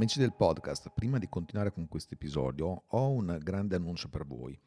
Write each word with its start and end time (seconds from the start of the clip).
Amici 0.00 0.18
del 0.18 0.32
podcast, 0.32 0.90
prima 0.94 1.18
di 1.18 1.28
continuare 1.28 1.72
con 1.72 1.86
questo 1.86 2.14
episodio 2.14 2.84
ho 2.86 3.10
un 3.10 3.38
grande 3.42 3.76
annuncio 3.76 4.08
per 4.08 4.24
voi. 4.24 4.58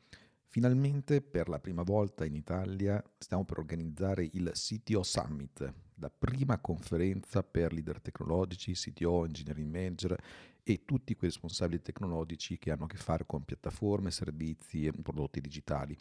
Finalmente 0.46 1.24
per 1.24 1.50
la 1.50 1.58
prima 1.58 1.82
volta 1.82 2.24
in 2.24 2.36
Italia 2.36 3.04
stiamo 3.18 3.44
per 3.44 3.58
organizzare 3.58 4.30
il 4.34 4.52
CTO 4.54 5.02
Summit, 5.02 5.74
la 5.96 6.12
prima 6.12 6.60
conferenza 6.60 7.42
per 7.42 7.74
leader 7.74 8.00
tecnologici, 8.00 8.74
CTO, 8.74 9.26
engineering 9.26 9.72
manager 9.72 10.16
e 10.62 10.86
tutti 10.86 11.16
quei 11.16 11.32
responsabili 11.32 11.82
tecnologici 11.82 12.60
che 12.60 12.70
hanno 12.70 12.84
a 12.84 12.88
che 12.88 12.98
fare 12.98 13.26
con 13.26 13.44
piattaforme, 13.44 14.12
servizi 14.12 14.86
e 14.86 14.92
prodotti 14.92 15.42
digitali. 15.42 15.98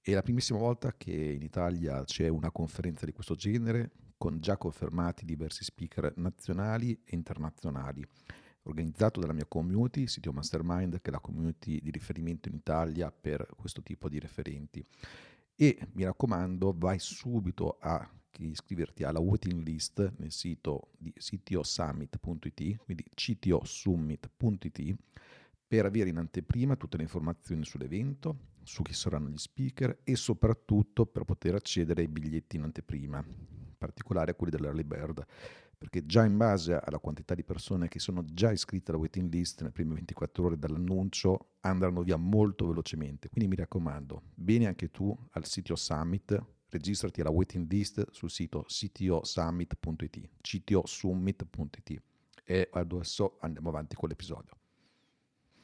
È 0.00 0.12
la 0.12 0.22
primissima 0.22 0.60
volta 0.60 0.94
che 0.96 1.10
in 1.10 1.42
Italia 1.42 2.04
c'è 2.04 2.28
una 2.28 2.52
conferenza 2.52 3.04
di 3.04 3.12
questo 3.12 3.34
genere 3.34 3.90
con 4.16 4.38
già 4.38 4.56
confermati 4.56 5.24
diversi 5.24 5.64
speaker 5.64 6.12
nazionali 6.18 6.92
e 7.04 7.16
internazionali 7.16 8.06
organizzato 8.64 9.20
dalla 9.20 9.32
mia 9.32 9.46
community, 9.46 10.06
Sitio 10.06 10.32
Mastermind, 10.32 11.00
che 11.00 11.10
è 11.10 11.12
la 11.12 11.20
community 11.20 11.80
di 11.80 11.90
riferimento 11.90 12.48
in 12.48 12.54
Italia 12.54 13.10
per 13.10 13.46
questo 13.56 13.82
tipo 13.82 14.08
di 14.08 14.18
referenti. 14.18 14.84
E 15.54 15.78
mi 15.92 16.04
raccomando, 16.04 16.74
vai 16.76 16.98
subito 16.98 17.76
a 17.80 18.08
iscriverti 18.38 19.04
alla 19.04 19.20
waiting 19.20 19.62
list 19.62 20.14
nel 20.16 20.30
sito 20.30 20.92
di 20.96 21.12
ctosummit.it, 21.12 22.76
quindi 22.76 23.04
ctosummit.it, 23.14 24.96
per 25.66 25.84
avere 25.84 26.08
in 26.08 26.16
anteprima 26.16 26.76
tutte 26.76 26.96
le 26.96 27.02
informazioni 27.02 27.64
sull'evento, 27.64 28.48
su 28.62 28.82
chi 28.82 28.92
saranno 28.92 29.28
gli 29.28 29.38
speaker 29.38 30.00
e 30.04 30.16
soprattutto 30.16 31.06
per 31.06 31.24
poter 31.24 31.54
accedere 31.54 32.02
ai 32.02 32.08
biglietti 32.08 32.56
in 32.56 32.62
anteprima, 32.62 33.18
in 33.18 33.74
particolare 33.76 34.34
quelli 34.34 34.56
dell'early 34.56 34.84
bird 34.84 35.26
perché 35.80 36.04
già 36.04 36.26
in 36.26 36.36
base 36.36 36.74
alla 36.74 36.98
quantità 36.98 37.34
di 37.34 37.42
persone 37.42 37.88
che 37.88 38.00
sono 38.00 38.22
già 38.22 38.52
iscritte 38.52 38.90
alla 38.90 39.00
waiting 39.00 39.32
list 39.32 39.62
nelle 39.62 39.72
prime 39.72 39.94
24 39.94 40.44
ore 40.44 40.58
dall'annuncio 40.58 41.52
andranno 41.60 42.02
via 42.02 42.18
molto 42.18 42.66
velocemente. 42.66 43.30
Quindi 43.30 43.48
mi 43.48 43.56
raccomando, 43.56 44.24
vieni 44.34 44.66
anche 44.66 44.90
tu 44.90 45.16
al 45.30 45.46
sito 45.46 45.74
Summit, 45.76 46.38
registrati 46.68 47.22
alla 47.22 47.30
waiting 47.30 47.66
list 47.66 48.10
sul 48.10 48.28
sito 48.28 48.66
ctosummit.it, 48.68 50.28
ctosummit.it 50.42 52.02
e 52.44 52.68
adesso 52.72 53.38
andiamo 53.40 53.70
avanti 53.70 53.96
con 53.96 54.10
l'episodio. 54.10 54.59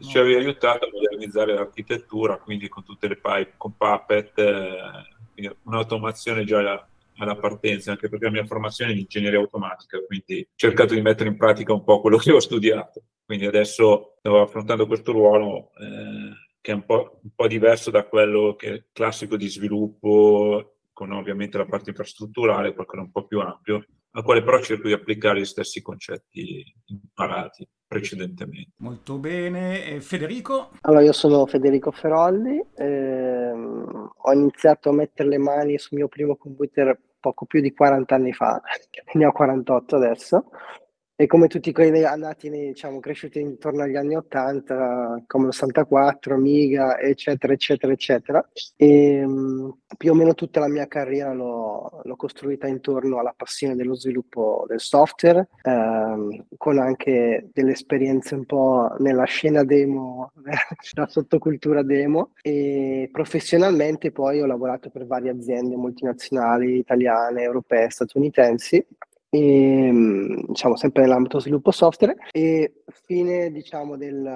ci 0.00 0.14
no. 0.14 0.20
aveva 0.20 0.38
aiutato 0.38 0.86
a 0.86 0.88
modernizzare 0.92 1.54
l'architettura, 1.54 2.38
quindi 2.38 2.68
con 2.68 2.82
tutte 2.82 3.06
le 3.06 3.14
pipe, 3.14 3.52
con 3.56 3.76
Puppet, 3.76 4.36
eh, 4.38 5.52
un'automazione 5.62 6.42
già 6.44 6.58
alla, 6.58 6.84
alla 7.18 7.36
partenza, 7.36 7.92
anche 7.92 8.08
perché 8.08 8.24
la 8.24 8.32
mia 8.32 8.44
formazione 8.44 8.90
è 8.90 8.94
in 8.94 9.00
ingegneria 9.00 9.38
automatica, 9.38 10.00
quindi 10.04 10.40
ho 10.40 10.46
cercato 10.56 10.94
di 10.94 11.00
mettere 11.00 11.28
in 11.28 11.36
pratica 11.36 11.72
un 11.72 11.84
po' 11.84 12.00
quello 12.00 12.16
che 12.16 12.32
ho 12.32 12.40
studiato. 12.40 13.02
Quindi 13.24 13.46
adesso 13.46 14.16
sto 14.18 14.40
affrontando 14.40 14.88
questo 14.88 15.12
ruolo 15.12 15.70
eh, 15.78 16.32
che 16.60 16.72
è 16.72 16.74
un 16.74 16.84
po', 16.84 17.20
un 17.22 17.30
po' 17.34 17.46
diverso 17.46 17.92
da 17.92 18.02
quello 18.04 18.56
che 18.56 18.74
è 18.74 18.82
classico 18.92 19.36
di 19.36 19.48
sviluppo 19.48 20.79
con 21.00 21.12
ovviamente 21.12 21.56
la 21.56 21.64
parte 21.64 21.88
infrastrutturale, 21.88 22.74
qualcosa 22.74 23.00
un 23.00 23.10
po' 23.10 23.24
più 23.24 23.40
ampio, 23.40 23.82
al 24.10 24.22
quale 24.22 24.42
però 24.42 24.60
cerco 24.60 24.86
di 24.86 24.92
applicare 24.92 25.40
gli 25.40 25.46
stessi 25.46 25.80
concetti 25.80 26.62
imparati 26.88 27.66
precedentemente. 27.86 28.72
Molto 28.80 29.16
bene. 29.16 29.86
E 29.86 30.02
Federico? 30.02 30.72
Allora, 30.82 31.02
io 31.02 31.12
sono 31.12 31.46
Federico 31.46 31.90
Ferolli, 31.90 32.62
ehm, 32.76 34.10
ho 34.14 34.32
iniziato 34.32 34.90
a 34.90 34.92
mettere 34.92 35.30
le 35.30 35.38
mani 35.38 35.78
sul 35.78 35.96
mio 35.96 36.08
primo 36.08 36.36
computer 36.36 37.00
poco 37.18 37.46
più 37.46 37.62
di 37.62 37.72
40 37.72 38.14
anni 38.14 38.34
fa, 38.34 38.60
ne 39.14 39.24
ho 39.24 39.32
48 39.32 39.96
adesso, 39.96 40.50
e 41.20 41.26
come 41.26 41.48
tutti 41.48 41.70
quelli 41.70 42.02
andati, 42.02 42.48
diciamo, 42.48 42.98
cresciuti 42.98 43.40
intorno 43.40 43.82
agli 43.82 43.94
anni 43.94 44.16
80, 44.16 45.24
come 45.26 45.48
l'84, 45.48 46.32
Amiga, 46.32 46.98
eccetera, 46.98 47.52
eccetera, 47.52 47.92
eccetera. 47.92 48.48
E 48.74 49.22
um, 49.22 49.76
più 49.98 50.12
o 50.12 50.14
meno 50.14 50.32
tutta 50.32 50.60
la 50.60 50.68
mia 50.68 50.86
carriera 50.86 51.34
l'ho, 51.34 52.00
l'ho, 52.02 52.16
costruita 52.16 52.68
intorno 52.68 53.18
alla 53.18 53.34
passione 53.36 53.76
dello 53.76 53.94
sviluppo 53.96 54.64
del 54.66 54.80
software, 54.80 55.46
ehm, 55.60 56.46
con 56.56 56.78
anche 56.78 57.50
delle 57.52 57.72
esperienze 57.72 58.34
un 58.34 58.46
po' 58.46 58.94
nella 59.00 59.24
scena 59.24 59.62
demo, 59.62 60.32
la 60.94 61.06
sottocultura 61.06 61.82
demo. 61.82 62.30
E 62.40 63.10
professionalmente 63.12 64.10
poi 64.10 64.40
ho 64.40 64.46
lavorato 64.46 64.88
per 64.88 65.04
varie 65.06 65.32
aziende 65.32 65.76
multinazionali, 65.76 66.78
italiane, 66.78 67.42
europee, 67.42 67.90
statunitensi 67.90 68.82
e, 69.30 69.86
ehm, 69.86 70.46
diciamo 70.48 70.76
sempre 70.76 71.02
nell'ambito 71.02 71.40
sviluppo 71.40 71.70
software. 71.70 72.16
E 72.32 72.82
fine 73.06 73.50
diciamo 73.50 73.96
del 73.96 74.26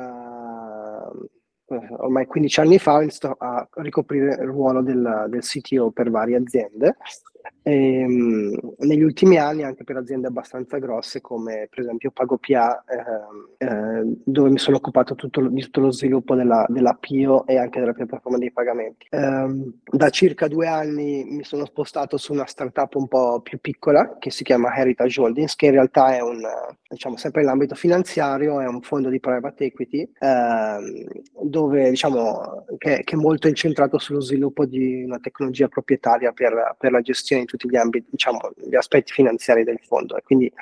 eh, 1.66 1.86
ormai 1.98 2.26
15 2.26 2.60
anni 2.60 2.78
fa 2.78 2.94
ho 2.94 3.02
iniziato 3.02 3.36
a 3.38 3.68
ricoprire 3.74 4.34
il 4.34 4.48
ruolo 4.48 4.82
del, 4.82 5.26
del 5.28 5.42
CTO 5.42 5.90
per 5.90 6.10
varie 6.10 6.36
aziende 6.36 6.96
ehm, 7.64 8.56
negli 8.78 9.02
ultimi 9.02 9.38
anni 9.38 9.64
anche 9.64 9.84
per 9.84 9.96
aziende 9.96 10.28
abbastanza 10.28 10.78
grosse 10.78 11.20
come 11.20 11.66
per 11.70 11.80
esempio 11.80 12.10
PagoPA 12.10 12.84
eh, 12.86 13.66
eh, 13.66 14.02
dove 14.24 14.50
mi 14.50 14.58
sono 14.58 14.76
occupato 14.76 15.14
tutto, 15.14 15.48
di 15.48 15.62
tutto 15.62 15.80
lo 15.80 15.90
sviluppo 15.90 16.34
della, 16.34 16.66
della 16.68 16.96
PIO 16.98 17.46
e 17.46 17.56
anche 17.56 17.80
della 17.80 17.92
piattaforma 17.92 18.38
dei 18.38 18.52
pagamenti. 18.52 19.06
Eh, 19.10 19.72
da 19.84 20.10
circa 20.10 20.46
due 20.46 20.66
anni 20.66 21.24
mi 21.24 21.44
sono 21.44 21.64
spostato 21.64 22.16
su 22.18 22.32
una 22.32 22.46
startup 22.46 22.94
un 22.94 23.08
po' 23.08 23.40
più 23.40 23.58
piccola 23.58 24.16
che 24.18 24.30
si 24.30 24.44
chiama 24.44 24.76
Heritage 24.76 25.20
Holdings 25.20 25.56
che 25.56 25.66
in 25.66 25.72
realtà 25.72 26.14
è 26.14 26.20
un, 26.20 26.42
diciamo 26.88 27.16
sempre 27.16 27.40
nell'ambito 27.40 27.74
finanziario, 27.74 28.60
è 28.60 28.66
un 28.66 28.82
fondo 28.82 29.08
di 29.08 29.20
private 29.20 29.64
equity 29.64 30.10
ehm, 30.18 31.06
dove 31.42 31.90
diciamo 31.90 32.66
che, 32.78 33.02
che, 33.04 33.14
è 33.14 33.18
molto 33.18 33.48
incentrato 33.48 33.98
sullo 33.98 34.20
sviluppo 34.20 34.66
di 34.66 35.02
una 35.04 35.18
tecnologia 35.18 35.68
proprietaria 35.68 36.32
per, 36.32 36.76
per 36.78 36.92
la 36.92 37.00
gestione 37.00 37.42
di 37.42 37.53
tutti 37.56 37.74
gli 37.74 37.76
ambiti, 37.76 38.06
diciamo, 38.10 38.38
gli 38.56 38.74
aspetti 38.74 39.12
finanziari 39.12 39.64
del 39.64 39.78
fondo. 39.82 40.16
E 40.16 40.22
quindi 40.22 40.52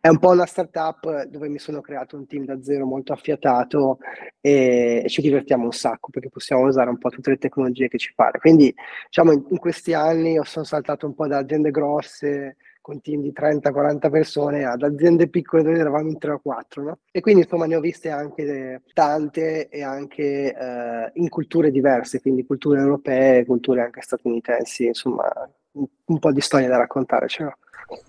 è 0.00 0.08
un 0.08 0.18
po' 0.18 0.30
una 0.30 0.46
startup 0.46 1.24
dove 1.24 1.48
mi 1.48 1.58
sono 1.58 1.80
creato 1.80 2.16
un 2.16 2.26
team 2.26 2.44
da 2.44 2.62
zero 2.62 2.86
molto 2.86 3.12
affiatato 3.12 3.98
e, 4.40 5.02
e 5.04 5.08
ci 5.08 5.20
divertiamo 5.20 5.64
un 5.64 5.72
sacco 5.72 6.10
perché 6.10 6.28
possiamo 6.28 6.66
usare 6.66 6.90
un 6.90 6.98
po' 6.98 7.08
tutte 7.08 7.30
le 7.30 7.38
tecnologie 7.38 7.88
che 7.88 7.98
ci 7.98 8.12
pare. 8.14 8.38
Quindi, 8.38 8.74
diciamo, 9.06 9.32
in, 9.32 9.44
in 9.50 9.58
questi 9.58 9.94
anni 9.94 10.38
sono 10.44 10.64
saltato 10.64 11.06
un 11.06 11.14
po' 11.14 11.26
da 11.26 11.38
aziende 11.38 11.70
grosse 11.70 12.56
con 12.86 13.00
team 13.00 13.20
di 13.20 13.32
30-40 13.32 14.10
persone, 14.10 14.64
ad 14.64 14.80
aziende 14.80 15.28
piccole 15.28 15.64
dove 15.64 15.76
eravamo 15.76 16.08
in 16.08 16.18
3 16.18 16.30
o 16.34 16.38
4, 16.38 16.82
no? 16.84 16.98
E 17.10 17.20
quindi 17.20 17.40
insomma 17.42 17.66
ne 17.66 17.74
ho 17.74 17.80
viste 17.80 18.10
anche 18.10 18.80
tante 18.92 19.68
e 19.68 19.82
anche 19.82 20.54
eh, 20.54 21.10
in 21.14 21.28
culture 21.28 21.72
diverse, 21.72 22.20
quindi 22.20 22.46
culture 22.46 22.78
europee, 22.78 23.44
culture 23.44 23.82
anche 23.82 24.02
statunitensi, 24.02 24.84
insomma 24.84 25.28
un, 25.76 26.18
po' 26.18 26.32
di 26.32 26.40
storie 26.40 26.66
da 26.66 26.76
raccontare 26.76 27.28
ce 27.28 27.44
l'ho 27.44 27.56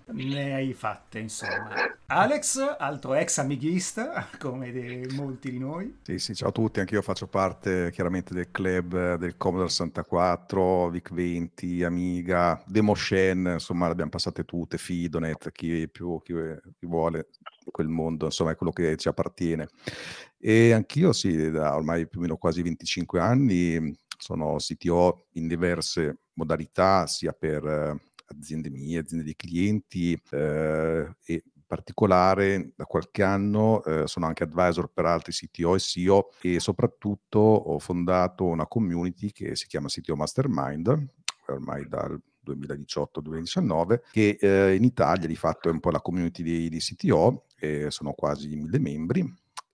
ne 0.06 0.54
hai 0.54 0.74
fatte, 0.74 1.20
insomma. 1.20 1.70
Alex, 2.06 2.76
altro 2.78 3.14
ex 3.14 3.38
amighista, 3.38 4.28
come 4.38 4.72
di 4.72 5.06
molti 5.14 5.50
di 5.50 5.58
noi. 5.58 5.98
Sì, 6.02 6.18
sì, 6.18 6.34
ciao 6.34 6.48
a 6.48 6.52
tutti, 6.52 6.80
anche 6.80 6.94
io 6.94 7.02
faccio 7.02 7.28
parte 7.28 7.90
chiaramente 7.92 8.34
del 8.34 8.50
club 8.50 9.16
del 9.16 9.36
Commodore 9.36 9.68
64, 9.68 10.90
VIC-20, 10.90 11.84
Amiga, 11.84 12.60
Demoshen, 12.66 13.50
insomma, 13.52 13.86
le 13.86 13.92
abbiamo 13.92 14.10
passate 14.10 14.44
tutte, 14.44 14.78
Fidonet, 14.78 15.52
chi 15.52 15.88
più, 15.88 16.20
chi, 16.22 16.34
chi 16.78 16.86
vuole 16.86 17.28
quel 17.70 17.88
mondo, 17.88 18.26
insomma, 18.26 18.50
è 18.50 18.56
quello 18.56 18.72
che 18.72 18.96
ci 18.96 19.08
appartiene. 19.08 19.68
E 20.38 20.72
anch'io, 20.72 21.12
sì, 21.12 21.50
da 21.50 21.74
ormai 21.74 22.08
più 22.08 22.18
o 22.18 22.22
meno 22.22 22.36
quasi 22.36 22.62
25 22.62 23.20
anni 23.20 23.96
sono 24.18 24.56
CTO 24.56 25.26
in 25.34 25.46
diverse 25.46 26.18
modalità, 26.38 27.06
sia 27.06 27.32
per 27.32 28.06
aziende 28.28 28.70
mie, 28.70 28.98
aziende 28.98 29.24
di 29.24 29.34
clienti 29.34 30.20
eh, 30.30 31.14
e 31.24 31.44
particolare 31.66 32.72
da 32.74 32.84
qualche 32.84 33.22
anno 33.22 33.84
eh, 33.84 34.06
sono 34.06 34.26
anche 34.26 34.44
advisor 34.44 34.90
per 34.90 35.04
altri 35.04 35.32
CTO 35.32 35.74
e 35.74 35.78
CEO 35.78 36.30
e 36.40 36.60
soprattutto 36.60 37.38
ho 37.38 37.78
fondato 37.78 38.44
una 38.44 38.66
community 38.66 39.32
che 39.32 39.54
si 39.54 39.66
chiama 39.66 39.88
CTO 39.88 40.16
Mastermind 40.16 41.10
ormai 41.48 41.86
dal 41.86 42.18
2018-2019 42.46 44.00
che 44.10 44.38
eh, 44.40 44.74
in 44.74 44.84
Italia 44.84 45.26
di 45.26 45.36
fatto 45.36 45.68
è 45.68 45.72
un 45.72 45.80
po' 45.80 45.90
la 45.90 46.00
community 46.00 46.42
di, 46.42 46.68
di 46.70 46.78
CTO 46.78 47.44
sono 47.88 48.12
quasi 48.12 48.54
mille 48.54 48.78
membri 48.78 49.20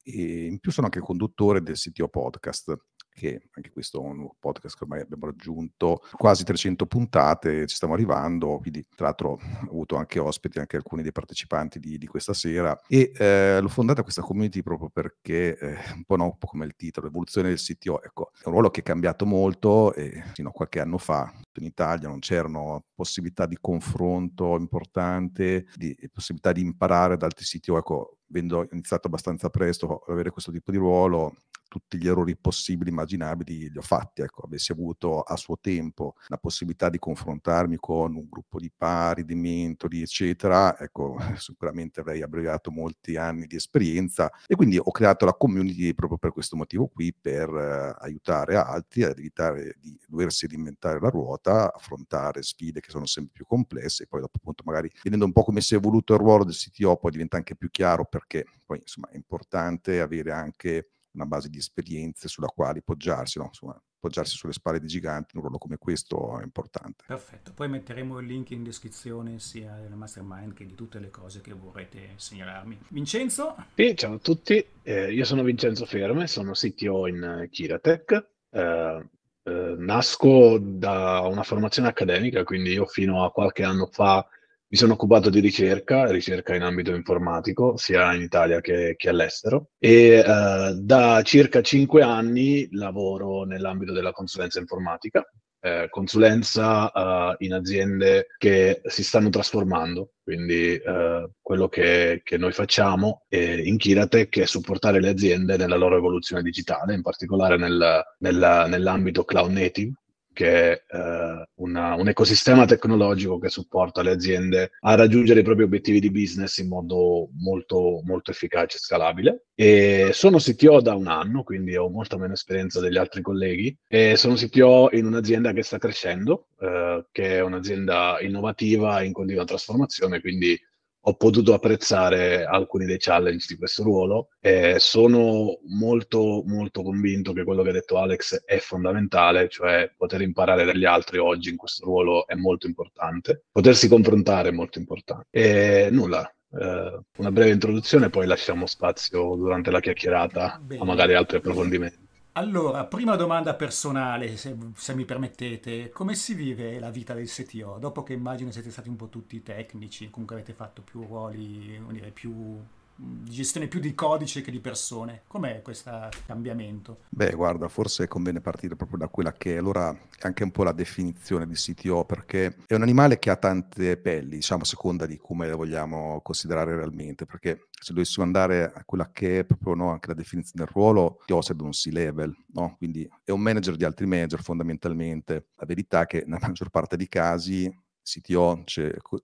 e 0.02 0.46
in 0.46 0.58
più 0.58 0.72
sono 0.72 0.86
anche 0.86 1.00
conduttore 1.00 1.62
del 1.62 1.76
CTO 1.76 2.08
podcast 2.08 2.76
che 3.14 3.48
anche 3.52 3.70
questo 3.70 4.02
è 4.02 4.06
un 4.06 4.28
podcast 4.38 4.76
che 4.76 4.84
ormai 4.84 5.00
abbiamo 5.00 5.26
raggiunto 5.26 6.02
quasi 6.12 6.44
300 6.44 6.86
puntate, 6.86 7.66
ci 7.66 7.76
stiamo 7.76 7.94
arrivando, 7.94 8.58
quindi 8.58 8.84
tra 8.94 9.06
l'altro 9.06 9.30
ho 9.30 9.70
avuto 9.70 9.96
anche 9.96 10.18
ospiti, 10.18 10.58
anche 10.58 10.76
alcuni 10.76 11.02
dei 11.02 11.12
partecipanti 11.12 11.78
di, 11.78 11.96
di 11.96 12.06
questa 12.06 12.34
sera. 12.34 12.78
E 12.88 13.12
eh, 13.16 13.58
l'ho 13.60 13.68
fondata 13.68 14.02
questa 14.02 14.22
community 14.22 14.62
proprio 14.62 14.90
perché 14.90 15.56
eh, 15.56 15.76
un, 15.94 16.04
po 16.04 16.16
no, 16.16 16.24
un 16.24 16.38
po' 16.38 16.48
come 16.48 16.64
il 16.64 16.74
titolo, 16.76 17.06
l'evoluzione 17.06 17.48
del 17.48 17.58
CTO, 17.58 18.02
ecco, 18.02 18.30
è 18.34 18.46
un 18.46 18.52
ruolo 18.52 18.70
che 18.70 18.80
è 18.80 18.82
cambiato 18.82 19.24
molto 19.24 19.94
e 19.94 20.22
fino 20.34 20.48
a 20.48 20.52
qualche 20.52 20.80
anno 20.80 20.98
fa 20.98 21.32
in 21.60 21.66
Italia 21.66 22.08
non 22.08 22.18
c'erano 22.18 22.84
possibilità 22.94 23.46
di 23.46 23.56
confronto 23.60 24.56
importante, 24.56 25.66
di 25.76 25.96
possibilità 26.12 26.52
di 26.52 26.62
imparare 26.62 27.16
da 27.16 27.26
altri 27.26 27.44
CTO, 27.44 27.78
ecco, 27.78 28.18
avendo 28.30 28.66
iniziato 28.72 29.06
abbastanza 29.06 29.50
presto 29.50 30.02
ad 30.04 30.12
avere 30.12 30.30
questo 30.30 30.50
tipo 30.50 30.70
di 30.70 30.78
ruolo, 30.78 31.36
tutti 31.74 31.98
gli 31.98 32.06
errori 32.06 32.36
possibili, 32.36 32.90
immaginabili, 32.90 33.68
li 33.68 33.78
ho 33.78 33.82
fatti. 33.82 34.22
Ecco, 34.22 34.42
avessi 34.42 34.70
avuto 34.70 35.22
a 35.22 35.34
suo 35.34 35.58
tempo 35.60 36.14
la 36.28 36.36
possibilità 36.36 36.88
di 36.88 37.00
confrontarmi 37.00 37.78
con 37.80 38.14
un 38.14 38.28
gruppo 38.30 38.60
di 38.60 38.70
pari, 38.70 39.24
di 39.24 39.34
mentori, 39.34 40.00
eccetera, 40.00 40.78
ecco, 40.78 41.16
sicuramente 41.36 41.98
avrei 41.98 42.22
abbreviato 42.22 42.70
molti 42.70 43.16
anni 43.16 43.46
di 43.48 43.56
esperienza 43.56 44.30
e 44.46 44.54
quindi 44.54 44.78
ho 44.78 44.90
creato 44.92 45.24
la 45.24 45.34
community 45.34 45.94
proprio 45.94 46.16
per 46.16 46.30
questo 46.30 46.54
motivo 46.54 46.86
qui, 46.86 47.12
per 47.12 47.48
eh, 47.48 48.04
aiutare 48.04 48.54
altri 48.54 49.02
ad 49.02 49.18
evitare 49.18 49.74
di 49.80 49.98
doversi 50.06 50.46
reinventare 50.46 51.00
la 51.00 51.08
ruota, 51.08 51.74
affrontare 51.74 52.42
sfide 52.44 52.78
che 52.78 52.90
sono 52.90 53.06
sempre 53.06 53.32
più 53.34 53.46
complesse 53.46 54.04
e 54.04 54.06
poi 54.06 54.20
dopo 54.20 54.38
appunto 54.38 54.62
magari 54.64 54.88
vedendo 55.02 55.24
un 55.24 55.32
po' 55.32 55.42
come 55.42 55.60
si 55.60 55.74
è 55.74 55.78
evoluto 55.78 56.14
il 56.14 56.20
ruolo 56.20 56.44
del 56.44 56.54
CTO 56.54 56.96
poi 56.96 57.10
diventa 57.10 57.36
anche 57.36 57.56
più 57.56 57.68
chiaro 57.68 58.04
perché 58.04 58.44
poi 58.64 58.78
insomma 58.78 59.08
è 59.10 59.16
importante 59.16 60.00
avere 60.00 60.30
anche 60.30 60.93
una 61.14 61.26
base 61.26 61.48
di 61.48 61.58
esperienze 61.58 62.28
sulla 62.28 62.48
quale 62.48 62.82
poggiarsi, 62.82 63.38
no? 63.38 63.46
Insomma, 63.46 63.80
poggiarsi 63.98 64.36
sulle 64.36 64.52
spalle 64.52 64.80
di 64.80 64.86
giganti 64.86 65.30
in 65.32 65.38
un 65.38 65.42
ruolo 65.42 65.58
come 65.58 65.78
questo 65.78 66.38
è 66.38 66.42
importante. 66.42 67.04
Perfetto, 67.06 67.52
poi 67.52 67.68
metteremo 67.68 68.18
il 68.18 68.26
link 68.26 68.50
in 68.50 68.62
descrizione 68.62 69.38
sia 69.38 69.78
del 69.80 69.94
mastermind 69.94 70.52
che 70.52 70.66
di 70.66 70.74
tutte 70.74 70.98
le 70.98 71.10
cose 71.10 71.40
che 71.40 71.54
vorrete 71.54 72.10
segnalarmi. 72.16 72.78
Vincenzo? 72.88 73.56
Sì, 73.74 73.96
ciao 73.96 74.14
a 74.14 74.18
tutti, 74.18 74.64
eh, 74.82 75.12
io 75.12 75.24
sono 75.24 75.42
Vincenzo 75.42 75.86
Ferme, 75.86 76.26
sono 76.26 76.52
CTO 76.52 77.06
in 77.06 77.48
Kiratech. 77.50 78.28
Eh, 78.50 79.08
eh, 79.46 79.74
nasco 79.76 80.58
da 80.58 81.20
una 81.20 81.42
formazione 81.42 81.88
accademica, 81.88 82.44
quindi 82.44 82.72
io 82.72 82.86
fino 82.86 83.24
a 83.24 83.30
qualche 83.30 83.62
anno 83.62 83.86
fa 83.86 84.26
mi 84.68 84.76
sono 84.78 84.94
occupato 84.94 85.30
di 85.30 85.40
ricerca, 85.40 86.10
ricerca 86.10 86.54
in 86.54 86.62
ambito 86.62 86.94
informatico, 86.94 87.76
sia 87.76 88.12
in 88.14 88.22
Italia 88.22 88.60
che, 88.60 88.94
che 88.96 89.08
all'estero, 89.08 89.70
e 89.78 90.18
eh, 90.18 90.74
da 90.80 91.22
circa 91.22 91.60
cinque 91.60 92.02
anni 92.02 92.68
lavoro 92.72 93.44
nell'ambito 93.44 93.92
della 93.92 94.12
consulenza 94.12 94.58
informatica, 94.58 95.24
eh, 95.64 95.86
consulenza 95.88 96.90
eh, 96.92 97.36
in 97.44 97.54
aziende 97.54 98.26
che 98.36 98.82
si 98.84 99.02
stanno 99.02 99.30
trasformando. 99.30 100.10
Quindi 100.22 100.74
eh, 100.76 101.30
quello 101.40 101.68
che, 101.68 102.20
che, 102.22 102.36
noi 102.36 102.52
facciamo 102.52 103.22
in 103.28 103.76
Kiratech 103.76 104.40
è 104.40 104.46
supportare 104.46 105.00
le 105.00 105.08
aziende 105.08 105.56
nella 105.56 105.76
loro 105.76 105.96
evoluzione 105.96 106.42
digitale, 106.42 106.94
in 106.94 107.02
particolare 107.02 107.56
nel, 107.56 108.02
nel, 108.18 108.66
nell'ambito 108.68 109.24
cloud 109.24 109.50
native, 109.50 109.92
che 110.34 110.72
è 110.72 110.84
eh, 110.94 111.48
una, 111.54 111.94
un 111.94 112.08
ecosistema 112.08 112.66
tecnologico 112.66 113.38
che 113.38 113.48
supporta 113.48 114.02
le 114.02 114.10
aziende 114.10 114.72
a 114.80 114.94
raggiungere 114.94 115.40
i 115.40 115.44
propri 115.44 115.62
obiettivi 115.62 116.00
di 116.00 116.10
business 116.10 116.58
in 116.58 116.68
modo 116.68 117.30
molto, 117.38 118.02
molto 118.04 118.30
efficace 118.32 118.76
e 118.76 118.80
scalabile. 118.80 119.46
E 119.54 120.10
sono 120.12 120.36
CTO 120.38 120.82
da 120.82 120.94
un 120.94 121.06
anno, 121.06 121.42
quindi 121.44 121.76
ho 121.76 121.88
molta 121.88 122.18
meno 122.18 122.34
esperienza 122.34 122.80
degli 122.80 122.98
altri 122.98 123.22
colleghi, 123.22 123.74
e 123.88 124.16
sono 124.16 124.34
CTO 124.34 124.90
in 124.92 125.06
un'azienda 125.06 125.52
che 125.52 125.62
sta 125.62 125.78
crescendo, 125.78 126.48
eh, 126.60 127.06
che 127.10 127.36
è 127.36 127.40
un'azienda 127.40 128.18
innovativa 128.20 129.02
in 129.02 129.12
continua 129.12 129.44
trasformazione, 129.44 130.20
quindi 130.20 130.60
ho 131.06 131.14
potuto 131.14 131.52
apprezzare 131.52 132.44
alcuni 132.44 132.86
dei 132.86 132.98
challenge 132.98 133.46
di 133.48 133.56
questo 133.56 133.82
ruolo 133.82 134.28
e 134.40 134.76
sono 134.78 135.58
molto 135.66 136.42
molto 136.46 136.82
convinto 136.82 137.32
che 137.32 137.44
quello 137.44 137.62
che 137.62 137.70
ha 137.70 137.72
detto 137.72 137.98
Alex 137.98 138.44
è 138.44 138.58
fondamentale, 138.58 139.48
cioè 139.48 139.92
poter 139.96 140.22
imparare 140.22 140.64
dagli 140.64 140.84
altri 140.84 141.18
oggi 141.18 141.50
in 141.50 141.56
questo 141.56 141.84
ruolo 141.84 142.26
è 142.26 142.34
molto 142.34 142.66
importante, 142.66 143.44
potersi 143.50 143.88
confrontare 143.88 144.48
è 144.48 144.52
molto 144.52 144.78
importante. 144.78 145.26
E 145.30 145.88
nulla, 145.90 146.26
eh, 146.26 147.00
una 147.18 147.32
breve 147.32 147.50
introduzione, 147.50 148.08
poi 148.08 148.26
lasciamo 148.26 148.66
spazio 148.66 149.34
durante 149.34 149.70
la 149.70 149.80
chiacchierata 149.80 150.60
Bene. 150.62 150.80
a 150.80 150.84
magari 150.84 151.14
altri 151.14 151.36
approfondimenti. 151.38 152.03
Allora, 152.36 152.84
prima 152.86 153.14
domanda 153.14 153.54
personale, 153.54 154.36
se, 154.36 154.56
se, 154.74 154.94
mi 154.96 155.04
permettete, 155.04 155.90
come 155.90 156.16
si 156.16 156.34
vive 156.34 156.80
la 156.80 156.90
vita 156.90 157.14
del 157.14 157.28
CTO? 157.28 157.78
Dopo 157.78 158.02
che 158.02 158.12
immagino 158.12 158.50
siete 158.50 158.72
stati 158.72 158.88
un 158.88 158.96
po' 158.96 159.08
tutti 159.08 159.40
tecnici, 159.40 160.10
comunque 160.10 160.34
avete 160.34 160.52
fatto 160.52 160.82
più 160.82 161.04
ruoli, 161.04 161.80
dire, 161.90 162.10
più 162.10 162.60
di 162.96 163.30
gestione 163.30 163.68
più 163.68 163.80
di 163.80 163.94
codice 163.94 164.40
che 164.40 164.50
di 164.50 164.60
persone. 164.60 165.22
Com'è 165.26 165.62
questo 165.62 166.08
cambiamento? 166.26 167.00
Beh, 167.08 167.32
guarda, 167.32 167.68
forse 167.68 168.08
conviene 168.08 168.40
partire 168.40 168.76
proprio 168.76 168.98
da 168.98 169.08
quella 169.08 169.32
che 169.32 169.54
è 169.54 169.58
allora 169.58 169.96
anche 170.20 170.44
un 170.44 170.50
po' 170.50 170.62
la 170.62 170.72
definizione 170.72 171.46
di 171.46 171.54
CTO, 171.54 172.04
perché 172.04 172.56
è 172.66 172.74
un 172.74 172.82
animale 172.82 173.18
che 173.18 173.30
ha 173.30 173.36
tante 173.36 173.96
pelli, 173.96 174.36
diciamo, 174.36 174.62
a 174.62 174.66
seconda 174.66 175.06
di 175.06 175.16
come 175.16 175.46
le 175.46 175.54
vogliamo 175.54 176.20
considerare 176.22 176.74
realmente, 176.74 177.26
perché 177.26 177.68
se 177.70 177.92
dovessimo 177.92 178.24
andare 178.24 178.72
a 178.72 178.82
quella 178.84 179.10
che 179.12 179.40
è 179.40 179.44
proprio 179.44 179.74
no, 179.74 179.90
anche 179.90 180.08
la 180.08 180.14
definizione 180.14 180.64
del 180.64 180.72
ruolo, 180.74 181.18
CTO 181.24 181.42
sarebbe 181.42 181.64
un 181.64 181.70
C-level, 181.70 182.34
no? 182.52 182.76
quindi 182.78 183.08
è 183.22 183.30
un 183.30 183.40
manager 183.40 183.76
di 183.76 183.84
altri 183.84 184.06
manager 184.06 184.42
fondamentalmente. 184.42 185.48
La 185.56 185.66
verità 185.66 186.02
è 186.02 186.06
che 186.06 186.24
nella 186.26 186.38
maggior 186.40 186.70
parte 186.70 186.96
dei 186.96 187.08
casi 187.08 187.70
CTO 188.04 188.64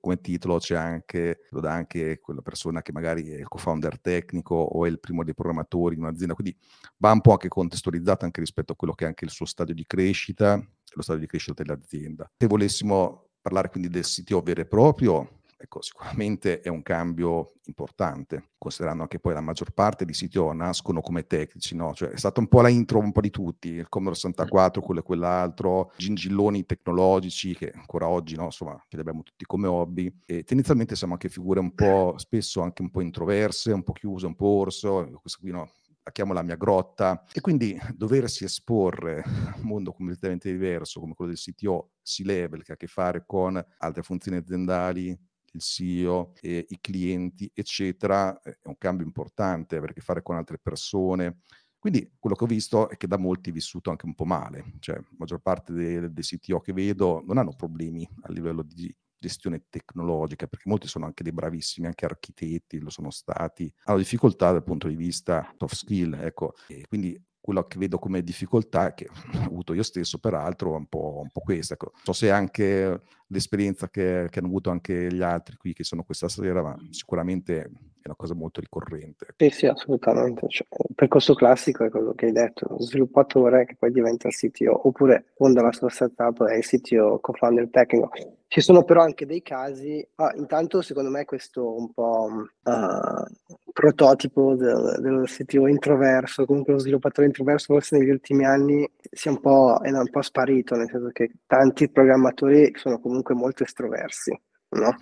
come 0.00 0.20
titolo 0.20 0.58
c'è 0.58 0.75
anche, 0.75 1.42
lo 1.50 1.60
dà 1.60 1.72
anche 1.72 2.18
quella 2.18 2.40
persona 2.40 2.80
che 2.80 2.92
magari 2.92 3.30
è 3.30 3.38
il 3.38 3.49
co-founder 3.49 4.00
tecnico 4.00 4.54
o 4.54 4.87
è 4.87 4.88
il 4.88 4.99
primo 4.99 5.22
dei 5.22 5.34
programmatori 5.34 5.94
di 5.94 6.00
un'azienda, 6.00 6.34
quindi 6.34 6.56
va 6.96 7.12
un 7.12 7.20
po' 7.20 7.32
anche 7.32 7.49
contestualizzato 7.49 8.25
anche 8.25 8.40
rispetto 8.40 8.72
a 8.72 8.76
quello 8.76 8.94
che 8.94 9.04
è 9.04 9.08
anche 9.08 9.26
il 9.26 9.30
suo 9.30 9.44
stadio 9.44 9.75
di 9.75 9.84
crescita, 9.87 10.56
lo 10.94 11.02
stadio 11.02 11.20
di 11.20 11.26
crescita 11.26 11.62
dell'azienda. 11.62 12.30
Se 12.37 12.46
volessimo 12.46 13.28
parlare 13.40 13.68
quindi 13.68 13.88
del 13.88 14.04
CTO 14.04 14.40
vero 14.40 14.62
e 14.62 14.66
proprio, 14.66 15.39
Ecco, 15.62 15.83
sicuramente 15.83 16.61
è 16.61 16.69
un 16.71 16.81
cambio 16.83 17.52
importante, 17.64 18.52
considerando 18.57 19.02
anche 19.02 19.19
poi 19.21 19.35
la 19.35 19.43
maggior 19.43 19.73
parte 19.73 20.07
di 20.07 20.14
CTO 20.14 20.55
nascono 20.55 21.02
come 21.02 21.26
tecnici, 21.26 21.76
no? 21.76 21.93
Cioè 21.93 22.09
è 22.09 22.17
stata 22.17 22.40
un 22.40 22.49
po' 22.49 22.62
la 22.62 22.71
intro 22.71 22.99
un 22.99 23.12
po' 23.12 23.21
di 23.21 23.29
tutti, 23.29 23.69
il 23.69 23.90
Commodore 23.90 24.17
64, 24.17 24.81
quello 24.81 25.00
e 25.00 25.02
quell'altro, 25.02 25.93
gingilloni 25.99 26.64
tecnologici 26.64 27.55
che 27.55 27.71
ancora 27.75 28.09
oggi, 28.09 28.37
no? 28.37 28.45
Insomma, 28.45 28.75
ce 28.88 28.97
li 28.97 29.00
abbiamo 29.00 29.23
tutti 29.23 29.45
come 29.45 29.67
hobby 29.67 30.11
e 30.25 30.45
tendenzialmente 30.45 30.97
siamo 30.97 31.12
anche 31.12 31.29
figure 31.29 31.61
un 31.61 31.75
po', 31.75 32.14
spesso 32.17 32.62
anche 32.62 32.81
un 32.81 32.90
po' 32.90 33.02
introverse, 33.02 33.71
un 33.71 33.83
po' 33.83 33.93
chiuse, 33.93 34.25
un 34.25 34.37
po' 34.37 34.47
orso, 34.47 35.07
questo 35.21 35.40
qui 35.43 35.50
no, 35.50 35.69
la 36.02 36.11
chiamo 36.11 36.33
la 36.33 36.43
mia 36.43 36.57
grotta 36.57 37.23
e 37.31 37.43
quindi 37.43 37.79
doversi 37.95 38.45
esporre 38.45 39.21
a 39.23 39.57
un 39.57 39.62
mondo 39.64 39.93
completamente 39.93 40.50
diverso 40.50 41.00
come 41.00 41.12
quello 41.12 41.33
del 41.33 41.38
CTO 41.40 41.90
C-level 42.02 42.62
che 42.64 42.71
ha 42.73 42.75
a 42.75 42.79
che 42.79 42.87
fare 42.87 43.25
con 43.26 43.62
altre 43.79 44.02
funzioni 44.02 44.38
aziendali 44.38 45.14
il 45.52 45.61
CEO, 45.61 46.33
eh, 46.40 46.64
i 46.69 46.78
clienti, 46.80 47.50
eccetera, 47.54 48.40
è 48.40 48.57
un 48.64 48.76
cambio 48.78 49.07
importante, 49.07 49.76
avere 49.76 49.92
a 49.92 49.95
che 49.95 50.00
fare 50.00 50.23
con 50.23 50.37
altre 50.37 50.59
persone. 50.59 51.40
Quindi 51.78 52.12
quello 52.19 52.37
che 52.37 52.45
ho 52.45 52.47
visto 52.47 52.90
è 52.90 52.97
che 52.97 53.07
da 53.07 53.16
molti 53.16 53.50
è 53.50 53.52
vissuto 53.52 53.88
anche 53.90 54.04
un 54.04 54.14
po' 54.14 54.26
male, 54.26 54.75
cioè 54.80 54.97
la 54.97 55.09
maggior 55.19 55.40
parte 55.40 55.73
dei, 55.73 56.12
dei 56.12 56.23
CTO 56.23 56.61
che 56.61 56.75
vedo 56.75 57.23
non 57.26 57.38
hanno 57.38 57.54
problemi 57.57 58.07
a 58.23 58.33
livello 58.33 58.62
di 58.62 58.95
gestione 59.19 59.64
tecnologica, 59.69 60.47
perché 60.47 60.69
molti 60.69 60.88
sono 60.88 61.07
anche 61.07 61.23
dei 61.23 61.33
bravissimi, 61.33 61.87
anche 61.87 62.04
architetti 62.04 62.78
lo 62.78 62.90
sono 62.90 63.11
stati, 63.11 63.73
hanno 63.85 63.99
difficoltà 63.99 64.52
dal 64.52 64.64
punto 64.64 64.88
di 64.88 64.97
vista 64.97 65.54
soft 65.59 65.75
skill, 65.75 66.14
ecco, 66.14 66.54
e 66.66 66.85
quindi 66.87 67.19
quello 67.40 67.64
che 67.64 67.78
vedo 67.78 67.99
come 67.99 68.23
difficoltà, 68.23 68.94
che 68.94 69.09
ho 69.40 69.44
avuto 69.44 69.73
io 69.73 69.82
stesso 69.82 70.18
peraltro, 70.18 70.75
è 70.75 70.76
un 70.76 70.87
po', 70.87 71.20
un 71.23 71.30
po 71.32 71.40
questa. 71.40 71.75
Ecco. 71.75 71.92
So 72.02 72.12
se 72.12 72.30
anche 72.30 73.02
l'esperienza 73.28 73.88
che, 73.88 74.26
che, 74.30 74.38
hanno 74.38 74.49
avuto 74.49 74.70
anche 74.70 75.12
gli 75.12 75.23
altri 75.23 75.56
qui 75.56 75.73
che 75.73 75.85
sono 75.85 76.02
questa 76.02 76.28
sera, 76.28 76.62
ma 76.62 76.76
sicuramente 76.90 77.70
è 78.02 78.07
una 78.07 78.16
cosa 78.16 78.35
molto 78.35 78.61
ricorrente. 78.61 79.26
Sì, 79.37 79.50
sì, 79.50 79.66
assolutamente. 79.66 80.47
Cioè, 80.49 80.66
il 80.88 80.95
percorso 80.95 81.35
classico 81.35 81.85
è 81.85 81.90
quello 81.90 82.12
che 82.14 82.26
hai 82.26 82.33
detto, 82.33 82.76
sviluppatore 82.80 83.66
che 83.66 83.76
poi 83.78 83.92
diventa 83.92 84.28
il 84.28 84.35
CTO, 84.35 84.88
oppure 84.88 85.26
fonda 85.35 85.62
la 85.62 85.73
sua 85.73 85.90
startup 85.90 86.40
e 86.49 86.59
il 86.59 86.64
CTO 86.64 87.19
co-founder 87.21 87.69
tecnico. 87.71 88.11
Ci 88.47 88.61
sono 88.61 88.83
però 88.83 89.02
anche 89.02 89.26
dei 89.26 89.42
casi, 89.42 90.04
ah, 90.16 90.33
intanto 90.35 90.83
secondo 90.83 91.09
me 91.09 91.25
questo 91.25 91.73
un 91.73 91.92
po' 91.92 92.28
uh, 92.64 93.71
prototipo 93.73 94.57
del, 94.57 94.97
del, 94.99 95.23
CTO 95.26 95.69
introverso, 95.69 96.47
comunque 96.47 96.73
lo 96.73 96.80
sviluppatore 96.80 97.28
introverso 97.28 97.75
forse 97.75 97.97
negli 97.97 98.11
ultimi 98.11 98.45
anni 98.45 98.90
sia 99.09 99.30
un 99.30 99.40
po', 99.40 99.78
è 99.80 99.90
un 99.90 100.11
po' 100.11 100.23
sparito, 100.23 100.75
nel 100.75 100.88
senso 100.90 101.11
che 101.12 101.30
tanti 101.47 101.90
programmatori 101.90 102.73
sono 102.75 102.99
comunque 102.99 103.37
molto 103.37 103.62
estroversi. 103.62 104.37
No? 104.71 104.97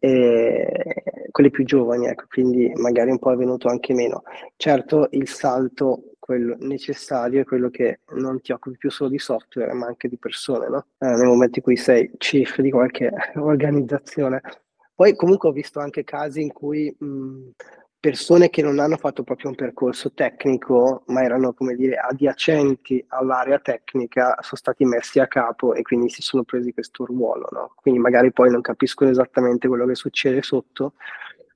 E 0.00 1.28
quelli 1.30 1.50
più 1.50 1.64
giovani, 1.64 2.06
ecco, 2.06 2.24
quindi 2.28 2.72
magari 2.74 3.10
un 3.10 3.18
po' 3.18 3.32
è 3.32 3.36
venuto 3.36 3.68
anche 3.68 3.94
meno. 3.94 4.22
Certo, 4.56 5.08
il 5.10 5.28
salto 5.28 6.16
quello 6.18 6.56
necessario 6.58 7.42
è 7.42 7.44
quello 7.44 7.70
che 7.70 8.00
non 8.14 8.40
ti 8.40 8.50
occupi 8.50 8.76
più 8.76 8.90
solo 8.90 9.10
di 9.10 9.18
software, 9.18 9.72
ma 9.74 9.86
anche 9.86 10.08
di 10.08 10.18
persone, 10.18 10.68
no? 10.68 10.86
Eh, 10.98 11.06
nel 11.06 11.26
momento 11.26 11.58
in 11.58 11.64
cui 11.64 11.76
sei 11.76 12.10
chief 12.18 12.60
di 12.60 12.70
qualche 12.70 13.12
organizzazione. 13.36 14.40
Poi 14.92 15.14
comunque 15.14 15.50
ho 15.50 15.52
visto 15.52 15.78
anche 15.78 16.02
casi 16.02 16.40
in 16.40 16.52
cui 16.52 16.92
mh, 16.98 17.50
persone 18.06 18.50
che 18.50 18.62
non 18.62 18.78
hanno 18.78 18.96
fatto 18.98 19.24
proprio 19.24 19.48
un 19.48 19.56
percorso 19.56 20.12
tecnico, 20.12 21.02
ma 21.06 21.24
erano, 21.24 21.52
come 21.54 21.74
dire, 21.74 21.96
adiacenti 21.96 23.04
all'area 23.08 23.58
tecnica, 23.58 24.36
sono 24.42 24.60
stati 24.60 24.84
messi 24.84 25.18
a 25.18 25.26
capo 25.26 25.74
e 25.74 25.82
quindi 25.82 26.08
si 26.08 26.22
sono 26.22 26.44
presi 26.44 26.72
questo 26.72 27.04
ruolo, 27.04 27.48
no? 27.50 27.72
Quindi 27.74 27.98
magari 27.98 28.30
poi 28.30 28.48
non 28.48 28.60
capiscono 28.60 29.10
esattamente 29.10 29.66
quello 29.66 29.86
che 29.86 29.96
succede 29.96 30.40
sotto, 30.42 30.92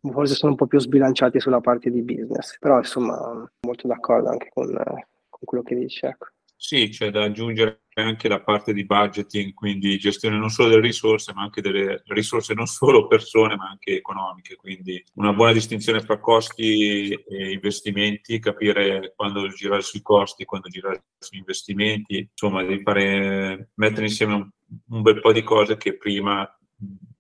forse 0.01 0.35
sono 0.35 0.51
un 0.51 0.59
po' 0.59 0.67
più 0.67 0.81
sbilanciati 0.81 1.39
sulla 1.39 1.61
parte 1.61 1.89
di 1.89 2.03
business, 2.03 2.59
però 2.59 2.79
insomma 2.79 3.49
molto 3.61 3.87
d'accordo 3.87 4.31
anche 4.31 4.51
con, 4.53 4.73
con 4.75 5.41
quello 5.45 5.63
che 5.63 5.77
dice. 5.77 6.09
Ecco. 6.09 6.27
Sì, 6.63 6.91
c'è 6.91 7.11
da 7.11 7.23
aggiungere 7.25 7.85
anche 7.95 8.29
la 8.29 8.43
parte 8.43 8.75
di 8.75 8.85
budgeting, 8.85 9.55
quindi 9.55 9.97
gestione 9.97 10.37
non 10.37 10.51
solo 10.51 10.69
delle 10.69 10.83
risorse, 10.83 11.33
ma 11.33 11.41
anche 11.41 11.63
delle 11.63 12.03
risorse 12.09 12.53
non 12.53 12.67
solo 12.67 13.07
persone, 13.07 13.57
ma 13.57 13.67
anche 13.71 13.97
economiche. 13.97 14.57
Quindi 14.57 15.03
una 15.15 15.33
buona 15.33 15.55
distinzione 15.55 16.03
tra 16.03 16.21
costi 16.21 17.13
e 17.15 17.51
investimenti, 17.53 18.39
capire 18.41 19.15
quando 19.17 19.49
girare 19.49 19.81
sui 19.81 20.03
costi, 20.03 20.45
quando 20.45 20.69
girare 20.69 21.05
sugli 21.19 21.39
investimenti, 21.39 22.29
insomma, 22.31 22.63
devi 22.63 22.83
fare, 22.83 23.71
mettere 23.77 24.07
insieme 24.07 24.35
un, 24.35 24.51
un 24.89 25.01
bel 25.01 25.19
po' 25.19 25.33
di 25.33 25.43
cose 25.43 25.79
che 25.79 25.97
prima 25.97 26.47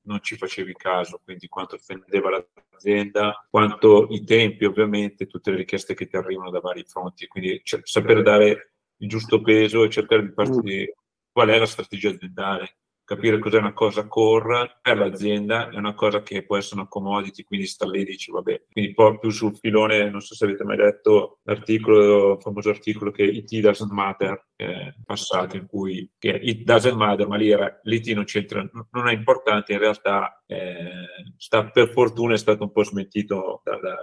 non 0.02 0.18
ci 0.20 0.36
facevi 0.36 0.74
caso, 0.74 1.18
quindi 1.24 1.48
quanto 1.48 1.78
spendeva 1.78 2.28
l'azienda, 2.28 3.46
quanto 3.48 4.06
i 4.10 4.22
tempi 4.22 4.66
ovviamente, 4.66 5.26
tutte 5.26 5.50
le 5.50 5.56
richieste 5.56 5.94
che 5.94 6.06
ti 6.06 6.16
arrivano 6.16 6.50
da 6.50 6.60
vari 6.60 6.84
fronti, 6.86 7.26
quindi 7.26 7.58
cioè, 7.64 7.80
sapere 7.84 8.22
dare 8.22 8.74
il 9.00 9.08
giusto 9.08 9.40
peso 9.40 9.84
e 9.84 9.90
cercare 9.90 10.22
di 10.22 10.32
partire 10.32 10.94
qual 11.32 11.48
è 11.48 11.58
la 11.58 11.66
strategia 11.66 12.10
aziendale. 12.10 12.76
Capire 13.10 13.40
cos'è 13.40 13.58
una 13.58 13.72
cosa 13.72 14.06
core 14.06 14.78
per 14.80 14.96
l'azienda, 14.96 15.68
è 15.68 15.76
una 15.76 15.94
cosa 15.94 16.22
che 16.22 16.44
può 16.44 16.56
essere 16.56 16.80
una 16.80 16.88
commodity, 16.88 17.42
quindi 17.42 17.66
sta 17.66 17.84
lì 17.84 18.02
e 18.02 18.04
dici 18.04 18.30
vabbè, 18.30 18.66
quindi 18.70 18.94
poi 18.94 19.18
più 19.18 19.30
sul 19.30 19.56
filone, 19.56 20.08
non 20.08 20.20
so 20.20 20.36
se 20.36 20.44
avete 20.44 20.62
mai 20.62 20.76
letto 20.76 21.40
l'articolo, 21.42 22.34
il 22.34 22.40
famoso 22.40 22.68
articolo 22.68 23.10
che 23.10 23.24
IT 23.24 23.52
doesn't 23.58 23.90
matter, 23.90 24.50
eh, 24.54 24.94
passato 25.04 25.56
in 25.56 25.66
cui 25.66 26.08
che 26.18 26.38
it 26.40 26.62
doesn't 26.62 26.94
matter, 26.94 27.26
ma 27.26 27.36
lì 27.36 27.50
era, 27.50 27.80
l'IT 27.82 28.10
non 28.10 28.22
c'entra, 28.22 28.64
non 28.92 29.08
è 29.08 29.12
importante, 29.12 29.72
in 29.72 29.80
realtà 29.80 30.44
eh, 30.46 31.34
sta, 31.36 31.68
per 31.68 31.90
fortuna 31.90 32.34
è 32.34 32.38
stato 32.38 32.62
un 32.62 32.70
po' 32.70 32.84
smentito 32.84 33.60
da, 33.64 33.76
da, 33.80 33.96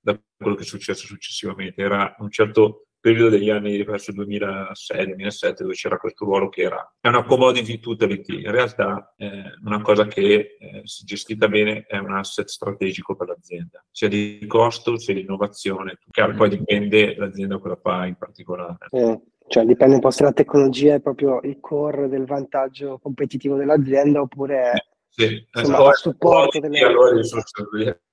da 0.00 0.20
quello 0.36 0.56
che 0.56 0.62
è 0.62 0.66
successo 0.66 1.06
successivamente, 1.06 1.80
era 1.80 2.12
un 2.18 2.28
certo 2.28 2.87
periodo 3.00 3.30
degli 3.30 3.50
anni 3.50 3.82
verso 3.84 4.10
il 4.10 4.18
2006-2007 4.20 5.60
dove 5.60 5.74
c'era 5.74 5.96
questo 5.98 6.24
ruolo 6.24 6.48
che 6.48 6.62
era 6.62 6.92
è 7.00 7.08
una 7.08 7.24
commodity 7.24 7.78
tutta 7.78 8.06
l'IT. 8.06 8.28
In 8.30 8.50
realtà 8.50 9.14
è 9.16 9.24
eh, 9.24 9.42
una 9.64 9.80
cosa 9.80 10.06
che 10.06 10.56
eh, 10.58 10.80
se 10.84 11.04
gestita 11.04 11.48
bene 11.48 11.84
è 11.86 11.98
un 11.98 12.12
asset 12.12 12.48
strategico 12.48 13.14
per 13.14 13.28
l'azienda, 13.28 13.84
sia 13.90 14.08
di 14.08 14.44
costo 14.46 14.98
sia 14.98 15.14
di 15.14 15.20
innovazione. 15.20 15.98
Chiaro, 16.10 16.34
poi 16.34 16.50
dipende 16.50 17.14
l'azienda 17.16 17.58
cosa 17.58 17.78
fa 17.80 18.06
in 18.06 18.16
particolare. 18.16 18.76
Eh, 18.90 19.20
cioè 19.48 19.64
dipende 19.64 19.94
un 19.94 20.00
po' 20.00 20.10
se 20.10 20.24
la 20.24 20.32
tecnologia 20.32 20.94
è 20.94 21.00
proprio 21.00 21.40
il 21.42 21.58
core 21.60 22.08
del 22.08 22.26
vantaggio 22.26 22.98
competitivo 22.98 23.56
dell'azienda 23.56 24.20
oppure 24.20 24.72
sì, 25.08 25.46
insomma, 25.52 25.78
esatto. 25.78 25.96
supporto 25.96 26.60
delle... 26.60 26.80
allora 26.80 27.20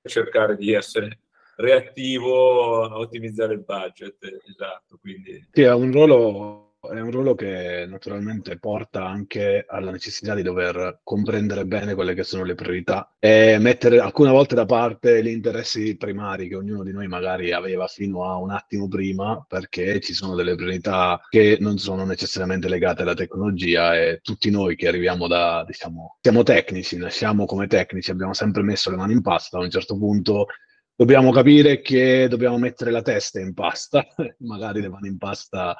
cercare 0.01 0.55
di 0.55 0.71
essere 0.71 1.19
reattivo 1.57 2.83
a 2.83 2.97
ottimizzare 2.97 3.53
il 3.53 3.63
budget. 3.63 4.17
Esatto, 4.47 4.97
quindi... 4.99 5.47
Sì, 5.51 5.61
è 5.61 5.73
un 5.73 5.91
ruolo 5.91 6.65
è 6.93 6.99
un 6.99 7.11
ruolo 7.11 7.35
che 7.35 7.85
naturalmente 7.87 8.57
porta 8.59 9.05
anche 9.05 9.65
alla 9.67 9.91
necessità 9.91 10.35
di 10.35 10.41
dover 10.41 10.99
comprendere 11.03 11.65
bene 11.65 11.95
quelle 11.95 12.13
che 12.13 12.23
sono 12.23 12.43
le 12.43 12.55
priorità 12.55 13.15
e 13.19 13.57
mettere 13.59 13.99
alcune 13.99 14.31
volte 14.31 14.55
da 14.55 14.65
parte 14.65 15.23
gli 15.23 15.27
interessi 15.27 15.95
primari 15.97 16.47
che 16.47 16.55
ognuno 16.55 16.83
di 16.83 16.91
noi 16.91 17.07
magari 17.07 17.51
aveva 17.51 17.87
fino 17.87 18.25
a 18.25 18.37
un 18.37 18.51
attimo 18.51 18.87
prima, 18.87 19.43
perché 19.47 19.99
ci 19.99 20.13
sono 20.13 20.35
delle 20.35 20.55
priorità 20.55 21.19
che 21.29 21.57
non 21.59 21.77
sono 21.77 22.05
necessariamente 22.05 22.69
legate 22.69 23.01
alla 23.01 23.13
tecnologia 23.13 23.97
e 23.97 24.19
tutti 24.21 24.49
noi 24.49 24.75
che 24.75 24.87
arriviamo 24.87 25.27
da, 25.27 25.63
diciamo, 25.65 26.17
siamo 26.21 26.43
tecnici, 26.43 26.97
nasciamo 26.97 27.45
come 27.45 27.67
tecnici, 27.67 28.11
abbiamo 28.11 28.33
sempre 28.33 28.61
messo 28.61 28.89
le 28.89 28.97
mani 28.97 29.13
in 29.13 29.21
pasta, 29.21 29.57
a 29.57 29.61
un 29.61 29.69
certo 29.69 29.97
punto 29.97 30.47
dobbiamo 30.95 31.31
capire 31.31 31.81
che 31.81 32.27
dobbiamo 32.29 32.57
mettere 32.57 32.91
la 32.91 33.01
testa 33.01 33.39
in 33.39 33.53
pasta, 33.53 34.05
magari 34.39 34.81
le 34.81 34.89
mani 34.89 35.09
in 35.09 35.17
pasta 35.17 35.75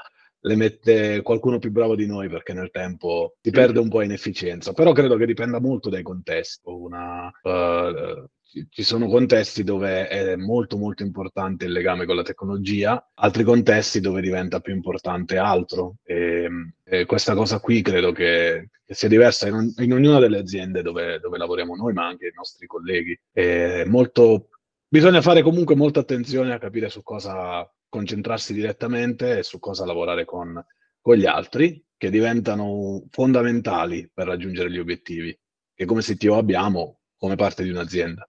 le 0.45 0.55
mette 0.55 1.23
qualcuno 1.23 1.57
più 1.57 1.71
bravo 1.71 1.95
di 1.95 2.05
noi 2.05 2.29
perché 2.29 2.53
nel 2.53 2.69
tempo 2.69 3.35
si 3.41 3.49
perde 3.49 3.79
un 3.79 3.89
po' 3.89 4.01
in 4.01 4.11
efficienza, 4.11 4.73
però 4.73 4.91
credo 4.91 5.17
che 5.17 5.25
dipenda 5.25 5.59
molto 5.59 5.89
dai 5.89 6.03
contesti. 6.03 6.61
Una, 6.69 7.31
uh, 7.41 8.27
ci 8.69 8.83
sono 8.83 9.07
contesti 9.07 9.63
dove 9.63 10.07
è 10.07 10.35
molto 10.35 10.77
molto 10.77 11.03
importante 11.03 11.65
il 11.65 11.71
legame 11.71 12.05
con 12.05 12.15
la 12.15 12.21
tecnologia, 12.21 13.11
altri 13.15 13.43
contesti 13.43 13.99
dove 13.99 14.21
diventa 14.21 14.59
più 14.59 14.73
importante 14.73 15.37
altro 15.37 15.95
e, 16.03 16.47
e 16.83 17.05
questa 17.05 17.33
cosa 17.33 17.59
qui 17.59 17.81
credo 17.81 18.11
che, 18.11 18.69
che 18.85 18.93
sia 18.93 19.09
diversa 19.09 19.47
in, 19.47 19.73
in, 19.77 19.93
ognuna 19.93 20.19
delle 20.19 20.37
aziende 20.37 20.81
dove, 20.83 21.19
dove, 21.19 21.37
lavoriamo 21.37 21.75
noi 21.75 21.91
ma 21.91 22.05
anche 22.05 22.27
i 22.27 22.33
nostri 22.33 22.65
colleghi. 22.67 23.19
È 23.31 23.83
molto 23.85 24.49
Bisogna 24.95 25.21
fare 25.21 25.41
comunque 25.41 25.75
molta 25.75 25.99
attenzione 25.99 26.53
a 26.53 26.57
capire 26.57 26.87
su 26.87 27.03
cosa 27.03 27.69
concentrarsi 27.89 28.53
direttamente 28.53 29.39
e 29.39 29.43
su 29.43 29.59
cosa 29.59 29.85
lavorare 29.85 30.23
con, 30.23 30.65
con 31.01 31.15
gli 31.17 31.25
altri, 31.25 31.83
che 31.97 32.09
diventano 32.09 33.03
fondamentali 33.09 34.09
per 34.13 34.27
raggiungere 34.27 34.71
gli 34.71 34.79
obiettivi 34.79 35.37
che 35.73 35.83
come 35.83 35.99
CTO 35.99 36.37
abbiamo 36.37 36.99
come 37.17 37.35
parte 37.35 37.63
di 37.63 37.71
un'azienda. 37.71 38.25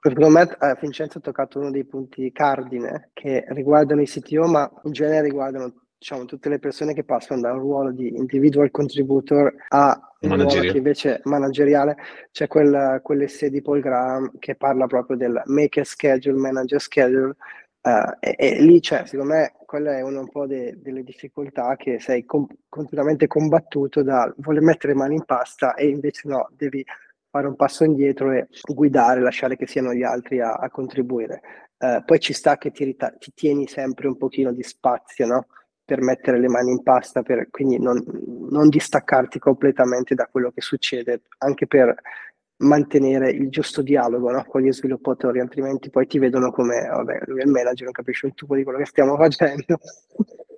Secondo 0.00 0.30
me 0.30 0.44
eh, 0.44 0.78
Vincenzo 0.80 1.18
ha 1.18 1.20
toccato 1.20 1.58
uno 1.58 1.70
dei 1.70 1.84
punti 1.84 2.32
cardine 2.32 3.10
che 3.12 3.44
riguardano 3.48 4.00
i 4.00 4.06
CTO, 4.06 4.46
ma 4.46 4.80
in 4.84 4.92
genere 4.92 5.24
riguardano 5.24 5.87
diciamo, 5.98 6.24
tutte 6.26 6.48
le 6.48 6.60
persone 6.60 6.94
che 6.94 7.02
passano 7.02 7.40
da 7.40 7.52
un 7.52 7.58
ruolo 7.58 7.90
di 7.90 8.16
individual 8.16 8.70
contributor 8.70 9.52
a 9.68 10.00
un 10.20 10.34
ruolo 10.36 10.60
che 10.60 10.76
invece 10.76 11.20
manageriale, 11.24 11.96
c'è 12.30 12.46
quel, 12.46 13.00
quell'essere 13.02 13.50
di 13.50 13.60
Paul 13.60 13.80
Graham 13.80 14.38
che 14.38 14.54
parla 14.54 14.86
proprio 14.86 15.16
del 15.16 15.42
make 15.46 15.80
a 15.80 15.84
schedule, 15.84 16.38
manage 16.38 16.76
a 16.76 16.78
schedule, 16.78 17.34
uh, 17.80 18.16
e, 18.20 18.36
e, 18.38 18.62
lì 18.62 18.78
c'è, 18.78 19.06
secondo 19.06 19.32
me, 19.32 19.54
quella 19.66 19.96
è 19.96 20.02
una 20.02 20.20
un 20.20 20.28
po' 20.28 20.46
de, 20.46 20.78
delle 20.80 21.02
difficoltà 21.02 21.74
che 21.76 21.98
sei 21.98 22.24
com- 22.24 22.46
continuamente 22.68 23.26
combattuto 23.26 24.02
da 24.02 24.32
voler 24.38 24.62
mettere 24.62 24.94
mani 24.94 25.16
in 25.16 25.24
pasta 25.24 25.74
e 25.74 25.88
invece 25.88 26.28
no, 26.28 26.48
devi 26.52 26.84
fare 27.30 27.48
un 27.48 27.56
passo 27.56 27.84
indietro 27.84 28.32
e 28.32 28.48
guidare, 28.72 29.20
lasciare 29.20 29.56
che 29.56 29.66
siano 29.66 29.92
gli 29.92 30.04
altri 30.04 30.40
a, 30.40 30.54
a 30.54 30.70
contribuire. 30.70 31.40
Uh, 31.76 32.02
poi 32.04 32.18
ci 32.18 32.32
sta 32.32 32.56
che 32.56 32.70
ti, 32.70 32.84
rita- 32.84 33.14
ti 33.18 33.32
tieni 33.34 33.68
sempre 33.68 34.08
un 34.08 34.16
pochino 34.16 34.52
di 34.52 34.62
spazio, 34.62 35.26
no? 35.26 35.46
Per 35.88 36.02
mettere 36.02 36.38
le 36.38 36.48
mani 36.48 36.72
in 36.72 36.82
pasta, 36.82 37.22
per, 37.22 37.48
quindi 37.48 37.78
non, 37.78 38.04
non, 38.50 38.68
distaccarti 38.68 39.38
completamente 39.38 40.14
da 40.14 40.28
quello 40.30 40.50
che 40.50 40.60
succede, 40.60 41.22
anche 41.38 41.66
per 41.66 41.94
mantenere 42.58 43.30
il 43.30 43.48
giusto 43.48 43.80
dialogo 43.80 44.30
no? 44.30 44.44
con 44.44 44.60
gli 44.60 44.70
sviluppatori, 44.70 45.40
altrimenti 45.40 45.88
poi 45.88 46.06
ti 46.06 46.18
vedono 46.18 46.50
come, 46.50 46.86
vabbè, 46.86 47.20
lui 47.24 47.40
è 47.40 47.44
il 47.44 47.50
manager, 47.50 47.84
non 47.84 47.92
capisce 47.92 48.26
un 48.26 48.34
tubo 48.34 48.54
di 48.54 48.64
quello 48.64 48.76
che 48.76 48.84
stiamo 48.84 49.16
facendo 49.16 49.78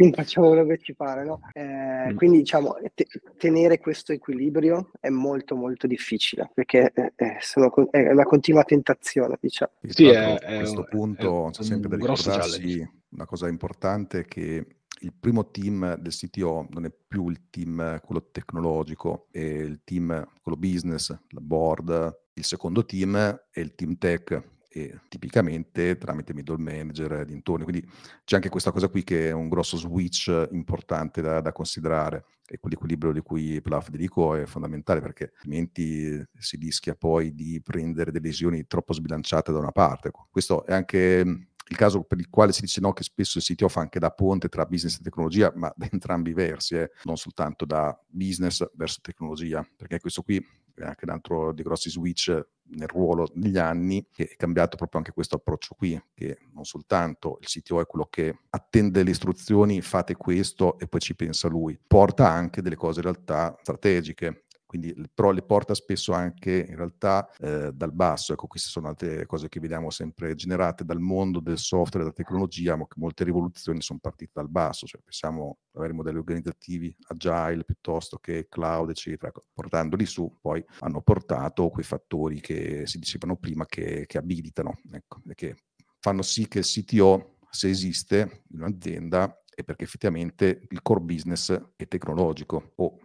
quindi 0.00 0.16
facciamo 0.16 0.48
quello 0.48 0.64
che 0.64 0.78
ci 0.78 0.94
pare, 0.94 1.24
no? 1.24 1.40
Eh, 1.52 2.12
mm. 2.12 2.16
Quindi 2.16 2.38
diciamo, 2.38 2.78
te- 2.94 3.06
tenere 3.36 3.78
questo 3.78 4.12
equilibrio 4.12 4.92
è 4.98 5.10
molto 5.10 5.56
molto 5.56 5.86
difficile, 5.86 6.50
perché 6.54 6.90
eh, 6.94 7.12
eh 7.14 7.36
sono, 7.40 7.70
è 7.90 8.10
una 8.10 8.24
continua 8.24 8.64
tentazione, 8.64 9.36
diciamo. 9.38 9.72
Sì, 9.86 10.06
è, 10.06 10.16
a 10.16 10.56
questo 10.56 10.86
è, 10.86 10.88
punto 10.88 11.48
è 11.48 11.50
c'è 11.50 11.62
sempre 11.62 11.90
da 11.90 11.96
ricordarsi 11.96 12.90
una 13.10 13.26
cosa 13.26 13.46
importante 13.48 14.24
che 14.24 14.64
il 15.00 15.12
primo 15.18 15.50
team 15.50 15.96
del 15.96 16.12
CTO 16.12 16.66
non 16.70 16.84
è 16.84 16.92
più 16.92 17.28
il 17.28 17.48
team 17.50 18.00
quello 18.00 18.30
tecnologico, 18.30 19.28
è 19.30 19.38
il 19.38 19.80
team 19.84 20.26
quello 20.42 20.58
business, 20.58 21.10
la 21.28 21.40
board. 21.40 22.18
Il 22.34 22.44
secondo 22.44 22.84
team 22.84 23.16
è 23.16 23.60
il 23.60 23.74
team 23.74 23.96
tech, 23.98 24.42
e 24.72 25.00
tipicamente 25.08 25.98
tramite 25.98 26.32
middle 26.32 26.56
manager 26.58 27.12
e 27.14 27.24
dintorni. 27.24 27.64
Quindi 27.64 27.88
c'è 28.24 28.36
anche 28.36 28.48
questa 28.48 28.70
cosa 28.70 28.88
qui 28.88 29.02
che 29.02 29.28
è 29.28 29.32
un 29.32 29.48
grosso 29.48 29.76
switch 29.76 30.48
importante 30.52 31.20
da, 31.20 31.40
da 31.40 31.52
considerare 31.52 32.24
e 32.46 32.58
quell'equilibrio 32.58 33.12
di 33.12 33.20
cui 33.20 33.60
parlava 33.60 33.82
Federico 33.82 34.34
è 34.34 34.44
fondamentale 34.46 35.00
perché 35.00 35.32
altrimenti 35.34 36.24
si 36.38 36.56
rischia 36.56 36.94
poi 36.94 37.34
di 37.34 37.60
prendere 37.62 38.12
delle 38.12 38.24
decisioni 38.24 38.66
troppo 38.66 38.92
sbilanciate 38.92 39.50
da 39.50 39.58
una 39.58 39.72
parte. 39.72 40.08
Ecco, 40.08 40.28
questo 40.30 40.64
è 40.64 40.72
anche 40.72 41.49
il 41.70 41.76
caso 41.76 42.02
per 42.02 42.18
il 42.18 42.28
quale 42.28 42.52
si 42.52 42.62
dice 42.62 42.80
no, 42.80 42.92
che 42.92 43.04
spesso 43.04 43.38
il 43.38 43.44
CTO 43.44 43.68
fa 43.68 43.80
anche 43.80 44.00
da 44.00 44.10
ponte 44.10 44.48
tra 44.48 44.66
business 44.66 44.98
e 44.98 45.02
tecnologia, 45.02 45.52
ma 45.54 45.72
da 45.76 45.88
entrambi 45.90 46.30
i 46.30 46.34
versi, 46.34 46.74
eh, 46.74 46.90
non 47.04 47.16
soltanto 47.16 47.64
da 47.64 47.96
business 48.08 48.68
verso 48.74 48.98
tecnologia, 49.00 49.66
perché 49.76 50.00
questo 50.00 50.22
qui 50.22 50.44
è 50.74 50.84
anche 50.84 51.04
un 51.04 51.10
altro 51.12 51.52
dei 51.52 51.62
grossi 51.62 51.88
switch 51.88 52.46
nel 52.72 52.88
ruolo 52.88 53.30
negli 53.34 53.58
anni, 53.58 54.04
che 54.10 54.24
è 54.24 54.36
cambiato 54.36 54.76
proprio 54.76 54.98
anche 54.98 55.12
questo 55.12 55.36
approccio 55.36 55.74
qui, 55.76 56.00
che 56.12 56.38
non 56.52 56.64
soltanto 56.64 57.38
il 57.40 57.46
CTO 57.46 57.80
è 57.80 57.86
quello 57.86 58.06
che 58.10 58.40
attende 58.50 59.04
le 59.04 59.10
istruzioni, 59.10 59.80
fate 59.80 60.16
questo 60.16 60.76
e 60.78 60.88
poi 60.88 61.00
ci 61.00 61.14
pensa 61.14 61.46
lui, 61.46 61.78
porta 61.86 62.28
anche 62.28 62.62
delle 62.62 62.76
cose 62.76 62.98
in 62.98 63.04
realtà 63.04 63.56
strategiche 63.60 64.44
quindi 64.70 64.94
però 65.12 65.32
le 65.32 65.42
porta 65.42 65.74
spesso 65.74 66.12
anche 66.12 66.64
in 66.68 66.76
realtà 66.76 67.28
eh, 67.40 67.72
dal 67.74 67.92
basso. 67.92 68.34
Ecco, 68.34 68.46
queste 68.46 68.68
sono 68.68 68.86
altre 68.86 69.26
cose 69.26 69.48
che 69.48 69.58
vediamo 69.58 69.90
sempre 69.90 70.36
generate 70.36 70.84
dal 70.84 71.00
mondo 71.00 71.40
del 71.40 71.58
software, 71.58 72.04
della 72.04 72.12
tecnologia, 72.12 72.76
ma 72.76 72.86
molte 72.94 73.24
rivoluzioni 73.24 73.82
sono 73.82 73.98
partite 74.00 74.30
dal 74.32 74.48
basso, 74.48 74.86
cioè 74.86 75.00
pensiamo 75.02 75.58
a 75.72 75.80
vari 75.80 75.92
modelli 75.92 76.18
organizzativi 76.18 76.94
agile 77.08 77.64
piuttosto 77.64 78.18
che 78.18 78.46
cloud, 78.48 78.90
eccetera, 78.90 79.30
ecco, 79.30 79.46
portandoli 79.52 80.06
su, 80.06 80.38
poi 80.40 80.64
hanno 80.78 81.02
portato 81.02 81.68
quei 81.70 81.84
fattori 81.84 82.40
che 82.40 82.86
si 82.86 83.00
dicevano 83.00 83.34
prima 83.38 83.66
che, 83.66 84.04
che 84.06 84.18
abilitano, 84.18 84.78
ecco, 84.92 85.20
che 85.34 85.56
fanno 85.98 86.22
sì 86.22 86.46
che 86.46 86.58
il 86.60 86.64
CTO, 86.64 87.38
se 87.50 87.68
esiste 87.68 88.44
in 88.52 88.60
un'azienda, 88.60 89.36
è 89.52 89.64
perché 89.64 89.82
effettivamente 89.82 90.62
il 90.68 90.80
core 90.80 91.00
business 91.00 91.60
è 91.74 91.88
tecnologico 91.88 92.70
o 92.76 92.98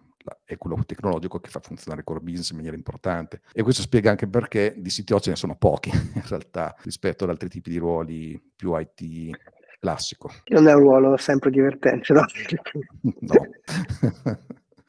è 0.44 0.58
quello 0.58 0.82
tecnologico 0.86 1.40
che 1.40 1.50
fa 1.50 1.60
funzionare 1.60 2.02
il 2.02 2.06
core 2.06 2.20
business 2.20 2.50
in 2.50 2.58
maniera 2.58 2.76
importante. 2.76 3.42
E 3.54 3.64
questo 3.64 3.82
spiega 3.82 4.10
anche 4.10 4.28
perché 4.28 4.74
di 4.78 4.90
CTO 4.90 5.20
ce 5.20 5.32
ne 5.32 5.36
sono 5.36 5.56
pochi 5.56 5.90
in 6.14 6.24
realtà 6.28 6.76
rispetto 6.84 7.24
ad 7.24 7.30
altri 7.30 7.50
tipi 7.50 7.70
di 7.70 7.78
ruoli 7.78 8.42
più 8.56 8.78
IT 8.78 9.38
classico. 9.80 10.32
Non 10.48 10.68
è 10.68 10.74
un 10.74 10.80
ruolo 10.80 11.18
sempre 11.18 11.52
divertente, 11.52 12.14
no? 12.14 12.26
no. 13.02 13.48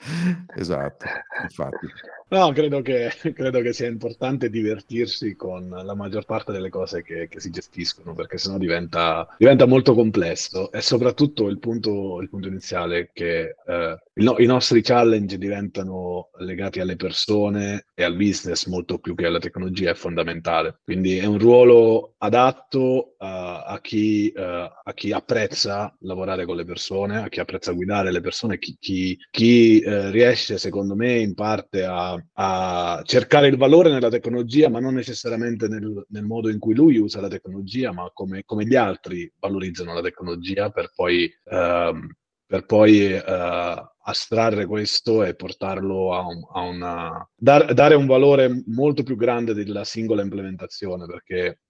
esatto, 0.57 1.07
infatti. 1.43 1.87
No, 2.29 2.51
credo 2.53 2.83
che, 2.83 3.09
credo 3.33 3.61
che, 3.61 3.73
sia 3.73 3.87
importante 3.87 4.51
divertirsi 4.51 5.37
con 5.37 5.69
la 5.69 5.95
maggior 5.95 6.25
parte 6.25 6.51
delle 6.51 6.71
cose 6.71 7.03
che, 7.03 7.29
che 7.29 7.39
si 7.39 7.51
gestiscono, 7.51 8.15
perché 8.15 8.37
sennò 8.37 8.59
diventa, 8.59 9.29
diventa, 9.39 9.67
molto 9.67 9.95
complesso. 9.95 10.73
E 10.73 10.81
soprattutto 10.81 11.47
il 11.49 11.61
punto, 11.61 12.21
il 12.21 12.29
punto 12.29 12.49
iniziale 12.49 13.11
che 13.13 13.55
eh, 13.65 13.99
no, 14.15 14.35
i 14.39 14.47
nostri 14.47 14.83
challenge 14.83 15.39
diventano 15.39 16.31
legati 16.39 16.81
alle 16.81 16.97
persone 16.97 17.87
e 17.95 18.03
al 18.03 18.17
business 18.17 18.67
molto 18.67 18.99
più 18.99 19.15
che 19.15 19.27
alla 19.27 19.39
tecnologia 19.39 19.91
è 19.91 19.95
fondamentale. 19.95 20.81
Quindi 20.83 21.19
è 21.19 21.27
un 21.27 21.39
ruolo 21.39 22.15
adatto 22.19 23.15
uh, 23.19 23.25
a, 23.25 23.79
chi, 23.81 24.33
uh, 24.35 24.41
a, 24.41 24.93
chi, 24.95 25.13
apprezza 25.13 25.95
lavorare 26.01 26.45
con 26.45 26.57
le 26.57 26.65
persone, 26.65 27.23
a 27.23 27.29
chi 27.29 27.41
apprezza 27.41 27.73
guidare 27.73 28.11
le 28.11 28.21
persone, 28.21 28.59
chi, 28.59 28.77
chi, 28.81 29.17
chi 29.31 29.83
uh, 29.85 30.11
riesce, 30.11 30.59
secondo 30.59 30.97
me, 30.97 31.19
in 31.19 31.35
parte 31.35 31.85
a 31.85 32.16
a 32.35 33.03
cercare 33.05 33.49
il 33.49 33.57
valore 33.57 33.91
nella 33.91 34.09
tecnologia, 34.09 34.69
ma 34.69 34.81
non 34.81 34.95
necessariamente 34.95 35.69
nel, 35.69 36.05
nel 36.09 36.25
modo 36.25 36.49
in 36.49 36.59
cui 36.59 36.75
lui 36.75 36.99
usa 36.99 37.21
la 37.21 37.29
tecnologia, 37.29 37.93
ma 37.93 38.11
come, 38.13 38.43
come 38.45 38.65
gli 38.67 38.75
altri 38.75 39.31
valorizzano 39.39 39.95
la 39.95 40.03
tecnologia 40.03 40.71
per 40.71 40.93
poi, 40.95 41.31
uh, 41.45 42.07
per 42.47 42.67
poi 42.67 43.13
uh, 43.13 43.91
astrarre 44.09 44.67
questo 44.67 45.25
e 45.25 45.35
portarlo 45.35 46.15
a, 46.15 46.27
un, 46.27 46.43
a 46.53 46.61
una... 46.63 47.31
Dar, 47.35 47.73
dare 47.75 47.95
un 47.95 48.07
valore 48.07 48.63
molto 48.67 49.03
più 49.03 49.17
grande 49.17 49.55
della 49.55 49.85
singola 49.85 50.23
implementazione, 50.23 51.07
perché 51.07 51.61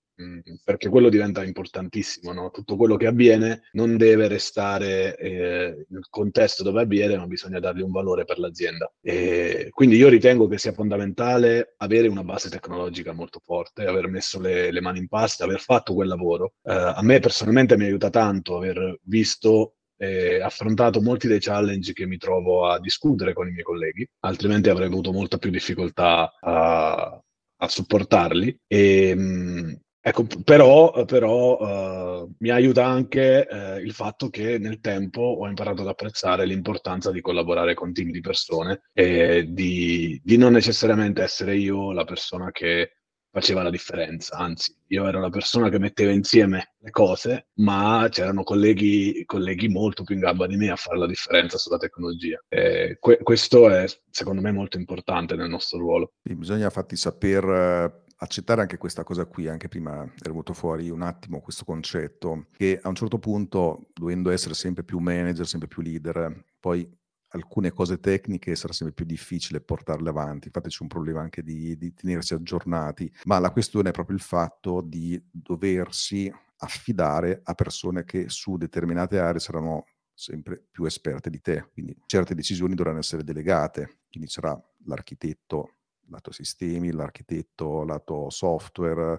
perché 0.64 0.88
quello 0.88 1.08
diventa 1.08 1.44
importantissimo, 1.44 2.32
no? 2.32 2.50
tutto 2.50 2.76
quello 2.76 2.96
che 2.96 3.06
avviene 3.06 3.62
non 3.72 3.96
deve 3.96 4.28
restare 4.28 5.16
eh, 5.16 5.86
nel 5.88 6.06
contesto 6.08 6.62
dove 6.62 6.82
avviene, 6.82 7.16
ma 7.16 7.26
bisogna 7.26 7.60
dargli 7.60 7.82
un 7.82 7.90
valore 7.90 8.24
per 8.24 8.38
l'azienda. 8.38 8.90
E 9.00 9.68
quindi 9.70 9.96
io 9.96 10.08
ritengo 10.08 10.48
che 10.48 10.58
sia 10.58 10.72
fondamentale 10.72 11.74
avere 11.78 12.08
una 12.08 12.24
base 12.24 12.48
tecnologica 12.48 13.12
molto 13.12 13.40
forte, 13.44 13.84
aver 13.84 14.08
messo 14.08 14.40
le, 14.40 14.70
le 14.70 14.80
mani 14.80 15.00
in 15.00 15.08
pasta, 15.08 15.44
aver 15.44 15.60
fatto 15.60 15.94
quel 15.94 16.08
lavoro. 16.08 16.54
Eh, 16.62 16.72
a 16.72 17.02
me 17.02 17.20
personalmente 17.20 17.76
mi 17.76 17.84
aiuta 17.84 18.08
tanto 18.08 18.56
aver 18.56 18.98
visto 19.02 19.72
e 19.98 20.40
affrontato 20.42 21.00
molti 21.00 21.26
dei 21.26 21.40
challenge 21.40 21.94
che 21.94 22.06
mi 22.06 22.18
trovo 22.18 22.68
a 22.68 22.78
discutere 22.78 23.32
con 23.32 23.48
i 23.48 23.50
miei 23.50 23.62
colleghi, 23.64 24.06
altrimenti 24.20 24.68
avrei 24.68 24.88
avuto 24.88 25.10
molta 25.10 25.38
più 25.38 25.50
difficoltà 25.50 26.34
a, 26.38 27.18
a 27.56 27.68
supportarli. 27.68 28.60
E, 28.66 29.14
mh, 29.14 29.80
Ecco, 30.08 30.24
però, 30.44 31.04
però 31.04 32.22
uh, 32.22 32.32
mi 32.38 32.50
aiuta 32.50 32.86
anche 32.86 33.44
uh, 33.50 33.80
il 33.80 33.90
fatto 33.92 34.28
che 34.28 34.56
nel 34.56 34.78
tempo 34.78 35.20
ho 35.20 35.48
imparato 35.48 35.82
ad 35.82 35.88
apprezzare 35.88 36.46
l'importanza 36.46 37.10
di 37.10 37.20
collaborare 37.20 37.74
con 37.74 37.92
team 37.92 38.12
di 38.12 38.20
persone 38.20 38.82
e 38.92 39.46
di, 39.48 40.20
di, 40.22 40.36
non 40.36 40.52
necessariamente 40.52 41.24
essere 41.24 41.56
io 41.56 41.90
la 41.90 42.04
persona 42.04 42.52
che 42.52 42.98
faceva 43.32 43.64
la 43.64 43.70
differenza, 43.70 44.36
anzi, 44.36 44.76
io 44.86 45.08
ero 45.08 45.18
la 45.18 45.28
persona 45.28 45.68
che 45.70 45.80
metteva 45.80 46.12
insieme 46.12 46.74
le 46.78 46.90
cose, 46.90 47.48
ma 47.54 48.06
c'erano 48.08 48.44
colleghi, 48.44 49.24
colleghi 49.26 49.66
molto 49.66 50.04
più 50.04 50.14
in 50.14 50.20
gamba 50.20 50.46
di 50.46 50.56
me 50.56 50.70
a 50.70 50.76
fare 50.76 50.98
la 50.98 51.06
differenza 51.08 51.58
sulla 51.58 51.78
tecnologia. 51.78 52.40
Que- 52.48 53.18
questo 53.24 53.68
è, 53.68 53.84
secondo 54.08 54.40
me, 54.40 54.52
molto 54.52 54.78
importante 54.78 55.34
nel 55.34 55.48
nostro 55.48 55.80
ruolo. 55.80 56.12
Sì, 56.22 56.34
bisogna 56.36 56.64
infatti 56.64 56.94
saper 56.94 58.04
accettare 58.18 58.60
anche 58.60 58.78
questa 58.78 59.04
cosa 59.04 59.26
qui, 59.26 59.48
anche 59.48 59.68
prima 59.68 60.02
è 60.02 60.28
venuto 60.28 60.54
fuori 60.54 60.90
un 60.90 61.02
attimo 61.02 61.40
questo 61.40 61.64
concetto, 61.64 62.46
che 62.52 62.78
a 62.82 62.88
un 62.88 62.94
certo 62.94 63.18
punto, 63.18 63.88
dovendo 63.92 64.30
essere 64.30 64.54
sempre 64.54 64.84
più 64.84 64.98
manager, 64.98 65.46
sempre 65.46 65.68
più 65.68 65.82
leader, 65.82 66.44
poi 66.58 66.88
alcune 67.30 67.72
cose 67.72 67.98
tecniche 68.00 68.54
sarà 68.54 68.72
sempre 68.72 68.94
più 68.94 69.04
difficile 69.04 69.60
portarle 69.60 70.08
avanti, 70.08 70.46
infatti 70.46 70.68
c'è 70.68 70.82
un 70.82 70.88
problema 70.88 71.20
anche 71.20 71.42
di, 71.42 71.76
di 71.76 71.92
tenersi 71.92 72.34
aggiornati, 72.34 73.12
ma 73.24 73.38
la 73.38 73.50
questione 73.50 73.90
è 73.90 73.92
proprio 73.92 74.16
il 74.16 74.22
fatto 74.22 74.80
di 74.80 75.20
doversi 75.30 76.32
affidare 76.58 77.40
a 77.42 77.54
persone 77.54 78.04
che 78.04 78.28
su 78.28 78.56
determinate 78.56 79.18
aree 79.18 79.40
saranno 79.40 79.84
sempre 80.14 80.64
più 80.70 80.84
esperte 80.84 81.28
di 81.28 81.40
te, 81.42 81.68
quindi 81.72 81.94
certe 82.06 82.34
decisioni 82.34 82.74
dovranno 82.74 83.00
essere 83.00 83.22
delegate, 83.22 83.98
quindi 84.08 84.30
sarà 84.30 84.58
l'architetto 84.86 85.75
lato 86.08 86.32
sistemi, 86.32 86.92
l'architetto, 86.92 87.84
lato 87.84 88.30
software, 88.30 89.18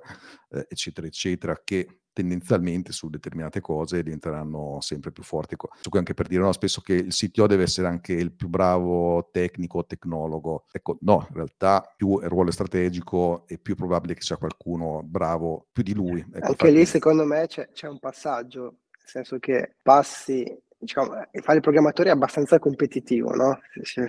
eh, 0.50 0.66
eccetera, 0.70 1.08
eccetera, 1.08 1.62
che 1.64 2.02
tendenzialmente 2.18 2.92
su 2.94 3.10
determinate 3.10 3.62
cose 3.62 4.02
diventeranno 4.02 4.80
sempre 4.82 5.12
più 5.12 5.22
forti. 5.22 5.56
Su 5.80 5.90
cui 5.90 6.00
anche 6.00 6.16
per 6.16 6.28
dire 6.28 6.42
no, 6.42 6.52
spesso 6.52 6.82
che 6.82 6.94
il 6.94 7.14
CTO 7.14 7.46
deve 7.46 7.64
essere 7.64 7.86
anche 7.86 8.14
il 8.14 8.32
più 8.34 8.48
bravo 8.48 9.30
tecnico 9.32 9.80
o 9.80 9.86
tecnologo. 9.86 10.66
Ecco, 10.72 10.98
no, 11.02 11.28
in 11.30 11.36
realtà 11.36 11.94
più 11.96 12.20
il 12.20 12.28
ruolo 12.28 12.50
è 12.50 12.54
strategico 12.54 13.46
è 13.46 13.60
più 13.60 13.76
probabile 13.76 14.16
che 14.16 14.22
cia 14.22 14.38
qualcuno 14.38 15.04
bravo 15.04 15.68
più 15.72 15.84
di 15.84 15.94
lui. 15.94 16.22
Ecco, 16.22 16.36
anche 16.38 16.50
infatti... 16.50 16.74
lì 16.74 16.86
secondo 16.88 17.24
me 17.24 17.46
c'è, 17.46 17.70
c'è 17.72 17.88
un 17.88 18.00
passaggio, 18.00 18.62
nel 18.62 19.06
senso 19.06 19.38
che 19.38 19.76
passi 19.84 20.44
diciamo, 20.78 21.10
fare 21.42 21.58
il 21.58 21.62
programmatore 21.62 22.10
è 22.10 22.12
abbastanza 22.12 22.60
competitivo, 22.60 23.34
no? 23.34 23.60
Si 23.82 24.02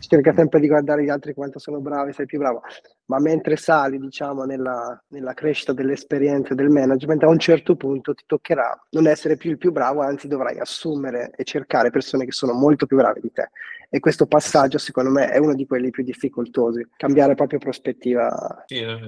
cerca 0.00 0.32
sempre 0.32 0.60
di 0.60 0.68
guardare 0.68 1.04
gli 1.04 1.10
altri 1.10 1.34
quanto 1.34 1.58
sono 1.58 1.80
bravi, 1.80 2.12
sei 2.12 2.26
più 2.26 2.38
bravo. 2.38 2.62
ma 3.06 3.18
mentre 3.18 3.56
sali, 3.56 3.98
diciamo, 3.98 4.44
nella, 4.44 5.02
nella 5.08 5.34
crescita 5.34 5.72
dell'esperienza 5.72 6.54
del 6.54 6.70
management, 6.70 7.22
a 7.24 7.28
un 7.28 7.38
certo 7.38 7.76
punto 7.76 8.14
ti 8.14 8.24
toccherà 8.26 8.86
non 8.90 9.06
essere 9.06 9.36
più 9.36 9.50
il 9.50 9.58
più 9.58 9.72
bravo, 9.72 10.00
anzi 10.00 10.26
dovrai 10.26 10.58
assumere 10.58 11.32
e 11.36 11.44
cercare 11.44 11.90
persone 11.90 12.24
che 12.24 12.32
sono 12.32 12.54
molto 12.54 12.86
più 12.86 12.96
brave 12.96 13.20
di 13.20 13.30
te. 13.32 13.50
E 13.88 14.00
questo 14.00 14.26
passaggio, 14.26 14.78
secondo 14.78 15.10
me, 15.10 15.30
è 15.30 15.38
uno 15.38 15.54
di 15.54 15.66
quelli 15.66 15.90
più 15.90 16.02
difficoltosi, 16.02 16.86
cambiare 16.96 17.34
proprio 17.34 17.58
prospettiva. 17.58 18.64
Sì, 18.66 18.78
eh, 18.78 18.98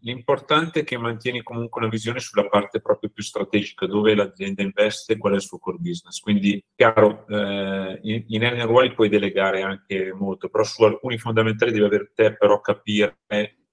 l'importante 0.00 0.80
è 0.80 0.84
che 0.84 0.98
mantieni 0.98 1.42
comunque 1.42 1.80
una 1.80 1.90
visione 1.90 2.18
sulla 2.18 2.48
parte 2.48 2.80
proprio 2.80 3.10
più 3.10 3.22
strategica, 3.22 3.86
dove 3.86 4.14
l'azienda 4.14 4.62
investe, 4.62 5.16
qual 5.16 5.34
è 5.34 5.36
il 5.36 5.42
suo 5.42 5.58
core 5.58 5.78
business. 5.78 6.18
Quindi, 6.20 6.64
chiaro, 6.74 7.26
eh, 7.28 7.98
in, 8.02 8.24
in 8.26 8.66
ruoli 8.66 8.92
puoi 8.94 9.08
delegare 9.08 9.62
anche 9.62 10.12
molto, 10.12 10.48
però 10.48 10.64
su 10.64 10.82
alcuni 10.82 11.18
fondamentali 11.18 11.72
devi 11.72 11.84
avere 11.84 12.12
te 12.14 12.36
però 12.36 12.60
capire 12.60 13.18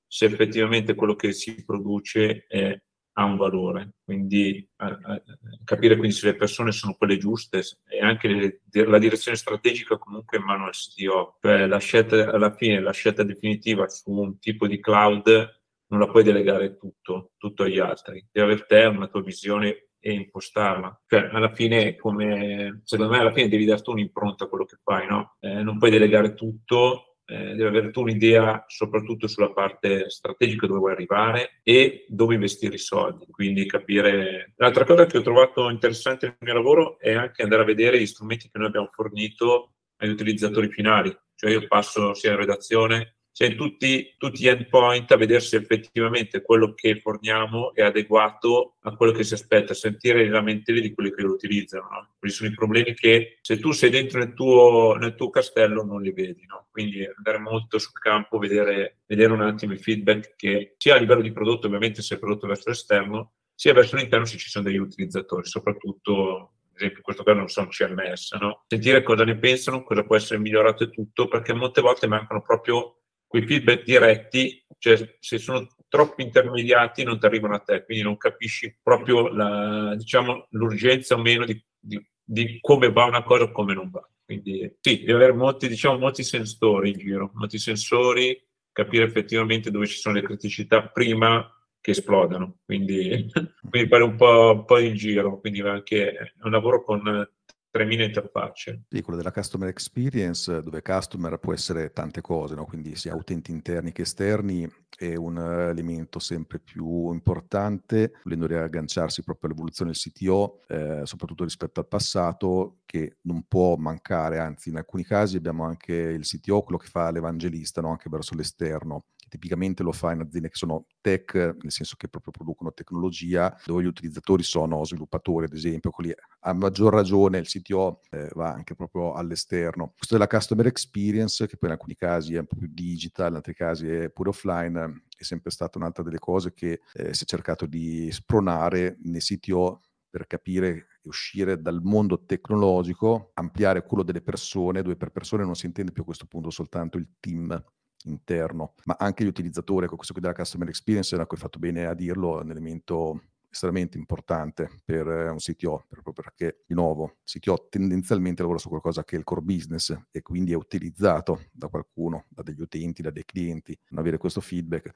se 0.07 0.25
effettivamente 0.25 0.95
quello 0.95 1.15
che 1.15 1.31
si 1.33 1.63
produce 1.63 2.45
è, 2.47 2.81
ha 3.19 3.25
un 3.25 3.35
valore. 3.35 3.95
Quindi 4.03 4.65
a, 4.77 4.87
a, 4.87 5.21
capire 5.65 5.97
quindi 5.97 6.15
se 6.15 6.27
le 6.27 6.35
persone 6.35 6.71
sono 6.71 6.95
quelle 6.97 7.17
giuste 7.17 7.61
e 7.87 7.99
anche 7.99 8.27
le, 8.27 8.61
la 8.85 8.97
direzione 8.97 9.35
strategica 9.35 9.97
comunque 9.97 10.37
in 10.37 10.43
mano 10.45 10.65
al 10.65 10.71
CTO. 10.71 11.37
Cioè 11.41 11.67
la 11.67 11.79
scelta, 11.79 12.31
alla 12.31 12.55
fine, 12.55 12.79
la 12.79 12.93
scelta 12.93 13.23
definitiva 13.23 13.87
su 13.89 14.11
un 14.11 14.39
tipo 14.39 14.67
di 14.67 14.79
cloud 14.79 15.57
non 15.87 15.99
la 15.99 16.07
puoi 16.07 16.23
delegare 16.23 16.77
tutto, 16.77 17.31
tutto 17.37 17.63
agli 17.63 17.79
altri. 17.79 18.25
Devi 18.31 18.51
avere 18.51 18.65
te 18.65 18.85
una 18.85 19.07
tua 19.07 19.21
visione 19.21 19.89
e 19.99 20.13
impostarla. 20.13 21.01
Cioè, 21.05 21.29
alla 21.31 21.51
fine, 21.51 21.95
come 21.95 22.81
secondo 22.85 23.11
me, 23.11 23.19
alla 23.19 23.33
fine 23.33 23.49
devi 23.49 23.65
darti 23.65 23.89
un'impronta 23.89 24.45
a 24.45 24.47
quello 24.47 24.65
che 24.65 24.77
fai, 24.81 25.07
no? 25.07 25.35
Eh, 25.39 25.61
non 25.61 25.77
puoi 25.77 25.91
delegare 25.91 26.35
tutto 26.35 27.08
eh, 27.29 27.49
devi 27.49 27.63
avere 27.63 27.91
tu 27.91 28.01
un'idea 28.01 28.65
soprattutto 28.67 29.27
sulla 29.27 29.51
parte 29.51 30.09
strategica 30.09 30.65
dove 30.65 30.79
vuoi 30.79 30.91
arrivare 30.93 31.59
e 31.63 32.05
dove 32.07 32.33
investire 32.33 32.75
i 32.75 32.79
soldi. 32.79 33.27
Quindi 33.29 33.67
capire. 33.67 34.53
L'altra 34.55 34.83
cosa 34.83 35.05
che 35.05 35.19
ho 35.19 35.21
trovato 35.21 35.69
interessante 35.69 36.25
nel 36.25 36.37
mio 36.39 36.53
lavoro 36.53 36.99
è 36.99 37.13
anche 37.13 37.43
andare 37.43 37.61
a 37.61 37.65
vedere 37.65 37.99
gli 37.99 38.05
strumenti 38.07 38.49
che 38.49 38.57
noi 38.57 38.67
abbiamo 38.67 38.89
fornito 38.91 39.73
agli 39.97 40.09
utilizzatori 40.09 40.69
finali. 40.69 41.15
Cioè 41.35 41.51
io 41.51 41.67
passo 41.67 42.13
sia 42.15 42.31
in 42.31 42.37
redazione 42.37 43.18
cioè 43.39 43.55
tutti, 43.55 44.15
tutti, 44.17 44.43
gli 44.43 44.49
endpoint 44.49 45.09
a 45.13 45.15
vedere 45.15 45.39
se 45.39 45.55
effettivamente 45.55 46.41
quello 46.41 46.73
che 46.73 46.99
forniamo 46.99 47.73
è 47.73 47.81
adeguato 47.83 48.75
a 48.81 48.93
quello 48.97 49.13
che 49.13 49.23
si 49.23 49.33
aspetta, 49.33 49.73
sentire 49.73 50.25
le 50.25 50.29
lamentele 50.29 50.81
di 50.81 50.93
quelli 50.93 51.13
che 51.13 51.21
lo 51.21 51.31
utilizzano. 51.31 51.87
No? 51.89 52.09
Quali 52.19 52.33
sono 52.33 52.49
i 52.49 52.53
problemi 52.53 52.93
che 52.93 53.37
se 53.39 53.57
tu 53.57 53.71
sei 53.71 53.91
dentro 53.91 54.19
nel 54.19 54.33
tuo, 54.33 54.95
nel 54.95 55.15
tuo 55.15 55.29
castello 55.29 55.85
non 55.85 56.01
li 56.01 56.11
vedi. 56.11 56.45
No? 56.47 56.67
Quindi 56.69 57.09
andare 57.15 57.37
molto 57.37 57.79
sul 57.79 57.93
campo, 57.93 58.39
vedere, 58.39 58.97
vedere 59.05 59.31
un 59.31 59.41
attimo 59.41 59.71
i 59.71 59.77
feedback 59.77 60.35
che 60.35 60.75
sia 60.77 60.95
a 60.95 60.99
livello 60.99 61.21
di 61.21 61.31
prodotto, 61.31 61.67
ovviamente 61.67 62.01
se 62.01 62.15
è 62.15 62.19
prodotto 62.19 62.45
verso 62.45 62.67
l'esterno, 62.67 63.35
sia 63.55 63.71
verso 63.71 63.95
l'interno 63.95 64.25
se 64.25 64.37
ci 64.37 64.49
sono 64.49 64.65
degli 64.65 64.75
utilizzatori, 64.75 65.47
soprattutto 65.47 66.55
esempio 66.79 66.97
in 66.97 67.03
questo 67.03 67.23
caso 67.23 67.37
non 67.37 67.49
sono 67.49 67.67
CMS, 67.67 68.33
no? 68.33 68.63
sentire 68.67 69.03
cosa 69.03 69.23
ne 69.23 69.37
pensano, 69.37 69.83
cosa 69.83 70.03
può 70.03 70.15
essere 70.15 70.39
migliorato 70.39 70.83
e 70.83 70.89
tutto, 70.89 71.27
perché 71.27 71.53
molte 71.53 71.81
volte 71.81 72.07
mancano 72.07 72.41
proprio 72.41 72.98
quei 73.29 73.45
feedback 73.45 73.83
diretti, 73.83 74.65
cioè 74.79 75.15
se 75.19 75.37
sono 75.37 75.67
troppi 75.87 76.23
intermediati 76.23 77.03
non 77.03 77.19
ti 77.19 77.27
arrivano 77.27 77.53
a 77.53 77.59
te, 77.59 77.85
quindi 77.85 78.03
non 78.03 78.17
capisci 78.17 78.75
proprio 78.81 79.27
la, 79.27 79.93
diciamo, 79.95 80.47
l'urgenza 80.49 81.13
o 81.13 81.21
meno 81.21 81.45
di, 81.45 81.63
di, 81.79 82.03
di, 82.23 82.57
come 82.59 82.91
va 82.91 83.05
una 83.05 83.21
cosa 83.21 83.43
o 83.43 83.51
come 83.51 83.75
non 83.75 83.91
va. 83.91 84.01
Quindi 84.25 84.77
sì, 84.81 85.01
devi 85.01 85.11
avere 85.11 85.33
molti, 85.33 85.67
diciamo, 85.67 85.99
molti 85.99 86.23
sensori 86.23 86.89
in 86.89 86.97
giro, 86.97 87.29
molti 87.35 87.59
sensori, 87.59 88.35
capire 88.71 89.03
effettivamente 89.03 89.69
dove 89.69 89.85
ci 89.85 89.99
sono 89.99 90.15
le 90.15 90.23
criticità 90.23 90.87
prima 90.87 91.47
che 91.79 91.91
esplodano. 91.91 92.57
Quindi, 92.65 93.29
quindi 93.69 93.89
fare 93.89 94.03
un 94.03 94.15
po', 94.15 94.53
un 94.55 94.65
po' 94.65 94.79
in 94.79 94.95
giro, 94.95 95.39
quindi 95.39 95.61
anche 95.61 96.33
un 96.41 96.49
lavoro 96.49 96.83
con 96.83 97.29
3.000 97.71 98.03
interfacce. 98.03 98.81
Sì, 98.89 99.01
quello 99.01 99.17
della 99.17 99.31
customer 99.31 99.69
experience, 99.69 100.61
dove 100.61 100.81
customer 100.81 101.37
può 101.37 101.53
essere 101.53 101.91
tante 101.91 102.21
cose, 102.21 102.55
no? 102.55 102.65
quindi 102.65 102.95
sia 102.95 103.15
utenti 103.15 103.51
interni 103.51 103.91
che 103.91 104.01
esterni, 104.03 104.67
è 104.97 105.15
un 105.15 105.37
elemento 105.37 106.19
sempre 106.19 106.59
più 106.59 107.11
importante, 107.11 108.13
volendo 108.23 108.47
riagganciarsi 108.47 109.23
proprio 109.23 109.49
all'evoluzione 109.49 109.91
del 109.91 109.99
CTO, 109.99 110.61
eh, 110.67 111.01
soprattutto 111.05 111.43
rispetto 111.43 111.79
al 111.79 111.87
passato, 111.87 112.79
che 112.85 113.17
non 113.21 113.43
può 113.47 113.75
mancare, 113.75 114.39
anzi 114.39 114.69
in 114.69 114.77
alcuni 114.77 115.03
casi 115.03 115.37
abbiamo 115.37 115.63
anche 115.63 115.93
il 115.93 116.23
CTO, 116.23 116.61
quello 116.61 116.79
che 116.79 116.87
fa 116.87 117.11
l'evangelista, 117.11 117.81
no? 117.81 117.91
anche 117.91 118.09
verso 118.09 118.35
l'esterno, 118.35 119.05
tipicamente 119.29 119.83
lo 119.83 119.91
fa 119.91 120.11
in 120.11 120.21
aziende 120.21 120.49
che 120.49 120.57
sono 120.57 120.87
tech, 121.01 121.33
nel 121.35 121.71
senso 121.71 121.95
che 121.97 122.09
proprio 122.09 122.31
producono 122.31 122.73
tecnologia, 122.73 123.55
dove 123.65 123.83
gli 123.83 123.87
utilizzatori 123.87 124.43
sono 124.43 124.83
sviluppatori, 124.83 125.45
ad 125.45 125.53
esempio, 125.53 125.91
quelli 125.91 126.13
a 126.41 126.53
maggior 126.53 126.93
ragione 126.93 127.37
il 127.37 127.47
CTO 127.47 128.01
eh, 128.09 128.29
va 128.33 128.51
anche 128.51 128.75
proprio 128.75 129.13
all'esterno. 129.13 129.93
Questo 129.95 130.15
della 130.15 130.27
customer 130.27 130.67
experience, 130.67 131.47
che 131.47 131.57
poi 131.57 131.69
in 131.69 131.75
alcuni 131.75 131.95
casi 131.95 132.35
è 132.35 132.39
un 132.39 132.45
po' 132.45 132.57
più 132.57 132.69
digital, 132.69 133.29
in 133.29 133.35
altri 133.35 133.53
casi 133.53 133.87
è 133.87 134.09
pure 134.09 134.29
offline, 134.29 135.03
è 135.17 135.23
sempre 135.23 135.51
stata 135.51 135.77
un'altra 135.77 136.03
delle 136.03 136.19
cose 136.19 136.53
che 136.53 136.81
eh, 136.93 137.13
si 137.13 137.23
è 137.23 137.25
cercato 137.25 137.65
di 137.65 138.11
spronare 138.11 138.97
nei 139.03 139.19
CTO 139.19 139.81
per 140.09 140.25
capire 140.25 140.67
e 140.69 140.85
uscire 141.03 141.61
dal 141.61 141.81
mondo 141.83 142.25
tecnologico, 142.25 143.31
ampliare 143.35 143.85
quello 143.85 144.03
delle 144.03 144.21
persone, 144.21 144.81
dove 144.81 144.95
per 144.95 145.11
persone 145.11 145.43
non 145.43 145.55
si 145.55 145.65
intende 145.65 145.91
più 145.91 146.01
a 146.01 146.05
questo 146.05 146.25
punto 146.25 146.49
soltanto 146.49 146.97
il 146.97 147.07
team, 147.19 147.63
interno, 148.05 148.73
ma 148.85 148.95
anche 148.97 149.23
gli 149.23 149.27
utilizzatori, 149.27 149.85
ecco 149.85 149.95
questo 149.95 150.13
qui 150.13 150.21
della 150.21 150.33
customer 150.33 150.67
experience, 150.69 151.15
cui 151.15 151.25
hai 151.29 151.37
fatto 151.37 151.59
bene 151.59 151.85
a 151.85 151.93
dirlo, 151.93 152.39
è 152.39 152.43
un 152.43 152.51
elemento 152.51 153.21
estremamente 153.51 153.97
importante 153.97 154.69
per 154.85 155.07
un 155.07 155.37
CTO, 155.37 155.85
proprio 155.89 156.13
perché 156.13 156.63
di 156.67 156.75
nuovo 156.75 157.05
il 157.05 157.13
CTO 157.23 157.67
tendenzialmente 157.69 158.41
lavora 158.41 158.59
su 158.59 158.69
qualcosa 158.69 159.03
che 159.03 159.15
è 159.15 159.19
il 159.19 159.23
core 159.25 159.41
business 159.41 159.97
e 160.11 160.21
quindi 160.21 160.51
è 160.51 160.55
utilizzato 160.55 161.45
da 161.51 161.67
qualcuno, 161.67 162.25
da 162.29 162.43
degli 162.43 162.61
utenti, 162.61 163.01
da 163.01 163.09
dei 163.09 163.25
clienti, 163.25 163.77
non 163.89 164.01
avere 164.01 164.17
questo 164.17 164.39
feedback. 164.39 164.91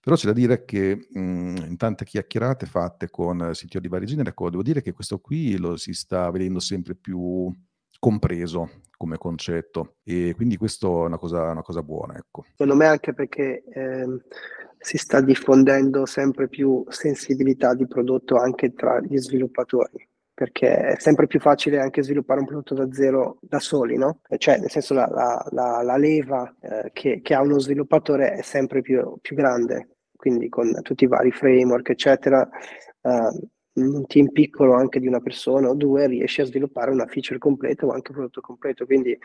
Però 0.00 0.16
c'è 0.16 0.26
da 0.26 0.32
dire 0.32 0.64
che 0.64 1.08
mh, 1.10 1.18
in 1.68 1.76
tante 1.76 2.04
chiacchierate 2.04 2.66
fatte 2.66 3.10
con 3.10 3.50
CTO 3.52 3.80
di 3.80 3.88
vari 3.88 4.06
generi, 4.06 4.30
ecco, 4.30 4.50
devo 4.50 4.62
dire 4.62 4.80
che 4.82 4.92
questo 4.92 5.18
qui 5.20 5.56
lo 5.56 5.76
si 5.76 5.92
sta 5.92 6.30
vedendo 6.30 6.60
sempre 6.60 6.94
più 6.94 7.52
compreso 7.98 8.70
come 8.96 9.16
concetto 9.16 9.96
e 10.02 10.32
quindi 10.34 10.56
questo 10.56 11.04
è 11.04 11.06
una 11.06 11.18
cosa, 11.18 11.50
una 11.50 11.62
cosa 11.62 11.82
buona. 11.82 12.16
Ecco. 12.16 12.44
Secondo 12.50 12.74
me 12.74 12.86
anche 12.86 13.14
perché 13.14 13.62
eh, 13.72 14.06
si 14.78 14.96
sta 14.98 15.20
diffondendo 15.20 16.04
sempre 16.04 16.48
più 16.48 16.84
sensibilità 16.88 17.74
di 17.74 17.86
prodotto 17.86 18.36
anche 18.36 18.72
tra 18.74 19.00
gli 19.00 19.16
sviluppatori 19.16 20.06
perché 20.38 20.76
è 20.76 20.94
sempre 21.00 21.26
più 21.26 21.40
facile 21.40 21.80
anche 21.80 22.00
sviluppare 22.00 22.38
un 22.38 22.46
prodotto 22.46 22.72
da 22.72 22.86
zero 22.92 23.38
da 23.40 23.58
soli, 23.58 23.96
no? 23.96 24.20
Cioè, 24.36 24.58
nel 24.58 24.70
senso, 24.70 24.94
la, 24.94 25.08
la, 25.08 25.44
la, 25.50 25.82
la 25.82 25.96
leva 25.96 26.54
eh, 26.60 26.90
che, 26.92 27.20
che, 27.22 27.34
ha 27.34 27.40
uno 27.40 27.58
sviluppatore 27.58 28.34
è 28.34 28.42
sempre 28.42 28.80
più, 28.80 29.16
più, 29.20 29.34
grande, 29.34 29.96
quindi 30.14 30.48
con 30.48 30.80
tutti 30.82 31.02
i 31.02 31.08
vari 31.08 31.32
framework, 31.32 31.88
eccetera, 31.88 32.48
eh, 33.02 33.48
un 33.80 34.06
team 34.06 34.28
piccolo 34.30 34.74
anche 34.74 35.00
di 35.00 35.06
una 35.06 35.20
persona 35.20 35.68
o 35.68 35.74
due 35.74 36.06
riesce 36.06 36.42
a 36.42 36.44
sviluppare 36.46 36.90
una 36.90 37.06
feature 37.06 37.38
completa 37.38 37.86
o 37.86 37.90
anche 37.90 38.10
un 38.10 38.16
prodotto 38.16 38.40
completo. 38.40 38.86
Quindi 38.86 39.16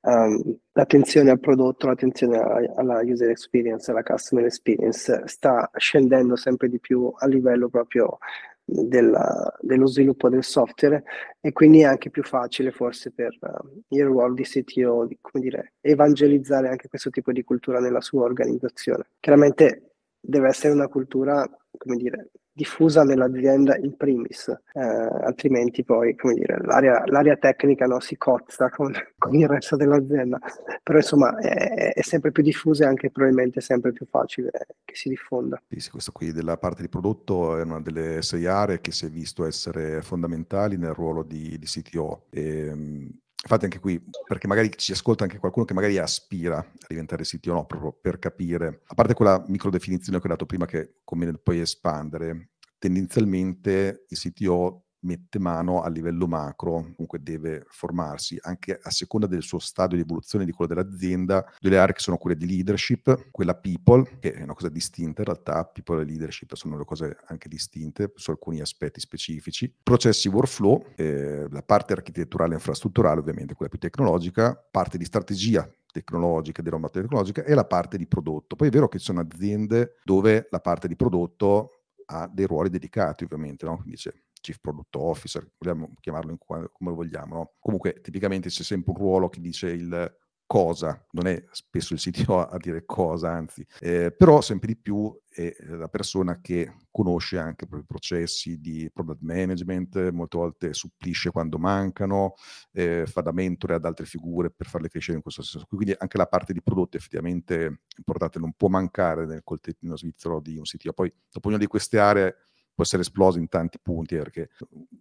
um, 0.00 0.56
l'attenzione 0.72 1.30
al 1.30 1.40
prodotto, 1.40 1.86
l'attenzione 1.86 2.38
alla, 2.38 3.00
user 3.02 3.30
experience, 3.30 3.90
alla 3.90 4.02
customer 4.02 4.44
experience 4.44 5.22
sta 5.26 5.70
scendendo 5.76 6.36
sempre 6.36 6.68
di 6.68 6.78
più 6.80 7.12
a 7.16 7.26
livello 7.26 7.68
proprio 7.68 8.18
della, 8.64 9.54
dello 9.60 9.86
sviluppo 9.86 10.28
del 10.28 10.42
software 10.42 11.04
e 11.40 11.52
quindi 11.52 11.80
è 11.80 11.84
anche 11.84 12.08
più 12.08 12.22
facile 12.22 12.70
forse 12.70 13.12
per 13.12 13.36
uh, 13.40 13.82
il 13.88 14.04
ruolo 14.04 14.34
di 14.34 14.42
CTO 14.42 15.06
di, 15.06 15.18
come 15.20 15.44
dire, 15.44 15.74
evangelizzare 15.80 16.68
anche 16.68 16.88
questo 16.88 17.10
tipo 17.10 17.32
di 17.32 17.42
cultura 17.44 17.80
nella 17.80 18.00
sua 18.00 18.22
organizzazione. 18.22 19.04
Chiaramente 19.20 19.94
deve 20.18 20.48
essere 20.48 20.72
una 20.72 20.88
cultura, 20.88 21.46
come 21.76 21.96
dire, 21.96 22.30
diffusa 22.54 23.02
nell'azienda 23.02 23.76
in 23.76 23.96
primis, 23.96 24.46
eh, 24.48 24.80
altrimenti 24.80 25.82
poi, 25.82 26.14
come 26.14 26.34
dire, 26.34 26.58
l'area, 26.62 27.02
l'area 27.06 27.36
tecnica 27.36 27.86
no, 27.86 27.98
si 27.98 28.16
cozza 28.16 28.70
con, 28.70 28.92
con, 29.18 29.34
il 29.34 29.48
resto 29.48 29.74
dell'azienda, 29.74 30.38
però 30.82 30.98
insomma 30.98 31.36
è, 31.38 31.92
è, 31.94 32.02
sempre 32.02 32.30
più 32.30 32.44
diffusa 32.44 32.84
e 32.84 32.86
anche 32.86 33.10
probabilmente 33.10 33.60
sempre 33.60 33.92
più 33.92 34.06
facile 34.06 34.50
che 34.84 34.94
si 34.94 35.08
diffonda. 35.08 35.60
Sì, 35.68 35.90
questo 35.90 36.12
qui 36.12 36.30
della 36.30 36.56
parte 36.56 36.82
di 36.82 36.88
prodotto 36.88 37.58
è 37.58 37.62
una 37.62 37.80
delle 37.80 38.22
sei 38.22 38.46
aree 38.46 38.80
che 38.80 38.92
si 38.92 39.06
è 39.06 39.08
visto 39.08 39.44
essere 39.44 40.00
fondamentali 40.00 40.76
nel 40.76 40.94
ruolo 40.94 41.24
di, 41.24 41.58
di 41.58 41.66
CTO. 41.66 42.26
E, 42.30 42.66
ehm, 42.66 43.10
Infatti 43.46 43.66
anche 43.66 43.78
qui, 43.78 44.02
perché 44.26 44.46
magari 44.46 44.70
ci 44.74 44.92
ascolta 44.92 45.24
anche 45.24 45.36
qualcuno 45.38 45.66
che 45.66 45.74
magari 45.74 45.98
aspira 45.98 46.56
a 46.58 46.86
diventare 46.88 47.24
CTO, 47.24 47.52
no, 47.52 47.66
proprio 47.66 47.92
per 47.92 48.18
capire, 48.18 48.80
a 48.86 48.94
parte 48.94 49.12
quella 49.12 49.44
microdefinizione 49.48 50.18
che 50.18 50.26
ho 50.26 50.30
dato 50.30 50.46
prima 50.46 50.64
che 50.64 50.94
conviene 51.04 51.36
poi 51.36 51.60
espandere, 51.60 52.52
tendenzialmente 52.78 54.06
il 54.08 54.18
CTO 54.18 54.83
mette 55.04 55.38
mano 55.38 55.82
a 55.82 55.88
livello 55.88 56.26
macro, 56.26 56.72
comunque 56.72 57.22
deve 57.22 57.64
formarsi 57.68 58.38
anche 58.42 58.78
a 58.80 58.90
seconda 58.90 59.26
del 59.26 59.42
suo 59.42 59.58
stadio 59.58 59.96
di 59.96 60.02
evoluzione 60.02 60.44
di 60.44 60.52
quello 60.52 60.74
dell'azienda, 60.74 61.44
delle 61.60 61.78
aree 61.78 61.94
che 61.94 62.00
sono 62.00 62.16
quelle 62.16 62.36
di 62.36 62.46
leadership, 62.46 63.30
quella 63.30 63.54
people, 63.54 64.18
che 64.18 64.32
è 64.32 64.42
una 64.42 64.54
cosa 64.54 64.68
distinta 64.68 65.20
in 65.20 65.26
realtà, 65.26 65.64
people 65.64 66.00
e 66.00 66.04
leadership 66.04 66.54
sono 66.54 66.76
due 66.76 66.84
cose 66.84 67.16
anche 67.26 67.48
distinte 67.48 68.12
su 68.14 68.30
alcuni 68.30 68.60
aspetti 68.60 69.00
specifici, 69.00 69.72
processi 69.82 70.28
workflow, 70.28 70.84
eh, 70.96 71.46
la 71.50 71.62
parte 71.62 71.92
architetturale 71.92 72.52
e 72.52 72.56
infrastrutturale 72.56 73.20
ovviamente, 73.20 73.54
quella 73.54 73.70
più 73.70 73.78
tecnologica, 73.80 74.54
parte 74.70 74.98
di 74.98 75.04
strategia 75.04 75.68
tecnologica, 75.92 76.60
di 76.60 76.70
roba 76.70 76.88
tecnologica 76.88 77.44
e 77.44 77.54
la 77.54 77.64
parte 77.64 77.96
di 77.96 78.06
prodotto. 78.06 78.56
Poi 78.56 78.66
è 78.66 78.70
vero 78.70 78.88
che 78.88 78.98
ci 78.98 79.04
sono 79.04 79.20
aziende 79.20 79.96
dove 80.02 80.48
la 80.50 80.58
parte 80.58 80.88
di 80.88 80.96
prodotto 80.96 81.84
ha 82.06 82.28
dei 82.30 82.46
ruoli 82.46 82.68
dedicati 82.68 83.24
ovviamente, 83.24 83.64
no? 83.64 83.82
C'è 83.94 84.12
Chief 84.44 84.58
Product 84.60 84.94
Officer, 84.96 85.50
vogliamo 85.56 85.94
chiamarlo 86.00 86.36
come 86.36 86.68
lo 86.78 86.94
vogliamo, 86.94 87.34
no? 87.34 87.52
Comunque 87.58 88.02
tipicamente 88.02 88.50
c'è 88.50 88.62
sempre 88.62 88.92
un 88.92 88.98
ruolo 88.98 89.30
che 89.30 89.40
dice 89.40 89.70
il 89.70 90.18
cosa, 90.46 91.02
non 91.12 91.26
è 91.26 91.42
spesso 91.50 91.94
il 91.94 92.00
CTO 92.00 92.44
a 92.46 92.58
dire 92.58 92.84
cosa, 92.84 93.30
anzi, 93.30 93.66
eh, 93.80 94.12
però 94.12 94.42
sempre 94.42 94.68
di 94.68 94.76
più 94.76 95.18
è 95.28 95.50
la 95.70 95.88
persona 95.88 96.40
che 96.40 96.76
conosce 96.90 97.38
anche 97.38 97.64
i 97.64 97.84
processi 97.86 98.60
di 98.60 98.88
product 98.92 99.22
management, 99.22 100.10
molte 100.10 100.36
volte 100.36 100.74
supplisce 100.74 101.30
quando 101.30 101.58
mancano, 101.58 102.34
eh, 102.72 103.04
fa 103.06 103.22
da 103.22 103.32
mentore 103.32 103.74
ad 103.74 103.84
altre 103.86 104.04
figure 104.04 104.50
per 104.50 104.66
farle 104.66 104.88
crescere 104.88 105.16
in 105.16 105.22
questo 105.22 105.42
senso. 105.42 105.66
Quindi 105.66 105.94
anche 105.96 106.18
la 106.18 106.26
parte 106.26 106.52
di 106.52 106.62
prodotto 106.62 106.98
effettivamente 106.98 107.80
importante, 107.96 108.38
non 108.38 108.52
può 108.52 108.68
mancare 108.68 109.24
nel 109.24 109.40
coltettino 109.42 109.96
svizzero 109.96 110.40
di 110.40 110.56
un 110.56 110.64
CTO. 110.64 110.92
Poi 110.92 111.12
dopo 111.32 111.48
ognuna 111.48 111.62
di 111.62 111.68
queste 111.68 111.98
aree 111.98 112.36
può 112.74 112.84
essere 112.84 113.02
esploso 113.02 113.38
in 113.38 113.48
tanti 113.48 113.78
punti, 113.80 114.16
perché 114.16 114.50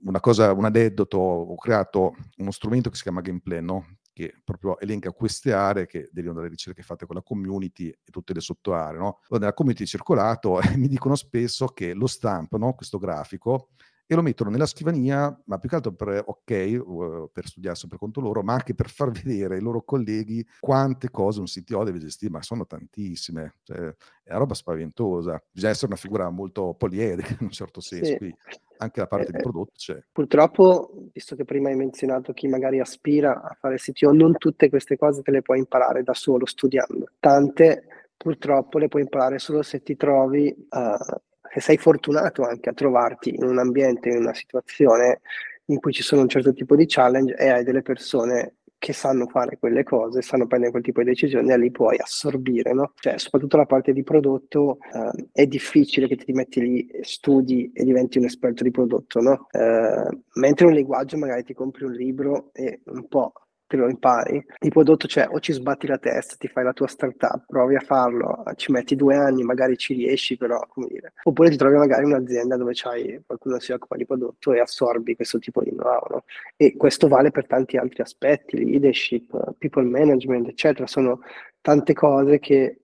una 0.03 0.19
cosa, 0.19 0.53
un 0.53 0.65
aneddoto, 0.65 1.17
ho 1.17 1.55
creato 1.55 2.15
uno 2.37 2.51
strumento 2.51 2.89
che 2.89 2.95
si 2.95 3.01
chiama 3.03 3.21
Gameplay, 3.21 3.61
no? 3.61 3.97
che 4.13 4.35
proprio 4.43 4.79
elenca 4.79 5.11
queste 5.11 5.53
aree 5.53 5.87
che 5.87 6.07
derivano 6.11 6.37
dalle 6.37 6.51
ricerche 6.51 6.83
fatte 6.83 7.07
con 7.07 7.15
la 7.15 7.23
community 7.23 7.87
e 7.89 8.11
tutte 8.11 8.33
le 8.33 8.41
sottoaree. 8.41 8.99
No? 8.99 9.19
Nella 9.29 9.53
community 9.53 9.85
circolato 9.85 10.59
mi 10.77 10.87
dicono 10.87 11.15
spesso 11.15 11.65
che 11.67 11.93
lo 11.93 12.05
stampano, 12.05 12.73
questo 12.73 12.99
grafico, 12.99 13.69
e 14.05 14.15
lo 14.15 14.21
mettono 14.21 14.49
nella 14.49 14.65
scrivania, 14.65 15.35
ma 15.45 15.57
più 15.57 15.69
che 15.69 15.75
altro 15.75 15.93
per, 15.93 16.23
ok, 16.25 17.29
per 17.31 17.47
studiarsi 17.47 17.87
per 17.87 17.97
conto 17.97 18.19
loro, 18.19 18.43
ma 18.43 18.53
anche 18.53 18.75
per 18.75 18.89
far 18.89 19.11
vedere 19.23 19.55
ai 19.55 19.61
loro 19.61 19.83
colleghi 19.83 20.45
quante 20.59 21.09
cose 21.09 21.39
un 21.39 21.45
CTO 21.45 21.83
deve 21.83 21.99
gestire, 21.99 22.31
ma 22.31 22.41
sono 22.41 22.65
tantissime, 22.65 23.55
cioè, 23.63 23.77
è 23.77 24.29
una 24.29 24.39
roba 24.39 24.53
spaventosa. 24.53 25.41
Bisogna 25.51 25.71
essere 25.71 25.87
una 25.87 25.95
figura 25.95 26.29
molto 26.29 26.75
poliedrica 26.77 27.31
in 27.39 27.45
un 27.45 27.51
certo 27.51 27.81
senso, 27.81 28.11
sì. 28.11 28.17
quindi 28.17 28.35
anche 28.77 28.99
la 28.99 29.07
parte 29.07 29.29
eh, 29.29 29.31
di 29.31 29.41
prodotto 29.41 29.71
c'è. 29.75 30.03
Purtroppo, 30.11 31.09
visto 31.13 31.35
che 31.35 31.45
prima 31.45 31.69
hai 31.69 31.75
menzionato 31.75 32.33
chi 32.33 32.47
magari 32.47 32.79
aspira 32.79 33.41
a 33.41 33.55
fare 33.57 33.77
CTO, 33.77 34.11
non 34.11 34.37
tutte 34.37 34.69
queste 34.69 34.97
cose 34.97 35.21
te 35.21 35.31
le 35.31 35.41
puoi 35.41 35.59
imparare 35.59 36.03
da 36.03 36.13
solo 36.13 36.45
studiando. 36.45 37.07
Tante 37.19 37.85
purtroppo 38.17 38.77
le 38.77 38.87
puoi 38.87 39.01
imparare 39.01 39.39
solo 39.39 39.61
se 39.63 39.83
ti 39.83 39.95
trovi 39.95 40.47
uh, 40.47 41.21
se 41.53 41.59
sei 41.59 41.77
fortunato 41.77 42.43
anche 42.43 42.69
a 42.69 42.73
trovarti 42.73 43.35
in 43.35 43.43
un 43.43 43.59
ambiente, 43.59 44.09
in 44.09 44.17
una 44.17 44.33
situazione 44.33 45.21
in 45.65 45.79
cui 45.79 45.93
ci 45.93 46.01
sono 46.01 46.21
un 46.21 46.29
certo 46.29 46.51
tipo 46.51 46.75
di 46.75 46.85
challenge 46.87 47.35
e 47.35 47.49
hai 47.49 47.63
delle 47.63 47.81
persone 47.81 48.55
che 48.79 48.91
sanno 48.91 49.27
fare 49.27 49.57
quelle 49.59 49.83
cose, 49.83 50.21
sanno 50.21 50.45
prendere 50.45 50.71
quel 50.71 50.83
tipo 50.83 51.01
di 51.01 51.07
decisioni 51.07 51.53
e 51.53 51.57
li 51.57 51.71
puoi 51.71 51.97
assorbire, 51.97 52.73
no? 52.73 52.91
Cioè, 52.95 53.17
soprattutto 53.17 53.55
la 53.55 53.65
parte 53.65 53.93
di 53.93 54.03
prodotto 54.03 54.79
eh, 54.93 55.27
è 55.31 55.47
difficile 55.47 56.05
che 56.05 56.17
ti 56.17 56.33
metti 56.33 56.59
lì, 56.59 56.89
studi 56.99 57.71
e 57.73 57.85
diventi 57.85 58.17
un 58.17 58.25
esperto 58.25 58.61
di 58.61 58.71
prodotto, 58.71 59.21
no? 59.21 59.47
Eh, 59.51 60.17
mentre 60.33 60.65
un 60.65 60.73
linguaggio 60.73 61.17
magari 61.17 61.43
ti 61.43 61.53
compri 61.53 61.85
un 61.85 61.93
libro 61.93 62.49
e 62.51 62.81
un 62.87 63.07
po' 63.07 63.31
te 63.73 63.77
lo 63.77 63.89
impari. 63.89 64.43
Il 64.59 64.69
prodotto 64.69 65.07
c'è, 65.07 65.27
o 65.29 65.39
ci 65.39 65.51
sbatti 65.51 65.87
la 65.87 65.97
testa, 65.97 66.35
ti 66.37 66.47
fai 66.47 66.63
la 66.63 66.73
tua 66.73 66.87
startup, 66.87 67.45
provi 67.47 67.75
a 67.75 67.79
farlo, 67.79 68.43
ci 68.55 68.71
metti 68.71 68.95
due 68.95 69.15
anni, 69.15 69.43
magari 69.43 69.77
ci 69.77 69.95
riesci, 69.95 70.37
però, 70.37 70.63
come 70.67 70.87
dire. 70.87 71.13
Oppure 71.23 71.49
ti 71.49 71.57
trovi 71.57 71.77
magari 71.77 72.05
un'azienda 72.05 72.55
dove 72.55 72.71
c'hai 72.75 73.21
qualcuno 73.25 73.57
che 73.57 73.63
si 73.63 73.71
occupa 73.71 73.95
di 73.95 74.05
prodotto 74.05 74.53
e 74.53 74.59
assorbi 74.59 75.15
questo 75.15 75.39
tipo 75.39 75.63
di 75.63 75.71
know-how. 75.71 76.05
No? 76.09 76.23
E 76.55 76.75
questo 76.77 77.07
vale 77.07 77.31
per 77.31 77.47
tanti 77.47 77.77
altri 77.77 78.03
aspetti, 78.03 78.63
leadership, 78.63 79.55
people 79.57 79.83
management, 79.83 80.49
eccetera. 80.49 80.85
Sono 80.85 81.21
tante 81.61 81.93
cose 81.93 82.37
che 82.37 82.81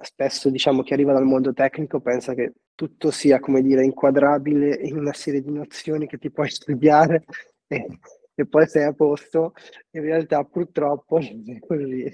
spesso 0.00 0.48
diciamo 0.50 0.82
chi 0.82 0.92
arriva 0.92 1.12
dal 1.12 1.24
mondo 1.24 1.52
tecnico 1.52 2.00
pensa 2.00 2.34
che 2.34 2.52
tutto 2.74 3.10
sia 3.10 3.40
come 3.40 3.62
dire 3.62 3.82
inquadrabile 3.82 4.74
in 4.74 4.96
una 4.96 5.12
serie 5.12 5.42
di 5.42 5.50
nozioni 5.50 6.06
che 6.06 6.18
ti 6.18 6.30
puoi 6.30 6.48
studiare 6.50 7.24
e 8.34 8.46
poi 8.46 8.66
sei 8.66 8.84
a 8.84 8.92
posto, 8.92 9.54
in 9.90 10.02
realtà 10.02 10.42
purtroppo 10.44 11.18
non 11.18 11.44
è 11.56 11.58
così. 11.60 12.04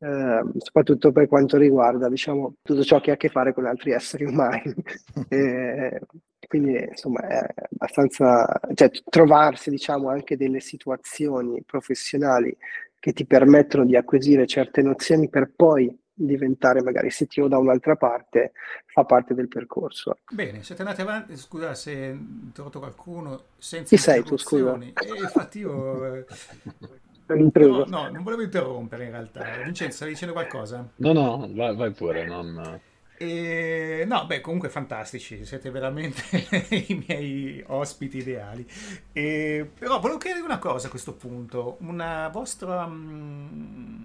Eh, 0.00 0.42
soprattutto 0.58 1.10
per 1.10 1.26
quanto 1.26 1.56
riguarda 1.56 2.08
diciamo, 2.08 2.54
tutto 2.62 2.84
ciò 2.84 3.00
che 3.00 3.10
ha 3.10 3.14
a 3.14 3.16
che 3.16 3.28
fare 3.28 3.52
con 3.52 3.66
altri 3.66 3.92
esseri 3.92 4.24
umani. 4.24 4.74
eh, 5.28 6.00
quindi 6.46 6.82
insomma 6.88 7.20
è 7.26 7.46
abbastanza, 7.70 8.60
cioè 8.74 8.90
trovarsi 9.10 9.70
diciamo 9.70 10.08
anche 10.08 10.36
delle 10.36 10.60
situazioni 10.60 11.62
professionali 11.64 12.56
che 13.00 13.12
ti 13.12 13.26
permettono 13.26 13.84
di 13.84 13.96
acquisire 13.96 14.46
certe 14.46 14.82
nozioni 14.82 15.28
per 15.28 15.52
poi 15.54 15.96
diventare 16.18 16.82
magari 16.82 17.08
CTO 17.10 17.48
da 17.48 17.58
un'altra 17.58 17.96
parte 17.96 18.52
fa 18.86 19.04
parte 19.04 19.34
del 19.34 19.48
percorso. 19.48 20.18
Bene, 20.30 20.62
siete 20.62 20.82
andati 20.82 21.00
avanti, 21.00 21.36
scusa 21.36 21.74
se 21.74 22.10
ho 22.10 22.12
interrotto 22.12 22.80
qualcuno 22.80 23.42
senza 23.56 23.94
Chi 23.94 24.00
sei 24.00 24.22
tu, 24.22 24.36
scusa? 24.36 24.76
Eh, 24.78 24.92
infatti 25.20 25.58
io... 25.60 26.24
No, 27.28 27.84
no, 27.86 28.08
non 28.08 28.22
volevo 28.22 28.40
interrompere 28.40 29.04
in 29.04 29.10
realtà. 29.10 29.44
Vincenzo, 29.62 29.96
stavi 29.96 30.12
dicendo 30.12 30.32
qualcosa? 30.32 30.88
No, 30.96 31.12
no, 31.12 31.50
vai, 31.52 31.76
vai 31.76 31.90
pure, 31.90 32.24
non... 32.24 32.80
E, 33.20 34.04
no, 34.06 34.26
beh, 34.26 34.40
comunque 34.40 34.68
fantastici, 34.68 35.44
siete 35.44 35.70
veramente 35.70 36.22
i 36.70 37.04
miei 37.06 37.64
ospiti 37.66 38.18
ideali. 38.18 38.64
E, 39.12 39.68
però 39.76 39.98
volevo 39.98 40.18
chiedere 40.18 40.44
una 40.44 40.58
cosa 40.58 40.86
a 40.86 40.90
questo 40.90 41.14
punto, 41.14 41.78
una 41.80 42.28
vostra 42.28 42.86
mm, 42.86 44.04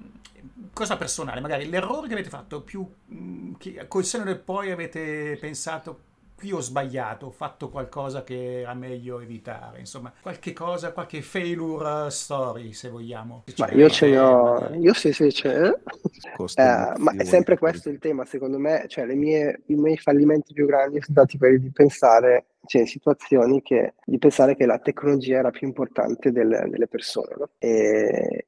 cosa 0.74 0.98
personale, 0.98 1.42
magari 1.42 1.70
l'errore 1.70 2.08
che 2.08 2.14
avete 2.14 2.30
fatto 2.30 2.62
più, 2.62 2.82
mh, 2.82 3.16
mm, 3.16 3.54
che 3.60 3.86
col 3.88 4.04
seno 4.04 4.24
del 4.24 4.40
poi 4.40 4.72
avete 4.72 5.38
pensato 5.40 6.12
qui 6.44 6.52
ho 6.52 6.60
sbagliato, 6.60 7.28
ho 7.28 7.32
fatto 7.32 7.70
qualcosa 7.70 8.26
che 8.26 8.60
era 8.60 8.74
meglio 8.74 9.22
evitare, 9.22 9.80
insomma, 9.80 10.12
qualche 10.22 10.52
cosa, 10.52 10.92
qualche 10.92 11.22
failure 11.22 12.12
story, 12.12 12.74
se 12.74 12.90
vogliamo. 12.90 13.46
Ma 13.60 13.72
io 13.72 13.90
ce 13.90 14.10
ne 14.10 14.20
ho, 14.20 14.70
io 14.76 14.94
sì, 14.94 15.14
sì, 15.14 15.28
c'è. 15.28 15.68
Eh, 15.68 16.94
ma 16.98 17.14
è 17.16 17.24
sempre 17.24 17.58
questo 17.58 17.90
il 17.90 17.98
tema, 17.98 18.26
secondo 18.26 18.58
me, 18.58 18.84
cioè 18.90 19.06
mie, 19.06 19.62
i 19.68 19.76
miei 19.76 19.98
fallimenti 19.98 20.52
più 20.52 20.66
grandi 20.66 21.00
sono 21.00 21.16
stati 21.20 21.38
quelli 21.38 21.60
di 21.60 21.72
pensare 21.72 22.48
cioè 22.66 22.82
in 22.82 22.88
situazioni 22.88 23.62
che, 23.62 23.94
di 24.06 24.18
pensare 24.18 24.56
che 24.58 24.66
la 24.66 24.80
tecnologia 24.80 25.38
era 25.38 25.50
più 25.50 25.66
importante 25.66 26.34
del, 26.34 26.66
delle 26.68 26.88
persone. 26.88 27.36
No? 27.38 27.50
E, 27.58 28.48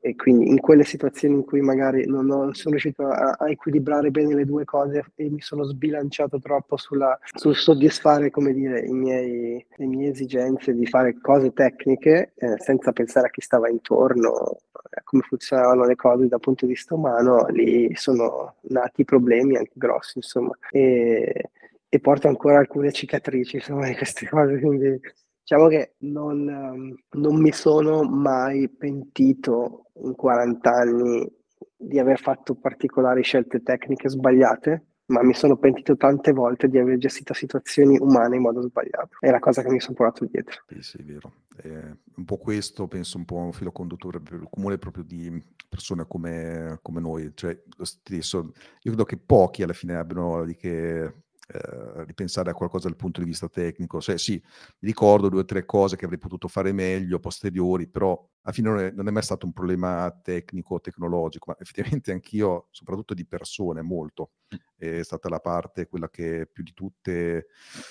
e 0.00 0.14
quindi 0.16 0.48
in 0.48 0.60
quelle 0.60 0.84
situazioni 0.84 1.34
in 1.34 1.44
cui 1.44 1.60
magari 1.60 2.06
non, 2.06 2.30
ho, 2.30 2.44
non 2.44 2.54
sono 2.54 2.70
riuscito 2.70 3.06
a, 3.06 3.36
a, 3.38 3.50
equilibrare 3.50 4.10
bene 4.10 4.34
le 4.34 4.44
due 4.44 4.64
cose 4.64 5.04
e 5.14 5.30
mi 5.30 5.40
sono 5.40 5.64
sbilanciato 5.64 6.38
troppo 6.38 6.76
sulla, 6.76 7.18
sul 7.34 7.56
soddisfare 7.56 8.30
come 8.30 8.52
dire, 8.52 8.86
miei, 8.90 9.64
le 9.76 9.86
mie 9.86 10.10
esigenze 10.10 10.74
di 10.74 10.86
fare 10.86 11.18
cose 11.20 11.52
tecniche 11.52 12.32
eh, 12.36 12.54
senza 12.58 12.92
pensare 12.92 13.26
a 13.26 13.30
chi 13.30 13.40
stava 13.40 13.68
intorno, 13.68 14.58
a 14.72 15.02
come 15.02 15.22
funzionavano 15.22 15.84
le 15.84 15.96
cose 15.96 16.28
dal 16.28 16.40
punto 16.40 16.66
di 16.66 16.72
vista 16.72 16.94
umano, 16.94 17.46
lì 17.48 17.94
sono 17.94 18.56
nati 18.68 19.04
problemi 19.04 19.56
anche 19.56 19.72
grossi 19.74 20.18
insomma. 20.18 20.56
E, 20.70 21.50
e 21.88 22.00
porto 22.00 22.26
ancora 22.26 22.58
alcune 22.58 22.90
cicatrici 22.90 23.56
insomma 23.56 23.86
di 23.86 23.94
queste 23.94 24.26
cose 24.26 24.58
quindi 24.58 25.00
Diciamo 25.44 25.68
che 25.68 25.96
non, 25.98 26.48
ehm, 26.48 26.94
non 27.20 27.38
mi 27.38 27.52
sono 27.52 28.02
mai 28.02 28.66
pentito 28.70 29.90
in 30.02 30.14
40 30.14 30.70
anni 30.70 31.30
di 31.76 31.98
aver 31.98 32.18
fatto 32.18 32.54
particolari 32.54 33.22
scelte 33.22 33.62
tecniche 33.62 34.08
sbagliate, 34.08 34.86
ma 35.06 35.22
mi 35.22 35.34
sono 35.34 35.58
pentito 35.58 35.98
tante 35.98 36.32
volte 36.32 36.66
di 36.66 36.78
aver 36.78 36.96
gestito 36.96 37.34
situazioni 37.34 37.98
umane 37.98 38.36
in 38.36 38.42
modo 38.42 38.62
sbagliato. 38.62 39.18
È 39.20 39.30
la 39.30 39.38
cosa 39.38 39.60
che 39.62 39.70
mi 39.70 39.80
sono 39.80 39.94
portato 39.94 40.24
dietro. 40.24 40.62
Sì, 40.66 40.80
sì, 40.80 40.96
è 40.96 41.02
vero. 41.02 41.32
È 41.54 41.68
un 41.68 42.24
po' 42.24 42.38
questo, 42.38 42.88
penso, 42.88 43.18
un 43.18 43.26
po' 43.26 43.36
un 43.36 43.52
filo 43.52 43.70
conduttore 43.70 44.20
per 44.20 44.40
il 44.40 44.48
comune 44.48 44.78
proprio 44.78 45.04
di 45.04 45.30
persone 45.68 46.06
come, 46.08 46.78
come 46.80 47.00
noi. 47.00 47.32
Cioè, 47.34 47.64
lo 47.76 47.84
stesso, 47.84 48.38
io 48.38 48.52
credo 48.80 49.04
che 49.04 49.18
pochi 49.18 49.62
alla 49.62 49.74
fine 49.74 49.94
abbiano 49.94 50.42
di 50.46 50.56
che 50.56 51.12
eh, 51.48 52.04
ripensare 52.04 52.50
a 52.50 52.54
qualcosa 52.54 52.88
dal 52.88 52.96
punto 52.96 53.20
di 53.20 53.26
vista 53.26 53.48
tecnico. 53.48 54.00
Cioè, 54.00 54.16
sì, 54.18 54.32
mi 54.34 54.88
ricordo 54.88 55.28
due 55.28 55.40
o 55.40 55.44
tre 55.44 55.64
cose 55.64 55.96
che 55.96 56.04
avrei 56.04 56.18
potuto 56.18 56.48
fare 56.48 56.72
meglio, 56.72 57.18
posteriori, 57.20 57.88
però 57.88 58.12
alla 58.42 58.52
fine 58.54 58.68
non 58.70 58.78
è, 58.80 58.90
non 58.92 59.08
è 59.08 59.10
mai 59.10 59.22
stato 59.22 59.46
un 59.46 59.52
problema 59.52 60.10
tecnico, 60.22 60.80
tecnologico, 60.80 61.50
ma 61.50 61.56
effettivamente 61.60 62.12
anch'io, 62.12 62.68
soprattutto 62.70 63.14
di 63.14 63.26
persone, 63.26 63.82
molto. 63.82 64.32
È 64.76 65.02
stata 65.02 65.28
la 65.28 65.40
parte, 65.40 65.86
quella 65.88 66.08
che 66.10 66.48
più 66.52 66.62
di 66.62 66.72
tutte 66.74 67.46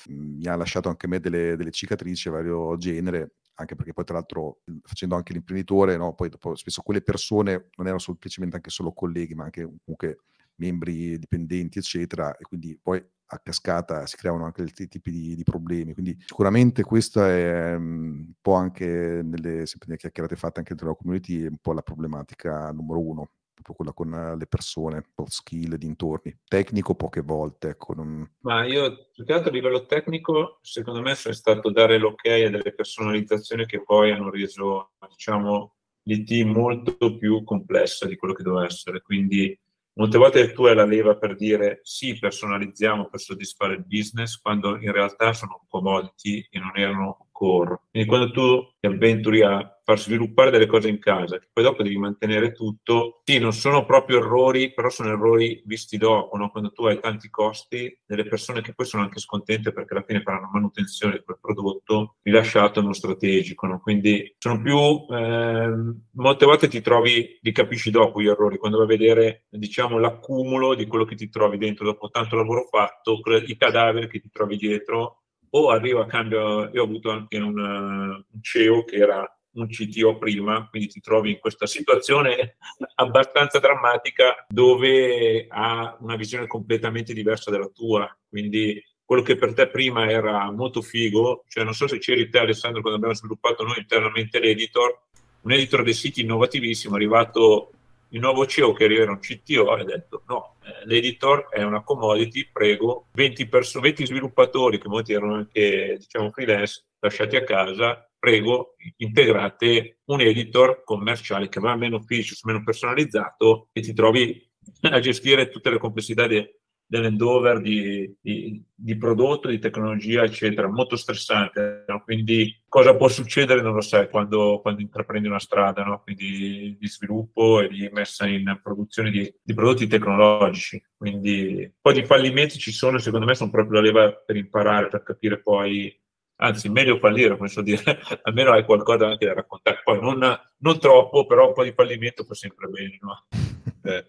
mhmm, 0.10 0.36
mi 0.38 0.46
ha 0.48 0.56
lasciato 0.56 0.90
anche 0.90 1.08
me 1.08 1.20
delle, 1.20 1.56
delle 1.56 1.72
cicatrici 1.72 2.28
a 2.30 2.32
vario 2.32 2.76
genere, 2.78 3.36
anche 3.56 3.76
perché 3.76 3.94
poi 3.94 4.06
tra 4.06 4.16
l'altro 4.16 4.60
facendo 4.84 5.16
anche 5.16 5.34
l'imprenditore, 5.34 5.98
no, 5.98 6.14
poi 6.14 6.30
dopo 6.30 6.56
spesso 6.56 6.82
quelle 6.82 7.02
persone 7.02 7.70
non 7.78 7.86
erano 7.88 8.00
semplicemente 8.00 8.56
anche 8.56 8.70
solo 8.70 8.94
colleghi, 8.94 9.36
ma 9.36 9.46
anche 9.46 9.62
comunque 9.64 10.20
membri 10.56 11.18
dipendenti, 11.18 11.80
eccetera, 11.80 12.36
e 12.38 12.44
quindi 12.44 12.78
poi 12.82 13.04
a 13.26 13.40
cascata 13.40 14.06
si 14.06 14.16
creano 14.16 14.46
anche 14.46 14.62
altri 14.62 14.88
tipi 14.88 15.12
di, 15.12 15.36
di 15.36 15.44
problemi. 15.44 15.94
Quindi 15.94 16.16
sicuramente 16.26 16.84
questa 16.84 17.28
è 17.30 17.76
um, 17.76 18.26
un 18.28 18.34
po' 18.42 18.54
anche 18.54 18.86
nelle, 18.86 19.66
sempre 19.66 19.88
nelle 19.88 20.00
chiacchierate 20.00 20.36
fatte 20.36 20.60
anche 20.60 20.76
della 20.76 20.94
community, 20.94 21.46
un 21.46 21.58
po' 21.60 21.74
la 21.74 21.82
problematica 21.82 22.72
numero 22.72 23.00
uno 23.00 23.30
proprio 23.64 23.76
quella 23.76 23.94
con 23.94 24.38
le 24.38 24.48
persone, 24.48 25.04
soft 25.16 25.32
skill, 25.32 25.76
dintorni. 25.76 26.38
Tecnico 26.48 26.96
poche 26.96 27.22
volte, 27.22 27.70
ecco. 27.70 27.94
Non... 27.94 28.30
Ma 28.42 28.66
io, 28.66 29.10
più 29.14 29.24
che 29.24 29.34
altro 29.34 29.50
a 29.50 29.54
livello 29.54 29.86
tecnico, 29.86 30.60
secondo 30.62 31.02
me 31.02 31.12
è 31.12 31.34
stato 31.34 31.72
dare 31.72 31.98
l'ok 31.98 32.26
a 32.26 32.50
delle 32.50 32.74
personalizzazioni 32.74 33.66
che 33.66 33.82
poi 33.82 34.12
hanno 34.12 34.30
reso, 34.30 34.92
diciamo, 35.08 35.76
l'IT 36.04 36.46
molto 36.46 37.18
più 37.18 37.44
complessa 37.44 38.06
di 38.06 38.18
quello 38.18 38.34
che 38.34 38.44
doveva 38.44 38.66
essere. 38.66 39.02
Quindi 39.02 39.58
Molte 39.96 40.18
volte 40.18 40.52
tu 40.54 40.66
hai 40.66 40.74
la 40.74 40.86
leva 40.86 41.16
per 41.18 41.36
dire 41.36 41.82
sì, 41.84 42.18
personalizziamo 42.18 43.10
per 43.10 43.20
soddisfare 43.20 43.76
il 43.76 43.86
business, 43.86 44.38
quando 44.38 44.78
in 44.80 44.92
realtà 44.92 45.34
sono 45.34 45.66
commodity 45.70 46.48
e 46.50 46.60
non 46.60 46.72
erano 46.76 47.28
core. 47.44 47.82
Quindi 47.92 48.08
quando 48.08 48.32
tu 48.32 48.74
ti 48.80 48.88
avventuri 48.88 49.42
a 49.42 49.74
far 49.84 50.00
sviluppare 50.00 50.50
delle 50.50 50.66
cose 50.66 50.88
in 50.88 50.98
casa, 50.98 51.38
che 51.38 51.48
poi 51.52 51.64
dopo 51.64 51.84
devi 51.84 51.98
mantenere 51.98 52.54
tutto. 52.54 53.22
Sì, 53.26 53.38
non 53.38 53.52
sono 53.52 53.86
proprio 53.86 54.20
errori, 54.20 54.74
però 54.74 54.90
sono 54.90 55.10
errori 55.10 55.62
visti 55.66 55.98
dopo, 55.98 56.38
no? 56.38 56.50
quando 56.50 56.72
tu 56.72 56.86
hai 56.86 57.00
tanti 57.02 57.30
costi, 57.30 58.00
delle 58.06 58.26
persone 58.26 58.62
che 58.62 58.74
poi 58.74 58.86
sono 58.86 59.04
anche 59.04 59.20
scontente 59.20 59.74
perché 59.74 59.94
alla 59.94 60.06
fine 60.08 60.22
faranno 60.22 60.50
manutenzione 60.54 61.18
di 61.18 61.24
quel 61.24 61.38
prodotto, 61.40 62.16
rilasciato 62.22 62.82
non 62.82 62.94
strategico. 62.94 63.68
No? 63.68 63.82
Quindi 63.82 64.36
sono 64.38 64.62
più, 64.62 64.78
eh, 65.14 65.96
molte 66.12 66.46
volte 66.46 66.70
ti 66.70 66.82
trovi, 66.82 67.38
li 67.42 67.52
capisci 67.52 67.92
dopo 67.92 68.22
gli 68.22 68.28
errori, 68.28 68.58
quando 68.58 68.78
vai 68.78 68.86
a 68.86 68.98
vedere 68.98 69.46
diciamo, 69.50 70.00
l'accumulo 70.00 70.76
di 70.76 70.88
quello 70.88 71.04
che 71.04 71.16
ti 71.16 71.30
trovi 71.30 71.58
dentro 71.58 71.86
dopo 71.86 72.10
tanto 72.10 72.38
lavoro 72.38 72.68
fatto, 72.70 73.20
i 73.46 73.58
cadaveri 73.58 74.08
che 74.08 74.22
ti 74.22 74.30
trovi 74.32 74.56
dietro 74.56 75.23
o 75.56 75.70
arriva 75.70 76.02
a 76.02 76.08
cambio, 76.08 76.70
io 76.72 76.82
ho 76.82 76.86
avuto 76.86 77.12
anche 77.12 77.38
un, 77.38 77.58
un 77.58 78.42
CEO 78.42 78.84
che 78.86 78.96
era 78.96 79.28
un 79.54 79.68
CTO 79.68 80.18
prima, 80.18 80.68
quindi 80.68 80.88
ti 80.88 81.00
trovi 81.00 81.32
in 81.32 81.40
questa 81.40 81.68
situazione 81.68 82.58
abbastanza 82.96 83.60
drammatica 83.60 84.46
dove 84.48 85.46
ha 85.48 85.96
una 86.00 86.16
visione 86.16 86.48
completamente 86.48 87.14
diversa 87.14 87.52
dalla 87.52 87.68
tua. 87.68 88.10
Quindi 88.28 88.82
quello 89.06 89.22
che 89.22 89.36
per 89.36 89.54
te 89.54 89.68
prima 89.68 90.10
era 90.10 90.50
molto 90.52 90.82
figo, 90.82 91.44
cioè 91.48 91.64
non 91.64 91.74
so 91.74 91.88
se 91.88 92.00
c'eri 92.00 92.30
te 92.30 92.40
Alessandro 92.40 92.82
quando 92.82 92.98
abbiamo 92.98 93.16
sviluppato 93.16 93.64
noi 93.64 93.78
internamente 93.78 94.40
l'editor, 94.40 95.02
un 95.42 95.52
editor 95.52 95.84
dei 95.84 95.94
siti 95.94 96.22
innovativissimo, 96.22 96.96
arrivato 96.96 97.74
il 98.14 98.20
nuovo 98.20 98.46
CEO 98.46 98.74
che 98.74 98.86
arriva 98.86 99.04
era 99.04 99.12
un 99.12 99.20
CTO 99.20 99.72
ha 99.72 99.84
detto 99.84 100.24
no, 100.28 100.58
eh, 100.64 100.86
l'editor 100.86 101.50
è 101.50 101.64
una 101.64 101.84
commodity, 101.84 102.50
prego, 102.52 103.10
20, 103.14 103.48
perso- 103.48 103.80
20 103.80 104.06
sviluppatori 104.06 104.80
che 104.80 104.88
molti 104.88 105.14
erano 105.14 105.36
anche 105.36 105.98
diciamo 106.00 106.32
freelance 106.32 106.86
lasciati 107.00 107.36
a 107.36 107.44
casa 107.44 108.08
prego, 108.24 108.76
integrate 108.98 109.98
un 110.06 110.22
editor 110.22 110.84
commerciale 110.86 111.50
che 111.50 111.60
va 111.60 111.76
meno 111.76 112.00
features, 112.00 112.46
meno 112.46 112.64
personalizzato 112.64 113.68
e 113.74 113.82
ti 113.82 113.92
trovi 113.92 114.50
a 114.84 115.00
gestire 115.02 115.50
tutte 115.50 115.70
le 115.70 115.78
complessità 115.78 116.26
de, 116.26 116.62
dell'endover 116.94 117.60
di, 117.60 118.16
di, 118.22 118.64
di, 118.72 118.96
prodotto, 118.98 119.48
di 119.48 119.58
tecnologia, 119.58 120.24
eccetera. 120.24 120.70
Molto 120.70 120.96
stressante. 120.96 121.86
No? 121.88 122.04
Quindi 122.04 122.62
cosa 122.68 122.96
può 122.96 123.08
succedere 123.08 123.64
non 123.64 123.74
lo 123.74 123.82
sai 123.82 124.08
quando, 124.12 124.60
quando 124.62 124.82
intraprendi 124.82 125.28
una 125.28 125.40
strada 125.40 125.84
no? 125.84 126.02
Quindi 126.04 126.78
di 126.80 126.88
sviluppo 126.88 127.62
e 127.62 127.68
di 127.68 127.90
messa 127.92 128.28
in 128.28 128.60
produzione 128.62 129.10
di, 129.10 129.34
di 129.42 129.54
prodotti 129.56 129.88
tecnologici. 129.88 130.84
Quindi 130.96 131.64
un 131.64 131.72
po' 131.82 131.94
di 131.94 132.06
fallimenti 132.06 132.60
ci 132.60 132.72
sono, 132.72 133.00
secondo 133.00 133.26
me 133.26 133.34
sono 133.34 133.50
proprio 133.50 133.82
la 133.82 133.88
leva 133.88 134.12
per 134.14 134.36
imparare, 134.36 134.90
per 134.90 135.02
capire 135.02 135.42
poi 135.42 136.00
anzi 136.36 136.70
meglio 136.70 137.00
fallire, 137.00 137.38
come 137.38 137.50
so 137.50 137.64
dire, 137.64 137.82
almeno 138.22 138.52
hai 138.52 138.66
qualcosa 138.66 139.08
anche 139.08 139.26
da 139.26 139.34
raccontare. 139.34 139.82
Poi 139.84 140.00
non, 140.00 140.20
non 140.58 140.80
troppo, 140.80 141.26
però 141.26 141.48
un 141.48 141.54
po' 141.54 141.64
di 141.64 141.74
fallimento 141.74 142.24
fa 142.24 142.36
sempre 142.36 142.68
bene. 142.68 143.00
No? 143.02 143.26
Eh. 143.84 144.06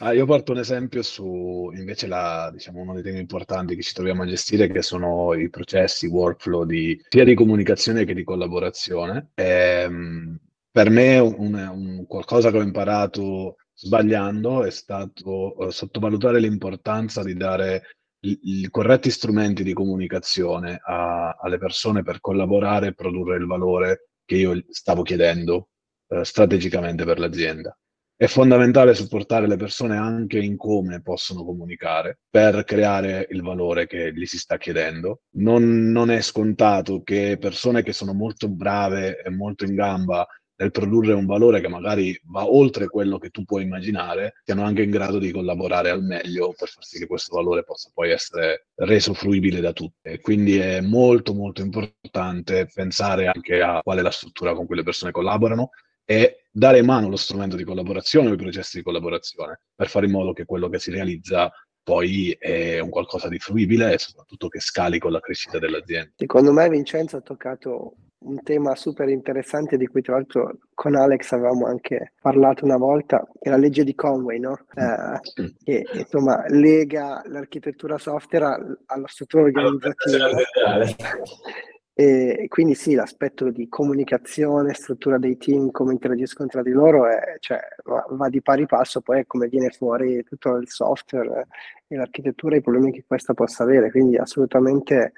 Ah, 0.00 0.12
io 0.12 0.26
porto 0.26 0.52
un 0.52 0.58
esempio 0.58 1.00
su 1.02 1.70
invece 1.74 2.06
la, 2.06 2.50
diciamo, 2.52 2.80
uno 2.82 2.92
dei 2.92 3.02
temi 3.02 3.18
importanti 3.18 3.74
che 3.74 3.82
ci 3.82 3.94
troviamo 3.94 4.22
a 4.24 4.26
gestire, 4.26 4.68
che 4.68 4.82
sono 4.82 5.32
i 5.32 5.48
processi, 5.48 6.04
i 6.04 6.10
workflow 6.10 6.64
di, 6.64 7.00
sia 7.08 7.24
di 7.24 7.34
comunicazione 7.34 8.04
che 8.04 8.12
di 8.12 8.22
collaborazione. 8.22 9.30
Ehm, 9.34 10.38
per 10.70 10.90
me 10.90 11.18
un, 11.18 11.54
un, 11.54 12.06
qualcosa 12.06 12.50
che 12.50 12.58
ho 12.58 12.62
imparato 12.62 13.56
sbagliando 13.72 14.64
è 14.64 14.70
stato 14.70 15.54
uh, 15.56 15.70
sottovalutare 15.70 16.40
l'importanza 16.40 17.22
di 17.22 17.34
dare 17.34 17.82
i, 18.20 18.68
corretti 18.70 19.10
strumenti 19.10 19.62
di 19.62 19.72
comunicazione 19.72 20.78
a, 20.84 21.36
alle 21.40 21.58
persone 21.58 22.02
per 22.02 22.20
collaborare 22.20 22.88
e 22.88 22.94
produrre 22.94 23.36
il 23.36 23.46
valore 23.46 24.08
che 24.24 24.36
io 24.36 24.62
stavo 24.68 25.02
chiedendo 25.02 25.68
eh, 26.08 26.24
strategicamente 26.24 27.04
per 27.04 27.18
l'azienda. 27.18 27.76
È 28.18 28.28
fondamentale 28.28 28.94
supportare 28.94 29.46
le 29.46 29.56
persone 29.56 29.98
anche 29.98 30.38
in 30.38 30.56
come 30.56 31.02
possono 31.02 31.44
comunicare 31.44 32.20
per 32.30 32.64
creare 32.64 33.26
il 33.28 33.42
valore 33.42 33.86
che 33.86 34.10
gli 34.14 34.24
si 34.24 34.38
sta 34.38 34.56
chiedendo. 34.56 35.20
Non, 35.32 35.90
non 35.90 36.10
è 36.10 36.22
scontato 36.22 37.02
che 37.02 37.36
persone 37.38 37.82
che 37.82 37.92
sono 37.92 38.14
molto 38.14 38.48
brave 38.48 39.20
e 39.20 39.28
molto 39.28 39.66
in 39.66 39.74
gamba 39.74 40.26
nel 40.58 40.70
produrre 40.70 41.12
un 41.12 41.26
valore 41.26 41.60
che 41.60 41.68
magari 41.68 42.18
va 42.24 42.46
oltre 42.46 42.86
quello 42.86 43.18
che 43.18 43.28
tu 43.28 43.44
puoi 43.44 43.64
immaginare, 43.64 44.40
siano 44.44 44.64
anche 44.64 44.80
in 44.80 44.90
grado 44.90 45.18
di 45.18 45.30
collaborare 45.30 45.90
al 45.90 46.02
meglio 46.02 46.54
per 46.56 46.68
far 46.68 46.86
sì 46.86 46.98
che 46.98 47.06
questo 47.06 47.36
valore 47.36 47.64
possa 47.64 47.90
poi 47.92 48.12
essere 48.12 48.68
reso 48.76 49.12
fruibile 49.12 49.60
da 49.60 49.74
tutti. 49.74 50.18
Quindi 50.22 50.56
è 50.56 50.80
molto 50.80 51.34
molto 51.34 51.60
importante 51.60 52.66
pensare 52.72 53.26
anche 53.26 53.60
a 53.60 53.82
qual 53.82 53.98
è 53.98 54.00
la 54.00 54.10
struttura 54.10 54.54
con 54.54 54.64
cui 54.64 54.76
le 54.76 54.84
persone 54.84 55.12
collaborano 55.12 55.68
e 56.08 56.45
dare 56.56 56.78
in 56.78 56.86
mano 56.86 57.10
lo 57.10 57.16
strumento 57.16 57.54
di 57.54 57.64
collaborazione 57.64 58.30
o 58.30 58.32
i 58.32 58.38
processi 58.38 58.78
di 58.78 58.82
collaborazione 58.82 59.60
per 59.74 59.88
fare 59.88 60.06
in 60.06 60.12
modo 60.12 60.32
che 60.32 60.46
quello 60.46 60.70
che 60.70 60.78
si 60.78 60.90
realizza 60.90 61.52
poi 61.82 62.34
è 62.38 62.78
un 62.78 62.88
qualcosa 62.88 63.28
di 63.28 63.38
fruibile 63.38 63.92
e 63.92 63.98
soprattutto 63.98 64.48
che 64.48 64.58
scali 64.58 64.98
con 64.98 65.12
la 65.12 65.20
crescita 65.20 65.58
dell'azienda. 65.58 66.12
Secondo 66.16 66.52
me 66.52 66.68
Vincenzo 66.70 67.18
ha 67.18 67.20
toccato 67.20 67.96
un 68.20 68.42
tema 68.42 68.74
super 68.74 69.08
interessante 69.10 69.76
di 69.76 69.86
cui 69.86 70.00
tra 70.00 70.14
l'altro 70.14 70.58
con 70.72 70.96
Alex 70.96 71.30
avevamo 71.32 71.66
anche 71.66 72.14
parlato 72.20 72.64
una 72.64 72.78
volta, 72.78 73.28
è 73.38 73.50
la 73.50 73.58
legge 73.58 73.84
di 73.84 73.94
Conway, 73.94 74.40
no? 74.40 74.58
Eh, 74.74 75.52
che 75.62 75.84
insomma 75.92 76.42
lega 76.48 77.22
l'architettura 77.26 77.98
software 77.98 78.78
alla 78.86 79.06
struttura 79.06 79.42
organizzativa. 79.44 80.28
E 81.98 82.44
quindi 82.48 82.74
sì, 82.74 82.92
l'aspetto 82.92 83.48
di 83.50 83.70
comunicazione, 83.70 84.74
struttura 84.74 85.16
dei 85.16 85.38
team, 85.38 85.70
come 85.70 85.94
interagiscono 85.94 86.46
tra 86.46 86.60
di 86.60 86.72
loro, 86.72 87.06
è, 87.06 87.36
cioè, 87.38 87.58
va, 87.84 88.28
di 88.28 88.42
pari 88.42 88.66
passo 88.66 89.00
poi 89.00 89.20
a 89.20 89.24
come 89.26 89.48
viene 89.48 89.70
fuori 89.70 90.22
tutto 90.22 90.56
il 90.56 90.68
software 90.68 91.46
e 91.86 91.96
l'architettura 91.96 92.54
e 92.54 92.58
i 92.58 92.60
problemi 92.60 92.92
che 92.92 93.04
questa 93.06 93.32
possa 93.32 93.62
avere. 93.62 93.90
Quindi 93.90 94.18
assolutamente 94.18 95.14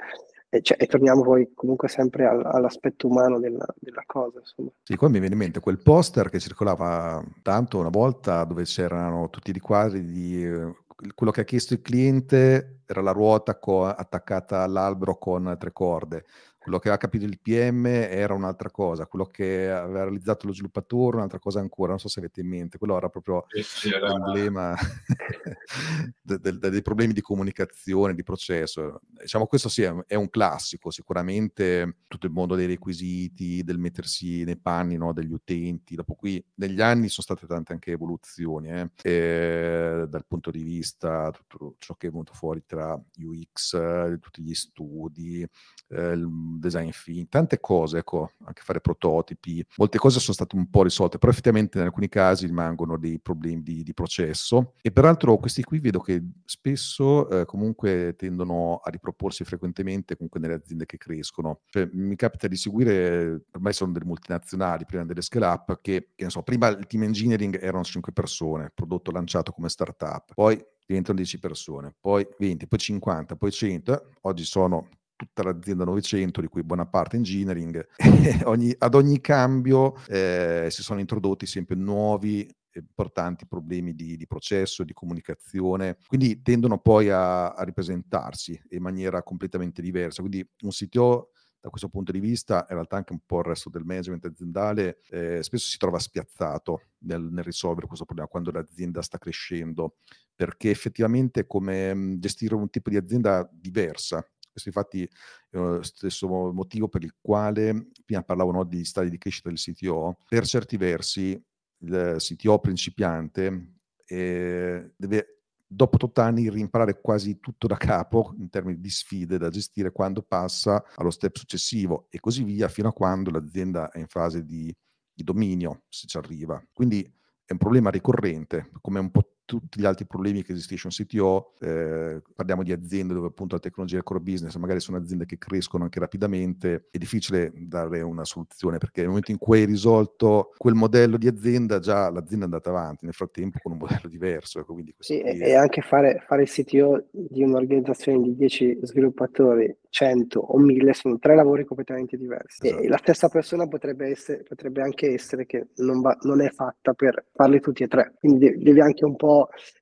e, 0.49 0.63
cioè, 0.63 0.77
e, 0.81 0.87
torniamo 0.87 1.23
poi 1.23 1.51
comunque 1.53 1.89
sempre 1.89 2.27
al, 2.27 2.45
all'aspetto 2.45 3.09
umano 3.09 3.41
della, 3.41 3.67
della 3.81 4.05
cosa. 4.07 4.39
Insomma. 4.39 4.71
Sì, 4.85 4.95
qua 4.95 5.09
mi 5.09 5.19
viene 5.19 5.35
in 5.35 5.41
mente 5.41 5.59
quel 5.59 5.83
poster 5.83 6.31
che 6.31 6.39
circolava 6.39 7.21
tanto 7.43 7.79
una 7.79 7.91
volta 7.91 8.45
dove 8.45 8.63
c'erano 8.63 9.31
tutti 9.31 9.51
i 9.51 9.59
quadri 9.59 10.05
di 10.05 10.45
eh, 10.45 10.77
quello 11.15 11.33
che 11.33 11.41
ha 11.41 11.45
chiesto 11.45 11.75
il 11.75 11.83
cliente 11.83 12.83
era 12.87 13.03
la 13.03 13.13
ruota 13.13 13.59
co- 13.59 13.85
attaccata 13.85 14.63
all'albero 14.63 15.19
con 15.19 15.57
tre 15.59 15.73
corde 15.73 16.25
quello 16.59 16.79
che 16.79 16.89
aveva 16.89 17.01
capito 17.01 17.25
il 17.25 17.41
PM 17.41 17.87
era 17.87 18.35
un'altra 18.35 18.71
cosa, 18.71 19.07
quello 19.07 19.27
che 19.27 19.71
aveva 19.71 20.03
realizzato 20.03 20.47
lo 20.47 20.53
sviluppatore 20.53 21.17
un'altra 21.17 21.39
cosa 21.39 21.61
ancora, 21.61 21.91
non 21.91 22.01
so 22.01 22.09
se 22.09 22.19
avete 22.19 22.41
in 22.41 22.49
mente, 22.49 22.79
quello 22.79 22.97
era 22.97 23.09
proprio 23.09 23.47
era... 23.85 24.09
l'emblema 24.09 24.75
de, 26.21 26.39
de, 26.39 26.59
de, 26.59 26.71
dei 26.71 26.83
problemi 26.83 27.13
di 27.13 27.21
comunicazione, 27.21 28.15
di 28.15 28.23
processo. 28.23 29.01
Diciamo 29.21 29.47
questo 29.47 29.69
sì, 29.69 29.83
è 29.83 30.15
un 30.15 30.31
classico, 30.31 30.91
sicuramente 30.91 31.99
tutto 32.09 32.27
il 32.27 32.33
mondo 32.33 32.55
dei 32.55 32.67
requisiti, 32.67 33.63
del 33.63 33.79
mettersi 33.79 34.45
nei 34.45 34.59
panni 34.59 34.97
no, 34.97 35.13
degli 35.13 35.33
utenti, 35.33 35.95
dopo 35.95 36.15
qui 36.15 36.45
negli 36.57 36.81
anni 36.81 37.09
sono 37.09 37.23
state 37.23 37.47
tante 37.47 37.73
anche 37.73 37.93
evoluzioni, 37.93 38.71
eh, 39.03 40.07
dal 40.09 40.27
punto 40.27 40.51
di 40.51 40.63
vista 40.63 41.31
tutto 41.31 41.77
ciò 41.79 41.95
che 41.95 42.09
è 42.09 42.11
venuto 42.11 42.33
fuori, 42.33 42.59
eccetera, 42.59 43.01
UX, 43.17 44.19
tutti 44.19 44.43
gli 44.43 44.55
studi, 44.55 45.47
eh, 45.89 46.13
il 46.13 46.27
design 46.59 46.91
fin, 46.91 47.29
tante 47.29 47.61
cose, 47.61 47.99
ecco, 47.99 48.31
anche 48.45 48.63
fare 48.63 48.81
prototipi, 48.81 49.65
molte 49.77 49.99
cose 49.99 50.21
sono 50.21 50.35
state 50.35 50.57
un 50.57 50.71
po' 50.71 50.83
risolte, 50.83 51.19
però 51.19 51.31
effettivamente 51.31 51.79
in 51.79 51.85
alcuni 51.85 52.09
casi 52.09 52.47
rimangono 52.47 52.97
dei 52.97 53.19
problemi 53.21 53.63
di, 53.63 53.83
di 53.83 53.95
processo. 53.95 54.75
E 54.81 54.91
peraltro 54.91 55.37
questi 55.37 55.63
qui 55.63 55.79
vedo 55.79 56.01
che 56.01 56.23
spesso 56.45 57.29
eh, 57.29 57.45
comunque 57.45 58.15
tendono 58.17 58.81
a 58.83 58.91
riproporsi 58.91 59.45
frequentemente 59.45 60.15
comunque 60.15 60.41
nelle 60.41 60.55
aziende 60.55 60.87
che 60.87 60.97
crescono, 60.97 61.61
cioè 61.67 61.89
mi 61.93 62.17
capita 62.17 62.49
di 62.49 62.57
seguire, 62.57 63.45
ormai 63.53 63.73
sono 63.73 63.93
delle 63.93 64.05
multinazionali, 64.05 64.85
prima 64.85 65.05
delle 65.05 65.23
scale 65.23 65.47
up, 65.47 65.81
che, 65.81 66.11
che 66.15 66.31
so, 66.31 66.43
prima 66.43 66.69
il 66.69 66.87
team 66.87 67.05
engineering 67.05 67.61
erano 67.61 67.85
5 67.85 68.13
persone, 68.13 68.71
prodotto 68.75 69.11
lanciato 69.11 69.53
come 69.53 69.69
startup, 69.69 70.35
poi 70.35 70.63
diventano 70.89 71.19
10 71.19 71.39
persone, 71.39 71.95
poi 72.01 72.27
20, 72.39 72.67
poi 72.67 72.79
50, 72.79 73.37
poi 73.37 73.51
100, 73.51 74.11
oggi 74.23 74.45
sono 74.45 74.89
tutta 75.19 75.43
l'azienda 75.43 75.85
900, 75.85 76.41
di 76.41 76.47
cui 76.47 76.63
buona 76.63 76.87
parte 76.87 77.17
engineering, 77.17 77.87
ogni, 78.45 78.73
ad 78.79 78.95
ogni 78.95 79.21
cambio 79.21 79.97
eh, 80.07 80.69
si 80.71 80.83
sono 80.83 81.01
introdotti 81.01 81.45
sempre 81.45 81.75
nuovi 81.75 82.49
importanti 82.73 83.47
problemi 83.47 83.95
di, 83.95 84.17
di, 84.17 84.27
processo, 84.29 84.85
di 84.85 84.93
comunicazione, 84.93 85.99
quindi 86.07 86.41
tendono 86.43 86.79
poi 86.79 87.11
a, 87.11 87.49
a, 87.49 87.65
ripresentarsi 87.65 88.61
in 88.71 88.83
maniera 88.83 89.25
completamente 89.25 89.83
diversa. 89.83 90.21
Quindi 90.23 90.49
un 90.63 90.71
CTO 90.71 91.31
da 91.61 91.71
questo 91.71 91.89
punto 91.89 92.13
di 92.13 92.21
vista, 92.21 92.67
in 92.69 92.77
realtà 92.77 92.97
anche 92.97 93.13
un 93.13 93.21
po' 93.27 93.41
il 93.41 93.47
resto 93.47 93.69
del 93.69 93.85
management 93.85 94.25
aziendale, 94.27 95.01
eh, 95.11 95.43
spesso 95.43 95.67
si 95.67 95.77
trova 95.77 95.99
spiazzato 95.99 96.83
nel, 96.99 97.23
nel, 97.23 97.43
risolvere 97.43 97.89
questo 97.89 98.05
problema 98.05 98.29
quando 98.29 98.53
l'azienda 98.53 99.03
sta 99.03 99.19
crescendo, 99.19 99.97
perché 100.37 100.71
effettivamente 100.71 101.41
è 101.41 101.47
come 101.47 102.17
gestire 102.19 102.55
un 102.55 102.71
tipo 102.71 102.91
di 102.91 102.97
azienda 102.97 103.49
diversa, 103.53 104.25
questo 104.59 104.69
infatti 104.69 105.03
è 105.03 105.57
lo 105.57 105.83
stesso 105.83 106.29
motivo 106.53 106.89
per 106.89 107.05
il 107.05 107.15
quale, 107.21 107.89
prima 108.05 108.23
parlavo 108.23 108.51
no, 108.51 108.65
di 108.65 108.85
stadi 108.85 109.11
di 109.11 109.19
crescita 109.19 109.49
del 109.49 109.59
CTO, 109.59 110.19
per 110.29 110.45
certi 110.45 110.77
versi 110.77 111.41
il 111.81 112.17
CTO 112.19 112.59
principiante 112.59 113.75
eh, 114.05 114.93
deve 114.97 115.43
dopo 115.71 115.99
8 116.01 116.21
anni 116.21 116.49
rimparare 116.49 117.01
quasi 117.01 117.39
tutto 117.41 117.67
da 117.67 117.77
capo 117.77 118.35
in 118.39 118.49
termini 118.49 118.81
di 118.81 118.89
sfide 118.89 119.37
da 119.37 119.51
gestire 119.51 119.93
quando 119.93 120.23
passa 120.23 120.83
allo 120.97 121.11
step 121.11 121.37
successivo 121.37 122.07
e 122.09 122.19
così 122.21 122.43
via 122.43 122.69
fino 122.69 122.89
a 122.89 122.93
quando 122.93 123.31
l'azienda 123.31 123.91
è 123.91 123.99
in 123.99 124.09
fase 124.09 124.45
di, 124.45 124.75
di 125.13 125.23
dominio, 125.23 125.83
se 125.89 126.07
ci 126.07 126.17
arriva. 126.17 126.61
Quindi 126.73 127.03
è 127.45 127.53
un 127.53 127.59
problema 127.59 127.91
ricorrente, 127.91 128.71
come 128.81 128.99
un 128.99 129.11
po' 129.11 129.38
tutti 129.49 129.81
gli 129.81 129.87
altri 129.87 130.05
problemi 130.05 130.43
che 130.43 130.53
gestisce 130.53 130.89
un 130.89 130.93
CTO, 130.93 131.55
eh, 131.61 132.21
parliamo 132.35 132.63
di 132.63 132.71
aziende 132.71 133.15
dove 133.15 133.29
appunto 133.29 133.55
la 133.55 133.63
tecnologia 133.63 133.95
è 133.95 133.99
il 134.01 134.05
core 134.05 134.21
business, 134.21 134.55
magari 134.57 134.79
sono 134.79 134.99
aziende 134.99 135.25
che 135.25 135.39
crescono 135.39 135.85
anche 135.85 135.99
rapidamente, 135.99 136.89
è 136.91 136.99
difficile 136.99 137.51
dare 137.55 138.03
una 138.03 138.27
soluzione 138.27 138.77
perché 138.77 139.01
nel 139.01 139.09
momento 139.09 139.31
in 139.31 139.39
cui 139.39 139.61
hai 139.61 139.65
risolto 139.65 140.53
quel 140.59 140.75
modello 140.75 141.17
di 141.17 141.29
azienda, 141.29 141.79
già 141.79 142.11
l'azienda 142.11 142.45
è 142.45 142.49
andata 142.49 142.69
avanti, 142.69 143.07
nel 143.07 143.15
frattempo 143.15 143.59
con 143.63 143.73
un 143.73 143.79
modello 143.79 144.07
diverso. 144.07 144.61
Ecco, 144.61 144.77
sì, 144.99 145.21
e 145.21 145.55
anche 145.55 145.81
fare, 145.81 146.23
fare 146.27 146.43
il 146.43 146.51
CTO 146.51 147.07
di 147.11 147.43
un'organizzazione 147.43 148.21
di 148.21 148.37
10 148.37 148.81
sviluppatori 148.83 149.75
100 149.91 150.39
o 150.39 150.59
1000 150.59 150.93
sono 150.93 151.19
tre 151.19 151.35
lavori 151.35 151.65
completamente 151.65 152.17
diversi. 152.17 152.67
Esatto. 152.67 152.83
E 152.83 152.89
la 152.89 152.99
stessa 152.99 153.29
persona 153.29 153.67
potrebbe, 153.67 154.09
essere, 154.09 154.43
potrebbe 154.43 154.83
anche 154.83 155.13
essere 155.13 155.47
che 155.47 155.69
non, 155.77 156.01
va, 156.01 156.17
non, 156.23 156.41
è 156.41 156.51
fatta 156.51 156.93
per 156.93 157.27
farli 157.33 157.61
tutti 157.61 157.83
e 157.83 157.89
tre. 157.89 158.15
Quindi 158.19 158.59
devi 158.59 158.81
anche 158.81 159.05
un 159.05 159.17
po' 159.17 159.38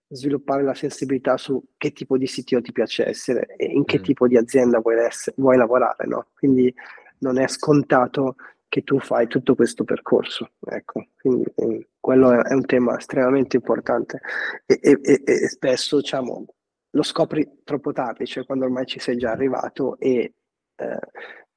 sviluppare 0.08 0.62
la 0.62 0.74
sensibilità 0.74 1.36
su 1.36 1.62
che 1.76 1.92
tipo 1.92 2.16
di 2.16 2.26
CTO 2.26 2.60
ti 2.60 2.72
piace 2.72 3.06
essere 3.06 3.56
e 3.56 3.66
in 3.66 3.84
che 3.84 3.98
mm. 3.98 4.02
tipo 4.02 4.28
di 4.28 4.36
azienda 4.36 4.80
vuoi, 4.80 4.98
essere, 4.98 5.36
vuoi 5.38 5.56
lavorare, 5.56 6.06
no? 6.06 6.28
Quindi 6.34 6.72
non 7.18 7.38
è 7.38 7.48
scontato 7.48 8.36
che 8.68 8.82
tu 8.82 8.98
fai 8.98 9.26
tutto 9.26 9.54
questo 9.54 9.84
percorso, 9.84 10.50
ecco, 10.60 11.06
quindi 11.20 11.44
eh, 11.54 11.88
quello 11.98 12.32
è, 12.32 12.42
è, 12.42 12.52
un 12.52 12.66
tema 12.66 12.98
estremamente 12.98 13.56
importante 13.56 14.20
e, 14.66 14.78
e, 14.82 15.00
e, 15.02 15.22
e, 15.24 15.48
spesso 15.48 15.98
diciamo, 15.98 16.44
lo 16.90 17.02
scopri 17.02 17.60
troppo 17.64 17.92
tardi, 17.92 18.26
cioè 18.26 18.44
quando 18.44 18.64
ormai 18.64 18.86
ci 18.86 18.98
sei 18.98 19.16
già 19.16 19.30
arrivato 19.30 19.98
e 19.98 20.34
eh, 20.76 20.98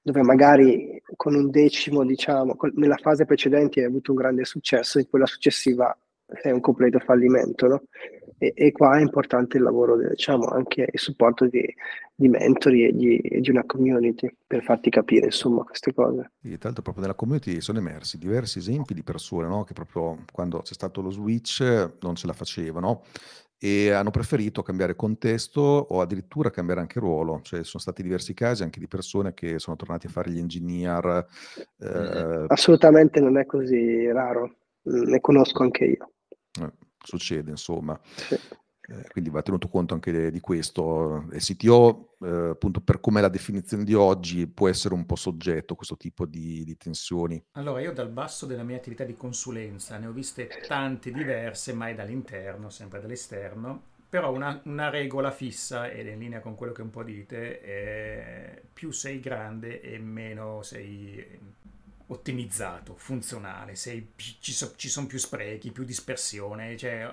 dove 0.01 0.21
magari 0.21 1.01
con 1.15 1.35
un 1.35 1.49
decimo, 1.49 2.05
diciamo, 2.05 2.55
nella 2.75 2.97
fase 2.97 3.25
precedente 3.25 3.81
hai 3.81 3.87
avuto 3.87 4.11
un 4.11 4.17
grande 4.17 4.45
successo, 4.45 4.99
in 4.99 5.09
quella 5.09 5.25
successiva 5.25 5.95
è 6.41 6.51
un 6.51 6.59
completo 6.59 6.99
fallimento, 6.99 7.67
no? 7.67 7.83
E, 8.37 8.53
e, 8.55 8.71
qua 8.71 8.97
è 8.97 9.01
importante 9.01 9.57
il 9.57 9.63
lavoro, 9.63 9.97
diciamo, 9.97 10.45
anche 10.45 10.87
il 10.89 10.99
supporto 10.99 11.45
di, 11.45 11.61
di 12.15 12.29
mentori 12.29 12.85
e 12.85 12.93
di, 12.93 13.21
di, 13.41 13.49
una 13.49 13.65
community 13.65 14.33
per 14.47 14.63
farti 14.63 14.89
capire, 14.89 15.25
insomma, 15.25 15.63
queste 15.63 15.93
cose. 15.93 16.31
E 16.41 16.57
l'altro 16.61 16.81
proprio 16.81 17.01
nella 17.01 17.15
community 17.15 17.59
sono 17.59 17.79
emersi 17.79 18.17
diversi 18.17 18.59
esempi 18.59 18.93
di 18.93 19.03
persone, 19.03 19.47
no? 19.47 19.65
Che 19.65 19.73
proprio 19.73 20.23
quando 20.31 20.61
c'è 20.61 20.73
stato 20.73 21.01
lo 21.01 21.09
switch 21.09 21.61
non 21.99 22.15
ce 22.15 22.27
la 22.27 22.33
facevano 22.33 23.03
e 23.61 23.91
hanno 23.91 24.09
preferito 24.09 24.63
cambiare 24.63 24.95
contesto 24.95 25.59
o 25.59 25.99
addirittura 25.99 26.49
cambiare 26.49 26.79
anche 26.79 27.01
ruolo, 27.01 27.41
cioè 27.43 27.61
sono 27.65 27.81
stati 27.81 28.01
diversi 28.01 28.33
casi 28.33 28.63
anche 28.63 28.79
di 28.79 28.87
persone 28.87 29.33
che 29.33 29.59
sono 29.59 29.75
tornati 29.75 30.07
a 30.07 30.09
fare 30.09 30.31
gli 30.31 30.39
engineer. 30.39 31.27
Eh... 31.77 32.45
Assolutamente 32.47 33.19
non 33.19 33.37
è 33.37 33.45
così 33.45 34.09
raro, 34.09 34.55
ne 34.83 35.19
conosco 35.19 35.63
anche 35.63 35.83
io. 35.83 36.11
Succede, 37.01 37.51
insomma. 37.51 37.99
Sì. 38.15 38.37
Eh, 38.89 39.07
quindi 39.09 39.29
va 39.29 39.43
tenuto 39.43 39.67
conto 39.67 39.93
anche 39.93 40.31
di 40.31 40.39
questo. 40.39 41.27
Il 41.31 41.41
CTO, 41.41 42.15
eh, 42.21 42.49
appunto, 42.49 42.81
per 42.81 42.99
come 42.99 43.21
la 43.21 43.29
definizione 43.29 43.83
di 43.83 43.93
oggi, 43.93 44.47
può 44.47 44.67
essere 44.67 44.95
un 44.95 45.05
po' 45.05 45.15
soggetto 45.15 45.73
a 45.73 45.75
questo 45.75 45.95
tipo 45.95 46.25
di, 46.25 46.63
di, 46.63 46.75
tensioni. 46.75 47.43
Allora, 47.51 47.81
io 47.81 47.93
dal 47.93 48.09
basso 48.09 48.47
della 48.47 48.63
mia 48.63 48.77
attività 48.77 49.03
di 49.03 49.15
consulenza 49.15 49.97
ne 49.97 50.07
ho 50.07 50.11
viste 50.11 50.49
tante 50.67 51.11
diverse, 51.11 51.73
mai 51.73 51.93
dall'interno, 51.93 52.69
sempre 52.71 52.99
dall'esterno. 52.99 53.83
Però 54.09 54.33
una, 54.33 54.59
una 54.65 54.89
regola 54.89 55.29
fissa, 55.29 55.87
ed 55.87 56.07
è 56.07 56.13
in 56.13 56.19
linea 56.19 56.39
con 56.39 56.55
quello 56.55 56.73
che 56.73 56.81
un 56.81 56.89
po' 56.89 57.03
dite, 57.03 57.61
è 57.61 58.61
più 58.73 58.89
sei 58.89 59.19
grande 59.19 59.81
e 59.81 59.99
meno 59.99 60.63
sei 60.63 61.57
ottimizzato, 62.11 62.95
funzionale, 62.95 63.75
sei, 63.75 64.11
ci, 64.15 64.51
so, 64.51 64.73
ci 64.75 64.89
sono 64.89 65.07
più 65.07 65.17
sprechi, 65.17 65.71
più 65.71 65.83
dispersione, 65.83 66.75
cioè 66.77 67.11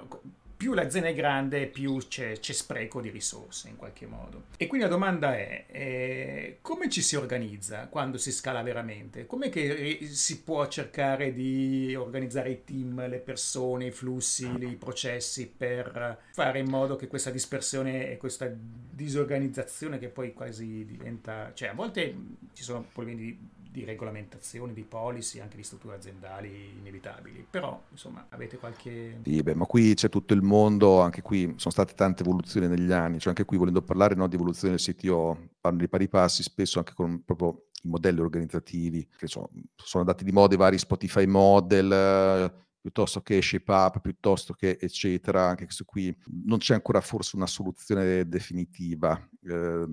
più 0.56 0.72
l'azienda 0.72 1.10
è 1.10 1.14
grande, 1.14 1.66
più 1.66 1.98
c'è, 1.98 2.38
c'è, 2.38 2.54
spreco 2.54 3.02
di 3.02 3.10
risorse 3.10 3.68
in 3.68 3.76
qualche 3.76 4.06
modo. 4.06 4.44
E 4.56 4.66
quindi 4.66 4.86
la 4.86 4.92
domanda 4.92 5.36
è, 5.36 5.66
eh, 5.68 6.58
come 6.62 6.88
ci 6.88 7.02
si 7.02 7.14
organizza 7.14 7.88
quando 7.88 8.16
si 8.16 8.32
scala 8.32 8.62
veramente? 8.62 9.26
Come 9.26 9.50
che 9.50 9.98
si 10.10 10.42
può 10.42 10.66
cercare 10.68 11.34
di 11.34 11.94
organizzare 11.94 12.50
i 12.50 12.64
team, 12.64 13.06
le 13.06 13.18
persone, 13.18 13.86
i 13.86 13.90
flussi, 13.90 14.50
i 14.60 14.76
processi 14.76 15.46
per 15.46 16.20
fare 16.32 16.58
in 16.58 16.70
modo 16.70 16.96
che 16.96 17.06
questa 17.06 17.30
dispersione 17.30 18.12
e 18.12 18.16
questa 18.16 18.50
disorganizzazione 18.50 19.98
che 19.98 20.08
poi 20.08 20.32
quasi 20.32 20.86
diventa... 20.86 21.52
cioè 21.52 21.68
a 21.68 21.74
volte 21.74 22.14
ci 22.54 22.62
sono 22.62 22.86
problemi 22.92 23.16
di 23.16 23.38
di 23.76 23.84
regolamentazioni, 23.84 24.72
di 24.72 24.84
policy, 24.84 25.38
anche 25.38 25.56
di 25.56 25.62
strutture 25.62 25.96
aziendali 25.96 26.78
inevitabili. 26.78 27.46
Però, 27.50 27.78
insomma, 27.90 28.26
avete 28.30 28.56
qualche... 28.56 29.20
Sì, 29.22 29.42
beh, 29.42 29.54
ma 29.54 29.66
qui 29.66 29.92
c'è 29.92 30.08
tutto 30.08 30.32
il 30.32 30.40
mondo, 30.40 31.02
anche 31.02 31.20
qui 31.20 31.52
sono 31.56 31.74
state 31.74 31.92
tante 31.92 32.22
evoluzioni 32.22 32.68
negli 32.68 32.90
anni, 32.90 33.18
cioè 33.18 33.28
anche 33.28 33.44
qui 33.44 33.58
volendo 33.58 33.82
parlare 33.82 34.14
no, 34.14 34.28
di 34.28 34.34
evoluzione 34.34 34.76
del 34.76 34.82
CTO, 34.82 35.50
parlo 35.60 35.78
di 35.78 35.88
pari 35.88 36.08
passi 36.08 36.42
spesso 36.42 36.78
anche 36.78 36.94
con 36.94 37.22
proprio 37.22 37.66
i 37.82 37.88
modelli 37.88 38.20
organizzativi, 38.20 39.06
che 39.14 39.26
sono, 39.26 39.50
sono 39.74 40.04
andati 40.04 40.24
di 40.24 40.32
moda 40.32 40.54
i 40.54 40.58
vari 40.58 40.78
Spotify 40.78 41.26
model, 41.26 42.50
piuttosto 42.80 43.20
che 43.20 43.42
shape 43.42 43.72
up, 43.72 44.00
piuttosto 44.00 44.54
che 44.54 44.78
eccetera, 44.80 45.48
anche 45.48 45.64
questo 45.64 45.84
qui 45.84 46.16
non 46.46 46.58
c'è 46.58 46.72
ancora 46.72 47.02
forse 47.02 47.36
una 47.36 47.46
soluzione 47.46 48.26
definitiva. 48.26 49.20
Eh, 49.42 49.86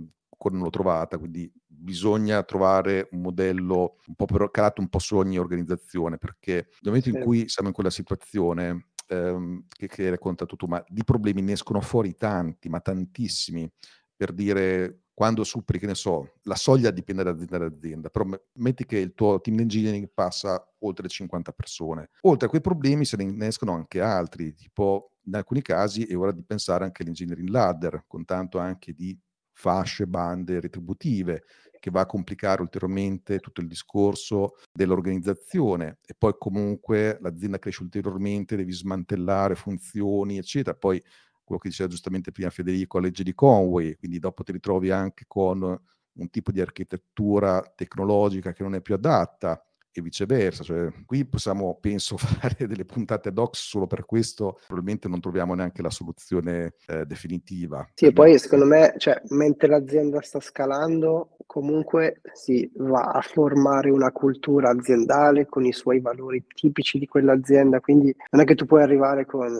ancora 0.43 0.55
non 0.55 0.63
l'ho 0.63 0.69
trovata, 0.69 1.17
quindi 1.17 1.51
bisogna 1.84 2.41
trovare 2.43 3.09
un 3.11 3.21
modello 3.21 3.97
un 4.07 4.15
po' 4.15 4.25
per, 4.25 4.49
calato 4.51 4.81
un 4.81 4.88
po' 4.88 4.99
su 4.99 5.17
ogni 5.17 5.38
organizzazione, 5.38 6.17
perché 6.17 6.53
nel 6.53 6.93
momento 6.93 7.09
in 7.09 7.19
cui 7.19 7.49
siamo 7.49 7.67
in 7.67 7.73
quella 7.73 7.89
situazione 7.89 8.88
ehm, 9.07 9.65
che, 9.67 9.88
che 9.88 10.03
hai 10.03 10.09
raccontato 10.09 10.55
tu, 10.55 10.65
ma 10.65 10.84
di 10.88 11.03
problemi 11.03 11.41
ne 11.41 11.53
escono 11.53 11.81
fuori 11.81 12.15
tanti, 12.15 12.69
ma 12.69 12.79
tantissimi, 12.79 13.69
per 14.15 14.31
dire 14.31 15.03
quando 15.13 15.43
superi, 15.43 15.77
che 15.77 15.86
ne 15.86 15.93
so, 15.93 16.34
la 16.43 16.55
soglia 16.55 16.89
dipende 16.89 17.23
da 17.23 17.29
azienda 17.31 17.57
ad 17.57 17.73
azienda, 17.73 18.09
però 18.09 18.25
metti 18.53 18.86
che 18.86 18.97
il 18.97 19.13
tuo 19.13 19.39
team 19.41 19.59
engineering 19.59 20.09
passa 20.11 20.65
oltre 20.79 21.07
50 21.07 21.51
persone. 21.51 22.09
Oltre 22.21 22.47
a 22.47 22.49
quei 22.49 22.61
problemi 22.61 23.05
se 23.05 23.17
ne 23.17 23.23
innescono 23.23 23.73
anche 23.73 24.01
altri, 24.01 24.55
tipo 24.55 25.11
in 25.25 25.36
alcuni 25.36 25.61
casi 25.61 26.03
è 26.05 26.17
ora 26.17 26.31
di 26.31 26.43
pensare 26.43 26.84
anche 26.84 27.03
all'engineering 27.03 27.47
ladder, 27.47 28.05
con 28.07 28.25
tanto 28.25 28.57
anche 28.57 28.93
di 28.93 29.17
fasce, 29.51 30.07
bande 30.07 30.59
retributive, 30.59 31.43
che 31.84 31.91
va 31.91 31.99
a 31.99 32.05
complicare 32.05 32.61
ulteriormente 32.61 33.41
tutto 33.41 33.59
il 33.59 33.67
discorso 33.67 34.55
dell'organizzazione 34.71 35.97
e 36.05 36.15
poi 36.17 36.34
comunque 36.39 37.17
l'azienda 37.19 37.59
cresce 37.59 37.84
ulteriormente, 37.84 38.55
devi 38.55 38.71
smantellare 38.71 39.55
funzioni, 39.55 40.38
eccetera. 40.38 40.77
Poi 40.77 41.03
quello 41.43 41.59
che 41.59 41.67
diceva 41.67 41.89
giustamente 41.89 42.31
prima 42.31 42.49
Federico, 42.51 42.99
la 42.99 43.07
legge 43.07 43.23
di 43.23 43.34
Conway, 43.34 43.97
quindi 43.97 44.19
dopo 44.19 44.43
ti 44.43 44.53
ritrovi 44.53 44.91
anche 44.91 45.25
con 45.27 45.61
un 45.61 46.29
tipo 46.29 46.53
di 46.53 46.61
architettura 46.61 47.61
tecnologica 47.75 48.53
che 48.53 48.63
non 48.63 48.75
è 48.75 48.81
più 48.81 48.93
adatta 48.93 49.61
e 49.93 50.01
viceversa. 50.01 50.63
Cioè, 50.63 50.91
qui 51.05 51.25
possiamo, 51.25 51.77
penso, 51.79 52.17
fare 52.17 52.67
delle 52.67 52.85
puntate 52.85 53.29
ad 53.29 53.37
hoc 53.37 53.55
solo 53.55 53.87
per 53.87 54.05
questo, 54.05 54.59
probabilmente 54.65 55.07
non 55.07 55.19
troviamo 55.19 55.53
neanche 55.53 55.81
la 55.81 55.89
soluzione 55.89 56.73
eh, 56.87 57.05
definitiva. 57.05 57.87
Sì, 57.93 58.05
e 58.05 58.13
poi 58.13 58.37
secondo 58.39 58.65
me, 58.65 58.93
cioè, 58.97 59.21
mentre 59.29 59.67
l'azienda 59.67 60.21
sta 60.21 60.39
scalando, 60.39 61.37
comunque 61.45 62.21
si 62.33 62.69
va 62.75 63.11
a 63.11 63.21
formare 63.21 63.89
una 63.89 64.11
cultura 64.11 64.69
aziendale 64.69 65.45
con 65.45 65.65
i 65.65 65.73
suoi 65.73 65.99
valori 65.99 66.45
tipici 66.47 66.99
di 66.99 67.07
quell'azienda, 67.07 67.79
quindi 67.79 68.15
non 68.31 68.41
è 68.41 68.45
che 68.45 68.55
tu 68.55 68.65
puoi 68.65 68.81
arrivare 68.81 69.25
con 69.25 69.51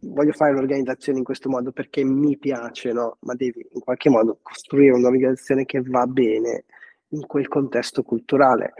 voglio 0.00 0.32
fare 0.32 0.52
l'organizzazione 0.52 1.18
in 1.18 1.24
questo 1.24 1.48
modo 1.48 1.72
perché 1.72 2.04
mi 2.04 2.36
piace, 2.38 2.92
no? 2.92 3.16
Ma 3.20 3.34
devi 3.34 3.66
in 3.72 3.80
qualche 3.80 4.08
modo 4.10 4.38
costruire 4.42 4.94
un'organizzazione 4.94 5.64
che 5.64 5.82
va 5.82 6.06
bene 6.06 6.64
in 7.08 7.26
quel 7.26 7.48
contesto 7.48 8.02
culturale. 8.02 8.74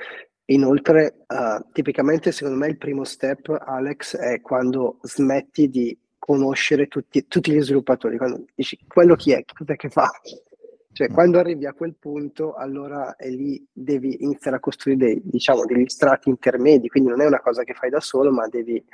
Inoltre, 0.51 1.24
uh, 1.26 1.62
tipicamente 1.72 2.32
secondo 2.32 2.59
me 2.59 2.68
il 2.68 2.78
primo 2.78 3.05
step, 3.05 3.55
Alex, 3.66 4.16
è 4.16 4.40
quando 4.40 4.99
smetti 5.03 5.68
di 5.68 5.96
conoscere 6.18 6.88
tutti, 6.88 7.26
tutti 7.26 7.53
gli 7.53 7.61
sviluppatori, 7.61 8.16
quando 8.16 8.44
dici 8.55 8.78
quello 8.86 9.14
chi 9.14 9.32
è, 9.32 9.44
cos'è 9.44 9.76
che 9.76 9.90
fa, 9.90 10.11
cioè, 10.99 11.09
mm. 11.09 11.14
quando 11.14 11.38
arrivi 11.38 11.64
a 11.64 11.72
quel 11.74 11.94
punto, 11.96 12.55
allora 12.55 13.14
è 13.14 13.28
lì 13.28 13.64
devi 13.72 14.24
iniziare 14.24 14.57
a 14.57 14.61
costruire 14.61 14.99
dei, 14.99 15.20
diciamo, 15.22 15.64
degli 15.64 15.86
strati 15.86 16.28
intermedi, 16.28 16.88
quindi 16.88 17.11
non 17.11 17.20
è 17.20 17.26
una 17.26 17.38
cosa 17.38 17.62
che 17.62 17.72
fai 17.72 17.88
da 17.88 18.01
solo, 18.01 18.32
ma 18.32 18.49
devi 18.49 18.84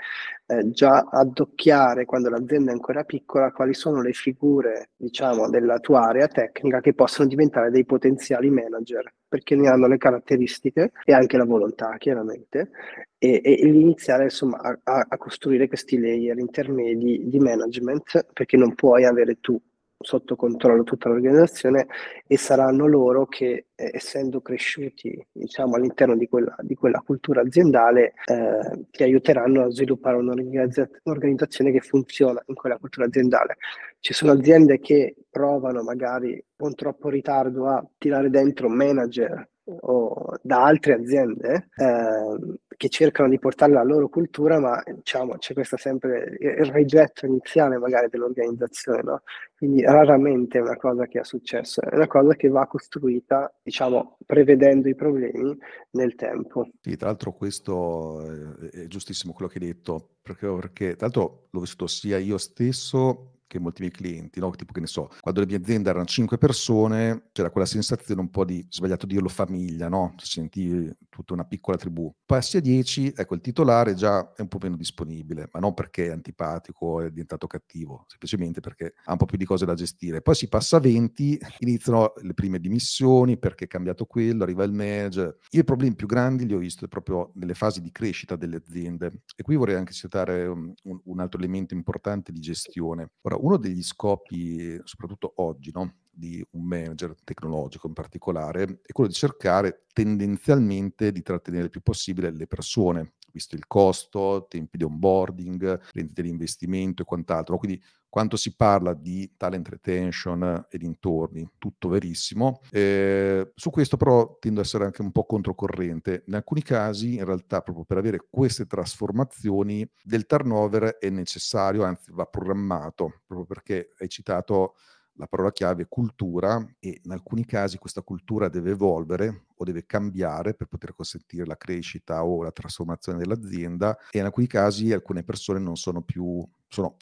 eh, 0.48 0.70
già 0.70 1.08
addocchiare, 1.10 2.04
quando 2.04 2.28
l'azienda 2.28 2.72
è 2.72 2.74
ancora 2.74 3.04
piccola, 3.04 3.52
quali 3.52 3.72
sono 3.72 4.02
le 4.02 4.12
figure, 4.12 4.90
diciamo, 4.94 5.48
della 5.48 5.78
tua 5.78 6.02
area 6.02 6.28
tecnica 6.28 6.82
che 6.82 6.92
possono 6.92 7.26
diventare 7.26 7.70
dei 7.70 7.86
potenziali 7.86 8.50
manager, 8.50 9.10
perché 9.26 9.56
ne 9.56 9.68
hanno 9.68 9.86
le 9.86 9.96
caratteristiche 9.96 10.92
e 11.06 11.14
anche 11.14 11.38
la 11.38 11.46
volontà, 11.46 11.96
chiaramente, 11.96 12.68
e, 13.16 13.40
e 13.42 13.66
iniziare 13.66 14.24
insomma 14.24 14.58
a, 14.58 15.06
a 15.08 15.16
costruire 15.16 15.68
questi 15.68 15.98
layer 15.98 16.36
intermedi 16.38 17.22
di 17.24 17.38
management, 17.38 18.26
perché 18.34 18.58
non 18.58 18.74
puoi 18.74 19.06
avere 19.06 19.38
tu 19.40 19.58
sotto 20.04 20.36
controllo 20.36 20.84
tutta 20.84 21.08
l'organizzazione 21.08 21.86
e 22.26 22.36
saranno 22.36 22.86
loro 22.86 23.26
che, 23.26 23.66
eh, 23.74 23.90
essendo 23.92 24.40
cresciuti 24.40 25.26
diciamo, 25.32 25.76
all'interno 25.76 26.16
di 26.16 26.28
quella, 26.28 26.54
di 26.60 26.74
quella 26.74 27.02
cultura 27.04 27.40
aziendale, 27.40 28.12
eh, 28.26 28.86
ti 28.90 29.02
aiuteranno 29.02 29.64
a 29.64 29.70
sviluppare 29.70 30.16
un'organizzazione 30.16 31.72
che 31.72 31.80
funziona 31.80 32.42
in 32.46 32.54
quella 32.54 32.78
cultura 32.78 33.06
aziendale. 33.06 33.56
Ci 33.98 34.12
sono 34.12 34.32
aziende 34.32 34.78
che 34.78 35.16
provano 35.30 35.82
magari 35.82 36.42
con 36.54 36.74
troppo 36.74 37.08
ritardo 37.08 37.66
a 37.66 37.84
tirare 37.98 38.30
dentro 38.30 38.68
manager 38.68 39.48
o 39.66 40.38
da 40.42 40.64
altre 40.64 40.94
aziende 40.94 41.68
eh, 41.76 42.58
che 42.76 42.88
cercano 42.88 43.28
di 43.28 43.38
portare 43.38 43.72
la 43.72 43.82
loro 43.82 44.08
cultura, 44.08 44.58
ma 44.58 44.82
diciamo 44.84 45.36
c'è 45.38 45.54
questo 45.54 45.76
sempre 45.76 46.36
il 46.38 46.64
rigetto 46.72 47.26
iniziale 47.26 47.78
magari 47.78 48.08
dell'organizzazione, 48.08 49.02
no? 49.02 49.22
Quindi 49.56 49.82
raramente 49.82 50.58
è 50.58 50.60
una 50.60 50.76
cosa 50.76 51.06
che 51.06 51.20
è 51.20 51.24
successo, 51.24 51.80
è 51.80 51.94
una 51.94 52.06
cosa 52.06 52.34
che 52.34 52.48
va 52.48 52.66
costruita, 52.66 53.52
diciamo, 53.62 54.18
prevedendo 54.26 54.88
i 54.88 54.94
problemi 54.94 55.56
nel 55.92 56.14
tempo. 56.16 56.68
Sì, 56.80 56.96
tra 56.96 57.08
l'altro 57.08 57.32
questo 57.32 58.22
è 58.70 58.86
giustissimo 58.86 59.32
quello 59.32 59.50
che 59.50 59.58
hai 59.58 59.66
detto, 59.66 60.16
perché, 60.20 60.46
perché 60.46 60.96
tra 60.96 61.06
l'altro 61.06 61.46
l'ho 61.50 61.60
vissuto 61.60 61.86
sia 61.86 62.18
io 62.18 62.36
stesso 62.36 63.33
che 63.46 63.58
molti 63.58 63.82
miei 63.82 63.92
clienti, 63.92 64.40
no? 64.40 64.50
tipo 64.50 64.72
che 64.72 64.80
ne 64.80 64.86
so, 64.86 65.10
quando 65.20 65.40
le 65.40 65.46
mie 65.46 65.56
aziende 65.56 65.90
erano 65.90 66.04
cinque 66.04 66.38
persone, 66.38 67.28
c'era 67.32 67.50
quella 67.50 67.66
sensazione 67.66 68.20
un 68.20 68.30
po' 68.30 68.44
di, 68.44 68.64
sbagliato 68.68 69.06
dirlo, 69.06 69.28
famiglia, 69.28 69.88
no? 69.88 70.14
Senti 70.16 70.90
tutta 71.08 71.34
una 71.34 71.44
piccola 71.44 71.76
tribù. 71.76 72.12
Passi 72.24 72.56
a 72.56 72.60
dieci, 72.60 73.12
ecco, 73.14 73.34
il 73.34 73.40
titolare 73.40 73.94
già 73.94 74.32
è 74.34 74.40
un 74.40 74.48
po' 74.48 74.58
meno 74.60 74.76
disponibile, 74.76 75.48
ma 75.52 75.60
non 75.60 75.74
perché 75.74 76.06
è 76.06 76.10
antipatico, 76.10 77.00
è 77.00 77.10
diventato 77.10 77.46
cattivo, 77.46 78.04
semplicemente 78.08 78.60
perché 78.60 78.94
ha 79.04 79.12
un 79.12 79.18
po' 79.18 79.26
più 79.26 79.38
di 79.38 79.44
cose 79.44 79.64
da 79.64 79.74
gestire. 79.74 80.22
Poi 80.22 80.34
si 80.34 80.48
passa 80.48 80.76
a 80.76 80.80
20, 80.80 81.38
iniziano 81.60 82.12
le 82.22 82.34
prime 82.34 82.58
dimissioni 82.58 83.38
perché 83.38 83.64
è 83.64 83.68
cambiato 83.68 84.06
quello, 84.06 84.42
arriva 84.42 84.64
il 84.64 84.72
manager. 84.72 85.36
Io 85.50 85.60
i 85.60 85.64
problemi 85.64 85.94
più 85.94 86.06
grandi 86.06 86.46
li 86.46 86.54
ho 86.54 86.58
visti 86.58 86.88
proprio 86.88 87.32
nelle 87.34 87.54
fasi 87.54 87.80
di 87.80 87.90
crescita 87.90 88.36
delle 88.36 88.56
aziende. 88.56 89.22
E 89.36 89.42
qui 89.42 89.56
vorrei 89.56 89.76
anche 89.76 89.92
citare 89.92 90.46
un, 90.46 90.72
un 90.82 91.20
altro 91.20 91.38
elemento 91.38 91.74
importante 91.74 92.32
di 92.32 92.40
gestione. 92.40 93.10
Ora, 93.34 93.46
uno 93.46 93.56
degli 93.56 93.82
scopi, 93.82 94.78
soprattutto 94.84 95.32
oggi, 95.36 95.70
no, 95.72 95.96
di 96.10 96.44
un 96.52 96.64
manager 96.64 97.14
tecnologico 97.24 97.86
in 97.88 97.92
particolare, 97.92 98.80
è 98.82 98.92
quello 98.92 99.10
di 99.10 99.16
cercare 99.16 99.84
tendenzialmente 99.92 101.12
di 101.12 101.22
trattenere 101.22 101.64
il 101.64 101.70
più 101.70 101.80
possibile 101.82 102.30
le 102.30 102.46
persone, 102.46 103.14
visto 103.32 103.56
il 103.56 103.66
costo, 103.66 104.46
tempi 104.48 104.76
di 104.78 104.84
onboarding, 104.84 105.80
rendite 105.92 106.22
di 106.22 106.28
investimento 106.28 107.02
e 107.02 107.04
quant'altro. 107.04 107.58
Quindi 107.58 107.82
quanto 108.14 108.36
si 108.36 108.54
parla 108.54 108.94
di 108.94 109.32
talent 109.36 109.68
retention 109.68 110.66
e 110.70 110.78
dintorni, 110.78 111.50
tutto 111.58 111.88
verissimo. 111.88 112.60
Eh, 112.70 113.50
su 113.56 113.70
questo 113.70 113.96
però 113.96 114.36
tendo 114.38 114.60
ad 114.60 114.66
essere 114.66 114.84
anche 114.84 115.02
un 115.02 115.10
po' 115.10 115.24
controcorrente. 115.24 116.22
In 116.28 116.36
alcuni 116.36 116.62
casi, 116.62 117.16
in 117.16 117.24
realtà, 117.24 117.60
proprio 117.60 117.84
per 117.84 117.96
avere 117.96 118.24
queste 118.30 118.66
trasformazioni, 118.66 119.84
del 120.00 120.26
turnover 120.26 120.98
è 120.98 121.10
necessario, 121.10 121.82
anzi 121.82 122.12
va 122.12 122.24
programmato, 122.26 123.22
proprio 123.26 123.48
perché 123.48 123.90
hai 123.98 124.08
citato 124.08 124.76
la 125.14 125.26
parola 125.26 125.50
chiave 125.50 125.86
cultura 125.88 126.64
e 126.78 127.00
in 127.02 127.10
alcuni 127.10 127.44
casi 127.44 127.78
questa 127.78 128.02
cultura 128.02 128.48
deve 128.48 128.70
evolvere 128.70 129.46
o 129.56 129.64
deve 129.64 129.86
cambiare 129.86 130.54
per 130.54 130.68
poter 130.68 130.94
consentire 130.94 131.46
la 131.46 131.56
crescita 131.56 132.24
o 132.24 132.44
la 132.44 132.52
trasformazione 132.52 133.18
dell'azienda 133.18 133.98
e 134.12 134.18
in 134.18 134.24
alcuni 134.24 134.46
casi 134.46 134.92
alcune 134.92 135.24
persone 135.24 135.58
non 135.58 135.74
sono 135.74 136.02
più, 136.02 136.46
sono 136.68 136.96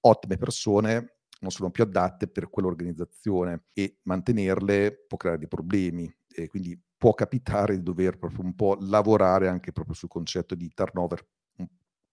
ottime 0.00 0.36
persone, 0.36 1.16
non 1.40 1.50
sono 1.50 1.70
più 1.70 1.82
adatte 1.82 2.28
per 2.28 2.48
quell'organizzazione 2.48 3.66
e 3.72 3.98
mantenerle 4.02 5.04
può 5.06 5.16
creare 5.16 5.38
dei 5.38 5.48
problemi 5.48 6.12
e 6.28 6.48
quindi 6.48 6.80
può 6.96 7.12
capitare 7.12 7.76
di 7.76 7.82
dover 7.82 8.18
proprio 8.18 8.42
un 8.42 8.54
po' 8.54 8.78
lavorare 8.80 9.48
anche 9.48 9.72
proprio 9.72 9.94
sul 9.94 10.08
concetto 10.08 10.54
di 10.54 10.72
turnover 10.72 11.26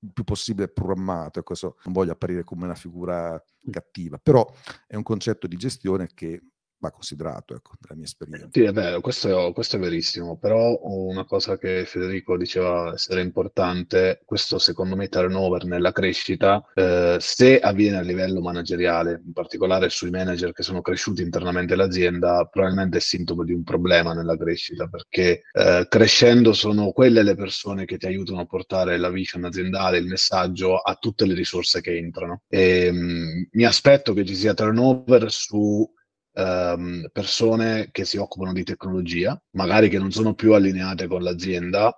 il 0.04 0.14
più 0.14 0.24
possibile 0.24 0.68
programmato. 0.68 1.40
E 1.40 1.44
questo 1.44 1.78
non 1.86 1.94
voglio 1.94 2.12
apparire 2.12 2.44
come 2.44 2.66
una 2.66 2.76
figura 2.76 3.42
cattiva, 3.70 4.18
però 4.18 4.46
è 4.88 4.96
un 4.96 5.04
concetto 5.04 5.48
di 5.48 5.56
gestione 5.56 6.10
che 6.14 6.42
va 6.82 6.92
considerato, 6.92 7.56
ecco, 7.56 7.74
nella 7.82 7.96
mia 7.96 8.06
esperienza. 8.06 8.50
Sì, 8.52 8.64
è 8.64 8.72
vero, 8.72 9.00
questo 9.02 9.50
è, 9.50 9.54
questo 9.54 9.76
è 9.76 9.80
verissimo, 9.80 10.38
però 10.38 10.80
una 10.82 11.26
cosa 11.26 11.58
che 11.58 11.86
Federico 11.86 12.36
diceva 12.38 12.94
essere 12.94 13.22
importante, 13.22 14.22
questo 14.26 14.58
secondo 14.58 14.96
me 14.96 15.08
turnover 15.08 15.66
nella 15.66 15.92
crescita, 15.92 16.66
eh, 16.74 17.18
se 17.20 17.60
avviene 17.60 17.98
a 17.98 18.02
livello 18.02 18.42
manageriale, 18.42 19.22
in 19.24 19.32
particolare 19.32 19.90
sui 19.90 20.10
manager 20.10 20.54
che 20.54 20.64
sono 20.64 20.82
cresciuti 20.82 21.22
internamente 21.22 21.74
all'azienda, 21.74 22.50
probabilmente 22.52 22.98
è 22.98 23.02
sintomo 23.02 23.44
di 23.44 23.54
un 23.54 23.64
problema 23.64 24.14
nella 24.14 24.36
crescita, 24.36 24.88
perché 24.88 25.44
eh, 25.52 25.86
crescendo 25.88 26.52
sono 26.52 26.92
quelle 26.92 27.22
le 27.22 27.36
persone 27.36 27.86
che 27.86 27.98
ti 27.98 28.08
aiutano 28.08 28.40
a 28.40 28.46
portare 28.46 28.98
la 28.98 29.12
vision 29.12 29.46
aziendale, 29.46 30.00
il 30.00 30.08
messaggio 30.08 30.78
a 30.78 30.96
tutte 30.96 31.28
le 31.28 31.36
risorse 31.36 31.80
che 31.80 31.96
entrano. 31.96 32.42
E, 32.50 32.92
mh, 32.92 32.98
mm, 32.98 33.44
mi 33.52 33.66
aspetto 33.66 34.14
che 34.14 34.26
ci 34.26 34.36
sia 34.36 34.56
turnover 34.56 35.32
su 35.32 35.88
ehm, 36.34 37.10
persone 37.12 37.90
che 37.92 38.06
si 38.06 38.18
occupano 38.18 38.54
di 38.54 38.64
tecnologia, 38.64 39.40
magari 39.52 39.90
che 39.90 40.00
non 40.00 40.12
sono 40.12 40.34
più 40.34 40.54
allineate 40.54 41.08
con 41.08 41.24
l'azienda, 41.24 41.96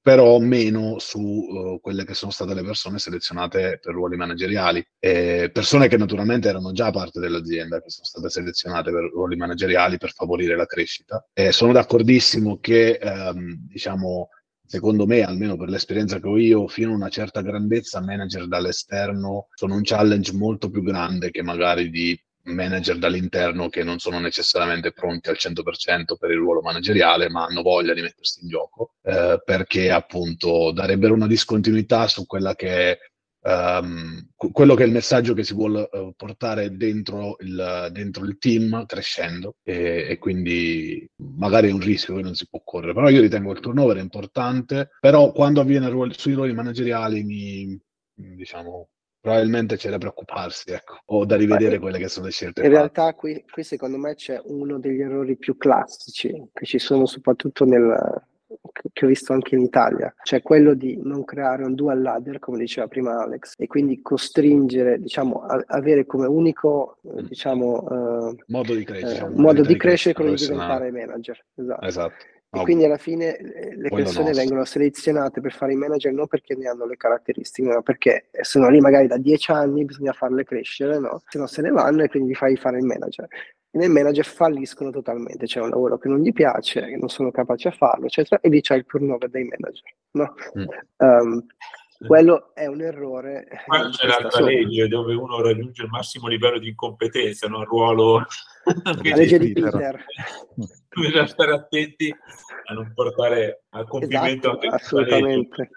però 0.00 0.38
meno 0.38 0.98
su 0.98 1.20
uh, 1.20 1.80
quelle 1.80 2.04
che 2.04 2.14
sono 2.14 2.30
state 2.30 2.54
le 2.54 2.62
persone 2.62 2.98
selezionate 2.98 3.78
per 3.80 3.94
ruoli 3.94 4.16
manageriali. 4.16 4.84
E 4.98 5.50
persone 5.52 5.88
che 5.88 5.96
naturalmente 5.96 6.48
erano 6.48 6.72
già 6.72 6.90
parte 6.90 7.20
dell'azienda, 7.20 7.80
che 7.80 7.90
sono 7.90 8.04
state 8.04 8.28
selezionate 8.28 8.90
per 8.90 9.10
ruoli 9.12 9.36
manageriali 9.36 9.96
per 9.96 10.12
favorire 10.12 10.56
la 10.56 10.66
crescita. 10.66 11.26
E 11.32 11.52
sono 11.52 11.72
d'accordissimo 11.72 12.58
che, 12.58 12.98
ehm, 13.00 13.66
diciamo, 13.68 14.28
secondo 14.66 15.06
me, 15.06 15.22
almeno 15.22 15.56
per 15.56 15.68
l'esperienza 15.68 16.20
che 16.20 16.28
ho 16.28 16.38
io, 16.38 16.68
fino 16.68 16.92
a 16.92 16.94
una 16.94 17.08
certa 17.08 17.40
grandezza, 17.40 18.00
manager 18.00 18.46
dall'esterno 18.48 19.48
sono 19.54 19.74
un 19.74 19.82
challenge 19.82 20.32
molto 20.34 20.70
più 20.70 20.82
grande 20.82 21.30
che 21.30 21.42
magari 21.42 21.90
di 21.90 22.18
manager 22.44 22.98
dall'interno 22.98 23.68
che 23.68 23.84
non 23.84 23.98
sono 23.98 24.18
necessariamente 24.18 24.92
pronti 24.92 25.28
al 25.28 25.36
100% 25.38 26.16
per 26.18 26.30
il 26.30 26.38
ruolo 26.38 26.60
manageriale, 26.60 27.28
ma 27.28 27.44
hanno 27.44 27.62
voglia 27.62 27.94
di 27.94 28.02
mettersi 28.02 28.40
in 28.42 28.48
gioco, 28.48 28.94
eh, 29.02 29.40
perché 29.44 29.90
appunto 29.90 30.72
darebbero 30.72 31.14
una 31.14 31.26
discontinuità 31.26 32.08
su 32.08 32.26
quella 32.26 32.54
che 32.54 32.90
è 32.90 32.98
um, 33.42 34.28
quello 34.36 34.74
che 34.74 34.84
è 34.84 34.86
il 34.86 34.92
messaggio 34.92 35.34
che 35.34 35.44
si 35.44 35.54
vuole 35.54 35.88
uh, 35.90 36.12
portare 36.16 36.76
dentro 36.76 37.36
il, 37.40 37.88
dentro 37.92 38.24
il, 38.24 38.38
team 38.38 38.86
crescendo 38.86 39.56
e, 39.62 40.06
e, 40.08 40.18
quindi 40.18 41.08
magari 41.16 41.68
è 41.68 41.72
un 41.72 41.80
rischio 41.80 42.16
che 42.16 42.22
non 42.22 42.34
si 42.34 42.48
può 42.48 42.60
correre, 42.64 42.94
però 42.94 43.08
io 43.08 43.20
ritengo 43.20 43.52
il 43.52 43.60
turnover 43.60 43.96
importante, 43.98 44.90
però 45.00 45.32
quando 45.32 45.60
avviene 45.60 45.88
ruoli, 45.88 46.14
sui 46.16 46.34
ruoli 46.34 46.52
manageriali 46.52 47.22
mi, 47.22 47.80
diciamo, 48.14 48.88
probabilmente 49.22 49.76
c'è 49.76 49.88
da 49.88 49.98
preoccuparsi, 49.98 50.72
ecco, 50.72 50.98
o 51.06 51.24
da 51.24 51.36
rivedere 51.36 51.78
quelle 51.78 51.98
che 51.98 52.08
sono 52.08 52.26
le 52.26 52.32
scelte. 52.32 52.60
In 52.60 52.66
fatte. 52.66 52.78
realtà 52.78 53.14
qui, 53.14 53.44
qui 53.48 53.62
secondo 53.62 53.96
me 53.96 54.16
c'è 54.16 54.40
uno 54.46 54.80
degli 54.80 55.00
errori 55.00 55.36
più 55.36 55.56
classici 55.56 56.48
che 56.52 56.66
ci 56.66 56.80
sono 56.80 57.06
soprattutto 57.06 57.64
nel, 57.64 58.24
che 58.92 59.04
ho 59.04 59.08
visto 59.08 59.32
anche 59.32 59.54
in 59.54 59.60
Italia, 59.60 60.12
cioè 60.24 60.42
quello 60.42 60.74
di 60.74 60.98
non 61.00 61.22
creare 61.24 61.62
un 61.62 61.74
dual 61.76 62.02
ladder, 62.02 62.40
come 62.40 62.58
diceva 62.58 62.88
prima 62.88 63.22
Alex, 63.22 63.54
e 63.56 63.68
quindi 63.68 64.02
costringere, 64.02 64.98
diciamo, 64.98 65.42
a, 65.42 65.62
avere 65.68 66.04
come 66.04 66.26
unico, 66.26 66.98
mm. 67.06 67.26
diciamo, 67.26 67.74
uh, 67.74 68.36
modo 68.48 68.74
di 68.74 68.82
crescere, 68.82 69.30
uh, 69.30 69.40
modo 69.40 69.62
di 69.62 69.76
crescere 69.76 70.14
quello 70.14 70.34
di 70.34 70.42
diventare 70.42 70.90
manager. 70.90 71.38
Esatto. 71.54 71.86
esatto. 71.86 72.14
E 72.54 72.58
oh, 72.58 72.64
quindi 72.64 72.84
alla 72.84 72.98
fine 72.98 73.36
eh, 73.38 73.74
le 73.76 73.88
persone 73.88 74.32
vengono 74.32 74.66
selezionate 74.66 75.40
per 75.40 75.52
fare 75.52 75.72
i 75.72 75.76
manager 75.76 76.12
non 76.12 76.26
perché 76.26 76.54
ne 76.54 76.68
hanno 76.68 76.84
le 76.84 76.98
caratteristiche, 76.98 77.66
ma 77.66 77.80
perché 77.80 78.28
sono 78.42 78.68
lì 78.68 78.78
magari 78.78 79.06
da 79.06 79.16
dieci 79.16 79.50
anni, 79.50 79.86
bisogna 79.86 80.12
farle 80.12 80.44
crescere, 80.44 80.98
no? 80.98 81.22
se 81.26 81.38
no 81.38 81.46
se 81.46 81.62
ne 81.62 81.70
vanno 81.70 82.02
e 82.02 82.08
quindi 82.08 82.34
fai 82.34 82.56
fare 82.56 82.76
il 82.76 82.84
manager 82.84 83.26
e 83.74 83.78
nel 83.78 83.88
manager 83.88 84.26
falliscono 84.26 84.90
totalmente, 84.90 85.46
c'è 85.46 85.58
un 85.58 85.70
lavoro 85.70 85.96
che 85.96 86.06
non 86.06 86.20
gli 86.20 86.30
piace, 86.30 86.84
che 86.84 86.96
non 86.96 87.08
sono 87.08 87.30
capaci 87.30 87.68
a 87.68 87.70
farlo, 87.70 88.04
eccetera, 88.04 88.38
e 88.42 88.50
lì 88.50 88.60
c'è 88.60 88.76
il 88.76 88.84
turnover 88.84 89.30
dei 89.30 89.44
manager. 89.44 89.94
No? 90.10 90.34
Mm. 90.58 90.66
Um, 90.98 91.46
quello 92.06 92.54
è 92.54 92.66
un 92.66 92.80
errore. 92.80 93.46
Qua 93.66 93.88
c'è 93.90 94.06
l'altra 94.06 94.42
legge 94.42 94.88
dove 94.88 95.14
uno 95.14 95.40
raggiunge 95.40 95.82
il 95.82 95.88
massimo 95.88 96.28
livello 96.28 96.58
di 96.58 96.68
incompetenza, 96.68 97.48
non 97.48 97.64
ruolo. 97.64 98.18
La 98.84 98.94
legge 99.16 99.38
di 99.38 99.52
Peter. 99.52 100.04
Bisogna 100.94 101.26
stare 101.26 101.52
attenti 101.52 102.14
a 102.64 102.74
non 102.74 102.92
portare 102.94 103.64
a 103.70 103.84
compimento 103.84 104.50
esatto, 104.50 104.66
anche 104.66 104.68
assolutamente. 104.68 105.70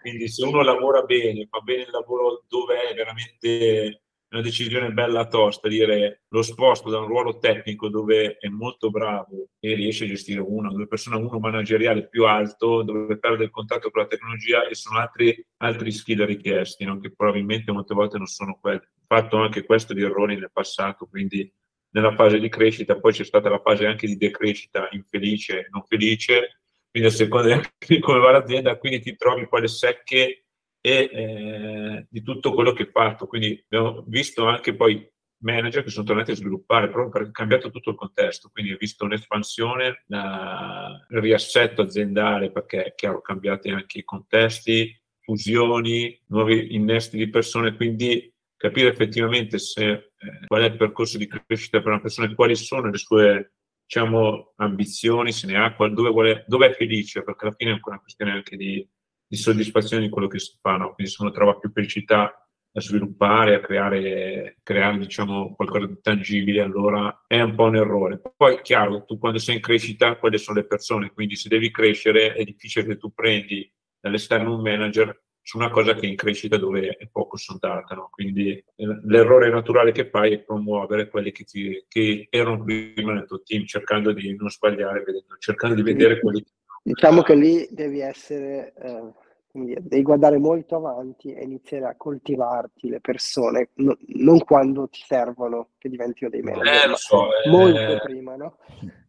Quindi 0.00 0.28
se 0.28 0.44
uno 0.44 0.62
lavora 0.62 1.02
bene, 1.02 1.46
fa 1.50 1.60
bene 1.60 1.82
il 1.82 1.90
lavoro 1.90 2.44
dove 2.48 2.88
è 2.88 2.94
veramente 2.94 4.02
una 4.30 4.42
decisione 4.42 4.92
bella 4.92 5.26
tosta, 5.26 5.68
dire 5.68 6.22
lo 6.28 6.42
sposto 6.42 6.88
da 6.88 6.98
un 6.98 7.06
ruolo 7.06 7.38
tecnico 7.38 7.88
dove 7.88 8.36
è 8.36 8.48
molto 8.48 8.90
bravo 8.90 9.48
e 9.58 9.74
riesce 9.74 10.04
a 10.04 10.08
gestire 10.08 10.40
una 10.40 10.70
due 10.70 10.86
persone, 10.86 11.16
uno 11.16 11.38
manageriale 11.38 12.08
più 12.08 12.26
alto, 12.26 12.82
dove 12.82 13.18
perde 13.18 13.44
il 13.44 13.50
contatto 13.50 13.90
con 13.90 14.02
la 14.02 14.08
tecnologia 14.08 14.66
e 14.68 14.74
sono 14.74 14.98
altri, 14.98 15.44
altri 15.58 15.90
skill 15.90 16.24
richiesti, 16.24 16.84
no? 16.84 16.98
che 17.00 17.12
probabilmente 17.12 17.72
molte 17.72 17.94
volte 17.94 18.18
non 18.18 18.26
sono 18.26 18.56
quelli. 18.60 18.80
Fatto 19.06 19.38
anche 19.38 19.64
questo 19.64 19.92
di 19.92 20.02
errori 20.02 20.36
nel 20.36 20.50
passato, 20.52 21.06
quindi 21.06 21.52
nella 21.92 22.14
fase 22.14 22.38
di 22.38 22.48
crescita, 22.48 23.00
poi 23.00 23.12
c'è 23.12 23.24
stata 23.24 23.48
la 23.48 23.60
fase 23.60 23.86
anche 23.86 24.06
di 24.06 24.16
decrescita 24.16 24.88
infelice, 24.92 25.66
non 25.70 25.82
felice, 25.82 26.60
quindi 26.88 27.08
a 27.08 27.12
seconda 27.12 27.60
di 27.78 27.98
come 27.98 28.20
va 28.20 28.30
l'azienda, 28.30 28.76
quindi 28.76 29.00
ti 29.00 29.16
trovi 29.16 29.48
poi 29.48 29.62
le 29.62 29.68
secche 29.68 30.44
e 30.80 31.10
eh, 31.12 32.06
di 32.08 32.22
tutto 32.22 32.52
quello 32.52 32.72
che 32.72 32.82
hai 32.84 32.90
fatto. 32.90 33.26
Quindi 33.26 33.64
abbiamo 33.68 34.04
visto 34.06 34.46
anche 34.46 34.74
poi 34.74 35.08
manager 35.42 35.82
che 35.82 35.90
sono 35.90 36.04
tornati 36.04 36.32
a 36.32 36.34
sviluppare 36.34 36.88
proprio 36.88 37.10
perché 37.10 37.28
è 37.28 37.32
cambiato 37.32 37.70
tutto 37.70 37.90
il 37.90 37.96
contesto. 37.96 38.50
Quindi 38.52 38.72
ho 38.72 38.76
visto 38.78 39.04
un'espansione, 39.04 40.04
il 40.08 41.20
riassetto 41.20 41.82
aziendale 41.82 42.50
perché 42.50 42.84
è 42.84 42.94
chiaro, 42.94 43.20
cambiati 43.20 43.70
anche 43.70 43.98
i 43.98 44.04
contesti, 44.04 44.98
fusioni, 45.20 46.18
nuovi 46.28 46.74
innesti 46.74 47.16
di 47.16 47.28
persone. 47.28 47.74
Quindi 47.74 48.32
capire 48.56 48.88
effettivamente 48.88 49.58
se, 49.58 49.90
eh, 49.90 50.46
qual 50.46 50.62
è 50.62 50.66
il 50.66 50.76
percorso 50.76 51.16
di 51.16 51.26
crescita 51.26 51.78
per 51.78 51.92
una 51.92 52.00
persona 52.00 52.32
quali 52.34 52.54
sono 52.54 52.90
le 52.90 52.98
sue 52.98 53.54
diciamo, 53.90 54.52
ambizioni, 54.56 55.32
se 55.32 55.46
ne 55.46 55.56
ha, 55.56 55.74
dove, 55.88 56.10
vuole, 56.10 56.44
dove 56.46 56.68
è 56.68 56.72
felice, 56.74 57.24
perché 57.24 57.46
alla 57.46 57.54
fine 57.56 57.70
è 57.70 57.74
anche 57.74 57.88
una 57.88 57.98
questione 57.98 58.30
anche 58.30 58.56
di 58.56 58.88
di 59.30 59.36
soddisfazione 59.36 60.02
di 60.02 60.08
quello 60.08 60.26
che 60.26 60.40
si 60.40 60.58
fa, 60.60 60.76
no? 60.76 60.92
quindi 60.92 61.12
se 61.12 61.22
uno 61.22 61.30
trova 61.30 61.56
più 61.56 61.70
felicità 61.70 62.34
a 62.72 62.80
sviluppare, 62.80 63.54
a 63.54 63.60
creare, 63.60 64.58
creare 64.64 64.98
diciamo, 64.98 65.54
qualcosa 65.54 65.86
di 65.86 66.00
tangibile, 66.00 66.62
allora 66.62 67.24
è 67.28 67.40
un 67.40 67.54
po' 67.54 67.64
un 67.64 67.76
errore. 67.76 68.20
Poi, 68.36 68.60
chiaro, 68.60 69.04
tu 69.04 69.18
quando 69.18 69.38
sei 69.38 69.56
in 69.56 69.60
crescita, 69.60 70.16
quelle 70.16 70.36
sono 70.38 70.58
le 70.58 70.66
persone, 70.66 71.12
quindi 71.12 71.36
se 71.36 71.48
devi 71.48 71.70
crescere 71.70 72.32
è 72.32 72.42
difficile 72.42 72.86
che 72.86 72.96
tu 72.96 73.12
prendi 73.12 73.72
dall'esterno 74.00 74.54
un 74.54 74.62
manager 74.62 75.16
su 75.42 75.58
una 75.58 75.70
cosa 75.70 75.94
che 75.94 76.06
è 76.06 76.08
in 76.08 76.16
crescita 76.16 76.56
dove 76.56 76.96
è 76.96 77.08
poco 77.08 77.36
sondata. 77.36 77.94
No? 77.94 78.08
Quindi 78.10 78.50
eh, 78.50 78.64
l'errore 79.04 79.48
naturale 79.48 79.92
che 79.92 80.08
fai 80.08 80.32
è 80.32 80.40
promuovere 80.40 81.08
quelli 81.08 81.30
che, 81.30 81.44
ti, 81.44 81.84
che 81.86 82.26
erano 82.30 82.64
prima 82.64 83.12
nel 83.12 83.26
tuo 83.26 83.42
team, 83.42 83.64
cercando 83.64 84.12
di 84.12 84.34
non 84.34 84.50
sbagliare, 84.50 85.04
cercando 85.38 85.76
di 85.76 85.82
vedere 85.82 86.18
quelli 86.18 86.42
che 86.42 86.50
Diciamo 86.82 87.22
che 87.22 87.34
lì 87.34 87.68
devi 87.70 88.00
essere, 88.00 88.72
eh, 88.80 89.12
devi 89.52 90.02
guardare 90.02 90.38
molto 90.38 90.76
avanti 90.76 91.32
e 91.32 91.44
iniziare 91.44 91.86
a 91.86 91.94
coltivarti 91.96 92.88
le 92.88 93.00
persone, 93.00 93.70
no, 93.74 93.96
non 94.14 94.38
quando 94.40 94.88
ti 94.88 95.02
servono 95.06 95.68
che 95.78 95.88
diventino 95.88 96.30
dei 96.30 96.40
manager, 96.40 96.84
eh, 96.84 96.88
lo 96.88 96.96
so, 96.96 97.28
molto 97.50 97.78
eh, 97.78 98.00
prima, 98.00 98.36
no? 98.36 98.56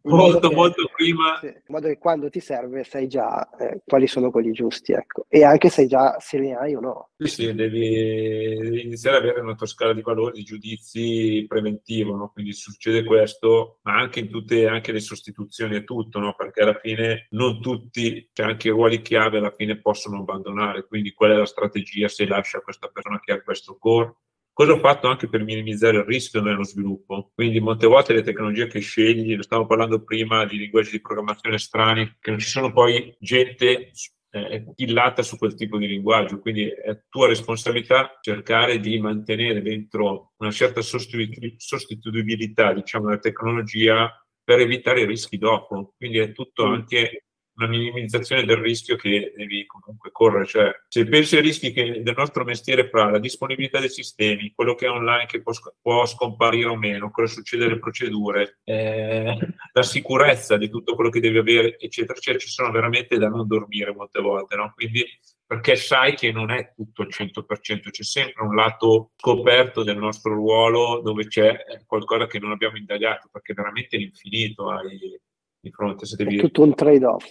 Molto, 0.02 0.48
che, 0.48 0.54
molto 0.54 0.90
prima. 0.94 1.38
Sì, 1.40 1.46
in 1.46 1.62
modo 1.66 1.88
che 1.88 1.98
quando 1.98 2.28
ti 2.28 2.40
serve 2.40 2.84
sai 2.84 3.08
già 3.08 3.48
eh, 3.58 3.82
quali 3.84 4.06
sono 4.06 4.30
quelli 4.30 4.52
giusti, 4.52 4.92
ecco. 4.92 5.26
E 5.28 5.44
anche 5.44 5.68
sai 5.68 5.86
già 5.86 6.18
se 6.18 6.38
ne 6.38 6.54
hai 6.54 6.74
o 6.74 6.80
no. 6.80 7.10
Sì, 7.16 7.28
sì, 7.28 7.54
devi, 7.54 8.58
devi 8.60 8.82
iniziare 8.82 9.18
ad 9.18 9.22
avere 9.24 9.40
una 9.40 9.54
tua 9.54 9.66
scala 9.66 9.92
di 9.92 10.02
valori, 10.02 10.38
di 10.38 10.44
giudizi 10.44 11.44
preventivo, 11.46 12.16
no? 12.16 12.30
Quindi 12.32 12.52
succede 12.52 13.04
questo, 13.04 13.78
ma 13.82 13.96
anche 13.96 14.20
in 14.20 14.28
tutte 14.28 14.66
anche 14.66 14.92
le 14.92 15.00
sostituzioni 15.00 15.76
e 15.76 15.84
tutto, 15.84 16.18
no? 16.18 16.34
Perché 16.34 16.62
alla 16.62 16.78
fine 16.78 17.26
non 17.30 17.60
tutti, 17.60 18.28
cioè 18.32 18.46
anche 18.46 18.68
i 18.68 18.72
ruoli 18.72 19.02
chiave 19.02 19.38
alla 19.38 19.52
fine 19.52 19.80
possono 19.80 20.18
abbandonare. 20.18 20.86
Quindi 20.86 21.12
qual 21.12 21.32
è 21.32 21.36
la 21.36 21.46
strategia 21.46 22.08
se 22.08 22.26
lascia 22.26 22.60
questa 22.60 22.88
persona 22.88 23.20
che 23.20 23.32
ha 23.32 23.42
questo 23.42 23.76
core? 23.78 24.16
Cosa 24.54 24.72
ho 24.72 24.78
fatto 24.78 25.08
anche 25.08 25.28
per 25.28 25.42
minimizzare 25.42 25.96
il 25.98 26.04
rischio 26.04 26.42
nello 26.42 26.64
sviluppo? 26.64 27.30
Quindi 27.34 27.58
molte 27.58 27.86
volte 27.86 28.12
le 28.12 28.22
tecnologie 28.22 28.66
che 28.66 28.80
scegli, 28.80 29.34
ne 29.34 29.42
stavo 29.42 29.66
parlando 29.66 30.04
prima 30.04 30.44
di 30.44 30.58
linguaggi 30.58 30.90
di 30.90 31.00
programmazione 31.00 31.58
strani, 31.58 32.16
che 32.20 32.30
non 32.30 32.38
ci 32.38 32.48
sono 32.48 32.70
poi 32.70 33.16
gente 33.18 33.92
eh, 34.30 34.64
illata 34.76 35.22
su 35.22 35.36
quel 35.38 35.54
tipo 35.54 35.78
di 35.78 35.86
linguaggio, 35.86 36.40
quindi 36.40 36.66
è 36.66 37.02
tua 37.08 37.28
responsabilità 37.28 38.18
cercare 38.20 38.78
di 38.78 38.98
mantenere 38.98 39.62
dentro 39.62 40.32
una 40.38 40.50
certa 40.50 40.80
sostituibilità, 40.82 42.72
diciamo, 42.74 43.06
della 43.06 43.18
tecnologia 43.18 44.10
per 44.44 44.60
evitare 44.60 45.02
i 45.02 45.06
rischi 45.06 45.38
dopo. 45.38 45.94
Quindi 45.96 46.18
è 46.18 46.32
tutto 46.32 46.66
mm. 46.66 46.72
anche 46.72 47.24
una 47.54 47.68
minimizzazione 47.68 48.44
del 48.44 48.56
rischio 48.56 48.96
che 48.96 49.32
devi 49.36 49.66
comunque 49.66 50.10
correre. 50.10 50.46
Cioè, 50.46 50.70
se 50.88 51.06
pensi 51.06 51.36
ai 51.36 51.42
rischi 51.42 51.72
che 51.72 52.02
del 52.02 52.14
nostro 52.16 52.44
mestiere 52.44 52.88
fra 52.88 53.10
la 53.10 53.18
disponibilità 53.18 53.78
dei 53.80 53.90
sistemi, 53.90 54.52
quello 54.54 54.74
che 54.74 54.86
è 54.86 54.90
online 54.90 55.26
che 55.26 55.42
può, 55.42 55.52
può 55.80 56.06
scomparire 56.06 56.68
o 56.68 56.76
meno, 56.76 57.10
cosa 57.10 57.32
succede 57.32 57.64
alle 57.64 57.78
procedure, 57.78 58.60
eh, 58.64 59.36
la 59.72 59.82
sicurezza 59.82 60.56
di 60.56 60.68
tutto 60.68 60.94
quello 60.94 61.10
che 61.10 61.20
devi 61.20 61.38
avere, 61.38 61.78
eccetera, 61.78 62.14
eccetera, 62.16 62.42
ci 62.42 62.50
sono 62.50 62.70
veramente 62.70 63.18
da 63.18 63.28
non 63.28 63.46
dormire 63.46 63.92
molte 63.92 64.20
volte, 64.20 64.56
no? 64.56 64.72
Quindi 64.74 65.04
perché 65.52 65.76
sai 65.76 66.14
che 66.14 66.32
non 66.32 66.50
è 66.50 66.72
tutto 66.74 67.02
al 67.02 67.08
100%, 67.10 67.90
c'è 67.90 68.02
sempre 68.02 68.42
un 68.42 68.54
lato 68.54 69.10
scoperto 69.16 69.82
del 69.82 69.98
nostro 69.98 70.32
ruolo 70.32 71.02
dove 71.02 71.26
c'è 71.26 71.54
qualcosa 71.84 72.26
che 72.26 72.38
non 72.38 72.52
abbiamo 72.52 72.78
indagato, 72.78 73.28
perché 73.30 73.52
veramente 73.52 73.98
è 73.98 74.00
infinito, 74.00 74.70
hai 74.70 75.20
di 75.62 75.70
fronte. 75.70 76.04
Se 76.04 76.16
devi... 76.16 76.36
È 76.36 76.40
tutto 76.40 76.62
un 76.62 76.74
trade-off. 76.74 77.24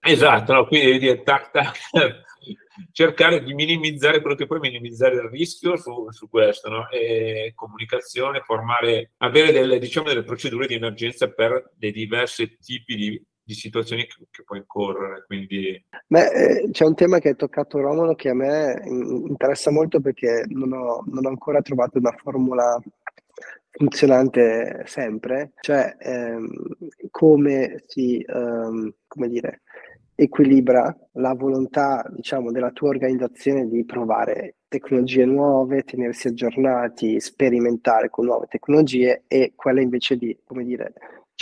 Esatto, 0.00 0.52
no? 0.52 0.66
quindi 0.66 0.86
devi 0.86 0.98
dire 0.98 1.22
tac, 1.22 1.50
tac, 1.50 1.78
cercare 2.92 3.42
di 3.42 3.54
minimizzare 3.54 4.20
quello 4.20 4.36
che 4.36 4.46
puoi 4.46 4.60
minimizzare 4.60 5.14
il 5.14 5.28
rischio 5.30 5.76
su, 5.76 6.10
su 6.10 6.28
questo, 6.28 6.68
no? 6.68 6.88
e 6.90 7.52
comunicazione, 7.54 8.42
formare, 8.44 9.12
avere 9.18 9.52
delle, 9.52 9.78
diciamo, 9.78 10.08
delle 10.08 10.22
procedure 10.24 10.66
di 10.66 10.74
emergenza 10.74 11.30
per 11.30 11.70
dei 11.74 11.92
diversi 11.92 12.58
tipi 12.58 12.94
di, 12.94 13.24
di 13.42 13.54
situazioni 13.54 14.06
che, 14.06 14.26
che 14.30 14.42
puoi 14.42 14.58
incorrere. 14.58 15.24
Quindi... 15.26 15.82
Beh, 16.06 16.26
eh, 16.26 16.70
c'è 16.72 16.84
un 16.84 16.94
tema 16.94 17.20
che 17.20 17.28
hai 17.28 17.36
toccato 17.36 17.78
Romolo 17.78 18.14
che 18.14 18.28
a 18.28 18.34
me 18.34 18.82
interessa 18.84 19.70
molto 19.70 20.00
perché 20.00 20.44
non 20.48 20.72
ho, 20.72 21.04
non 21.06 21.24
ho 21.24 21.28
ancora 21.28 21.62
trovato 21.62 21.98
una 21.98 22.14
formula 22.20 22.78
funzionante 23.72 24.82
sempre, 24.86 25.52
cioè 25.60 25.96
ehm, 25.98 26.48
come 27.10 27.82
si, 27.86 28.18
ehm, 28.26 28.92
come 29.06 29.28
dire, 29.28 29.62
equilibra 30.14 30.94
la 31.12 31.34
volontà, 31.34 32.04
diciamo, 32.14 32.52
della 32.52 32.70
tua 32.70 32.90
organizzazione 32.90 33.66
di 33.66 33.84
provare 33.84 34.56
tecnologie 34.68 35.24
nuove, 35.24 35.82
tenersi 35.82 36.28
aggiornati, 36.28 37.18
sperimentare 37.20 38.08
con 38.10 38.26
nuove 38.26 38.46
tecnologie 38.48 39.24
e 39.26 39.52
quella 39.56 39.80
invece 39.80 40.16
di, 40.16 40.36
come 40.44 40.64
dire, 40.64 40.92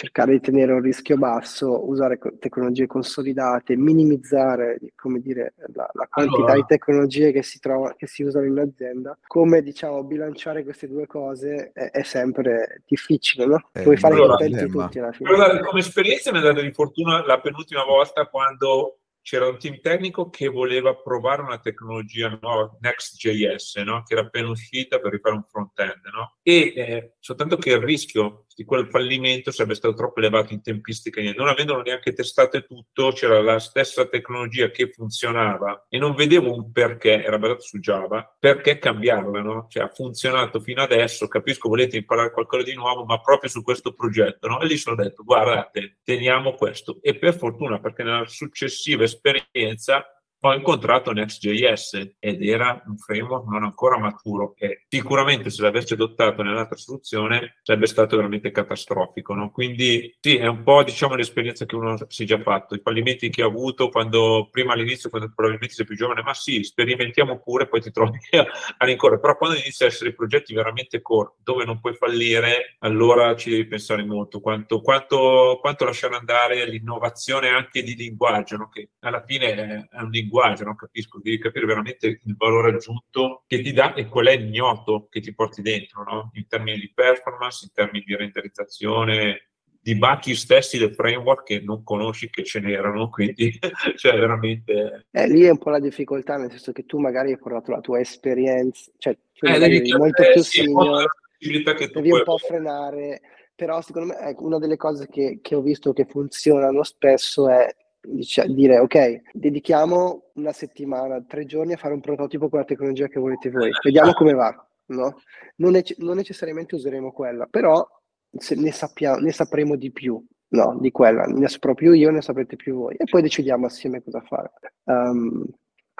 cercare 0.00 0.32
di 0.32 0.40
tenere 0.40 0.72
un 0.72 0.80
rischio 0.80 1.18
basso, 1.18 1.86
usare 1.86 2.18
tecnologie 2.38 2.86
consolidate, 2.86 3.76
minimizzare 3.76 4.78
come 4.96 5.20
dire, 5.20 5.52
la, 5.74 5.90
la 5.92 6.08
quantità 6.10 6.36
allora. 6.38 6.54
di 6.54 6.64
tecnologie 6.66 7.32
che 7.32 7.42
si, 7.42 7.58
trova, 7.58 7.94
che 7.94 8.06
si 8.06 8.22
usano 8.22 8.46
in 8.46 8.58
azienda. 8.58 9.18
Come 9.26 9.60
diciamo, 9.60 10.02
bilanciare 10.04 10.64
queste 10.64 10.88
due 10.88 11.06
cose 11.06 11.72
è, 11.74 11.90
è 11.90 12.02
sempre 12.02 12.82
difficile, 12.86 13.44
no? 13.44 13.68
Eh, 13.72 13.82
Puoi 13.82 13.98
fare 13.98 14.14
allora, 14.14 14.36
contenti 14.36 14.70
tutti 14.70 14.98
alla 15.00 15.12
fine. 15.12 15.28
Allora, 15.28 15.60
come 15.60 15.80
esperienza 15.80 16.32
mi 16.32 16.38
è 16.38 16.42
data 16.42 16.62
di 16.62 16.72
fortuna 16.72 17.22
la 17.26 17.38
penultima 17.38 17.84
volta 17.84 18.24
quando 18.24 19.00
c'era 19.22 19.46
un 19.46 19.58
team 19.58 19.80
tecnico 19.80 20.30
che 20.30 20.48
voleva 20.48 20.96
provare 20.96 21.42
una 21.42 21.58
tecnologia 21.58 22.36
nuova, 22.40 22.74
Next.js, 22.80 23.76
no? 23.84 24.02
che 24.02 24.14
era 24.14 24.22
appena 24.22 24.48
uscita 24.48 24.98
per 24.98 25.12
rifare 25.12 25.34
un 25.34 25.44
front-end. 25.44 26.06
No? 26.12 26.38
E 26.42 26.72
eh, 26.74 27.14
soltanto 27.18 27.56
che 27.56 27.72
il 27.72 27.80
rischio 27.80 28.46
di 28.60 28.66
quel 28.66 28.88
fallimento 28.88 29.50
sarebbe 29.50 29.74
stato 29.74 29.94
troppo 29.94 30.18
elevato 30.18 30.52
in 30.52 30.60
tempistica. 30.60 31.22
Non 31.34 31.48
avendolo 31.48 31.80
neanche 31.80 32.12
testato 32.12 32.62
tutto, 32.66 33.10
c'era 33.10 33.40
la 33.40 33.58
stessa 33.58 34.06
tecnologia 34.06 34.68
che 34.68 34.90
funzionava 34.90 35.86
e 35.88 35.96
non 35.96 36.14
vedevo 36.14 36.54
un 36.54 36.70
perché, 36.70 37.24
era 37.24 37.38
basato 37.38 37.62
su 37.62 37.78
Java, 37.78 38.36
perché 38.38 38.78
cambiarla. 38.78 39.40
No? 39.40 39.66
Cioè, 39.70 39.84
ha 39.84 39.88
funzionato 39.88 40.60
fino 40.60 40.82
adesso, 40.82 41.26
capisco, 41.26 41.70
volete 41.70 41.96
imparare 41.96 42.32
qualcosa 42.32 42.64
di 42.64 42.74
nuovo, 42.74 43.06
ma 43.06 43.18
proprio 43.22 43.48
su 43.48 43.62
questo 43.62 43.94
progetto. 43.94 44.46
No? 44.46 44.60
E 44.60 44.66
lì 44.66 44.76
sono 44.76 44.94
detto, 44.94 45.24
guardate, 45.24 46.00
teniamo 46.04 46.52
questo. 46.52 46.98
E 47.00 47.16
per 47.16 47.38
fortuna, 47.38 47.80
perché 47.80 48.02
nella 48.02 48.26
successiva 48.26 49.04
esperienza 49.04 50.04
ho 50.42 50.54
incontrato 50.54 51.12
Next.js 51.12 52.14
ed 52.18 52.42
era 52.42 52.82
un 52.86 52.96
framework 52.96 53.46
non 53.46 53.64
ancora 53.64 53.98
maturo 53.98 54.54
e 54.56 54.84
sicuramente 54.88 55.50
se 55.50 55.60
l'avessi 55.60 55.92
adottato 55.92 56.42
nell'altra 56.42 56.76
soluzione 56.76 57.58
sarebbe 57.62 57.86
stato 57.86 58.16
veramente 58.16 58.50
catastrofico. 58.50 59.34
No? 59.34 59.50
Quindi 59.50 60.16
sì, 60.18 60.36
è 60.36 60.46
un 60.46 60.62
po' 60.62 60.82
diciamo 60.82 61.14
l'esperienza 61.14 61.66
che 61.66 61.76
uno 61.76 61.96
si 62.08 62.22
è 62.22 62.26
già 62.26 62.40
fatto, 62.40 62.74
i 62.74 62.80
fallimenti 62.82 63.28
che 63.28 63.42
ha 63.42 63.46
avuto 63.46 63.90
quando 63.90 64.48
prima 64.50 64.72
all'inizio, 64.72 65.10
quando 65.10 65.30
probabilmente 65.34 65.74
sei 65.74 65.84
più 65.84 65.96
giovane, 65.96 66.22
ma 66.22 66.32
sì, 66.32 66.64
sperimentiamo 66.64 67.40
pure, 67.40 67.68
poi 67.68 67.82
ti 67.82 67.90
trovi 67.90 68.18
a 68.78 68.84
rincorrere. 68.84 69.20
Però 69.20 69.36
quando 69.36 69.58
inizi 69.58 69.84
a 69.84 69.88
essere 69.88 70.14
progetti 70.14 70.54
veramente 70.54 71.02
core, 71.02 71.34
dove 71.42 71.66
non 71.66 71.80
puoi 71.80 71.94
fallire, 71.94 72.76
allora 72.78 73.36
ci 73.36 73.50
devi 73.50 73.66
pensare 73.66 74.04
molto. 74.04 74.40
Quanto, 74.40 74.80
quanto, 74.80 75.58
quanto 75.60 75.84
lasciare 75.84 76.16
andare 76.16 76.66
l'innovazione 76.66 77.48
anche 77.48 77.82
di 77.82 77.94
linguaggio, 77.94 78.56
no? 78.56 78.68
che 78.70 78.90
alla 79.00 79.22
fine 79.22 79.88
è 79.90 80.00
un 80.00 80.08
linguaggio 80.08 80.28
linguaggio, 80.30 80.64
non 80.64 80.76
capisco, 80.76 81.18
devi 81.20 81.38
capire 81.38 81.66
veramente 81.66 82.20
il 82.22 82.36
valore 82.36 82.70
aggiunto 82.70 83.42
che 83.46 83.60
ti 83.60 83.72
dà 83.72 83.94
e 83.94 84.06
qual 84.06 84.26
è 84.26 84.32
ignoto 84.32 85.08
che 85.10 85.20
ti 85.20 85.34
porti 85.34 85.60
dentro, 85.60 86.04
no? 86.04 86.30
in 86.34 86.46
termini 86.46 86.78
di 86.78 86.92
performance, 86.94 87.64
in 87.64 87.72
termini 87.72 88.04
di 88.06 88.14
renderizzazione, 88.14 89.50
di 89.82 89.96
bacchi 89.96 90.34
stessi 90.34 90.78
del 90.78 90.94
framework 90.94 91.42
che 91.42 91.60
non 91.60 91.82
conosci 91.82 92.30
che 92.30 92.44
ce 92.44 92.60
n'erano, 92.60 93.08
quindi 93.08 93.58
cioè 93.96 94.18
veramente... 94.18 95.06
Eh, 95.10 95.28
lì 95.28 95.42
è 95.42 95.50
un 95.50 95.58
po' 95.58 95.70
la 95.70 95.80
difficoltà, 95.80 96.36
nel 96.36 96.50
senso 96.50 96.72
che 96.72 96.84
tu 96.84 96.98
magari 96.98 97.32
hai 97.32 97.38
portato 97.38 97.72
la 97.72 97.80
tua 97.80 97.98
esperienza, 97.98 98.90
cioè 98.98 99.18
tu 99.32 99.46
eh, 99.46 99.58
devi 99.58 99.92
molto 99.92 100.22
più 100.32 100.42
senior, 100.42 101.10
devi 101.38 102.10
un 102.10 102.22
po' 102.22 102.38
frenare, 102.38 103.20
però 103.54 103.80
secondo 103.80 104.12
me 104.12 104.20
ecco, 104.28 104.44
una 104.44 104.58
delle 104.58 104.76
cose 104.76 105.08
che, 105.08 105.40
che 105.42 105.54
ho 105.54 105.60
visto 105.60 105.92
che 105.92 106.04
funzionano 106.04 106.82
spesso 106.82 107.48
è 107.48 107.74
dice, 108.00 108.46
dire 108.48 108.78
ok, 108.78 109.32
dedichiamo 109.32 110.30
una 110.34 110.52
settimana, 110.52 111.22
tre 111.22 111.44
giorni 111.44 111.72
a 111.74 111.76
fare 111.76 111.94
un 111.94 112.00
prototipo 112.00 112.48
con 112.48 112.60
la 112.60 112.64
tecnologia 112.64 113.08
che 113.08 113.20
volete 113.20 113.50
voi, 113.50 113.70
vediamo 113.82 114.12
come 114.12 114.32
va. 114.32 114.64
No? 114.86 115.20
Non, 115.56 115.70
nece- 115.70 115.94
non 115.98 116.16
necessariamente 116.16 116.74
useremo 116.74 117.12
quella, 117.12 117.46
però 117.46 117.86
ne, 118.30 118.72
sappiamo, 118.72 119.18
ne 119.18 119.30
sapremo 119.30 119.76
di 119.76 119.92
più 119.92 120.20
no, 120.48 120.78
di 120.80 120.90
quella, 120.90 121.24
ne 121.26 121.48
saprò 121.48 121.74
più 121.74 121.92
io, 121.92 122.10
ne 122.10 122.22
saprete 122.22 122.56
più 122.56 122.74
voi 122.74 122.96
e 122.96 123.04
poi 123.04 123.22
decidiamo 123.22 123.66
assieme 123.66 124.02
cosa 124.02 124.20
fare. 124.20 124.50
Um, 124.84 125.44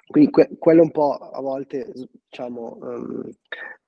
quindi 0.07 0.30
que- 0.30 0.51
quello 0.59 0.82
un 0.82 0.90
po' 0.90 1.14
a 1.14 1.40
volte, 1.40 1.92
diciamo, 2.28 2.78
um, 2.80 3.30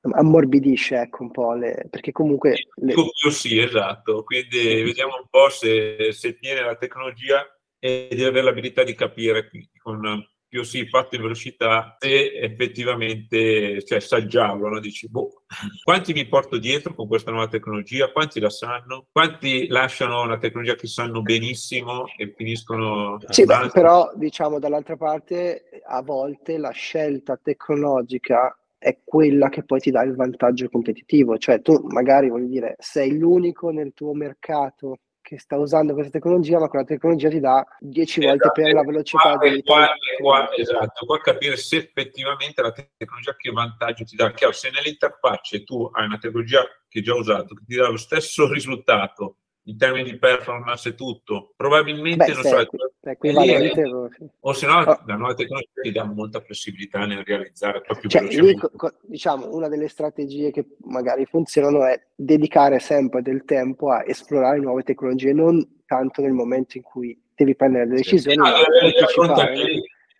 ammorbidisce 0.03 1.01
ecco 1.01 1.25
un 1.25 1.31
po' 1.33 1.55
le... 1.55 1.87
perché 1.91 2.13
comunque... 2.13 2.69
Le... 2.77 2.95
Sì, 3.31 3.59
esatto, 3.59 4.23
quindi 4.23 4.83
vediamo 4.85 5.17
un 5.17 5.27
po' 5.29 5.49
se, 5.49 6.13
se 6.13 6.37
tiene 6.37 6.61
la 6.61 6.77
tecnologia 6.77 7.45
e 7.85 8.09
di 8.13 8.23
avere 8.23 8.45
l'abilità 8.45 8.85
di 8.85 8.95
capire 8.95 9.51
con 9.83 10.25
più 10.47 10.63
si 10.63 10.87
fatto 10.87 11.17
in 11.17 11.23
velocità 11.23 11.97
se 11.99 12.35
effettivamente 12.35 13.83
cioè, 13.85 14.01
saggiarlo, 14.01 14.69
no? 14.69 14.81
dici, 14.81 15.09
boh, 15.09 15.45
quanti 15.83 16.13
mi 16.13 16.29
porto 16.29 16.59
dietro 16.59 16.93
con 16.93 17.09
questa 17.09 17.31
nuova 17.31 17.49
tecnologia, 17.49 18.13
quanti 18.13 18.39
la 18.39 18.51
sanno, 18.51 19.07
quanti 19.11 19.67
lasciano 19.69 20.21
una 20.21 20.37
tecnologia 20.37 20.75
che 20.75 20.87
sanno 20.87 21.23
benissimo 21.23 22.05
e 22.19 22.35
finiscono... 22.37 23.19
Sì, 23.31 23.47
beh, 23.47 23.71
però 23.73 24.13
diciamo 24.15 24.59
dall'altra 24.59 24.99
parte 24.99 25.83
a 25.87 26.03
volte 26.03 26.59
la 26.59 26.71
scelta 26.71 27.41
tecnologica 27.43 28.55
è 28.77 28.99
quella 29.03 29.49
che 29.49 29.65
poi 29.65 29.81
ti 29.81 29.91
dà 29.91 30.03
il 30.03 30.15
vantaggio 30.15 30.69
competitivo, 30.69 31.39
cioè 31.39 31.63
tu 31.63 31.81
magari 31.89 32.29
vuol 32.29 32.47
dire 32.47 32.77
sei 32.79 33.17
l'unico 33.17 33.71
nel 33.71 33.93
tuo 33.95 34.13
mercato 34.13 34.99
che 35.33 35.39
sta 35.39 35.57
usando 35.57 35.95
questa 35.95 36.13
tecnologia, 36.13 36.59
ma 36.59 36.69
quella 36.69 36.85
tecnologia 36.85 37.31
ti 37.31 37.41
dà 37.41 37.65
10 37.81 38.21
esatto. 38.21 38.27
volte 38.27 38.61
per 38.61 38.75
la 38.75 38.83
velocità 38.83 39.37
qua, 39.39 39.49
di 39.49 39.63
qua, 39.63 39.89
qua, 40.21 40.55
Esatto, 40.55 41.07
qua 41.07 41.21
capire 41.21 41.57
se 41.57 41.79
effettivamente 41.79 42.61
la 42.61 42.71
tecnologia 42.71 43.35
che 43.37 43.51
vantaggio 43.51 44.05
ti 44.05 44.15
dà. 44.15 44.31
Chiaro, 44.33 44.53
se 44.53 44.71
nell'interfaccia 44.71 45.59
tu 45.65 45.89
hai 45.91 46.05
una 46.05 46.19
tecnologia 46.19 46.63
che 46.87 46.99
hai 46.99 47.05
già 47.05 47.15
usato, 47.15 47.55
che 47.55 47.63
ti 47.67 47.77
dà 47.77 47.89
lo 47.89 47.97
stesso 47.97 48.47
risultato 48.53 49.39
in 49.67 49.77
termini 49.77 50.11
di 50.11 50.19
performance 50.19 50.89
e 50.89 50.95
tutto, 50.95 51.53
probabilmente 51.57 52.25
Beh, 52.27 52.33
non 52.33 52.43
so, 52.43 52.69
equivalente, 53.03 53.83
o 54.41 54.53
se 54.53 54.67
no 54.67 54.81
oh. 54.81 55.03
la 55.07 55.15
nuova 55.15 55.35
tecnologia 55.35 55.81
ti 55.83 55.93
dà 55.93 56.05
molta 56.05 56.41
flessibilità 56.41 57.05
nel 57.07 57.23
realizzare 57.25 57.81
proprio 57.81 58.11
cioè, 58.11 58.23
lì, 58.23 58.59
diciamo, 59.03 59.55
una 59.55 59.69
delle 59.69 59.89
strategie 59.89 60.51
che 60.51 60.67
magari 60.85 61.27
funzionano 61.27 61.85
è 61.85 62.01
dedicare 62.15 62.81
sempre 62.81 63.23
del 63.23 63.45
tempo 63.45 63.91
a 63.91 64.03
esplorare 64.05 64.59
nuove 64.59 64.83
tecnologie, 64.83 65.33
non 65.33 65.83
tanto 65.87 66.23
nel 66.23 66.33
momento 66.33 66.77
in 66.77 66.83
cui 66.83 67.17
devi 67.35 67.55
prendere 67.55 67.85
delle 67.85 67.97
decisioni, 67.99 68.35
sì. 68.35 68.43
no, 68.43 68.49
ma 68.49 68.59
anticipare. 68.83 69.57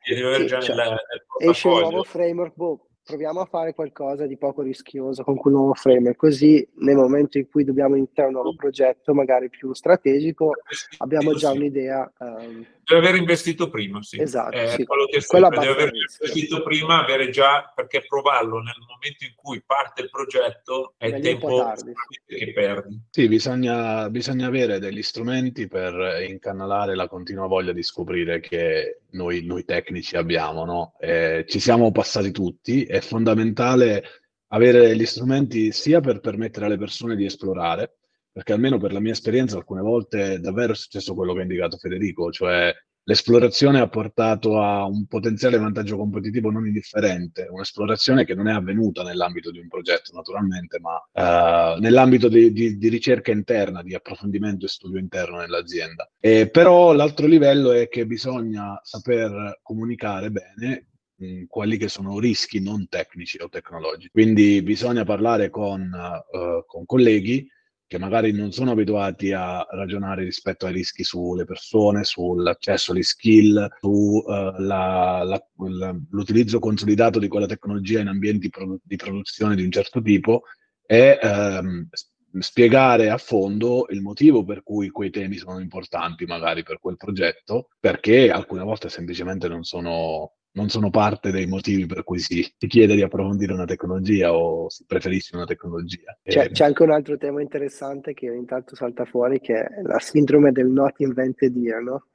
Sì, 0.05 0.49
cioè, 0.49 0.97
esce 1.39 1.69
un 1.69 1.79
nuovo 1.79 2.03
framework, 2.03 2.55
boh, 2.55 2.87
proviamo 3.05 3.41
a 3.41 3.45
fare 3.47 3.75
qualcosa 3.75 4.27
di 4.27 4.37
poco 4.37 4.63
rischioso 4.63 5.25
con 5.25 5.37
quel 5.37 5.55
nuovo 5.55 5.75
framework, 5.75 6.17
così 6.17 6.67
nel 6.77 6.97
momento 6.97 7.39
in 7.39 7.49
cui 7.49 7.65
dobbiamo 7.65 7.97
iniziare 7.97 8.29
un 8.29 8.35
nuovo 8.35 8.55
progetto, 8.55 9.13
magari 9.15 9.49
più 9.49 9.73
strategico, 9.73 10.53
abbiamo 10.99 11.35
già 11.35 11.51
un'idea. 11.51 12.11
Um... 12.19 12.67
Deve 12.85 13.09
aver 13.09 13.21
investito 13.21 13.71
prima, 13.71 14.03
sì. 14.03 14.21
Esatto, 14.21 14.57
eh, 14.57 14.69
sì. 14.71 14.85
Quello 14.85 15.07
che 15.07 15.21
sempre, 15.21 15.59
deve 15.59 15.73
aver 15.73 15.95
investito 15.95 16.63
prima, 16.63 17.03
avere 17.03 17.31
già, 17.31 17.73
perché 17.75 18.05
provarlo 18.07 18.61
nel 18.61 18.75
momento 18.89 19.25
in 19.25 19.33
cui 19.37 19.63
parte 19.65 20.03
il 20.03 20.11
progetto 20.11 20.95
è 20.99 21.07
il 21.07 21.21
tempo 21.21 21.73
che 22.27 22.53
perdi. 22.53 23.01
Sì, 23.11 23.29
bisogna, 23.29 24.11
bisogna 24.11 24.49
avere 24.49 24.81
degli 24.81 25.03
strumenti 25.03 25.69
per 25.69 26.25
incanalare 26.29 26.97
la 26.97 27.07
continua 27.07 27.47
voglia 27.47 27.73
di 27.73 27.85
scoprire 27.85 28.41
che 28.41 29.03
noi, 29.11 29.45
noi 29.45 29.65
tecnici 29.65 30.17
abbiamo, 30.17 30.65
no? 30.65 30.95
Eh, 30.99 31.45
ci 31.49 31.61
siamo 31.61 31.93
passati 31.93 32.33
tutti, 32.33 32.85
è 32.85 33.01
fondamentale 33.01 34.05
avere 34.49 34.97
gli 34.97 35.07
strumenti 35.07 35.71
sia 35.73 36.01
per 36.01 36.21
permettere 36.21 36.67
alle 36.67 36.79
persone 36.79 37.15
di 37.15 37.25
esplorare, 37.25 37.99
perché 38.33 38.53
almeno 38.53 38.79
per 38.79 38.93
la 38.93 39.01
mia 39.01 39.13
esperienza 39.13 39.57
alcune 39.57 39.83
volte 39.83 40.41
davvero 40.41 40.73
è 40.73 40.77
successo 40.77 41.15
quello 41.15 41.35
che 41.35 41.41
ha 41.41 41.43
indicato 41.43 41.77
Federico, 41.77 42.31
cioè 42.31 42.75
l'esplorazione 43.05 43.81
ha 43.81 43.89
portato 43.89 44.61
a 44.61 44.85
un 44.85 45.07
potenziale 45.07 45.59
vantaggio 45.59 45.97
competitivo 45.97 46.51
non 46.51 46.67
indifferente, 46.67 47.49
un'esplorazione 47.51 48.25
che 48.25 48.35
non 48.35 48.49
è 48.49 48.53
avvenuta 48.53 49.03
nell'ambito 49.03 49.51
di 49.51 49.59
un 49.59 49.69
progetto 49.69 50.13
naturalmente, 50.15 50.79
ma 50.79 51.75
uh, 51.75 51.81
nell'ambito 51.81 52.29
di, 52.29 52.53
di, 52.53 52.79
di, 52.79 52.89
ricerca 52.89 53.33
interna, 53.33 53.83
di 53.83 53.95
approfondimento 53.95 54.67
e 54.67 54.69
studio 54.69 54.99
interno 54.99 55.39
nell'azienda. 55.39 56.09
E 56.21 56.49
però 56.49 56.93
l'altro 56.93 57.27
livello 57.27 57.73
è 57.73 57.89
che 57.89 58.07
bisogna 58.07 58.81
saper 58.83 59.61
comunicare 59.63 60.31
bene 60.31 60.87
quelli 61.47 61.77
che 61.77 61.89
sono 61.89 62.19
rischi 62.19 62.61
non 62.61 62.89
tecnici 62.89 63.39
o 63.41 63.49
tecnologici. 63.49 64.09
Quindi 64.11 64.61
bisogna 64.63 65.05
parlare 65.05 65.51
con, 65.51 65.81
uh, 65.81 66.65
con 66.67 66.85
colleghi 66.85 67.47
che 67.93 67.99
magari 67.99 68.33
non 68.33 68.53
sono 68.53 68.71
abituati 68.71 69.33
a 69.33 69.67
ragionare 69.69 70.25
rispetto 70.25 70.65
ai 70.65 70.73
rischi 70.73 71.05
sulle 71.05 71.45
persone, 71.45 72.05
sull'accesso 72.05 72.93
alle 72.93 73.03
skill, 73.03 73.69
sull'utilizzo 73.81 76.57
uh, 76.57 76.61
consolidato 76.61 77.19
di 77.19 77.29
quella 77.29 77.45
tecnologia 77.45 78.01
in 78.01 78.09
ambienti 78.09 78.49
produ- 78.49 78.81
di 78.83 78.97
produzione 78.97 79.57
di 79.57 79.65
un 79.65 79.71
certo 79.71 80.01
tipo 80.01 80.45
e 80.87 81.19
um, 81.23 81.87
spiegare 82.41 83.11
a 83.11 83.19
fondo 83.19 83.85
il 83.91 84.01
motivo 84.01 84.43
per 84.43 84.63
cui 84.63 84.89
quei 84.89 85.11
temi 85.11 85.37
sono 85.37 85.61
importanti 85.61 86.25
magari 86.25 86.63
per 86.63 86.81
quel 86.81 86.97
progetto, 86.97 87.69
perché 87.79 88.31
alcune 88.31 88.63
volte 88.63 88.89
semplicemente 88.89 89.49
non 89.49 89.65
sono 89.65 90.37
non 90.53 90.69
sono 90.69 90.91
parte 90.91 91.31
dei 91.31 91.47
motivi 91.47 91.87
per 91.87 92.05
cui 92.05 92.19
si, 92.19 92.43
si, 92.57 92.67
chiede 92.67 92.95
di 92.95 93.03
approfondire 93.03 93.53
una 93.53 93.65
tecnologia 93.65 94.35
o 94.35 94.69
si 94.69 94.85
preferisce 94.87 95.37
una 95.37 95.47
tecnologia. 95.47 96.17
C'è, 96.23 96.45
e... 96.45 96.51
c'è, 96.51 96.65
anche 96.65 96.83
un 96.83 96.91
altro 96.91 97.17
tema 97.17 97.41
interessante 97.41 98.13
che 98.13 98.31
ogni 98.31 98.45
tanto 98.45 98.75
salta 98.75 99.05
fuori, 99.05 99.41
che 99.41 99.55
è 99.55 99.83
la 99.83 99.99
sindrome 99.99 100.53
del 100.53 100.69
not 100.69 100.99
invented 101.01 101.57
here, 101.57 101.83
no? 101.83 102.07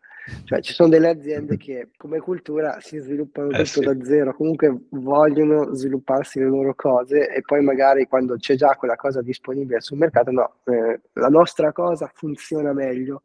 Cioè 0.44 0.62
ci 0.62 0.74
sono 0.74 0.90
delle 0.90 1.10
aziende 1.10 1.56
che 1.58 1.90
come 1.98 2.20
cultura 2.20 2.80
si 2.82 2.98
sviluppano 2.98 3.52
eh, 3.52 3.64
tutto 3.64 3.82
sì. 3.82 3.86
da 3.86 4.04
zero, 4.04 4.36
comunque 4.36 4.86
vogliono 4.90 5.74
svilupparsi 5.74 6.40
le 6.40 6.46
loro 6.46 6.76
cose 6.76 7.34
e 7.34 7.42
poi 7.42 7.62
magari 7.64 8.06
quando 8.08 8.36
c'è 8.36 8.56
già 8.56 8.76
quella 8.76 8.96
cosa 8.96 9.22
disponibile 9.22 9.82
sul 9.82 9.98
mercato, 9.98 10.32
no, 10.32 10.56
eh, 10.66 11.00
la 11.14 11.30
nostra 11.30 11.72
cosa 11.72 12.12
funziona 12.14 12.74
meglio 12.74 13.24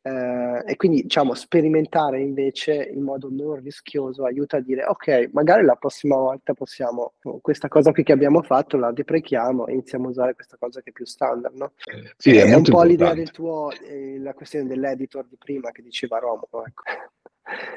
Eh, 0.00 0.62
e 0.64 0.76
quindi 0.76 1.02
diciamo 1.02 1.34
sperimentare 1.34 2.20
invece 2.20 2.90
in 2.92 3.02
modo 3.02 3.28
non 3.30 3.56
rischioso 3.56 4.24
aiuta 4.24 4.56
a 4.56 4.60
dire 4.60 4.84
ok, 4.84 5.30
magari 5.32 5.64
la 5.64 5.74
prossima 5.74 6.16
volta 6.16 6.54
possiamo 6.54 7.14
questa 7.42 7.68
cosa 7.68 7.92
qui 7.92 8.04
che 8.04 8.12
abbiamo 8.12 8.42
fatto 8.42 8.76
la 8.76 8.92
deprechiamo 8.92 9.66
e 9.66 9.72
iniziamo 9.72 10.06
a 10.06 10.10
usare 10.10 10.34
questa 10.34 10.56
cosa 10.56 10.80
che 10.80 10.90
è 10.90 10.92
più 10.92 11.04
standard. 11.04 11.54
No? 11.56 11.72
Sì, 12.16 12.36
è, 12.36 12.44
è 12.44 12.54
un 12.54 12.62
po' 12.62 12.82
importante. 12.82 12.86
l'idea 12.86 13.14
del 13.14 13.30
tuo, 13.30 13.70
eh, 13.70 14.18
la 14.18 14.34
questione 14.34 14.66
dell'editor 14.66 15.26
di 15.26 15.36
prima 15.36 15.70
che 15.70 15.82
diceva 15.82 16.18
Romolo. 16.18 16.64
Ecco. 16.64 16.82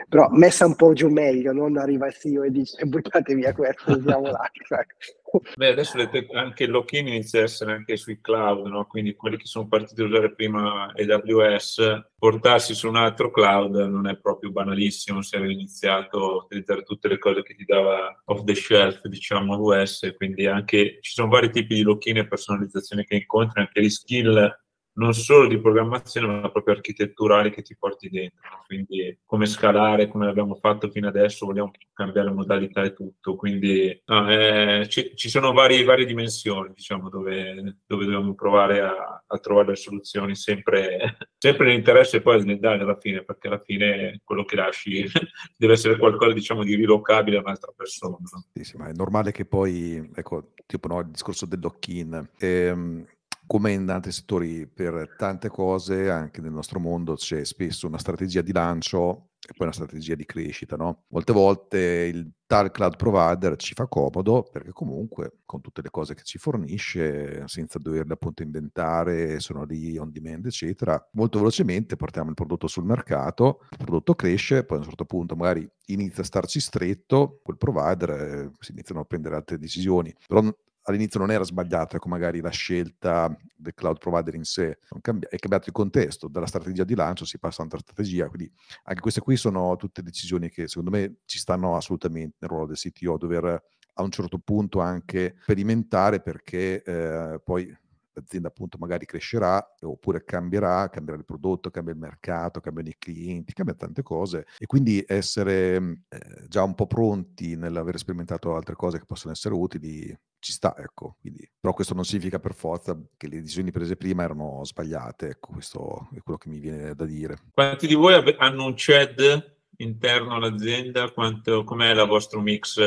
Però 0.10 0.30
messa 0.32 0.66
un 0.66 0.76
po' 0.76 0.94
giù 0.94 1.10
meglio, 1.10 1.54
non 1.54 1.78
arriva 1.78 2.08
il 2.08 2.14
CEO 2.14 2.44
e 2.44 2.52
dice 2.52 2.86
buttate 2.86 3.34
via 3.34 3.54
questo, 3.54 3.92
usiamo 3.92 4.24
l'altro. 4.30 4.78
Ecco. 5.32 5.42
Beh, 5.56 5.70
adesso 5.70 5.98
te- 6.10 6.28
anche 6.34 6.66
il 6.66 6.72
lock-in 6.72 7.08
inizia 7.08 7.40
a 7.40 7.44
essere 7.44 7.72
anche 7.72 7.96
sui 7.96 8.20
cloud, 8.20 8.66
no? 8.66 8.86
quindi 8.86 9.16
quelli 9.16 9.38
che 9.38 9.46
sono 9.46 9.68
partiti 9.68 10.02
a 10.02 10.06
usare 10.06 10.34
prima 10.34 10.92
AWS, 10.94 12.10
portarsi 12.18 12.74
su 12.74 12.90
un 12.90 12.98
altro 12.98 13.32
cloud 13.32 13.76
non 13.76 14.08
è 14.08 14.18
proprio 14.18 14.52
banalissimo 14.52 15.22
se 15.22 15.38
avevi 15.38 15.54
iniziato 15.54 16.32
a 16.32 16.44
utilizzare 16.44 16.84
tutte 16.84 17.08
le 17.08 17.18
cose 17.18 17.44
che 17.44 17.56
ti 17.56 17.64
dava 17.64 18.22
off 18.26 18.44
the 18.44 18.56
shelf, 18.56 19.08
diciamo 19.08 19.54
AWS, 19.54 20.16
quindi 20.18 20.48
anche 20.48 20.98
ci 21.00 21.14
sono 21.14 21.30
vari 21.30 21.50
tipi 21.50 21.76
di 21.76 21.84
lock-in 21.84 22.18
e 22.18 22.28
personalizzazione 22.28 23.06
che 23.06 23.16
incontri, 23.16 23.62
anche 23.62 23.82
gli 23.82 23.90
skill 23.90 24.60
non 24.94 25.14
solo 25.14 25.48
di 25.48 25.60
programmazione, 25.60 26.28
ma 26.28 26.52
proprio 26.52 26.76
architetturali 26.76 27.52
che 27.52 27.62
ti 27.62 27.76
porti 27.78 28.10
dentro. 28.10 28.64
Quindi 28.66 29.18
come 29.26 29.46
scalare, 29.46 30.08
come 30.08 30.28
abbiamo 30.28 30.56
fatto 30.56 30.90
fino 30.90 31.08
adesso, 31.08 31.46
vogliamo 31.46 31.72
cambiare 31.94 32.32
modalità 32.32 32.82
e 32.84 32.94
tutto. 32.94 33.36
Quindi 33.36 34.02
no, 34.06 34.30
eh, 34.30 34.88
ci, 34.90 35.16
ci 35.16 35.30
sono 35.30 35.54
varie, 35.54 35.84
varie 35.84 36.06
dimensioni, 36.06 36.74
diciamo, 36.74 37.10
dove, 37.10 37.80
dove 37.86 38.06
dobbiamo 38.06 38.34
provare 38.34 38.82
a, 38.82 39.24
a 39.26 39.38
trovare 39.38 39.70
le 39.70 39.76
soluzioni 39.76 40.36
sempre, 40.36 41.18
sempre 41.38 41.68
nell'interesse 41.68 42.22
poi 42.22 42.40
aziendale 42.40 42.82
alla 42.82 42.98
fine, 42.98 43.24
perché 43.24 43.48
alla 43.48 43.62
fine 43.64 44.20
quello 44.24 44.44
che 44.44 44.56
lasci 44.56 45.06
deve 45.56 45.74
essere 45.74 45.98
qualcosa, 45.98 46.34
diciamo, 46.34 46.64
di 46.64 46.76
rilocabile 46.76 47.38
a 47.38 47.42
un'altra 47.42 47.72
persona. 47.76 48.18
Sì, 48.54 48.64
sì, 48.64 48.78
ma 48.78 48.90
è 48.90 48.94
normale 48.94 49.32
che 49.32 49.46
poi, 49.46 50.10
ecco, 50.14 50.52
tipo 50.66 50.88
no, 50.88 51.00
il 51.00 51.08
discorso 51.08 51.46
del 51.46 51.60
lock-in, 51.62 52.30
ehm, 52.40 53.06
come 53.52 53.74
in 53.74 53.90
altri 53.90 54.14
settori, 54.14 54.66
per 54.66 55.14
tante 55.18 55.50
cose, 55.50 56.10
anche 56.10 56.40
nel 56.40 56.54
nostro 56.54 56.80
mondo, 56.80 57.16
c'è 57.16 57.44
spesso 57.44 57.86
una 57.86 57.98
strategia 57.98 58.42
di 58.42 58.54
lancio 58.54 59.32
e 59.42 59.52
poi 59.54 59.68
una 59.68 59.74
strategia 59.74 60.16
di 60.16 60.24
crescita, 60.24 60.78
no? 60.78 61.04
Molte 61.10 61.34
volte 61.34 61.78
il 62.14 62.32
tal 62.46 62.72
cloud 62.72 62.96
provider 62.96 63.58
ci 63.58 63.74
fa 63.74 63.88
comodo 63.88 64.48
perché 64.50 64.72
comunque 64.72 65.40
con 65.44 65.60
tutte 65.60 65.82
le 65.82 65.90
cose 65.90 66.14
che 66.14 66.24
ci 66.24 66.38
fornisce, 66.38 67.46
senza 67.48 67.78
doverle 67.78 68.14
appunto 68.14 68.42
inventare, 68.42 69.42
sono 69.42 69.66
lì 69.66 69.98
on 69.98 70.12
demand, 70.14 70.46
eccetera, 70.46 71.10
molto 71.12 71.40
velocemente 71.40 71.98
portiamo 71.98 72.30
il 72.30 72.36
prodotto 72.36 72.68
sul 72.68 72.86
mercato, 72.86 73.66
il 73.72 73.80
prodotto 73.80 74.16
cresce, 74.16 74.64
poi 74.64 74.78
a 74.78 74.80
un 74.80 74.86
certo 74.86 75.04
punto 75.04 75.36
magari 75.36 75.70
inizia 75.88 76.24
a 76.24 76.26
starci 76.26 76.62
stretto, 76.62 77.42
quel 77.44 77.58
provider 77.58 78.10
eh, 78.12 78.52
si 78.60 78.72
iniziano 78.72 79.02
a 79.02 79.04
prendere 79.04 79.36
altre 79.36 79.58
decisioni, 79.58 80.16
però 80.26 80.42
all'inizio 80.84 81.20
non 81.20 81.32
era 81.32 81.44
sbagliato, 81.44 81.96
ecco 81.96 82.10
magari 82.10 82.42
la 82.42 82.50
scelta 82.50 83.36
del 83.56 83.74
cloud 83.74 83.98
provider 84.00 84.36
in 84.36 84.44
sé, 84.44 84.80
è 84.90 85.38
cambiato 85.38 85.68
il 85.68 85.74
contesto, 85.74 86.28
dalla 86.28 86.48
strategia 86.48 86.84
di 86.84 86.96
lancio 86.96 87.26
si 87.26 87.38
passa 87.38 87.62
a 87.62 87.66
un'altra 87.66 87.80
strategia, 87.80 88.28
quindi 88.28 88.52
anche 88.84 89.02
queste 89.02 89.22
qui 89.22 89.36
sono 89.36 89.76
tutte 89.76 90.02
decisioni 90.02 90.50
che 90.50 90.68
secondo 90.68 90.90
me 90.90 91.18
ci 91.26 91.38
stanno 91.38 91.76
assolutamente 91.76 92.38
nel 92.40 92.50
ruolo 92.50 92.68
del 92.68 92.78
CTO, 92.78 93.18
dover 93.18 93.64
a 93.94 94.04
un 94.04 94.12
certo 94.12 94.40
punto 94.40 94.80
anche 94.80 95.36
sperimentare 95.42 96.22
perché 96.22 96.82
eh, 96.82 97.42
poi 97.44 97.76
l'azienda 98.14 98.50
appunto 98.50 98.78
magari 98.80 99.06
crescerà 99.06 99.76
oppure 99.82 100.24
cambierà, 100.24 100.90
cambierà 100.90 101.20
il 101.20 101.26
prodotto, 101.26 101.70
cambia 101.70 101.94
il 101.94 102.00
mercato, 102.00 102.60
cambiano 102.60 102.90
i 102.90 102.96
clienti, 102.98 103.54
cambia 103.54 103.76
tante 103.76 104.02
cose 104.04 104.46
e 104.58 104.66
quindi 104.66 105.04
essere 105.08 105.76
eh, 106.10 106.48
già 106.48 106.64
un 106.64 106.76
po' 106.76 106.88
pronti 106.88 107.56
nell'aver 107.56 107.98
sperimentato 107.98 108.56
altre 108.56 108.76
cose 108.76 109.00
che 109.00 109.06
possono 109.06 109.34
essere 109.34 109.54
utili 109.56 110.18
ci 110.42 110.52
sta, 110.52 110.76
ecco. 110.78 111.18
Quindi, 111.22 111.48
però 111.60 111.74
questo 111.74 111.94
non 111.94 112.04
significa 112.04 112.40
per 112.40 112.56
forza 112.56 113.00
che 113.16 113.28
le 113.28 113.42
decisioni 113.42 113.72
prese 113.72 113.96
prima 113.96 114.24
erano 114.24 114.62
sbagliate, 114.64 115.30
ecco, 115.30 115.54
questo 115.54 116.10
è 116.14 116.20
quello 116.22 116.40
che 116.40 116.50
mi 116.50 116.60
viene 116.60 116.94
da 116.96 117.06
dire. 117.06 117.38
Quanti 117.54 117.88
di 117.88 117.94
voi 117.94 118.16
ave- 118.16 118.36
hanno 118.38 118.66
un 118.66 118.76
CED 118.76 119.60
interno 119.78 120.36
all'azienda? 120.36 121.12
Quanto, 121.12 121.64
com'è 121.64 121.92
il 121.92 122.08
vostro 122.08 122.42
mix? 122.42 122.80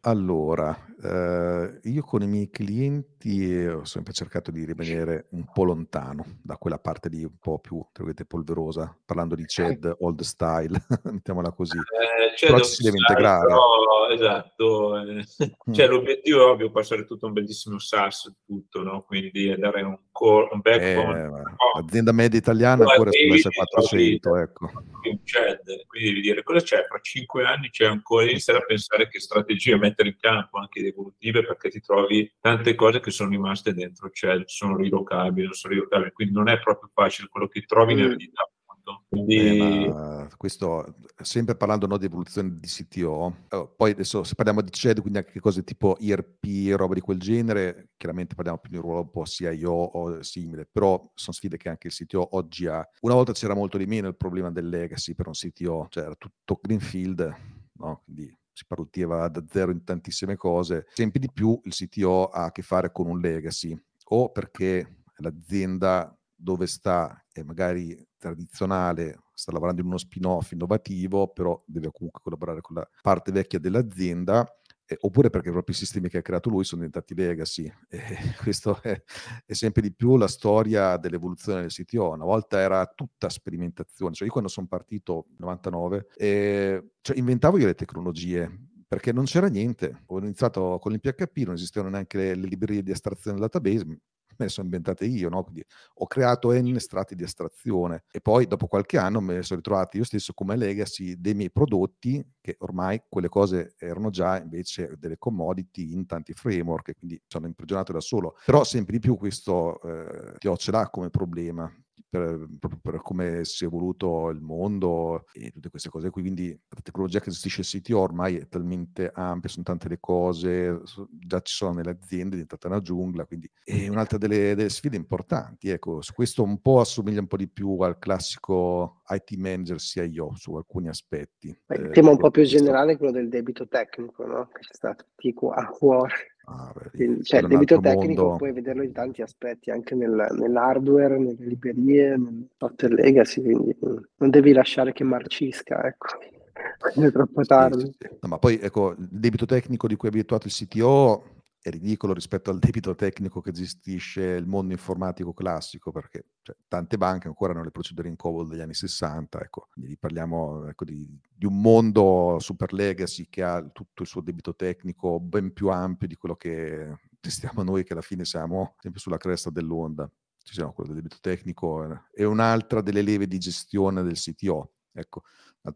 Allora, 0.00 0.76
eh, 1.00 1.80
io 1.82 2.02
con 2.02 2.22
i 2.22 2.26
miei 2.26 2.50
clienti 2.50 3.15
eh, 3.28 3.68
ho 3.70 3.84
sempre 3.84 4.12
cercato 4.12 4.50
di 4.50 4.64
rimanere 4.64 5.26
un 5.30 5.44
po' 5.52 5.64
lontano 5.64 6.24
da 6.42 6.56
quella 6.56 6.78
parte 6.78 7.08
lì 7.08 7.24
un 7.24 7.36
po' 7.40 7.58
più, 7.58 7.84
polverosa, 8.26 8.96
parlando 9.04 9.34
di 9.34 9.46
CED 9.46 9.96
old 10.00 10.20
style, 10.20 10.78
mettiamola 11.04 11.50
così. 11.52 11.76
Eh, 11.76 12.46
Però 12.46 12.58
ci 12.60 12.74
si 12.74 12.82
deve 12.82 12.98
integrare. 12.98 13.46
però, 13.46 14.08
esatto, 14.10 14.98
eh, 14.98 15.24
Mm. 15.68 15.72
cioè, 15.72 15.88
l'obiettivo 15.88 16.40
è 16.40 16.50
ovvio 16.50 16.70
passare 16.70 17.04
tutto 17.04 17.26
un 17.26 17.32
bellissimo 17.32 17.78
SaaS, 17.78 18.32
tutto, 18.46 18.82
no? 18.82 19.02
quindi 19.02 19.54
dare 19.58 19.82
un, 19.82 19.98
core, 20.12 20.48
un 20.52 20.60
backbone, 20.60 21.22
Eh, 21.22 21.26
no, 21.26 21.42
l'azienda 21.80 22.12
media 22.12 22.38
italiana 22.38 22.84
ancora 22.88 23.10
arrivi, 23.10 23.38
sulla 23.38 23.52
S400, 23.54 24.18
trovi- 24.20 24.40
ecco. 24.42 24.70
un 25.10 25.18
CED, 25.24 25.86
quindi 25.86 26.08
devi 26.10 26.20
dire 26.20 26.42
cosa 26.42 26.60
c'è, 26.60 26.84
fra 26.86 26.98
cinque 27.00 27.44
anni 27.44 27.70
c'è 27.70 27.84
ancora 27.86 28.24
iniziare 28.28 28.60
a 28.60 28.64
pensare 28.64 29.08
che 29.08 29.18
strategie 29.20 29.76
mettere 29.76 30.08
in 30.10 30.16
campo, 30.18 30.58
anche 30.58 30.80
evolutive, 30.80 31.44
perché 31.44 31.68
ti 31.70 31.80
trovi 31.80 32.32
tante 32.40 32.74
cose 32.74 33.00
che 33.00 33.10
sono 33.16 33.30
rimaste 33.30 33.72
dentro 33.74 34.10
CED, 34.10 34.44
sono 34.46 34.76
rilocabili, 34.76 35.44
non 35.46 35.54
sono 35.54 35.74
rilocabili, 35.74 36.12
quindi 36.12 36.34
non 36.34 36.48
è 36.48 36.58
proprio 36.60 36.90
facile 36.92 37.28
quello 37.28 37.48
che 37.48 37.62
trovi 37.62 37.92
in 37.92 37.98
Mm. 37.98 38.02
eredità. 38.04 38.42
appunto. 38.42 39.04
Eh, 39.08 39.08
Quindi 39.08 39.58
ma 39.88 40.28
questo, 40.36 40.94
sempre 41.22 41.56
parlando 41.56 41.86
no, 41.88 41.96
di 41.96 42.06
evoluzione 42.06 42.58
di 42.60 42.68
CTO, 42.68 43.34
eh, 43.50 43.68
poi 43.76 43.90
adesso 43.92 44.22
se 44.22 44.34
parliamo 44.36 44.60
di 44.60 44.70
CED, 44.70 45.00
quindi 45.00 45.18
anche 45.18 45.40
cose 45.40 45.64
tipo 45.64 45.96
ERP 45.98 46.44
e 46.44 46.76
roba 46.76 46.94
di 46.94 47.00
quel 47.00 47.18
genere, 47.18 47.88
chiaramente 47.96 48.34
parliamo 48.36 48.58
più 48.58 48.70
di 48.70 48.76
un 48.76 48.82
ruolo 48.82 49.00
un 49.00 49.10
po' 49.10 49.24
CIO 49.24 49.72
o 49.72 50.22
simile, 50.22 50.68
però 50.70 51.00
sono 51.14 51.34
sfide 51.34 51.56
che 51.56 51.68
anche 51.68 51.88
il 51.88 51.94
CTO 51.94 52.36
oggi 52.36 52.66
ha. 52.68 52.86
Una 53.00 53.14
volta 53.14 53.32
c'era 53.32 53.54
molto 53.54 53.76
di 53.78 53.86
meno 53.86 54.06
il 54.08 54.16
problema 54.16 54.50
del 54.52 54.68
legacy 54.68 55.14
per 55.14 55.26
un 55.26 55.32
CTO, 55.32 55.86
cioè 55.88 56.04
era 56.04 56.14
tutto 56.14 56.58
greenfield, 56.62 57.34
no? 57.78 58.02
quindi 58.04 58.32
si 58.56 58.64
partiva 58.66 59.28
da 59.28 59.44
zero 59.46 59.70
in 59.70 59.84
tantissime 59.84 60.34
cose, 60.34 60.86
sempre 60.94 61.20
di 61.20 61.30
più 61.30 61.60
il 61.64 61.74
CTO 61.74 62.28
ha 62.28 62.44
a 62.44 62.52
che 62.52 62.62
fare 62.62 62.90
con 62.90 63.06
un 63.06 63.20
legacy, 63.20 63.78
o 64.06 64.30
perché 64.30 65.02
l'azienda 65.16 66.16
dove 66.34 66.66
sta 66.66 67.22
è 67.30 67.42
magari 67.42 68.02
tradizionale, 68.16 69.24
sta 69.34 69.52
lavorando 69.52 69.82
in 69.82 69.88
uno 69.88 69.98
spin-off 69.98 70.52
innovativo, 70.52 71.28
però 71.28 71.62
deve 71.66 71.90
comunque 71.92 72.22
collaborare 72.22 72.62
con 72.62 72.76
la 72.76 72.88
parte 73.02 73.30
vecchia 73.30 73.58
dell'azienda, 73.58 74.50
eh, 74.86 74.96
oppure 75.00 75.30
perché 75.30 75.50
i 75.50 75.72
sistemi 75.72 76.08
che 76.08 76.18
ha 76.18 76.22
creato 76.22 76.48
lui 76.48 76.64
sono 76.64 76.82
diventati 76.82 77.14
legacy. 77.14 77.72
E 77.88 78.34
questo 78.40 78.80
è, 78.82 79.02
è 79.44 79.52
sempre 79.52 79.82
di 79.82 79.92
più 79.92 80.16
la 80.16 80.28
storia 80.28 80.96
dell'evoluzione 80.96 81.62
del 81.62 81.70
CTO. 81.70 82.10
Una 82.10 82.24
volta 82.24 82.58
era 82.60 82.86
tutta 82.86 83.28
sperimentazione, 83.28 84.14
cioè 84.14 84.26
io 84.26 84.32
quando 84.32 84.50
sono 84.50 84.66
partito 84.66 85.26
nel 85.30 85.38
99, 85.40 86.06
eh, 86.16 86.84
cioè 87.00 87.16
inventavo 87.16 87.58
io 87.58 87.66
le 87.66 87.74
tecnologie, 87.74 88.50
perché 88.86 89.12
non 89.12 89.24
c'era 89.24 89.48
niente. 89.48 90.02
Ho 90.06 90.18
iniziato 90.18 90.78
con 90.80 90.92
il 90.92 91.00
PHP, 91.00 91.38
non 91.38 91.54
esistevano 91.54 91.92
neanche 91.92 92.18
le 92.18 92.34
librerie 92.34 92.82
di 92.82 92.92
estrazione 92.92 93.38
del 93.38 93.48
database, 93.48 93.98
me 94.38 94.46
le 94.46 94.50
sono 94.50 94.66
inventate 94.66 95.04
io, 95.06 95.28
no? 95.28 95.42
Quindi 95.42 95.64
ho 95.94 96.06
creato 96.06 96.52
N 96.52 96.78
strati 96.78 97.14
di 97.14 97.22
estrazione 97.24 98.04
e 98.10 98.20
poi 98.20 98.46
dopo 98.46 98.66
qualche 98.66 98.98
anno 98.98 99.20
me 99.20 99.34
ne 99.34 99.42
sono 99.42 99.58
ritrovato 99.58 99.96
io 99.96 100.04
stesso 100.04 100.32
come 100.32 100.56
legacy 100.56 101.14
dei 101.18 101.34
miei 101.34 101.50
prodotti, 101.50 102.24
che 102.40 102.56
ormai 102.60 103.02
quelle 103.08 103.28
cose 103.28 103.74
erano 103.78 104.10
già 104.10 104.40
invece 104.40 104.94
delle 104.98 105.18
commodity 105.18 105.92
in 105.92 106.06
tanti 106.06 106.32
framework, 106.32 106.94
quindi 106.96 107.20
sono 107.26 107.46
imprigionato 107.46 107.92
da 107.92 108.00
solo. 108.00 108.36
Però 108.44 108.64
sempre 108.64 108.92
di 108.94 108.98
più 109.00 109.16
questo 109.16 109.80
eh, 109.82 110.38
TO 110.38 110.56
ce 110.56 110.70
l'ha 110.70 110.88
come 110.90 111.10
problema. 111.10 111.70
Per, 112.16 112.48
proprio 112.58 112.80
per 112.82 113.02
come 113.02 113.44
si 113.44 113.64
è 113.64 113.66
evoluto 113.66 114.28
il 114.30 114.40
mondo 114.40 115.26
e 115.32 115.50
tutte 115.50 115.70
queste 115.70 115.88
cose 115.88 116.10
qui, 116.10 116.22
quindi 116.22 116.48
la 116.48 116.80
tecnologia 116.82 117.20
che 117.20 117.30
gestisce 117.30 117.60
il 117.60 117.82
CTO 117.82 117.98
ormai 117.98 118.36
è 118.36 118.48
talmente 118.48 119.10
ampia, 119.12 119.48
sono 119.48 119.64
tante 119.64 119.88
le 119.88 119.98
cose, 120.00 120.80
già 121.10 121.40
ci 121.40 121.54
sono 121.54 121.74
nelle 121.74 121.90
aziende, 121.90 122.28
è 122.28 122.42
diventata 122.42 122.68
una 122.68 122.80
giungla, 122.80 123.24
quindi 123.24 123.50
è 123.62 123.88
un'altra 123.88 124.18
delle, 124.18 124.54
delle 124.54 124.68
sfide 124.68 124.96
importanti. 124.96 125.68
Ecco, 125.68 126.00
su 126.00 126.12
questo 126.12 126.42
un 126.42 126.60
po' 126.60 126.80
assomiglia 126.80 127.20
un 127.20 127.26
po' 127.26 127.36
di 127.36 127.48
più 127.48 127.78
al 127.80 127.98
classico 127.98 129.02
IT 129.08 129.36
manager 129.36 129.78
CIO 129.78 130.34
su 130.34 130.54
alcuni 130.54 130.88
aspetti. 130.88 131.48
Il 131.48 131.86
eh, 131.86 131.90
tema 131.90 132.10
un 132.10 132.16
po' 132.16 132.30
più 132.30 132.44
generale 132.44 132.92
è 132.92 132.96
quello 132.96 133.12
del 133.12 133.28
debito 133.28 133.68
tecnico, 133.68 134.26
no? 134.26 134.48
Che 134.52 134.62
ci 134.62 134.74
sta 134.74 134.94
tutti 134.94 135.32
qua 135.32 135.54
a 135.56 135.66
cuore. 135.68 136.35
Ah, 136.48 136.72
beh, 136.74 137.22
cioè, 137.22 137.40
il 137.40 137.46
debito 137.48 137.80
tecnico 137.80 138.22
mondo. 138.22 138.36
puoi 138.36 138.52
vederlo 138.52 138.82
in 138.82 138.92
tanti 138.92 139.20
aspetti, 139.22 139.70
anche 139.70 139.94
nel- 139.94 140.28
nell'hardware, 140.38 141.18
nelle 141.18 141.44
librerie, 141.44 142.16
nel 142.16 142.48
software 142.56 142.94
legacy, 142.94 143.42
quindi 143.42 143.76
mm, 143.84 143.96
non 144.18 144.30
devi 144.30 144.52
lasciare 144.52 144.92
che 144.92 145.02
marcisca, 145.04 145.84
ecco, 145.84 146.06
è 147.06 147.10
troppo 147.12 147.42
Sì, 147.42 147.48
tardi. 147.48 147.80
sì, 147.80 147.94
sì. 147.98 148.08
No, 148.20 148.28
ma 148.28 148.38
poi 148.38 148.58
ecco, 148.60 148.92
il 148.92 149.08
debito 149.10 149.44
tecnico 149.46 149.86
di 149.88 149.96
cui 149.96 150.08
è 150.08 150.12
abituato 150.12 150.46
il 150.46 150.52
CTO 150.52 151.35
è 151.66 151.70
ridicolo 151.70 152.12
rispetto 152.12 152.50
al 152.50 152.60
debito 152.60 152.94
tecnico 152.94 153.40
che 153.40 153.50
gestisce 153.50 154.22
il 154.22 154.46
mondo 154.46 154.72
informatico 154.72 155.32
classico, 155.32 155.90
perché 155.90 156.26
cioè, 156.42 156.54
tante 156.68 156.96
banche 156.96 157.26
ancora 157.26 157.52
hanno 157.52 157.64
le 157.64 157.72
procedure 157.72 158.08
in 158.08 158.14
COBOL 158.14 158.46
degli 158.46 158.60
anni 158.60 158.72
60, 158.72 159.40
ecco, 159.40 159.66
quindi 159.72 159.96
parliamo 159.96 160.68
ecco, 160.68 160.84
di, 160.84 161.04
di, 161.28 161.44
un 161.44 161.60
mondo 161.60 162.36
super 162.38 162.72
legacy 162.72 163.26
che 163.28 163.42
ha 163.42 163.60
tutto 163.64 164.02
il 164.02 164.06
suo 164.06 164.20
debito 164.20 164.54
tecnico 164.54 165.18
ben 165.18 165.52
più 165.52 165.66
ampio 165.68 166.06
di 166.06 166.14
quello 166.14 166.36
che 166.36 166.98
gestiamo 167.20 167.64
noi, 167.64 167.82
che 167.82 167.94
alla 167.94 168.02
fine 168.02 168.24
siamo 168.24 168.76
sempre 168.78 169.00
sulla 169.00 169.18
cresta 169.18 169.50
dell'onda. 169.50 170.08
Ci 170.38 170.54
siamo 170.54 170.72
quello 170.72 170.92
del 170.92 171.02
debito 171.02 171.18
tecnico 171.20 172.06
è 172.12 172.22
un'altra 172.22 172.80
delle 172.80 173.02
leve 173.02 173.26
di 173.26 173.38
gestione 173.38 174.04
del 174.04 174.14
CTO. 174.14 174.70
Ecco, 174.92 175.22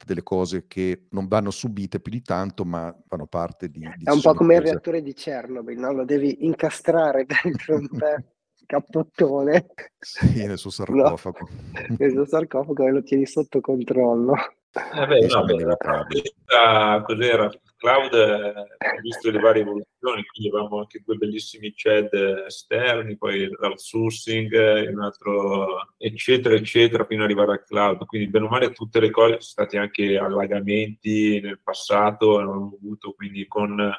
delle 0.05 0.23
cose 0.23 0.67
che 0.67 1.07
non 1.11 1.29
vanno 1.29 1.51
subite 1.51 2.01
più 2.01 2.13
di 2.13 2.23
tanto, 2.23 2.65
ma 2.65 2.95
fanno 3.07 3.27
parte 3.27 3.69
di... 3.69 3.81
di 3.81 4.05
è 4.05 4.11
un 4.11 4.21
po' 4.21 4.35
come 4.35 4.57
il 4.57 4.63
reattore 4.63 5.03
di 5.03 5.13
Chernobyl, 5.13 5.79
no? 5.79 5.93
Lo 5.93 6.05
devi 6.05 6.45
incastrare 6.45 7.27
dentro 7.43 7.77
un 7.77 7.89
cappottone. 8.67 9.67
Sì, 9.99 10.47
nel 10.47 10.59
suo 10.59 10.71
sarcofago. 10.71 11.39
No, 11.41 11.97
nel 11.99 12.13
suo 12.13 12.27
sarcofago 12.27 12.87
e 12.87 12.91
lo 12.91 13.03
tieni 13.03 13.27
sotto 13.27 13.61
controllo. 13.61 14.35
Eh 14.73 15.07
beh, 15.07 15.27
no, 15.27 15.45
beh, 15.45 17.03
cos'era? 17.03 17.51
Cloud 17.81 18.13
ha 18.13 19.01
visto 19.01 19.31
le 19.31 19.39
varie 19.39 19.63
evoluzioni, 19.63 20.23
quindi 20.27 20.55
avevamo 20.55 20.81
anche 20.81 21.01
due 21.03 21.17
bellissimi 21.17 21.73
CED 21.73 22.45
esterni, 22.47 23.17
poi 23.17 23.49
l'outsourcing, 23.49 24.91
un 24.93 25.01
altro, 25.01 25.89
eccetera, 25.97 26.55
eccetera, 26.55 27.05
fino 27.05 27.23
ad 27.23 27.31
arrivare 27.31 27.53
al 27.53 27.65
cloud. 27.65 28.05
Quindi, 28.05 28.29
bene 28.29 28.45
o 28.45 28.49
male, 28.49 28.73
tutte 28.73 29.01
le 29.01 29.11
cose, 29.11 29.29
sono 29.31 29.41
stati 29.41 29.79
anche 29.79 30.19
allagamenti 30.19 31.41
nel 31.41 31.61
passato, 31.63 32.39
hanno 32.39 32.79
avuto 32.79 33.13
quindi 33.13 33.47
con 33.47 33.91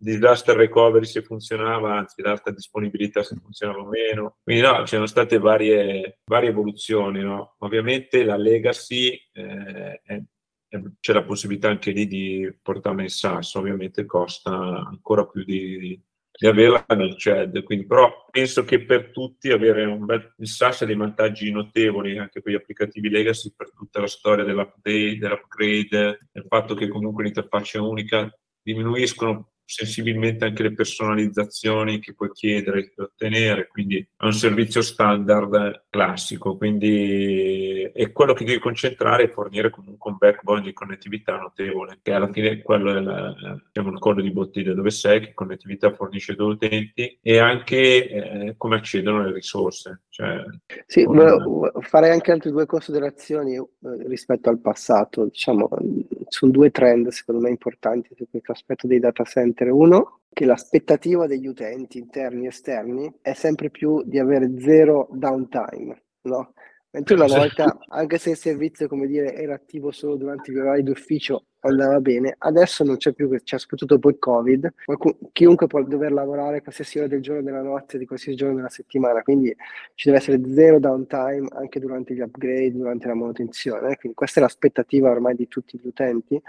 disaster 0.00 0.56
recovery 0.56 1.04
se 1.04 1.22
funzionava, 1.22 1.96
anzi 1.96 2.22
l'alta 2.22 2.50
disponibilità 2.50 3.22
se 3.22 3.36
funzionava 3.40 3.86
meno. 3.86 4.38
Quindi 4.42 4.62
no, 4.62 4.82
c'erano 4.82 5.06
state 5.06 5.38
varie, 5.38 6.18
varie 6.24 6.48
evoluzioni. 6.50 7.20
No? 7.20 7.54
Ovviamente 7.58 8.24
la 8.24 8.36
legacy 8.36 9.10
eh, 9.32 10.00
è 10.02 10.20
c'è 11.00 11.12
la 11.12 11.24
possibilità 11.24 11.68
anche 11.68 11.90
lì 11.90 12.06
di 12.06 12.54
portarla 12.60 13.02
in 13.02 13.08
SaaS, 13.08 13.54
ovviamente 13.54 14.04
costa 14.04 14.52
ancora 14.52 15.26
più 15.26 15.44
di, 15.44 16.00
di 16.30 16.46
averla 16.46 16.84
nel 16.90 17.16
CED, 17.16 17.62
quindi 17.62 17.86
però 17.86 18.26
penso 18.30 18.64
che 18.64 18.84
per 18.84 19.10
tutti 19.10 19.50
avere 19.50 19.84
un 19.84 20.04
bel, 20.04 20.34
il 20.36 20.46
SaaS 20.46 20.82
ha 20.82 20.84
dei 20.86 20.94
vantaggi 20.94 21.50
notevoli 21.50 22.18
anche 22.18 22.40
per 22.40 22.52
gli 22.52 22.56
applicativi 22.56 23.08
legacy, 23.08 23.52
per 23.56 23.72
tutta 23.72 24.00
la 24.00 24.06
storia 24.06 24.44
dell'update, 24.44 25.18
dell'upgrade, 25.18 26.28
il 26.32 26.44
fatto 26.46 26.74
che 26.74 26.88
comunque 26.88 27.24
l'interfaccia 27.24 27.82
unica, 27.82 28.30
diminuiscono 28.62 29.52
sensibilmente 29.68 30.46
anche 30.46 30.62
le 30.62 30.72
personalizzazioni 30.72 32.00
che 32.00 32.14
puoi 32.14 32.30
chiedere 32.32 32.80
e 32.80 33.02
ottenere, 33.02 33.66
quindi 33.66 33.98
è 33.98 34.24
un 34.24 34.32
servizio 34.32 34.80
standard 34.80 35.84
classico, 35.90 36.56
quindi 36.56 37.82
è 37.92 38.10
quello 38.10 38.32
che 38.32 38.46
devi 38.46 38.58
concentrare 38.58 39.24
è 39.24 39.28
fornire 39.28 39.68
comunque 39.68 40.10
un 40.10 40.16
backbone 40.16 40.62
di 40.62 40.72
connettività 40.72 41.36
notevole, 41.36 41.98
che 42.00 42.12
alla 42.12 42.32
fine 42.32 42.62
quello 42.62 42.96
è 42.96 43.00
la, 43.00 43.34
diciamo, 43.66 43.92
il 43.92 43.98
collo 43.98 44.22
di 44.22 44.30
bottiglia 44.30 44.72
dove 44.72 44.90
sei, 44.90 45.20
che 45.20 45.34
connettività 45.34 45.90
fornisce 45.90 46.30
ai 46.30 46.38
tuoi 46.38 46.52
utenti 46.52 47.18
e 47.20 47.38
anche 47.38 48.08
eh, 48.08 48.54
come 48.56 48.76
accedono 48.76 49.22
le 49.22 49.34
risorse. 49.34 50.04
Cioè, 50.08 50.44
sì, 50.86 51.04
con... 51.04 51.70
farei 51.80 52.10
anche 52.10 52.32
altre 52.32 52.50
due 52.50 52.64
considerazioni 52.64 53.56
eh, 53.56 53.66
rispetto 54.06 54.48
al 54.48 54.60
passato, 54.60 55.26
diciamo, 55.26 55.68
sono 56.28 56.52
due 56.52 56.70
trend 56.70 57.08
secondo 57.08 57.40
me 57.40 57.50
importanti 57.50 58.14
su 58.16 58.26
questo 58.30 58.52
aspetto 58.52 58.86
dei 58.86 58.98
data 58.98 59.24
center 59.24 59.70
uno 59.70 60.20
che 60.32 60.44
l'aspettativa 60.44 61.26
degli 61.26 61.46
utenti 61.46 61.98
interni 61.98 62.44
e 62.44 62.48
esterni 62.48 63.12
è 63.20 63.32
sempre 63.32 63.70
più 63.70 64.02
di 64.04 64.18
avere 64.18 64.60
zero 64.60 65.08
downtime, 65.10 66.02
no? 66.22 66.52
Mentre 66.90 67.16
una 67.16 67.26
volta, 67.26 67.78
anche 67.88 68.16
se 68.16 68.30
il 68.30 68.36
servizio, 68.36 68.88
come 68.88 69.06
dire, 69.06 69.34
era 69.34 69.54
attivo 69.54 69.90
solo 69.90 70.16
durante 70.16 70.50
gli 70.50 70.56
orari 70.56 70.82
d'ufficio, 70.82 71.44
andava 71.60 72.00
bene, 72.00 72.34
adesso 72.38 72.82
non 72.82 72.96
c'è 72.96 73.12
più, 73.12 73.28
c'è 73.28 73.58
soprattutto 73.58 73.94
dopo 73.94 74.08
il 74.08 74.18
Covid, 74.18 74.72
chiunque 75.32 75.66
può 75.66 75.82
dover 75.82 76.12
lavorare 76.12 76.62
qualsiasi 76.62 76.98
ora 76.98 77.08
del 77.08 77.20
giorno, 77.20 77.42
della 77.42 77.60
notte, 77.60 77.98
di 77.98 78.06
qualsiasi 78.06 78.38
giorno 78.38 78.56
della 78.56 78.70
settimana, 78.70 79.22
quindi 79.22 79.54
ci 79.94 80.06
deve 80.06 80.18
essere 80.18 80.40
zero 80.48 80.78
downtime 80.78 81.48
anche 81.50 81.78
durante 81.78 82.14
gli 82.14 82.20
upgrade, 82.20 82.72
durante 82.72 83.06
la 83.06 83.14
manutenzione. 83.14 83.96
Quindi 83.96 84.16
questa 84.16 84.40
è 84.40 84.42
l'aspettativa 84.42 85.10
ormai 85.10 85.34
di 85.34 85.46
tutti 85.46 85.78
gli 85.78 85.86
utenti 85.86 86.40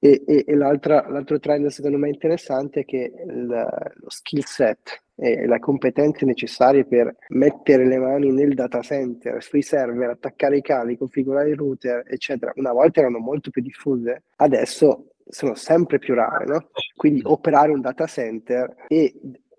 e, 0.00 0.22
e, 0.26 0.44
e 0.46 0.54
l'altro 0.56 1.38
trend 1.38 1.66
secondo 1.66 1.98
me 1.98 2.08
interessante 2.08 2.80
è 2.80 2.84
che 2.84 3.12
il, 3.26 3.46
lo 3.46 4.08
skill 4.10 4.42
set 4.42 5.02
e 5.14 5.46
le 5.46 5.58
competenze 5.58 6.24
necessarie 6.24 6.86
per 6.86 7.14
mettere 7.28 7.86
le 7.86 7.98
mani 7.98 8.32
nel 8.32 8.54
data 8.54 8.80
center, 8.80 9.42
sui 9.42 9.60
server, 9.60 10.08
attaccare 10.08 10.56
i 10.56 10.62
cavi, 10.62 10.96
configurare 10.96 11.50
il 11.50 11.56
router, 11.56 12.02
eccetera, 12.06 12.52
una 12.56 12.72
volta 12.72 13.00
erano 13.00 13.18
molto 13.18 13.50
più 13.50 13.60
diffuse, 13.60 14.22
adesso 14.36 15.10
sono 15.28 15.54
sempre 15.54 15.98
più 15.98 16.14
rare, 16.14 16.46
no? 16.46 16.70
Quindi 16.96 17.20
operare 17.24 17.70
un 17.70 17.82
data 17.82 18.06
center 18.06 18.74
e 18.88 19.12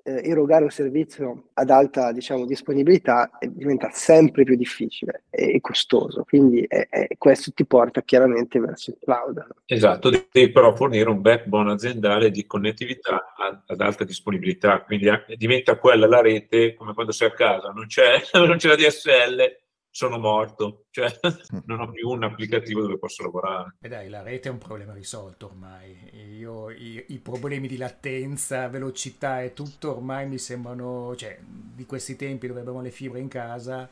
eh, 0.03 0.29
erogare 0.29 0.63
un 0.63 0.69
servizio 0.69 1.49
ad 1.53 1.69
alta 1.69 2.11
diciamo, 2.11 2.45
disponibilità 2.45 3.29
diventa 3.47 3.89
sempre 3.91 4.43
più 4.43 4.55
difficile 4.55 5.23
e 5.29 5.59
costoso, 5.61 6.23
quindi 6.23 6.63
è, 6.67 6.87
è, 6.89 7.07
questo 7.17 7.51
ti 7.53 7.65
porta 7.65 8.01
chiaramente 8.01 8.59
verso 8.59 8.91
il 8.91 8.97
cloud. 9.01 9.45
Esatto, 9.65 10.09
devi 10.09 10.51
però 10.51 10.75
fornire 10.75 11.09
un 11.09 11.21
backbone 11.21 11.73
aziendale 11.73 12.31
di 12.31 12.45
connettività 12.45 13.33
ad, 13.37 13.61
ad 13.67 13.81
alta 13.81 14.03
disponibilità, 14.03 14.81
quindi 14.81 15.09
diventa 15.37 15.77
quella 15.77 16.07
la 16.07 16.21
rete 16.21 16.73
come 16.73 16.93
quando 16.93 17.11
sei 17.11 17.29
a 17.29 17.33
casa, 17.33 17.69
non 17.69 17.87
c'è, 17.87 18.21
non 18.33 18.57
c'è 18.57 18.67
la 18.67 18.75
DSL, 18.75 19.59
sono 19.91 20.17
morto, 20.17 20.85
cioè 20.89 21.11
mm. 21.27 21.59
non 21.65 21.81
ho 21.81 21.91
più 21.91 22.09
un 22.09 22.23
applicativo 22.23 22.81
dove 22.81 22.97
posso 22.97 23.23
lavorare. 23.23 23.75
E 23.81 23.89
dai, 23.89 24.09
la 24.09 24.23
rete 24.23 24.47
è 24.47 24.51
un 24.51 24.57
problema 24.57 24.93
risolto 24.93 25.47
ormai. 25.47 26.09
Io, 26.37 26.69
i, 26.69 27.03
i, 27.09 27.19
problemi 27.19 27.67
di 27.67 27.77
latenza, 27.77 28.69
velocità 28.69 29.41
e 29.41 29.53
tutto 29.53 29.95
ormai 29.95 30.27
mi 30.27 30.37
sembrano, 30.37 31.13
cioè, 31.15 31.37
di 31.41 31.85
questi 31.85 32.15
tempi 32.15 32.47
dove 32.47 32.61
abbiamo 32.61 32.81
le 32.81 32.91
fibre 32.91 33.19
in 33.19 33.27
casa, 33.27 33.89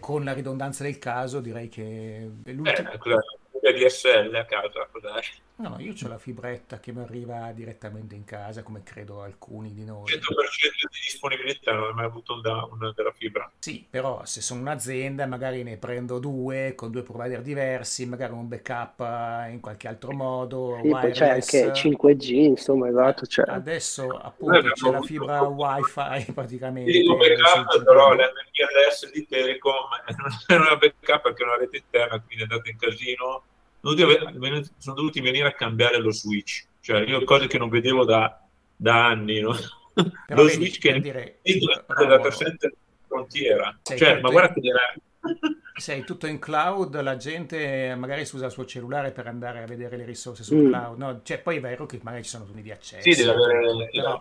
con 0.00 0.24
la 0.24 0.32
ridondanza 0.32 0.82
del 0.82 0.98
caso 0.98 1.40
direi 1.40 1.68
che 1.68 2.30
è 2.42 2.52
l'ultimo... 2.52 2.90
Eh, 2.90 2.98
DSL 3.60 4.34
a 4.34 4.44
casa, 4.46 4.88
cos'è? 4.90 5.20
No, 5.60 5.68
no, 5.68 5.76
io 5.78 5.92
ho 5.92 6.08
la 6.08 6.16
fibretta 6.16 6.80
che 6.80 6.90
mi 6.90 7.02
arriva 7.02 7.52
direttamente 7.52 8.14
in 8.14 8.24
casa, 8.24 8.62
come 8.62 8.82
credo 8.82 9.20
alcuni 9.20 9.74
di 9.74 9.84
noi. 9.84 10.04
100% 10.04 10.16
di 10.16 10.98
disponibilità, 11.04 11.74
non 11.74 11.90
ho 11.90 11.92
mai 11.92 12.06
avuto 12.06 12.40
una, 12.42 12.64
una 12.64 12.92
della 12.96 13.12
fibra. 13.12 13.50
Sì, 13.58 13.86
però 13.88 14.24
se 14.24 14.40
sono 14.40 14.60
un'azienda 14.60 15.26
magari 15.26 15.62
ne 15.62 15.76
prendo 15.76 16.18
due 16.18 16.72
con 16.74 16.90
due 16.90 17.02
provider 17.02 17.42
diversi, 17.42 18.06
magari 18.06 18.32
un 18.32 18.48
backup 18.48 19.00
in 19.50 19.60
qualche 19.60 19.86
altro 19.86 20.12
modo. 20.12 20.78
Sì, 20.82 20.88
poi 20.88 21.12
c'è 21.12 21.28
anche 21.28 21.72
5G, 21.72 22.30
insomma, 22.30 22.88
esatto. 22.88 23.26
Cioè. 23.26 23.50
Adesso 23.50 24.08
appunto 24.08 24.72
c'è 24.72 24.90
la 24.90 25.02
fibra 25.02 25.42
wifi 25.42 26.32
praticamente. 26.32 26.90
Sì, 26.90 27.06
un 27.06 27.18
backup, 27.18 27.84
però 27.84 28.14
l'MPLS 28.14 29.12
di 29.12 29.26
Telecom 29.26 29.88
non 30.16 30.30
è 30.46 30.54
una 30.54 30.76
backup 30.76 31.20
perché 31.20 31.42
è 31.42 31.46
una 31.46 31.56
rete 31.58 31.76
interna, 31.76 32.18
quindi 32.18 32.44
è 32.44 32.46
andata 32.48 32.70
in 32.70 32.78
casino 32.78 33.42
sono 33.80 34.96
dovuti 34.96 35.20
venire 35.20 35.48
a 35.48 35.52
cambiare 35.52 35.98
lo 35.98 36.12
switch, 36.12 36.66
cioè 36.80 37.00
io 37.00 37.24
cose 37.24 37.46
che 37.46 37.58
non 37.58 37.68
vedevo 37.68 38.04
da, 38.04 38.40
da 38.76 39.06
anni, 39.06 39.40
no? 39.40 39.54
lo 39.94 40.44
vedi, 40.44 40.50
switch 40.50 40.78
che 40.78 41.00
dire, 41.00 41.38
è 41.42 42.06
data 42.06 42.30
center 42.30 42.72
frontiera, 43.06 43.78
cioè, 43.82 44.20
ma 44.20 44.30
guarda 44.30 44.54
che 44.54 44.68
era... 44.68 44.94
Sei 45.80 46.04
tutto 46.04 46.26
in 46.26 46.38
cloud, 46.38 47.00
la 47.00 47.16
gente 47.16 47.94
magari 47.94 48.26
si 48.26 48.34
usa 48.34 48.46
il 48.46 48.52
suo 48.52 48.66
cellulare 48.66 49.12
per 49.12 49.26
andare 49.26 49.62
a 49.62 49.66
vedere 49.66 49.96
le 49.96 50.04
risorse 50.04 50.42
sul 50.42 50.58
mm. 50.58 50.66
cloud, 50.68 50.98
no? 50.98 51.20
Cioè, 51.22 51.38
poi 51.38 51.56
è 51.56 51.60
vero 51.60 51.86
che 51.86 51.98
magari 52.02 52.22
ci 52.22 52.28
sono 52.28 52.44
turni 52.44 52.60
di 52.60 52.70
accesso. 52.70 53.10
Sì, 53.10 53.16
deve 53.16 53.32
avere 53.32 53.88
però, 53.90 54.20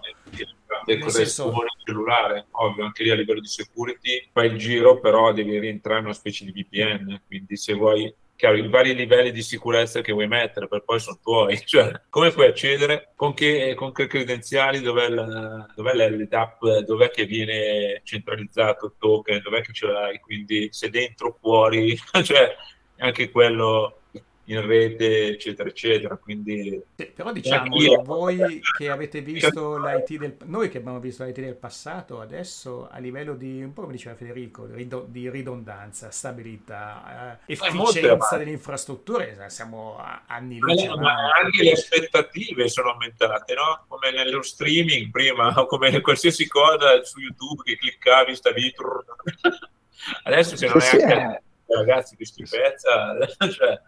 il 0.86 1.12
senso... 1.12 1.54
cellulare, 1.84 2.46
ovvio, 2.52 2.86
anche 2.86 3.04
lì 3.04 3.10
a 3.10 3.16
livello 3.16 3.42
di 3.42 3.48
security 3.48 4.30
fai 4.32 4.52
il 4.52 4.58
giro, 4.58 5.02
però 5.02 5.34
devi 5.34 5.60
rientrare 5.60 6.00
in 6.00 6.06
una 6.06 6.14
specie 6.14 6.46
di 6.46 6.52
VPN, 6.54 7.22
quindi 7.28 7.58
se 7.58 7.74
vuoi 7.74 8.14
chiaro, 8.40 8.56
i 8.56 8.70
vari 8.70 8.96
livelli 8.96 9.32
di 9.32 9.42
sicurezza 9.42 10.00
che 10.00 10.14
vuoi 10.14 10.30
mettere, 10.30 10.70
per 10.70 10.84
poi 10.86 10.98
sono 11.02 11.20
tuoi. 11.22 11.60
Cioè, 11.68 12.04
come 12.10 12.32
puoi 12.32 12.48
accedere? 12.48 13.12
Con 13.14 13.34
che, 13.34 13.74
con 13.76 13.92
che 13.92 14.08
credenziali? 14.08 14.80
Dov'è, 14.80 15.10
la, 15.10 15.68
dov'è 15.76 15.94
l'LDAP? 15.94 16.80
Dov'è 16.86 17.12
che 17.12 17.26
viene 17.26 18.00
centralizzato 18.06 18.86
il 18.86 18.94
token? 18.98 19.42
Dov'è 19.42 19.62
che 19.62 19.74
ce 19.74 19.88
l'hai? 19.88 20.20
Quindi 20.20 20.70
se 20.72 20.90
dentro 20.90 21.28
o 21.28 21.38
fuori, 21.38 21.98
cioè 22.24 22.56
anche 23.00 23.30
quello 23.30 23.99
in 24.50 24.66
rete, 24.66 25.28
eccetera, 25.28 25.70
eccetera. 25.70 26.18
Quindi, 26.18 26.82
sì, 26.96 27.06
però 27.06 27.32
diciamo, 27.32 28.02
voi 28.04 28.62
che 28.78 28.90
avete 28.90 29.22
visto 29.22 29.78
l'IT 29.78 30.18
del 30.18 30.38
noi 30.46 30.70
che 30.70 30.80
abbiamo 30.80 31.00
visto 31.00 31.24
l'IT 31.24 31.40
del 31.40 31.56
passato, 31.56 32.20
adesso 32.20 32.88
a 32.90 32.98
livello 32.98 33.36
di 33.36 33.64
un 33.64 33.74
po' 33.74 33.82
come 33.82 33.94
diceva 33.94 34.16
Federico, 34.16 34.66
di 34.66 35.30
ridondanza, 35.30 36.10
stabilità, 36.12 37.38
eh, 37.46 37.54
efficienza 37.54 38.38
delle 38.38 38.52
infrastrutture, 38.52 39.38
siamo 39.50 39.98
a 39.98 40.24
anni 40.28 40.58
luce. 40.58 40.88
Ma, 40.88 40.96
ma 40.96 41.32
anche 41.44 41.64
le 41.64 41.72
aspettative 41.72 42.68
sono 42.70 42.92
aumentate, 42.92 43.54
no? 43.54 43.86
Come 43.88 44.12
nello 44.12 44.42
streaming 44.42 45.12
prima, 45.12 45.54
o 45.56 45.66
come 45.68 46.02
qualsiasi 46.02 46.48
cosa 46.48 47.04
su 47.04 47.20
YouTube 47.20 47.64
che 47.64 47.78
cliccavi, 47.78 48.36
stavi. 48.36 48.74
Adesso 50.24 50.56
se 50.56 50.68
non 50.68 50.80
è 50.80 51.04
anche 51.04 51.44
ragazzi 51.76 52.16
che 52.16 52.26
schifezza, 52.26 53.16
cioè, 53.52 53.80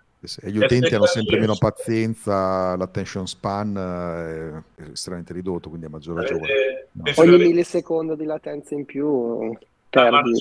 gli 0.43 0.57
utenti 0.57 0.93
hanno 0.93 1.07
sempre 1.07 1.39
meno 1.39 1.55
pazienza, 1.57 2.75
l'attention 2.75 3.25
span 3.27 4.63
è 4.77 4.91
estremamente 4.91 5.33
ridotto, 5.33 5.69
quindi 5.69 5.87
a 5.87 5.89
maggior 5.89 6.17
ragione. 6.17 6.87
No. 6.91 7.11
Ogni 7.15 7.37
millisecondo 7.37 8.15
di 8.15 8.25
latenza 8.25 8.75
in 8.75 8.85
più 8.85 9.55
perdi. 9.89 10.31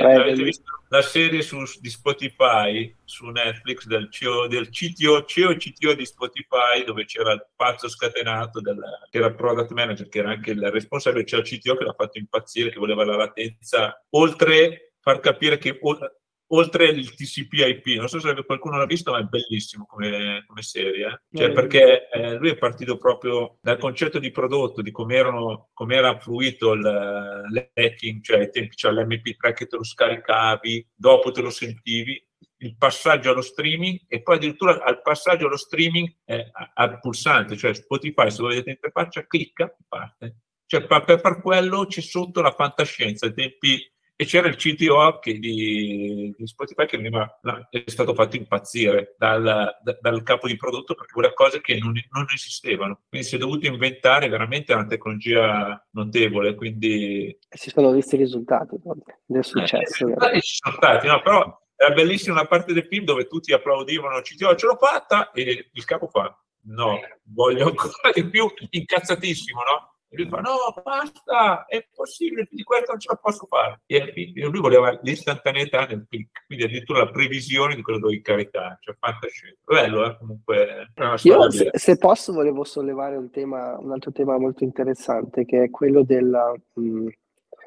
Ah, 0.00 0.14
avete 0.14 0.42
visto 0.42 0.76
la 0.88 1.02
serie 1.02 1.42
su, 1.42 1.62
di 1.80 1.90
Spotify 1.90 2.94
su 3.04 3.26
Netflix 3.26 3.86
del, 3.86 4.08
CEO, 4.10 4.46
del 4.46 4.70
CTO, 4.70 5.24
CEO 5.24 5.56
CTO 5.56 5.94
di 5.94 6.06
Spotify 6.06 6.84
dove 6.84 7.04
c'era 7.04 7.32
il 7.32 7.46
pazzo 7.54 7.88
scatenato 7.88 8.60
del, 8.60 8.78
che 9.10 9.18
era 9.18 9.26
il 9.26 9.34
product 9.34 9.72
manager, 9.72 10.08
che 10.08 10.18
era 10.20 10.30
anche 10.30 10.52
il 10.52 10.70
responsabile, 10.70 11.24
c'era 11.24 11.42
il 11.42 11.48
CTO 11.48 11.76
che 11.76 11.84
l'ha 11.84 11.94
fatto 11.96 12.18
impazzire, 12.18 12.70
che 12.70 12.78
voleva 12.78 13.04
la 13.04 13.16
latenza 13.16 14.02
oltre 14.10 14.92
far 15.00 15.20
capire 15.20 15.58
che 15.58 15.78
oltre 16.48 16.86
il 16.86 17.14
TCP/IP. 17.14 17.96
Non 17.98 18.08
so 18.08 18.20
se 18.20 18.44
qualcuno 18.44 18.76
l'ha 18.76 18.86
visto, 18.86 19.12
ma 19.12 19.18
è 19.18 19.22
bellissimo 19.22 19.86
come, 19.86 20.44
come 20.46 20.62
serie. 20.62 21.06
Eh? 21.06 21.38
Cioè, 21.38 21.52
perché 21.52 22.08
eh, 22.08 22.34
lui 22.36 22.50
è 22.50 22.56
partito 22.56 22.96
proprio 22.96 23.58
dal 23.60 23.78
concetto 23.78 24.18
di 24.18 24.30
prodotto, 24.30 24.82
di 24.82 24.90
come, 24.90 25.16
era 25.16 26.18
fluito 26.18 26.72
il, 26.72 26.80
l'hacking, 26.80 28.22
cioè 28.22 28.40
ai 28.40 28.50
tempi 28.50 28.76
c'era 28.76 29.02
l'MP3 29.02 29.54
che 29.54 29.66
te 29.66 29.76
lo 29.76 29.84
scaricavi, 29.84 30.88
dopo 30.94 31.30
te 31.30 31.40
lo 31.40 31.50
sentivi, 31.50 32.22
il 32.58 32.76
passaggio 32.76 33.30
allo 33.30 33.42
streaming 33.42 34.00
e 34.08 34.22
poi 34.22 34.36
addirittura 34.36 34.82
al 34.82 35.02
passaggio 35.02 35.46
allo 35.46 35.56
streaming 35.56 36.10
eh, 36.24 36.50
al 36.74 37.00
pulsante, 37.00 37.56
cioè 37.56 37.74
Spotify, 37.74 38.30
se 38.30 38.42
lo 38.42 38.48
vedete 38.48 38.70
in 38.70 38.76
interfaccia, 38.76 39.26
clicca, 39.26 39.74
parte. 39.86 40.36
Cioè, 40.66 40.84
per, 40.84 41.04
per 41.04 41.20
far 41.20 41.40
quello 41.40 41.86
c'è 41.86 42.00
sotto 42.00 42.40
la 42.40 42.50
fantascienza, 42.50 43.26
ai 43.26 43.34
tempi 43.34 43.92
e 44.16 44.24
c'era 44.24 44.48
il 44.48 44.56
CTO 44.56 45.18
che 45.18 45.38
di, 45.38 46.34
di, 46.36 46.46
Spotify 46.46 46.86
che 46.86 46.96
veniva, 46.96 47.38
è 47.68 47.84
stato 47.84 48.14
fatto 48.14 48.36
impazzire 48.36 49.14
dal, 49.18 49.42
da, 49.82 49.98
dal, 50.00 50.22
capo 50.22 50.46
di 50.46 50.56
prodotto 50.56 50.94
perché 50.94 51.12
voleva 51.14 51.34
cose 51.34 51.60
che 51.60 51.76
non, 51.78 51.92
non, 52.10 52.26
esistevano. 52.32 53.02
Quindi 53.08 53.26
si 53.26 53.34
è 53.34 53.38
dovuto 53.38 53.66
inventare 53.66 54.28
veramente 54.28 54.72
una 54.72 54.86
tecnologia 54.86 55.86
notevole. 55.90 56.54
Quindi... 56.54 57.26
E 57.26 57.56
si 57.58 57.68
sono 57.68 57.92
visti 57.92 58.14
i 58.14 58.18
risultati 58.18 58.76
del 59.26 59.44
successo. 59.44 60.08
Eh, 60.08 60.40
ci 60.40 60.56
sono 60.62 60.76
stati, 60.76 61.06
no? 61.06 61.20
però 61.20 61.64
era 61.76 61.94
bellissima 61.94 62.36
una 62.36 62.46
parte 62.46 62.72
del 62.72 62.86
film 62.86 63.04
dove 63.04 63.26
tutti 63.26 63.52
applaudivano 63.52 64.22
CTO, 64.22 64.56
ce 64.56 64.66
l'ho 64.66 64.76
fatta 64.76 65.30
e 65.32 65.68
il 65.70 65.84
capo 65.84 66.08
fa 66.08 66.34
no, 66.66 66.98
voglio 67.24 67.68
ancora 67.68 68.10
di 68.12 68.28
più, 68.28 68.46
incazzatissimo, 68.70 69.60
no? 69.60 69.95
E 70.16 70.22
lui 70.22 70.28
fa: 70.28 70.40
No, 70.40 70.82
basta, 70.82 71.64
è 71.66 71.76
impossibile, 71.76 72.48
di 72.50 72.62
questo 72.62 72.92
non 72.92 73.00
ce 73.00 73.08
la 73.10 73.16
posso 73.16 73.46
fare. 73.46 73.80
E 73.86 74.32
lui 74.34 74.60
voleva 74.60 74.98
l'istantaneità 75.02 75.86
nel 75.86 76.06
click, 76.08 76.46
quindi 76.46 76.64
addirittura 76.64 77.00
la 77.00 77.10
previsione 77.10 77.74
di 77.74 77.82
quello 77.82 77.98
che 77.98 78.04
dovevi 78.04 78.22
caricare, 78.22 78.78
cioè 78.80 78.96
fantascienza. 78.98 79.58
Bello, 79.64 80.06
eh? 80.06 80.16
comunque. 80.18 80.92
Io, 81.22 81.50
se, 81.50 81.70
se, 81.72 81.98
posso, 81.98 82.32
volevo 82.32 82.64
sollevare 82.64 83.16
un, 83.16 83.30
tema, 83.30 83.76
un 83.78 83.92
altro 83.92 84.12
tema 84.12 84.38
molto 84.38 84.64
interessante, 84.64 85.44
che 85.44 85.64
è 85.64 85.70
quello 85.70 86.02
del. 86.02 86.60
Mh, 86.74 87.08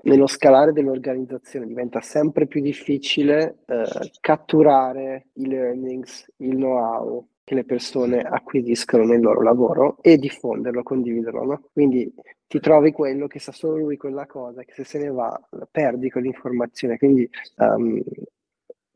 nello 0.02 0.28
scalare 0.28 0.72
dell'organizzazione 0.72 1.66
diventa 1.66 2.00
sempre 2.00 2.48
più 2.48 2.62
difficile 2.62 3.58
eh, 3.66 4.12
catturare 4.22 5.28
i 5.34 5.48
learnings, 5.48 6.32
il 6.38 6.56
know-how, 6.56 7.28
che 7.50 7.56
le 7.56 7.64
persone 7.64 8.22
acquisiscono 8.22 9.06
nel 9.06 9.22
loro 9.22 9.42
lavoro 9.42 9.98
e 10.02 10.20
diffonderlo, 10.20 10.84
condividerlo. 10.84 11.44
No? 11.44 11.64
Quindi 11.74 12.14
ti 12.46 12.60
trovi 12.60 12.92
quello 12.92 13.26
che 13.26 13.40
sa 13.40 13.52
solo 13.52 13.78
lui 13.78 13.98
quella 13.98 14.28
cosa, 14.28 14.62
che 14.62 14.72
se 14.72 14.84
se 14.84 15.00
ne 15.00 15.10
va 15.10 15.36
perdi 15.72 16.12
quell'informazione. 16.12 17.00
Quindi 17.00 17.28
um, 17.56 18.00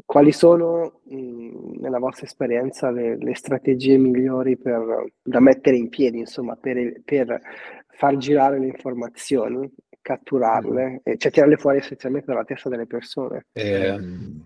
quali 0.05 0.31
sono 0.31 1.01
mh, 1.05 1.79
nella 1.79 1.97
vostra 1.97 2.27
esperienza 2.27 2.91
le, 2.91 3.17
le, 3.17 3.33
strategie 3.33 3.97
migliori 3.97 4.55
per, 4.55 5.03
da 5.23 5.39
mettere 5.39 5.75
in 5.75 5.89
piedi, 5.89 6.19
insomma, 6.19 6.55
per, 6.55 7.01
per 7.03 7.41
far 7.87 8.17
girare 8.17 8.59
le 8.59 8.67
informazioni 8.67 9.67
catturarle, 9.99 11.01
mm. 11.09 11.13
cioè 11.17 11.31
tirarle 11.31 11.57
fuori 11.57 11.79
essenzialmente 11.79 12.27
dalla 12.27 12.45
testa 12.45 12.69
delle 12.69 12.85
persone. 12.85 13.47
Eh, 13.51 13.97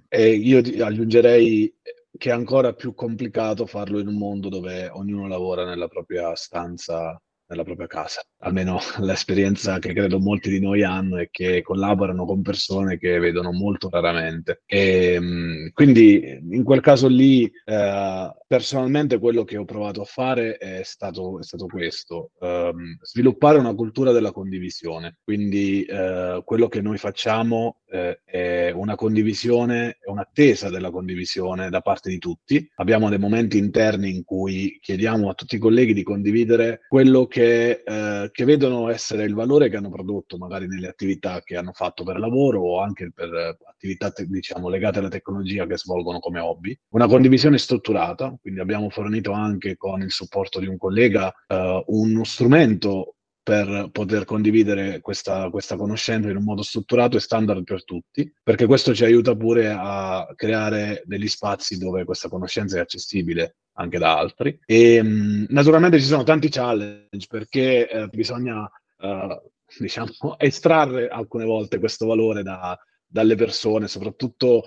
eh, 0.08 0.30
io 0.30 0.60
aggiungerei 0.60 1.74
che 2.18 2.30
è 2.30 2.34
ancora 2.34 2.74
più 2.74 2.94
complicato 2.94 3.66
farlo 3.66 4.00
in 4.00 4.08
un 4.08 4.18
mondo 4.18 4.50
dove 4.50 4.90
ognuno 4.90 5.28
lavora 5.28 5.66
nella 5.66 5.88
propria 5.88 6.36
stanza 6.36 7.20
nella 7.48 7.64
propria 7.64 7.88
casa. 7.88 8.22
Almeno 8.40 8.80
l'esperienza 9.00 9.80
che 9.80 9.94
credo 9.94 10.20
molti 10.20 10.50
di 10.50 10.60
noi 10.60 10.84
hanno 10.84 11.18
è 11.18 11.30
che 11.32 11.62
collaborano 11.62 12.26
con 12.26 12.42
persone 12.42 12.98
che 12.98 13.20
vedono 13.20 13.52
molto 13.52 13.90
raramente. 13.90 14.62
E, 14.66 15.14
ehm, 15.14 15.70
quindi 15.74 16.40
in 16.52 16.64
quel 16.64 16.82
caso 16.82 17.08
lì, 17.08 17.50
eh, 17.66 18.34
personalmente, 18.46 19.20
quello 19.20 19.44
che 19.44 19.58
ho 19.58 19.66
provato 19.66 20.02
a 20.02 20.06
fare 20.06 20.58
è 20.58 20.82
stato, 20.84 21.40
è 21.40 21.44
stato 21.44 21.66
questo: 21.66 22.32
ehm, 22.40 22.98
sviluppare 23.02 23.60
una 23.60 23.76
cultura 23.76 24.12
della 24.12 24.32
condivisione. 24.32 25.18
Quindi 25.24 25.84
eh, 25.84 26.42
quello 26.44 26.68
che 26.68 26.82
noi 26.82 26.98
facciamo 26.98 27.82
eh, 27.90 28.22
è 28.24 28.72
una 28.72 28.96
condivisione, 28.96 29.98
è 30.00 30.10
un'attesa 30.10 30.70
della 30.70 30.92
condivisione 30.92 31.70
da 31.70 31.82
parte 31.82 32.10
di 32.10 32.18
tutti. 32.18 32.70
Abbiamo 32.76 33.10
dei 33.10 33.20
momenti 33.20 33.58
interni 33.58 34.14
in 34.14 34.24
cui 34.24 34.78
chiediamo 34.82 35.30
a 35.30 35.34
tutti 35.34 35.56
i 35.56 35.60
colleghi 35.60 35.94
di 35.94 36.04
condividere 36.04 36.82
quello 36.88 37.28
che 37.28 37.84
eh, 37.86 38.30
che, 38.32 38.46
vedono 38.46 38.90
essere 38.90 39.24
il 39.24 39.34
valore 39.34 39.70
che 39.70 39.78
hanno 39.78 39.90
prodotto 39.90 40.38
magari 40.38 40.68
nelle 40.68 40.88
attività 40.88 41.42
che 41.42 41.56
hanno 41.58 41.72
fatto 41.74 42.04
per 42.04 42.20
lavoro 42.20 42.62
o 42.62 42.82
anche 42.82 43.12
per 43.14 43.58
attività 43.66 44.12
diciamo, 44.16 44.70
legate 44.70 45.00
alla 45.00 45.10
tecnologia 45.10 45.66
che 45.66 45.78
svolgono 45.78 46.20
come 46.20 46.40
hobby. 46.40 46.78
Una 46.90 47.08
condivisione 47.08 47.58
strutturata, 47.58 48.36
quindi 48.42 48.60
abbiamo 48.60 48.90
fornito 48.90 49.32
anche 49.32 49.78
con 49.78 50.02
il 50.02 50.12
supporto 50.12 50.60
di 50.60 50.68
un 50.68 50.78
collega 50.78 51.34
eh, 51.48 51.84
uno 51.88 52.24
strumento 52.24 53.17
per 53.48 53.88
poter 53.94 54.26
condividere 54.26 55.00
questa, 55.00 55.50
questa, 55.50 55.78
conoscenza 55.78 56.30
in 56.30 56.36
un 56.36 56.44
modo 56.44 56.64
strutturato 56.64 57.16
e 57.16 57.22
standard 57.22 57.64
per 57.64 57.86
tutti, 57.86 58.30
perché 58.44 58.66
questo 58.66 58.94
ci 58.94 59.06
aiuta 59.06 59.38
pure 59.38 59.70
a 59.70 60.28
creare 60.36 61.02
degli 61.06 61.30
spazi 61.30 61.78
dove 61.78 62.04
questa 62.04 62.28
conoscenza 62.28 62.76
è 62.76 62.82
accessibile 62.82 63.60
anche 63.76 64.00
da 64.00 64.18
altri. 64.18 64.60
E 64.66 65.02
mh, 65.02 65.46
naturalmente 65.48 65.98
ci 65.98 66.08
sono 66.08 66.24
tanti 66.24 66.50
challenge 66.50 67.26
perché 67.30 67.90
eh, 67.90 68.08
bisogna, 68.10 68.70
eh, 69.00 69.42
diciamo, 69.80 70.38
estrarre 70.40 71.08
alcune 71.08 71.46
volte 71.46 71.80
questo 71.80 72.06
valore 72.06 72.44
da, 72.44 72.78
dalle 73.06 73.36
persone, 73.36 73.88
soprattutto 73.88 74.66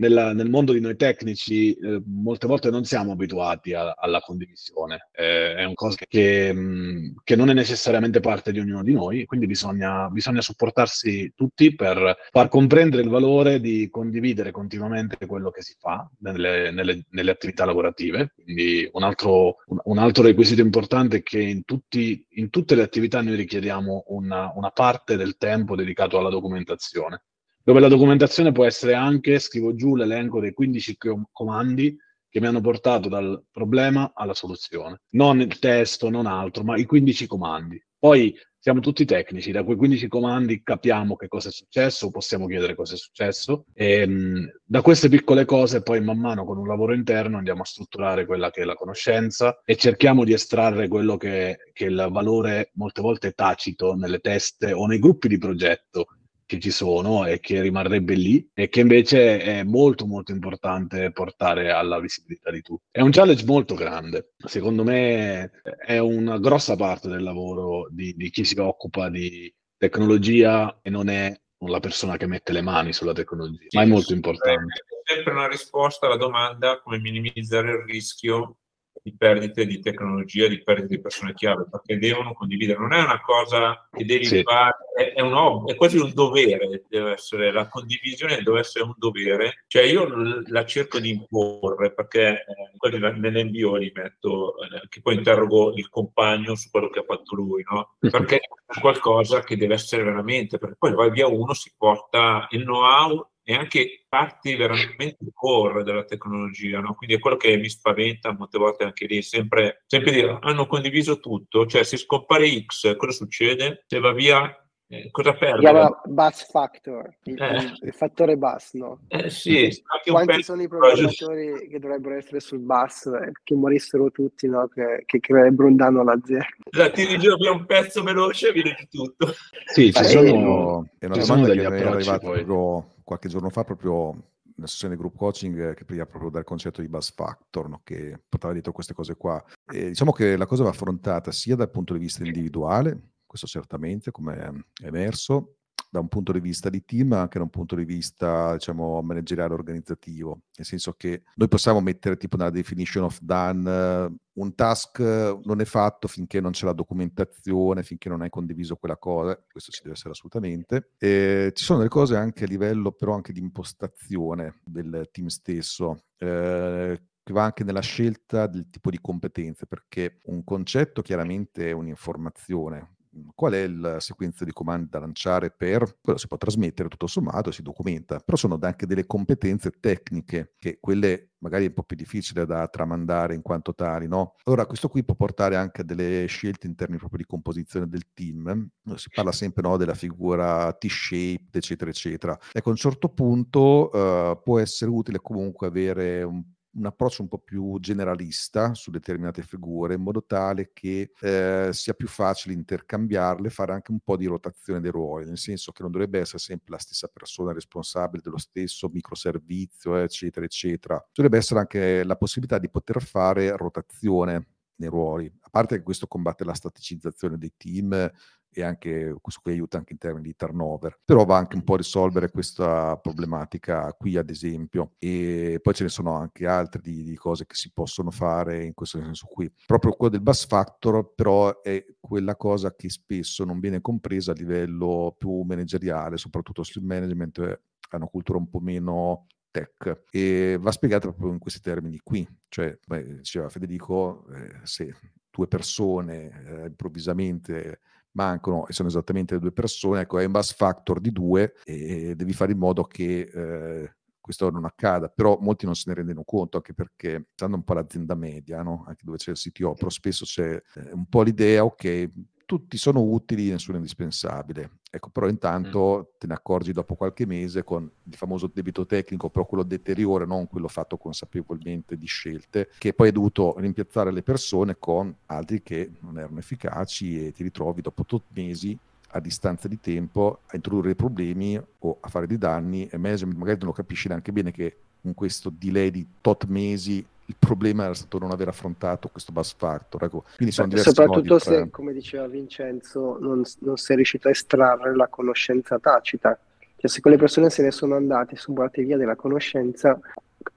nella, 0.00 0.32
nel 0.32 0.50
mondo 0.50 0.72
di 0.72 0.80
noi 0.80 0.96
tecnici 0.96 1.74
eh, 1.74 2.02
molte 2.04 2.46
volte 2.46 2.70
non 2.70 2.84
siamo 2.84 3.12
abituati 3.12 3.74
a, 3.74 3.94
alla 3.96 4.20
condivisione, 4.20 5.08
eh, 5.12 5.54
è 5.54 5.64
una 5.64 5.74
cosa 5.74 5.96
che, 6.08 6.52
mh, 6.52 7.20
che, 7.22 7.36
non 7.36 7.50
è 7.50 7.52
necessariamente 7.52 8.20
parte 8.20 8.50
di 8.50 8.58
ognuno 8.58 8.82
di 8.82 8.92
noi, 8.92 9.24
quindi 9.26 9.46
bisogna, 9.46 10.08
bisogna, 10.08 10.40
supportarsi 10.40 11.32
tutti 11.36 11.74
per 11.74 12.16
far 12.30 12.48
comprendere 12.48 13.02
il 13.02 13.10
valore 13.10 13.60
di 13.60 13.88
condividere 13.90 14.50
continuamente 14.50 15.26
quello 15.26 15.50
che 15.50 15.62
si 15.62 15.74
fa 15.78 16.10
nelle, 16.20 16.70
nelle, 16.70 17.04
nelle 17.10 17.30
attività 17.30 17.66
lavorative. 17.66 18.32
Quindi 18.42 18.88
un 18.92 19.02
altro, 19.02 19.56
un, 19.66 19.78
un 19.84 19.98
altro, 19.98 20.22
requisito 20.22 20.62
importante 20.62 21.18
è 21.18 21.22
che 21.22 21.40
in, 21.40 21.64
tutti, 21.64 22.24
in 22.30 22.48
tutte 22.48 22.74
le 22.74 22.82
attività 22.82 23.20
noi 23.20 23.36
richiediamo 23.36 24.04
una, 24.08 24.50
una 24.54 24.70
parte 24.70 25.16
del 25.16 25.36
tempo 25.36 25.76
dedicato 25.76 26.18
alla 26.18 26.30
documentazione 26.30 27.24
dove 27.70 27.82
la 27.82 27.88
documentazione 27.88 28.50
può 28.50 28.64
essere 28.64 28.94
anche, 28.94 29.38
scrivo 29.38 29.76
giù 29.76 29.94
l'elenco 29.94 30.40
dei 30.40 30.52
15 30.52 30.96
comandi 31.30 31.96
che 32.28 32.40
mi 32.40 32.48
hanno 32.48 32.60
portato 32.60 33.08
dal 33.08 33.44
problema 33.48 34.10
alla 34.12 34.34
soluzione. 34.34 35.02
Non 35.10 35.40
il 35.40 35.56
testo, 35.60 36.10
non 36.10 36.26
altro, 36.26 36.64
ma 36.64 36.76
i 36.76 36.84
15 36.84 37.28
comandi. 37.28 37.80
Poi 37.96 38.36
siamo 38.58 38.80
tutti 38.80 39.04
tecnici, 39.04 39.52
da 39.52 39.62
quei 39.62 39.76
15 39.76 40.08
comandi 40.08 40.64
capiamo 40.64 41.14
che 41.14 41.28
cosa 41.28 41.48
è 41.48 41.52
successo, 41.52 42.10
possiamo 42.10 42.46
chiedere 42.48 42.74
cosa 42.74 42.94
è 42.94 42.98
successo 42.98 43.66
e 43.72 44.04
mh, 44.04 44.62
da 44.64 44.82
queste 44.82 45.08
piccole 45.08 45.44
cose 45.44 45.80
poi 45.82 46.00
man 46.00 46.18
mano 46.18 46.44
con 46.44 46.58
un 46.58 46.66
lavoro 46.66 46.92
interno 46.92 47.38
andiamo 47.38 47.62
a 47.62 47.66
strutturare 47.66 48.26
quella 48.26 48.50
che 48.50 48.62
è 48.62 48.64
la 48.64 48.74
conoscenza 48.74 49.60
e 49.64 49.76
cerchiamo 49.76 50.24
di 50.24 50.32
estrarre 50.32 50.88
quello 50.88 51.16
che, 51.16 51.70
che 51.72 51.86
è 51.86 51.88
il 51.88 52.08
valore 52.10 52.72
molte 52.74 53.00
volte 53.00 53.32
tacito 53.32 53.94
nelle 53.94 54.18
teste 54.18 54.72
o 54.72 54.86
nei 54.86 54.98
gruppi 54.98 55.28
di 55.28 55.38
progetto 55.38 56.06
che 56.50 56.58
ci 56.58 56.72
sono 56.72 57.26
e 57.26 57.38
che 57.38 57.60
rimarrebbe 57.60 58.14
lì 58.14 58.50
e 58.52 58.68
che 58.68 58.80
invece 58.80 59.38
è 59.38 59.62
molto 59.62 60.04
molto 60.04 60.32
importante 60.32 61.12
portare 61.12 61.70
alla 61.70 62.00
visibilità 62.00 62.50
di 62.50 62.60
tutti. 62.60 62.82
È 62.90 63.00
un 63.00 63.12
challenge 63.12 63.44
molto 63.44 63.76
grande, 63.76 64.32
secondo 64.36 64.82
me 64.82 65.52
è 65.86 65.98
una 65.98 66.40
grossa 66.40 66.74
parte 66.74 67.08
del 67.08 67.22
lavoro 67.22 67.86
di, 67.92 68.16
di 68.16 68.30
chi 68.30 68.44
si 68.44 68.58
occupa 68.58 69.08
di 69.08 69.54
tecnologia 69.76 70.80
e 70.82 70.90
non 70.90 71.08
è 71.08 71.32
la 71.66 71.78
persona 71.78 72.16
che 72.16 72.26
mette 72.26 72.52
le 72.52 72.62
mani 72.62 72.92
sulla 72.92 73.12
tecnologia, 73.12 73.68
ma 73.70 73.82
è 73.82 73.86
molto 73.86 74.12
importante. 74.12 74.84
È 75.04 75.14
sempre 75.14 75.32
una 75.32 75.46
risposta 75.46 76.06
alla 76.06 76.16
domanda 76.16 76.80
come 76.80 76.98
minimizzare 76.98 77.70
il 77.70 77.84
rischio 77.86 78.56
di 79.02 79.14
perdite 79.16 79.66
di 79.66 79.80
tecnologia, 79.80 80.48
di 80.48 80.62
perdite 80.62 80.96
di 80.96 81.00
persone 81.00 81.34
chiave, 81.34 81.66
perché 81.70 81.98
devono 81.98 82.32
condividere. 82.32 82.78
Non 82.78 82.92
è 82.92 83.02
una 83.02 83.20
cosa 83.20 83.88
che 83.90 84.04
devi 84.04 84.24
sì. 84.24 84.42
fare, 84.42 84.76
è, 84.94 85.12
è, 85.14 85.20
un 85.20 85.34
ob- 85.34 85.70
è 85.70 85.74
quasi 85.74 85.98
un 85.98 86.12
dovere, 86.14 86.84
deve 86.88 87.12
essere, 87.12 87.52
la 87.52 87.68
condivisione 87.68 88.42
deve 88.42 88.60
essere 88.60 88.84
un 88.84 88.94
dovere. 88.96 89.64
Cioè 89.66 89.82
io 89.82 90.06
la 90.46 90.64
cerco 90.64 90.98
di 90.98 91.10
imporre, 91.10 91.92
perché 91.92 92.44
eh, 92.44 92.98
nell'invio 93.16 93.76
li 93.76 93.90
metto, 93.94 94.54
eh, 94.58 94.88
che 94.88 95.00
poi 95.00 95.16
interrogo 95.16 95.72
il 95.74 95.88
compagno 95.88 96.54
su 96.54 96.70
quello 96.70 96.88
che 96.88 97.00
ha 97.00 97.04
fatto 97.04 97.34
lui, 97.34 97.64
no? 97.70 97.96
Perché 97.98 98.36
è 98.36 98.80
qualcosa 98.80 99.42
che 99.42 99.56
deve 99.56 99.74
essere 99.74 100.02
veramente, 100.02 100.58
perché 100.58 100.76
poi 100.78 100.92
vai 100.92 101.10
via 101.10 101.26
uno, 101.26 101.54
si 101.54 101.72
porta 101.76 102.46
il 102.50 102.62
know-how 102.62 103.28
e 103.50 103.54
anche 103.54 104.04
parti 104.08 104.54
veramente 104.54 105.18
core 105.34 105.82
della 105.82 106.04
tecnologia, 106.04 106.78
no? 106.78 106.94
quindi 106.94 107.16
è 107.16 107.18
quello 107.18 107.36
che 107.36 107.56
mi 107.56 107.68
spaventa 107.68 108.32
molte 108.32 108.58
volte 108.58 108.84
anche 108.84 109.06
lì, 109.06 109.22
sempre, 109.22 109.82
sempre 109.86 110.12
dire 110.12 110.38
hanno 110.40 110.68
condiviso 110.68 111.18
tutto, 111.18 111.66
cioè 111.66 111.82
se 111.82 111.96
scompare 111.96 112.48
X 112.64 112.94
cosa 112.96 113.10
succede? 113.10 113.82
Se 113.88 113.98
va 113.98 114.12
via 114.12 114.56
eh, 114.86 115.08
cosa 115.10 115.34
perde? 115.34 115.66
Si 115.66 115.72
chiama 115.72 116.00
bus 116.04 116.48
factor, 116.48 117.12
il, 117.24 117.42
eh. 117.42 117.72
il, 117.82 117.92
fattore 117.92 118.36
bus, 118.36 118.72
no? 118.74 119.00
Eh 119.08 119.30
sì, 119.30 119.68
Quanti 120.04 120.44
sono 120.44 120.62
i 120.62 120.68
programmatori 120.68 121.68
che 121.68 121.78
dovrebbero 121.80 122.16
essere 122.16 122.38
sul 122.38 122.60
bus, 122.60 123.06
eh, 123.06 123.32
che 123.42 123.54
morissero 123.56 124.12
tutti, 124.12 124.46
no? 124.48 124.68
Che, 124.68 125.02
che 125.06 125.18
creerebbero 125.18 125.68
un 125.68 125.76
danno 125.76 126.00
all'azienda. 126.00 126.46
La 126.70 126.90
tiri 126.90 127.18
giù 127.18 127.36
via 127.36 127.50
un 127.50 127.66
pezzo 127.66 128.02
veloce 128.04 128.48
e 128.48 128.52
viene 128.52 128.88
tutto. 128.88 129.32
Sì, 129.72 129.92
ci 129.92 130.04
sono, 130.04 130.88
è 130.98 131.06
una 131.06 131.16
domanda 131.16 131.52
che 131.52 131.62
è 131.62 131.64
arrivata 131.66 132.18
proprio 132.18 132.98
qualche 133.10 133.28
giorno 133.28 133.50
fa 133.50 133.64
proprio 133.64 134.12
nella 134.54 134.68
sessione 134.68 134.94
di 134.94 135.00
group 135.00 135.16
coaching 135.16 135.74
che 135.74 135.84
parliva 135.84 136.06
proprio 136.06 136.30
dal 136.30 136.44
concetto 136.44 136.80
di 136.80 136.88
buzz 136.88 137.10
factor, 137.10 137.68
no? 137.68 137.80
che 137.82 138.22
portava 138.28 138.52
dietro 138.52 138.70
queste 138.70 138.94
cose 138.94 139.16
qua. 139.16 139.42
E 139.66 139.88
diciamo 139.88 140.12
che 140.12 140.36
la 140.36 140.46
cosa 140.46 140.62
va 140.62 140.68
affrontata 140.68 141.32
sia 141.32 141.56
dal 141.56 141.70
punto 141.70 141.94
di 141.94 141.98
vista 141.98 142.24
individuale, 142.24 143.14
questo 143.26 143.48
certamente, 143.48 144.12
come 144.12 144.36
è 144.36 144.86
emerso, 144.86 145.56
da 145.90 145.98
un 145.98 146.08
punto 146.08 146.30
di 146.30 146.40
vista 146.40 146.70
di 146.70 146.84
team, 146.84 147.08
ma 147.08 147.20
anche 147.20 147.38
da 147.38 147.44
un 147.44 147.50
punto 147.50 147.74
di 147.74 147.84
vista, 147.84 148.52
diciamo, 148.52 149.02
manageriale 149.02 149.52
organizzativo. 149.52 150.42
Nel 150.56 150.66
senso 150.66 150.92
che 150.92 151.24
noi 151.34 151.48
possiamo 151.48 151.80
mettere 151.80 152.16
tipo 152.16 152.36
nella 152.36 152.50
definition 152.50 153.04
of 153.04 153.18
done 153.20 153.68
uh, 153.68 154.16
un 154.34 154.54
task 154.54 155.00
non 155.00 155.60
è 155.60 155.64
fatto 155.64 156.06
finché 156.06 156.40
non 156.40 156.52
c'è 156.52 156.64
la 156.64 156.72
documentazione, 156.72 157.82
finché 157.82 158.08
non 158.08 158.22
hai 158.22 158.30
condiviso 158.30 158.76
quella 158.76 158.96
cosa, 158.96 159.36
questo 159.50 159.72
ci 159.72 159.82
deve 159.82 159.94
essere 159.94 160.10
assolutamente. 160.10 160.92
E 160.96 161.50
ci 161.54 161.64
sono 161.64 161.78
delle 161.78 161.90
cose 161.90 162.16
anche 162.16 162.44
a 162.44 162.46
livello 162.46 162.92
però 162.92 163.14
anche 163.14 163.32
di 163.32 163.40
impostazione 163.40 164.60
del 164.64 165.08
team 165.10 165.26
stesso. 165.26 166.04
Eh, 166.16 167.02
che 167.22 167.32
va 167.32 167.44
anche 167.44 167.64
nella 167.64 167.80
scelta 167.80 168.46
del 168.46 168.70
tipo 168.70 168.90
di 168.90 168.98
competenze, 169.00 169.66
perché 169.66 170.18
un 170.24 170.42
concetto 170.42 171.02
chiaramente 171.02 171.68
è 171.68 171.72
un'informazione, 171.72 172.96
qual 173.34 173.52
è 173.54 173.66
la 173.66 173.98
sequenza 174.00 174.44
di 174.44 174.52
comandi 174.52 174.88
da 174.88 175.00
lanciare 175.00 175.50
per 175.50 175.98
quello 176.00 176.18
si 176.18 176.28
può 176.28 176.36
trasmettere 176.36 176.88
tutto 176.88 177.06
sommato 177.06 177.50
si 177.50 177.62
documenta 177.62 178.18
però 178.20 178.36
sono 178.36 178.58
anche 178.60 178.86
delle 178.86 179.06
competenze 179.06 179.70
tecniche 179.80 180.54
che 180.58 180.78
quelle 180.80 181.30
magari 181.38 181.64
è 181.64 181.68
un 181.68 181.74
po' 181.74 181.82
più 181.82 181.96
difficile 181.96 182.46
da 182.46 182.68
tramandare 182.68 183.34
in 183.34 183.42
quanto 183.42 183.74
tali 183.74 184.06
no? 184.06 184.34
allora 184.44 184.66
questo 184.66 184.88
qui 184.88 185.04
può 185.04 185.14
portare 185.14 185.56
anche 185.56 185.80
a 185.80 185.84
delle 185.84 186.26
scelte 186.26 186.66
in 186.66 186.74
termini 186.74 186.98
proprio 186.98 187.20
di 187.20 187.26
composizione 187.26 187.88
del 187.88 188.12
team 188.12 188.68
si 188.94 189.08
parla 189.12 189.32
sempre 189.32 189.62
no, 189.62 189.76
della 189.76 189.94
figura 189.94 190.72
T-shaped 190.72 191.54
eccetera 191.56 191.90
eccetera 191.90 192.38
ecco 192.52 192.68
a 192.68 192.72
un 192.72 192.78
certo 192.78 193.08
punto 193.08 193.90
uh, 193.92 194.40
può 194.42 194.58
essere 194.58 194.90
utile 194.90 195.18
comunque 195.20 195.66
avere 195.66 196.22
un 196.22 196.42
un 196.72 196.86
approccio 196.86 197.22
un 197.22 197.28
po' 197.28 197.38
più 197.38 197.78
generalista 197.80 198.74
su 198.74 198.90
determinate 198.90 199.42
figure 199.42 199.94
in 199.94 200.02
modo 200.02 200.24
tale 200.24 200.70
che 200.72 201.12
eh, 201.20 201.70
sia 201.72 201.94
più 201.94 202.06
facile 202.06 202.54
intercambiarle, 202.54 203.50
fare 203.50 203.72
anche 203.72 203.90
un 203.90 204.00
po' 204.00 204.16
di 204.16 204.26
rotazione 204.26 204.80
dei 204.80 204.90
ruoli, 204.90 205.26
nel 205.26 205.38
senso 205.38 205.72
che 205.72 205.82
non 205.82 205.90
dovrebbe 205.90 206.20
essere 206.20 206.38
sempre 206.38 206.72
la 206.72 206.78
stessa 206.78 207.08
persona 207.08 207.52
responsabile 207.52 208.22
dello 208.22 208.38
stesso 208.38 208.88
microservizio, 208.88 209.96
eccetera, 209.96 210.44
eccetera. 210.44 211.04
Dovrebbe 211.12 211.38
essere 211.38 211.60
anche 211.60 212.04
la 212.04 212.16
possibilità 212.16 212.58
di 212.58 212.70
poter 212.70 213.02
fare 213.02 213.56
rotazione 213.56 214.46
nei 214.80 214.88
ruoli, 214.88 215.32
a 215.40 215.48
parte 215.50 215.76
che 215.76 215.82
questo 215.82 216.06
combatte 216.06 216.44
la 216.44 216.54
staticizzazione 216.54 217.38
dei 217.38 217.52
team 217.56 218.10
e 218.52 218.62
anche 218.62 219.14
questo 219.20 219.40
qui 219.42 219.52
aiuta 219.52 219.78
anche 219.78 219.92
in 219.92 219.98
termini 219.98 220.26
di 220.26 220.34
turnover, 220.34 220.98
però 221.04 221.24
va 221.24 221.36
anche 221.36 221.54
un 221.54 221.62
po' 221.62 221.74
a 221.74 221.76
risolvere 221.76 222.30
questa 222.30 222.96
problematica 222.96 223.92
qui 223.92 224.16
ad 224.16 224.28
esempio 224.28 224.94
e 224.98 225.60
poi 225.62 225.72
ce 225.72 225.84
ne 225.84 225.88
sono 225.88 226.14
anche 226.14 226.46
altre 226.46 226.80
di, 226.80 227.04
di 227.04 227.14
cose 227.14 227.46
che 227.46 227.54
si 227.54 227.70
possono 227.72 228.10
fare 228.10 228.64
in 228.64 228.74
questo 228.74 229.00
senso 229.00 229.26
qui. 229.26 229.50
Proprio 229.66 229.92
quello 229.92 230.12
del 230.12 230.22
bus 230.22 230.46
factor 230.46 231.14
però 231.14 231.62
è 231.62 231.84
quella 232.00 232.34
cosa 232.34 232.74
che 232.74 232.90
spesso 232.90 233.44
non 233.44 233.60
viene 233.60 233.80
compresa 233.80 234.32
a 234.32 234.34
livello 234.34 235.14
più 235.16 235.42
manageriale, 235.42 236.16
soprattutto 236.16 236.64
sul 236.64 236.82
management 236.82 237.38
eh, 237.38 237.60
hanno 237.90 238.08
cultura 238.08 238.38
un 238.38 238.48
po' 238.48 238.60
meno 238.60 239.26
tech 239.50 240.04
e 240.10 240.56
va 240.60 240.70
spiegata 240.70 241.08
proprio 241.08 241.32
in 241.32 241.38
questi 241.38 241.60
termini 241.60 241.98
qui, 242.02 242.26
cioè 242.48 242.78
beh, 242.86 243.16
diceva 243.16 243.48
Federico, 243.48 244.26
eh, 244.32 244.60
se 244.62 244.94
due 245.30 245.46
persone 245.46 246.44
eh, 246.46 246.66
improvvisamente 246.66 247.80
mancano 248.12 248.66
e 248.66 248.72
sono 248.72 248.88
esattamente 248.88 249.34
le 249.34 249.40
due 249.40 249.52
persone, 249.52 250.00
ecco, 250.00 250.18
hai 250.18 250.24
un 250.26 250.32
bus 250.32 250.52
factor 250.54 251.00
di 251.00 251.12
due 251.12 251.54
e 251.64 252.14
devi 252.16 252.32
fare 252.32 252.52
in 252.52 252.58
modo 252.58 252.84
che 252.84 253.30
eh, 253.32 253.94
questo 254.20 254.50
non 254.50 254.64
accada, 254.64 255.08
però 255.08 255.38
molti 255.40 255.64
non 255.64 255.74
se 255.74 255.84
ne 255.86 255.94
rendono 255.94 256.22
conto, 256.24 256.58
anche 256.58 256.74
perché 256.74 257.28
stando 257.34 257.56
un 257.56 257.64
po' 257.64 257.74
l'azienda 257.74 258.14
media, 258.14 258.62
no? 258.62 258.84
anche 258.86 259.02
dove 259.04 259.16
c'è 259.16 259.30
il 259.30 259.36
CTO, 259.36 259.74
però 259.74 259.88
spesso 259.88 260.24
c'è 260.24 260.50
eh, 260.50 260.92
un 260.92 261.06
po' 261.06 261.22
l'idea, 261.22 261.64
ok, 261.64 262.10
tutti 262.50 262.76
sono 262.78 263.00
utili, 263.00 263.48
nessuno 263.48 263.76
è 263.76 263.78
indispensabile. 263.78 264.78
Ecco, 264.90 265.10
però 265.10 265.28
intanto 265.28 266.14
te 266.18 266.26
ne 266.26 266.34
accorgi 266.34 266.72
dopo 266.72 266.96
qualche 266.96 267.24
mese 267.24 267.62
con 267.62 267.88
il 268.02 268.14
famoso 268.16 268.50
debito 268.52 268.86
tecnico, 268.86 269.30
però 269.30 269.46
quello 269.46 269.62
deteriore, 269.62 270.26
non 270.26 270.48
quello 270.48 270.66
fatto 270.66 270.96
consapevolmente 270.96 271.96
di 271.96 272.06
scelte, 272.06 272.70
che 272.76 272.92
poi 272.92 273.06
hai 273.06 273.12
dovuto 273.12 273.54
rimpiazzare 273.56 274.10
le 274.10 274.24
persone 274.24 274.78
con 274.80 275.14
altri 275.26 275.62
che 275.62 275.92
non 276.00 276.18
erano 276.18 276.40
efficaci 276.40 277.24
e 277.24 277.30
ti 277.30 277.44
ritrovi 277.44 277.82
dopo 277.82 278.04
tot 278.04 278.24
mesi 278.32 278.76
a 279.12 279.20
distanza 279.20 279.68
di 279.68 279.78
tempo 279.78 280.40
a 280.46 280.56
introdurre 280.56 280.96
problemi 280.96 281.56
o 281.78 281.98
a 282.00 282.08
fare 282.08 282.26
dei 282.26 282.38
danni 282.38 282.88
e 282.88 282.96
magari 282.96 283.28
non 283.30 283.58
lo 283.60 283.72
capisci 283.72 284.08
neanche 284.08 284.32
bene 284.32 284.50
che 284.50 284.76
con 285.00 285.14
questo 285.14 285.50
delay 285.56 285.90
di 285.90 286.04
tot 286.20 286.46
mesi 286.46 287.06
il 287.30 287.36
problema 287.38 287.84
era 287.84 287.94
stato 287.94 288.18
non 288.18 288.32
aver 288.32 288.48
affrontato 288.48 289.08
questo 289.08 289.30
bus 289.30 289.54
factor. 289.56 290.02
Ecco. 290.02 290.24
Quindi 290.34 290.52
sono 290.52 290.66
diversi 290.66 290.92
Soprattutto 290.92 291.38
se, 291.38 291.54
tra... 291.54 291.66
come 291.70 291.92
diceva 291.92 292.26
Vincenzo, 292.26 293.18
non, 293.20 293.44
non 293.60 293.74
è 293.74 293.94
riuscito 293.94 294.26
a 294.26 294.32
estrarre 294.32 294.96
la 294.96 295.06
conoscenza 295.06 295.78
tacita. 295.78 296.36
Cioè, 296.76 296.90
se 296.90 297.00
quelle 297.00 297.16
persone 297.16 297.48
se 297.48 297.62
ne 297.62 297.70
sono 297.70 297.94
andate 297.94 298.34
su 298.34 298.52
via 298.52 298.96
della 298.96 299.14
conoscenza, 299.14 299.96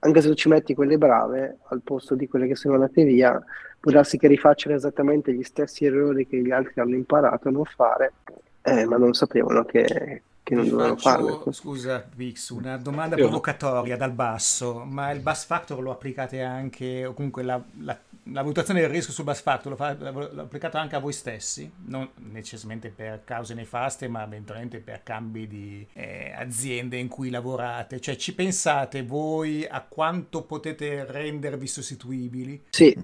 anche 0.00 0.20
se 0.20 0.28
tu 0.28 0.34
ci 0.34 0.48
metti 0.48 0.74
quelle 0.74 0.98
brave 0.98 1.58
al 1.68 1.82
posto 1.82 2.16
di 2.16 2.26
quelle 2.26 2.48
che 2.48 2.56
sono 2.56 2.74
andate 2.74 3.04
via, 3.04 3.40
può 3.78 3.92
darsi 3.92 4.18
che 4.18 4.26
rifacciano 4.26 4.74
esattamente 4.74 5.32
gli 5.32 5.44
stessi 5.44 5.84
errori 5.84 6.26
che 6.26 6.38
gli 6.38 6.50
altri 6.50 6.80
hanno 6.80 6.96
imparato 6.96 7.48
a 7.48 7.50
non 7.52 7.64
fare, 7.64 8.14
eh, 8.62 8.84
ma 8.86 8.96
non 8.96 9.14
sapevano 9.14 9.64
che, 9.64 10.22
che 10.44 10.54
non 10.54 10.68
dovevano 10.68 10.96
farlo. 10.96 11.52
Scusa, 11.52 12.06
Vix, 12.14 12.50
una 12.50 12.76
domanda 12.76 13.16
provocatoria 13.16 13.96
dal 13.96 14.12
basso, 14.12 14.84
ma 14.84 15.10
il 15.10 15.20
bus 15.20 15.44
factor 15.46 15.80
lo 15.80 15.90
applicate 15.90 16.42
anche, 16.42 17.06
o 17.06 17.14
comunque 17.14 17.42
la, 17.42 17.60
la, 17.80 17.98
la 18.24 18.42
valutazione 18.42 18.80
del 18.80 18.90
rischio 18.90 19.14
sul 19.14 19.24
bus 19.24 19.40
factor 19.40 19.70
lo, 19.70 19.76
fa, 19.76 19.96
lo 19.98 20.42
applicate 20.42 20.76
anche 20.76 20.96
a 20.96 20.98
voi 20.98 21.14
stessi? 21.14 21.68
Non 21.86 22.10
necessariamente 22.30 22.92
per 22.94 23.22
cause 23.24 23.54
nefaste, 23.54 24.06
ma 24.06 24.22
eventualmente 24.22 24.80
per 24.80 25.02
cambi 25.02 25.48
di 25.48 25.86
eh, 25.94 26.34
aziende 26.36 26.98
in 26.98 27.08
cui 27.08 27.30
lavorate. 27.30 27.98
Cioè, 27.98 28.16
ci 28.16 28.34
pensate 28.34 29.02
voi 29.02 29.66
a 29.66 29.80
quanto 29.80 30.42
potete 30.42 31.06
rendervi 31.06 31.66
sostituibili? 31.66 32.64
Sì, 32.68 32.94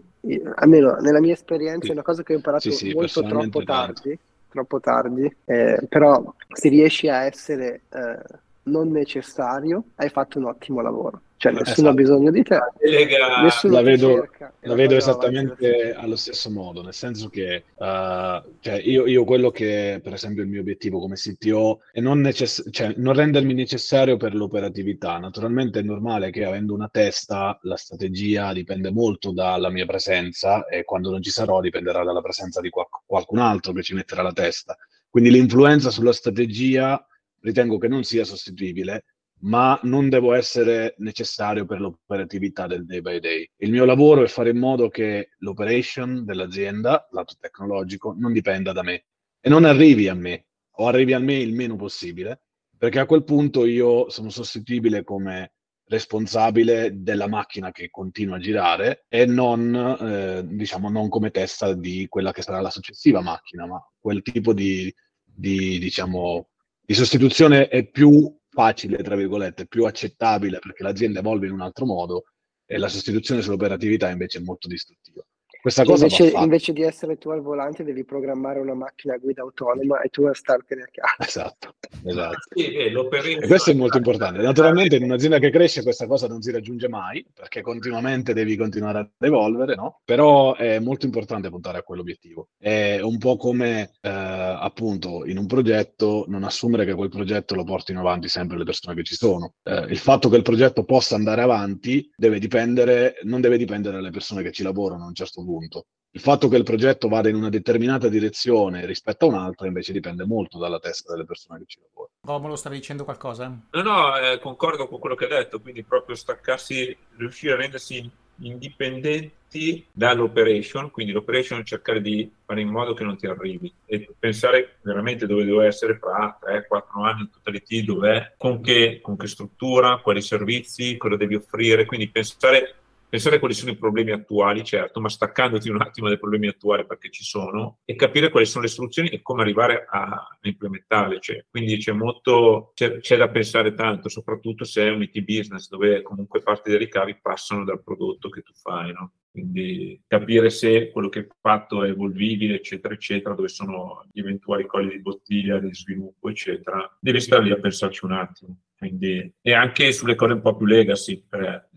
almeno 0.57 0.97
nella 0.97 1.21
mia 1.21 1.33
esperienza 1.33 1.85
sì. 1.87 1.89
è 1.89 1.93
una 1.93 2.03
cosa 2.03 2.23
che 2.23 2.35
ho 2.35 2.37
imparato 2.37 2.71
sì, 2.71 2.77
sì, 2.77 2.93
molto 2.93 3.23
troppo 3.23 3.65
tardi 3.65 4.19
troppo 4.51 4.81
tardi, 4.81 5.35
eh, 5.47 5.86
però 5.89 6.35
se 6.52 6.68
riesci 6.68 7.09
a 7.09 7.24
essere 7.24 7.82
eh, 7.89 8.18
non 8.64 8.90
necessario, 8.90 9.85
hai 9.97 10.10
fatto 10.10 10.39
un 10.39 10.44
ottimo 10.47 10.81
lavoro. 10.82 11.22
Cioè, 11.41 11.53
nessuno 11.53 11.71
esatto. 11.71 11.89
ha 11.89 11.95
bisogno 11.95 12.31
di 12.31 12.43
te. 12.43 12.59
Lega... 12.81 13.43
La 13.62 13.81
vedo, 13.81 14.29
la 14.61 14.75
vedo 14.75 14.95
esattamente 14.95 15.95
allo 15.95 16.17
stesso 16.17 16.51
modo, 16.51 16.83
nel 16.83 16.93
senso 16.93 17.31
che 17.31 17.65
uh, 17.77 18.43
cioè 18.61 18.75
io, 18.85 19.07
io, 19.07 19.25
quello 19.25 19.51
che, 19.51 20.01
per 20.03 20.12
esempio, 20.12 20.43
il 20.43 20.51
mio 20.51 20.61
obiettivo 20.61 21.01
come 21.01 21.15
CTO 21.15 21.81
è 21.93 22.01
non, 22.01 22.21
necess- 22.21 22.69
cioè, 22.71 22.93
non 22.99 23.15
rendermi 23.15 23.55
necessario 23.55 24.19
per 24.19 24.35
l'operatività. 24.35 25.17
Naturalmente 25.17 25.79
è 25.79 25.83
normale 25.83 26.31
che 26.31 26.45
avendo 26.45 26.75
una 26.75 26.91
testa 26.93 27.59
la 27.62 27.77
strategia 27.77 28.53
dipende 28.53 28.91
molto 28.91 29.33
dalla 29.33 29.71
mia 29.71 29.87
presenza 29.87 30.67
e 30.67 30.85
quando 30.85 31.11
non 31.11 31.23
ci 31.23 31.31
sarò 31.31 31.62
dipenderà 31.62 32.05
dalla 32.05 32.21
presenza 32.21 32.61
di 32.61 32.69
qual- 32.69 32.89
qualcun 33.07 33.39
altro 33.39 33.73
che 33.73 33.83
ci 33.83 33.95
metterà 33.95 34.21
la 34.21 34.33
testa. 34.33 34.77
Quindi 35.09 35.31
l'influenza 35.31 35.89
sulla 35.89 36.12
strategia 36.12 37.03
ritengo 37.41 37.79
che 37.79 37.89
non 37.89 38.05
sia 38.05 38.25
sostituibile, 38.25 39.05
ma 39.41 39.79
non 39.85 40.09
devo 40.09 40.35
essere 40.35 40.95
necessario 40.99 41.65
per 41.65 41.81
l'operatività 41.81 42.67
del 42.67 42.85
day 42.85 43.01
by 43.01 43.21
day. 43.21 43.51
Il 43.57 43.71
mio 43.71 43.85
lavoro 43.85 44.23
è 44.23 44.29
fare 44.29 44.51
in 44.51 44.59
modo 44.59 44.89
che 44.89 45.31
l'operation 45.39 46.25
dell'azienda, 46.25 47.09
lato 47.11 47.35
tecnologico, 47.39 48.15
non 48.19 48.33
dipenda 48.33 48.73
da 48.73 48.83
me 48.83 49.07
e 49.41 49.49
non 49.49 49.65
arrivi 49.65 50.09
a 50.09 50.15
me 50.15 50.47
o 50.73 50.87
arrivi 50.87 51.12
a 51.12 51.19
me 51.19 51.35
il 51.35 51.55
meno 51.55 51.77
possibile, 51.77 52.43
perché 52.77 52.99
a 52.99 53.07
quel 53.07 53.25
punto 53.25 53.65
io 53.65 54.09
sono 54.11 54.31
sostituibile 54.31 55.05
come 55.05 55.53
responsabile 55.85 57.03
della 57.03 57.27
macchina 57.27 57.73
che 57.73 57.91
continua 57.91 58.37
a 58.37 58.39
girare 58.39 59.05
e 59.09 59.27
non, 59.27 59.75
eh, 60.01 60.47
diciamo, 60.47 60.89
non 60.89 61.09
come 61.09 61.31
testa 61.31 61.75
di 61.75 62.07
quella 62.09 62.33
che 62.33 62.43
sarà 62.43 62.61
la 62.61 62.71
successiva 62.71 63.21
macchina, 63.21 63.67
ma 63.67 63.85
quel 63.99 64.23
tipo 64.23 64.55
di, 64.55 64.93
di, 65.23 65.79
diciamo, 65.79 66.49
di 66.81 66.95
sostituzione 66.95 67.69
è 67.69 67.87
più 67.87 68.40
facile, 68.51 69.02
tra 69.02 69.16
virgolette, 69.16 69.66
più 69.66 69.85
accettabile 69.85 70.59
perché 70.59 70.82
l'azienda 70.82 71.20
evolve 71.20 71.47
in 71.47 71.52
un 71.52 71.60
altro 71.60 71.86
modo 71.86 72.24
e 72.66 72.78
la 72.78 72.89
sostituzione 72.89 73.43
sull'operatività 73.43 74.10
invece 74.10 74.39
è 74.39 74.43
molto 74.43 74.68
distruttiva. 74.68 75.24
Questa 75.60 75.85
cosa 75.85 76.05
invece, 76.05 76.31
invece, 76.31 76.72
di 76.72 76.82
essere 76.82 77.18
tu 77.18 77.28
al 77.28 77.43
volante 77.43 77.85
devi 77.85 78.02
programmare 78.02 78.60
una 78.60 78.72
macchina 78.72 79.14
a 79.14 79.18
guida 79.18 79.43
autonoma 79.43 80.01
e 80.01 80.09
tu 80.09 80.24
a 80.24 80.32
startene 80.32 80.82
a 80.82 80.89
casa. 80.90 81.16
Esatto, 81.18 81.74
esatto. 82.02 82.39
Sì, 82.55 82.72
e 82.72 83.47
questo 83.47 83.70
è 83.70 83.74
molto 83.74 83.98
importante. 83.98 84.40
Naturalmente 84.40 84.97
in 84.97 85.02
un'azienda 85.02 85.39
che 85.39 85.51
cresce 85.51 85.82
questa 85.82 86.06
cosa 86.06 86.28
non 86.28 86.40
si 86.40 86.51
raggiunge 86.51 86.89
mai 86.89 87.27
perché 87.35 87.60
continuamente 87.60 88.32
devi 88.32 88.56
continuare 88.56 88.98
ad 89.01 89.10
evolvere, 89.18 89.74
no? 89.74 90.01
Però 90.02 90.56
è 90.56 90.78
molto 90.78 91.05
importante 91.05 91.51
puntare 91.51 91.77
a 91.77 91.82
quell'obiettivo. 91.82 92.48
È 92.56 92.98
un 93.01 93.18
po' 93.18 93.36
come 93.36 93.90
eh, 94.01 94.30
appunto 94.61 95.24
in 95.27 95.39
un 95.39 95.47
progetto 95.47 96.24
non 96.28 96.45
assumere 96.45 96.85
che 96.85 96.95
quel 96.95 97.09
progetto 97.09 97.55
lo 97.55 97.65
portino 97.65 98.01
avanti 98.01 98.28
sempre 98.28 98.59
le 98.59 98.65
persone 98.65 98.95
che 98.95 99.03
ci 99.03 99.15
sono. 99.15 99.55
Eh, 99.62 99.87
il 99.89 99.99
fatto 99.99 100.28
che 100.28 100.37
il 100.37 100.43
progetto 100.43 100.85
possa 100.85 101.15
andare 101.15 101.43
avanti 101.43 102.11
deve 102.15 102.39
dipendere, 102.39 103.19
non 103.23 103.41
deve 103.41 103.57
dipendere 103.57 103.97
dalle 103.97 104.11
persone 104.11 104.43
che 104.43 104.53
ci 104.53 104.62
lavorano 104.62 105.05
a 105.05 105.09
un 105.09 105.15
certo 105.15 105.43
punto. 105.43 105.87
Il 106.12 106.20
fatto 106.20 106.49
che 106.49 106.57
il 106.57 106.65
progetto 106.65 107.07
vada 107.07 107.28
in 107.28 107.37
una 107.37 107.51
determinata 107.51 108.09
direzione 108.09 108.85
rispetto 108.85 109.27
a 109.27 109.28
un'altra 109.28 109.69
invece 109.69 109.93
dipende 109.93 110.24
molto 110.24 110.59
dalla 110.59 110.81
testa 110.81 111.12
delle 111.12 111.24
persone 111.24 111.61
che 111.61 111.66
ci 111.66 111.78
lavorano. 111.81 112.15
Romolo, 112.23 112.57
stavi 112.57 112.77
dicendo 112.77 113.05
qualcosa? 113.05 113.47
No, 113.70 113.82
no, 113.82 114.19
eh, 114.19 114.39
concordo 114.41 114.89
con 114.89 114.99
quello 114.99 115.15
che 115.15 115.24
hai 115.24 115.31
detto, 115.31 115.61
quindi 115.61 115.85
proprio 115.85 116.16
staccarsi, 116.16 116.97
riuscire 117.16 117.53
a 117.53 117.57
rendersi 117.57 118.11
indipendenti 118.41 119.85
dall'operation, 119.91 120.91
quindi 120.91 121.12
l'operation 121.12 121.61
è 121.61 121.65
cercare 121.65 122.01
di 122.01 122.31
fare 122.45 122.61
in 122.61 122.69
modo 122.69 122.95
che 122.95 123.05
non 123.05 123.17
ti 123.17 123.27
arrivi 123.27 123.73
e 123.85 124.09
pensare 124.19 124.77
veramente 124.83 125.27
dove 125.27 125.45
devo 125.45 125.61
essere 125.61 125.99
fra 125.99 126.39
3-4 126.41 127.05
anni 127.05 127.21
in 127.23 127.31
totalità, 127.31 127.85
dov'è, 127.85 128.35
con 128.37 128.61
che, 128.61 129.01
con 129.03 129.17
che 129.17 129.27
struttura, 129.27 129.99
quali 129.99 130.23
servizi, 130.23 130.97
cosa 130.97 131.17
devi 131.17 131.35
offrire, 131.35 131.85
quindi 131.85 132.09
pensare 132.09 132.77
pensare 133.11 133.39
quali 133.39 133.55
sono 133.55 133.73
i 133.73 133.77
problemi 133.77 134.12
attuali, 134.12 134.65
certo, 134.65 135.01
ma 135.01 135.09
staccandoti 135.09 135.69
un 135.69 135.82
attimo 135.82 136.09
dai 136.09 136.19
problemi 136.19 136.47
attuali 136.47 136.87
perché 136.87 137.11
ci 137.11 137.24
sono, 137.24 137.81
e 137.85 137.97
capire 137.97 138.31
quali 138.31 138.47
sono 138.47 138.65
le 138.65 138.70
soluzioni 138.70 139.09
e 139.09 139.20
come 139.20 139.43
arrivare 139.43 139.85
a, 139.91 140.27
implementarle. 140.43 141.20
Cioè, 141.20 141.45
quindi 141.51 141.77
c'è 141.77 141.93
molto, 141.93 142.70
c'è, 142.74 143.01
c'è, 143.01 143.16
da 143.16 143.28
pensare 143.28 143.74
tanto, 143.74 144.09
soprattutto 144.09 144.65
se 144.65 144.87
è 144.87 144.91
un 144.91 145.03
IT 145.03 145.20
business 145.20 145.69
dove 145.69 146.03
comunque 146.03 146.41
parte 146.43 146.70
dei 146.70 146.78
ricavi 146.78 147.19
passano 147.20 147.65
dal 147.65 147.82
prodotto 147.82 148.31
che 148.31 148.43
tu 148.43 148.53
fai, 148.55 148.93
no? 148.93 149.12
Quindi 149.31 150.03
capire 150.09 150.51
se 150.51 150.91
quello 150.91 151.09
che 151.09 151.20
hai 151.20 151.28
fatto 151.41 151.85
è 151.85 151.91
evolvibile, 151.91 152.57
eccetera, 152.57 152.95
eccetera, 152.95 153.35
dove 153.35 153.49
sono 153.49 154.05
gli 154.11 154.19
eventuali 154.19 154.66
colli 154.66 154.91
di 154.91 155.01
bottiglia 155.01 155.59
di 155.59 155.73
sviluppo, 155.73 156.28
eccetera. 156.28 156.97
Devi 156.99 157.20
stare 157.20 157.45
lì 157.45 157.51
a 157.53 157.61
pensarci 157.61 158.05
un 158.05 158.12
attimo. 158.12 158.57
Quindi, 158.81 159.31
e 159.43 159.52
anche 159.52 159.93
sulle 159.93 160.15
cose 160.15 160.32
un 160.32 160.40
po' 160.40 160.57
più 160.57 160.65
legacy, 160.65 161.27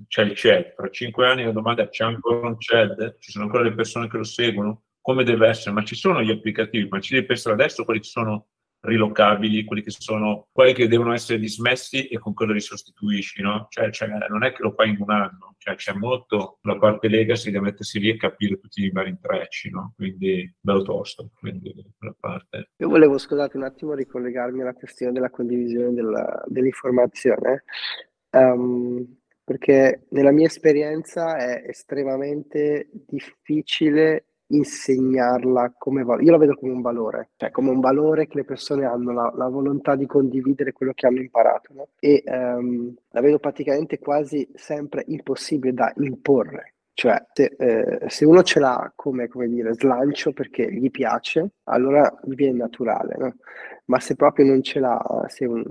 c'è 0.08 0.22
il 0.22 0.36
CED. 0.36 0.74
Tra 0.74 0.90
cinque 0.90 1.28
anni 1.28 1.44
la 1.44 1.52
domanda 1.52 1.84
è 1.84 1.90
c'è 1.90 2.06
ancora 2.06 2.48
un 2.48 2.58
CED? 2.58 3.18
Ci 3.20 3.32
sono 3.32 3.44
ancora 3.44 3.64
le 3.64 3.74
persone 3.74 4.08
che 4.08 4.16
lo 4.16 4.24
seguono? 4.24 4.84
Come 5.02 5.26
deve 5.26 5.50
essere? 5.50 5.76
Ma 5.76 5.84
ci 5.84 5.96
sono 5.96 6.22
gli 6.22 6.32
applicativi, 6.32 6.88
ma 6.88 7.02
ci 7.02 7.14
devi 7.14 7.26
pensare 7.26 7.56
adesso 7.56 7.84
quali 7.84 8.02
sono 8.04 8.52
rilocabili, 8.84 9.64
quelli 9.64 9.82
che 9.82 9.92
sono 9.92 10.48
quelli 10.52 10.74
che 10.74 10.88
devono 10.88 11.14
essere 11.14 11.40
dismessi 11.40 12.08
e 12.08 12.20
con 12.20 12.34
quello 12.34 12.54
li 12.54 12.60
sostituisci, 12.60 13.42
no? 13.42 13.68
Cioè, 13.70 13.90
cioè, 13.92 14.10
non 14.30 14.44
è 14.44 14.52
che 14.52 14.62
lo 14.62 14.72
fai 14.72 14.90
in 14.90 14.98
un 15.00 15.10
anno, 15.10 15.56
cioè, 15.58 15.76
c'è 15.76 15.94
molto 15.94 16.60
la 16.64 16.78
parte 16.78 17.08
legacy 17.08 17.52
da 17.52 17.62
mettersi 17.62 18.00
lì 18.00 18.10
e 18.10 18.18
capire 18.18 18.60
tutti 18.60 18.82
i 18.82 18.92
vari 18.92 19.10
intrecci, 19.10 19.70
no? 19.70 19.94
Quindi 19.96 20.54
bello 20.60 20.82
tosto, 20.82 21.30
quindi 21.40 21.74
quella 21.98 22.16
parte. 22.20 22.72
Io 22.78 22.90
volevo, 22.90 23.18
scusate 23.18 23.58
un 23.58 23.64
attimo, 23.64 23.94
ricollegarmi 23.94 24.62
alla 24.62 24.74
questione 24.74 25.14
della 25.14 25.30
condivisione 25.30 25.94
della, 25.94 26.44
dell'informazione. 26.48 27.64
Um, 28.32 29.18
perché 29.46 30.06
nella 30.10 30.32
mia 30.32 30.48
esperienza 30.48 31.38
è 31.38 31.64
estremamente 31.68 32.90
difficile 32.92 34.33
insegnarla 34.56 35.74
come 35.78 36.04
valore. 36.04 36.24
Io 36.24 36.32
la 36.32 36.38
vedo 36.38 36.56
come 36.56 36.72
un 36.72 36.82
valore, 36.82 37.30
cioè 37.38 37.52
come 37.52 37.70
un 37.70 37.80
valore 37.80 38.28
che 38.28 38.38
le 38.38 38.46
persone 38.46 38.86
hanno, 38.86 39.12
la, 39.12 39.32
la 39.36 39.48
volontà 39.48 39.96
di 39.96 40.06
condividere 40.06 40.72
quello 40.72 40.94
che 40.94 41.08
hanno 41.08 41.20
imparato. 41.20 41.74
No? 41.74 41.88
E 42.00 42.24
um, 42.26 42.94
la 43.12 43.22
vedo 43.22 43.40
praticamente 43.40 44.00
quasi 44.00 44.48
sempre 44.54 45.04
impossibile 45.08 45.74
da 45.74 45.92
imporre. 45.98 46.74
Cioè, 46.96 47.26
se, 47.34 47.56
eh, 47.58 48.08
se 48.08 48.24
uno 48.24 48.44
ce 48.44 48.60
l'ha 48.60 48.92
come, 48.96 49.28
come 49.28 49.48
dire, 49.48 49.74
slancio 49.74 50.32
perché 50.32 50.72
gli 50.72 50.92
piace, 50.92 51.54
allora 51.64 52.20
gli 52.24 52.36
viene 52.36 52.58
naturale, 52.60 53.16
no? 53.18 53.36
Ma 53.86 54.00
se 54.00 54.16
proprio 54.16 54.46
non 54.46 54.62
ce 54.62 54.80
l'ha, 54.80 55.26
se 55.28 55.46
un, 55.46 55.64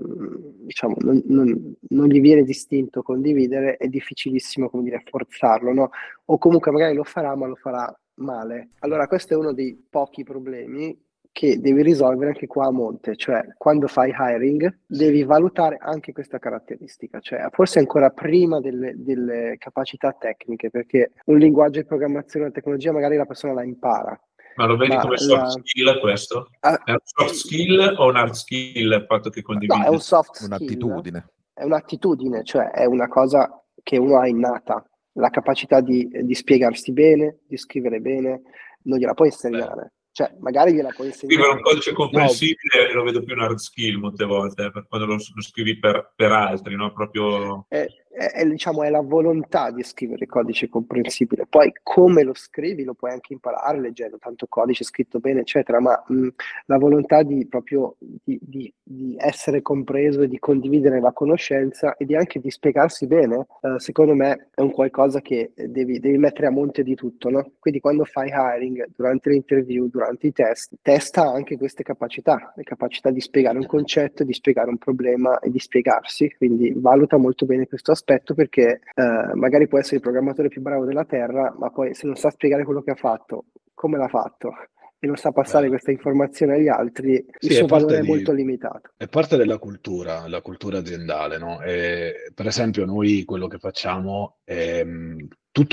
diciamo, 0.65 0.97
non, 0.99 1.23
non, 1.27 1.77
non, 1.91 2.09
gli 2.09 2.21
viene 2.21 2.43
distinto 2.43 3.03
condividere, 3.03 3.77
è 3.77 3.87
difficilissimo, 3.87 4.69
come 4.69 4.83
dire, 4.83 5.03
forzarlo, 5.09 5.73
no? 5.73 5.91
O 6.27 6.39
comunque 6.39 6.73
magari 6.73 6.95
lo 6.97 7.05
farà, 7.05 7.37
ma 7.37 7.47
lo 7.47 7.55
farà 7.55 7.97
male. 8.17 8.71
Allora 8.81 9.07
questo 9.07 9.35
è 9.35 9.37
uno 9.37 9.53
dei 9.53 9.87
pochi 9.89 10.23
problemi 10.23 10.99
che 11.33 11.59
devi 11.59 11.83
risolvere 11.83 12.33
anche 12.33 12.47
qua 12.47 12.67
a 12.67 12.71
monte, 12.71 13.17
cioè 13.17 13.43
quando 13.57 13.87
fai 13.87 14.13
hiring 14.15 14.81
devi 14.87 15.25
valutare 15.25 15.79
anche 15.81 16.13
questa 16.13 16.39
caratteristica, 16.39 17.21
cioè 17.21 17.49
forse 17.51 17.79
ancora 17.79 18.11
prima 18.11 18.61
delle, 18.61 18.93
delle 18.97 19.57
capacità 19.59 20.13
tecniche, 20.13 20.69
perché 20.69 21.13
un 21.27 21.39
linguaggio 21.39 21.81
di 21.81 21.87
programmazione, 21.87 22.47
una 22.47 22.55
tecnologia 22.55 22.93
magari 22.93 23.17
la 23.17 23.25
persona 23.25 23.55
la 23.55 23.65
impara, 23.65 24.21
ma 24.57 24.67
lo 24.67 24.77
vedi 24.77 24.95
ma 24.95 25.01
come 25.01 25.17
soft 25.17 25.43
la... 25.43 25.49
skill 25.49 26.01
questo? 26.01 26.51
Ah, 26.61 26.83
è 26.85 26.91
un 26.91 26.99
soft 27.03 27.35
skill 27.35 27.95
o 27.97 28.09
un 28.09 28.17
hard 28.17 28.33
skill 28.33 28.93
il 28.93 29.05
fatto 29.09 29.31
che 29.31 29.41
condividi? 29.41 29.79
No, 29.79 29.87
è 29.87 29.89
un 29.89 30.01
soft 30.01 30.35
skill. 30.35 30.49
Un'attitudine. 30.49 31.29
È 31.55 31.65
un'attitudine, 31.65 32.45
cioè 32.45 32.71
è 32.71 32.85
una 32.85 33.09
cosa 33.09 33.63
che 33.83 33.97
uno 33.97 34.19
ha 34.19 34.29
innata 34.29 34.85
la 35.15 35.31
capacità 35.31 35.81
di, 35.81 36.09
di, 36.11 36.35
spiegarsi 36.35 36.93
bene, 36.93 37.39
di 37.47 37.57
scrivere 37.57 38.01
bene, 38.01 38.43
non 38.85 38.99
gliela 38.99 39.15
puoi 39.15 39.29
insegnare. 39.29 39.83
Beh. 39.83 39.93
Cioè, 40.13 40.35
magari 40.41 40.75
gliela 40.75 40.91
puoi 40.95 41.09
insegnare. 41.09 41.35
Scrivere 41.35 41.57
un 41.57 41.63
codice 41.63 41.93
comprensibile 41.93 42.89
no. 42.89 42.95
lo 42.95 43.03
vedo 43.05 43.23
più 43.23 43.35
un 43.35 43.41
hard 43.41 43.57
skill 43.57 43.99
molte 43.99 44.25
volte, 44.25 44.65
eh, 44.65 44.85
quando 44.89 45.07
lo, 45.07 45.15
lo 45.15 45.43
scrivi 45.43 45.79
per, 45.79 46.13
per, 46.15 46.33
altri, 46.33 46.77
no? 46.77 46.93
Proprio... 46.93 47.67
Eh, 47.69 47.89
è, 48.13 48.31
è, 48.33 48.47
diciamo, 48.47 48.83
è 48.83 48.91
la 48.91 49.01
volontà 49.01 49.71
di 49.71 49.83
scrivere 49.83 50.27
codice 50.27 50.69
comprensibile. 50.69 51.47
Poi 51.49 51.73
come 51.83 52.23
lo 52.23 52.35
scrivi 52.35 52.85
lo 52.85 52.95
puoi 52.95 53.13
anche 53.13 53.33
imparare 53.33 53.81
leggendo 53.81 54.19
tanto 54.19 54.47
codice 54.49 54.85
scritto 54.85 55.19
bene, 55.19 55.41
eccetera, 55.41 55.81
ma 55.81 56.03
mh, 56.07 56.29
la 56.67 56.79
volontà 56.79 57.23
di 57.23 57.47
proprio 57.47 57.97
di, 57.99 58.39
di, 58.43 58.73
di, 58.83 59.17
essere 59.19 59.63
compreso 59.63 60.23
e 60.23 60.29
di 60.29 60.39
condividere 60.39 61.01
la 61.01 61.13
conoscenza 61.13 61.97
e 61.97 62.05
di 62.05 62.15
anche 62.15 62.39
di 62.39 62.51
spiegarsi 62.51 63.07
bene, 63.07 63.47
eh, 63.63 63.79
secondo 63.79 64.15
me 64.15 64.49
è 64.55 64.61
un 64.61 64.71
qualcosa 64.71 65.21
che 65.21 65.53
devi, 65.55 65.99
devi 65.99 66.19
mettere 66.19 66.49
a 66.49 66.51
monte 66.51 66.83
di 66.83 66.95
tutto. 66.95 67.31
No? 67.31 67.53
Quindi 67.59 67.81
quando 67.81 68.05
fai 68.05 68.31
hiring, 68.31 68.89
durante 68.95 69.31
le 69.31 69.37
interview, 69.37 69.89
durante 69.89 70.27
i 70.27 70.33
test, 70.33 70.75
testa 70.83 71.23
anche 71.23 71.57
queste 71.57 71.83
capacità, 71.83 72.53
le 72.57 72.63
capacità 72.63 73.11
di 73.11 73.21
spiegare 73.21 73.59
un 73.59 73.67
concetto, 73.67 74.25
di 74.25 74.33
spiegare 74.33 74.69
un 74.69 74.79
problema 74.79 75.39
e 75.39 75.51
di 75.51 75.59
spiegarsi. 75.59 76.35
Quindi 76.37 76.73
valuta 76.77 77.17
molto 77.17 77.47
bene 77.47 77.67
questo 77.67 77.93
aspetto 77.93 78.02
aspetto 78.03 78.35
perché 78.35 78.81
eh, 78.95 79.35
magari 79.35 79.69
può 79.69 79.79
essere 79.79 79.97
il 79.97 80.03
programmatore 80.03 80.49
più 80.49 80.61
bravo 80.61 80.85
della 80.85 81.05
Terra, 81.05 81.55
ma 81.57 81.71
poi 81.71 81.95
se 81.95 82.07
non 82.07 82.17
sa 82.17 82.31
spiegare 82.31 82.65
quello 82.65 82.83
che 82.83 82.91
ha 82.91 82.97
fatto, 82.97 83.47
come 83.73 83.97
l'ha 83.97 84.09
fatto 84.09 84.53
e 84.99 85.07
non 85.07 85.17
sa 85.17 85.33
passare 85.33 85.65
Beh. 85.65 85.71
questa 85.71 85.91
informazione 85.91 86.55
agli 86.55 86.69
altri, 86.69 87.15
il 87.15 87.25
sì, 87.39 87.55
suo 87.55 87.67
valore 87.67 87.99
è 87.99 88.03
molto 88.03 88.33
limitato. 88.33 88.91
È 88.97 89.09
parte 89.09 89.37
della 89.37 89.59
cultura, 89.59 90.29
la 90.29 90.41
cultura 90.41 90.79
aziendale, 90.79 91.39
no? 91.39 91.61
E, 91.61 92.31
per 92.33 92.47
esempio 92.47 92.85
noi 92.85 93.25
quello 93.25 93.49
che 93.49 93.59
facciamo 93.59 94.39
è 94.45 94.87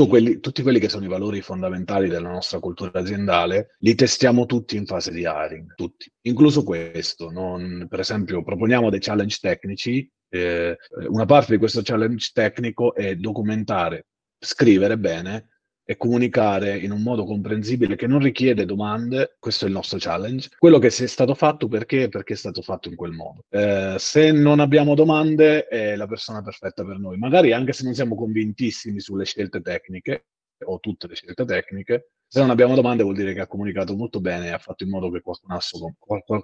quelli, 0.08 0.40
tutti 0.40 0.62
quelli 0.62 0.80
che 0.80 0.90
sono 0.90 1.06
i 1.06 1.10
valori 1.10 1.42
fondamentali 1.42 2.10
della 2.10 2.30
nostra 2.30 2.60
cultura 2.60 3.00
aziendale, 3.00 3.76
li 3.80 3.96
testiamo 3.96 4.46
tutti 4.46 4.76
in 4.76 4.86
fase 4.86 5.12
di 5.12 5.22
hiring, 5.22 5.76
tutti, 5.76 6.12
incluso 6.22 6.64
questo. 6.64 7.30
Non, 7.30 7.86
per 7.88 8.00
esempio, 8.00 8.44
proponiamo 8.44 8.90
dei 8.90 9.00
challenge 9.00 9.38
tecnici. 9.40 10.12
Eh, 10.30 10.78
una 11.10 11.26
parte 11.26 11.54
di 11.54 11.58
questo 11.58 11.82
challenge 11.84 12.32
tecnico 12.34 12.94
è 12.94 13.16
documentare, 13.16 14.08
scrivere 14.38 14.98
bene 14.98 15.48
e 15.90 15.98
comunicare 15.98 16.78
in 16.78 16.92
un 16.92 17.02
modo 17.02 17.26
comprensibile 17.26 17.96
che 17.96 18.06
non 18.06 18.20
richiede 18.20 18.64
domande, 18.64 19.38
questo 19.40 19.66
è 19.66 19.68
il 19.70 19.74
nostro 19.74 19.98
challenge, 20.00 20.50
quello 20.60 20.78
che 20.78 20.92
si 20.92 21.04
è 21.04 21.08
stato 21.08 21.34
fatto 21.34 21.68
perché, 21.68 22.10
perché 22.10 22.34
è 22.34 22.38
stato 22.38 22.62
fatto 22.62 22.90
in 22.90 22.96
quel 22.96 23.12
modo. 23.12 23.44
Eh, 23.50 23.96
se 23.98 24.32
non 24.32 24.60
abbiamo 24.60 24.94
domande 24.94 25.66
è 25.66 25.96
la 25.96 26.06
persona 26.06 26.44
perfetta 26.44 26.86
per 26.86 27.00
noi, 27.00 27.18
magari 27.18 27.54
anche 27.54 27.74
se 27.74 27.84
non 27.86 27.96
siamo 27.96 28.14
convintissimi 28.14 29.00
sulle 29.00 29.26
scelte 29.26 29.62
tecniche 29.62 30.26
o 30.64 30.80
tutte 30.80 31.08
le 31.08 31.16
scelte 31.16 31.44
tecniche, 31.44 32.12
se 32.28 32.40
non 32.40 32.52
abbiamo 32.52 32.76
domande 32.76 33.02
vuol 33.02 33.16
dire 33.16 33.34
che 33.34 33.40
ha 33.40 33.48
comunicato 33.48 33.96
molto 33.96 34.22
bene 34.22 34.46
e 34.46 34.52
ha 34.52 34.60
fatto 34.60 34.84
in 34.84 34.92
modo 34.92 35.10
che 35.10 35.22
qualcun 35.22 35.52
altro, 35.52 35.96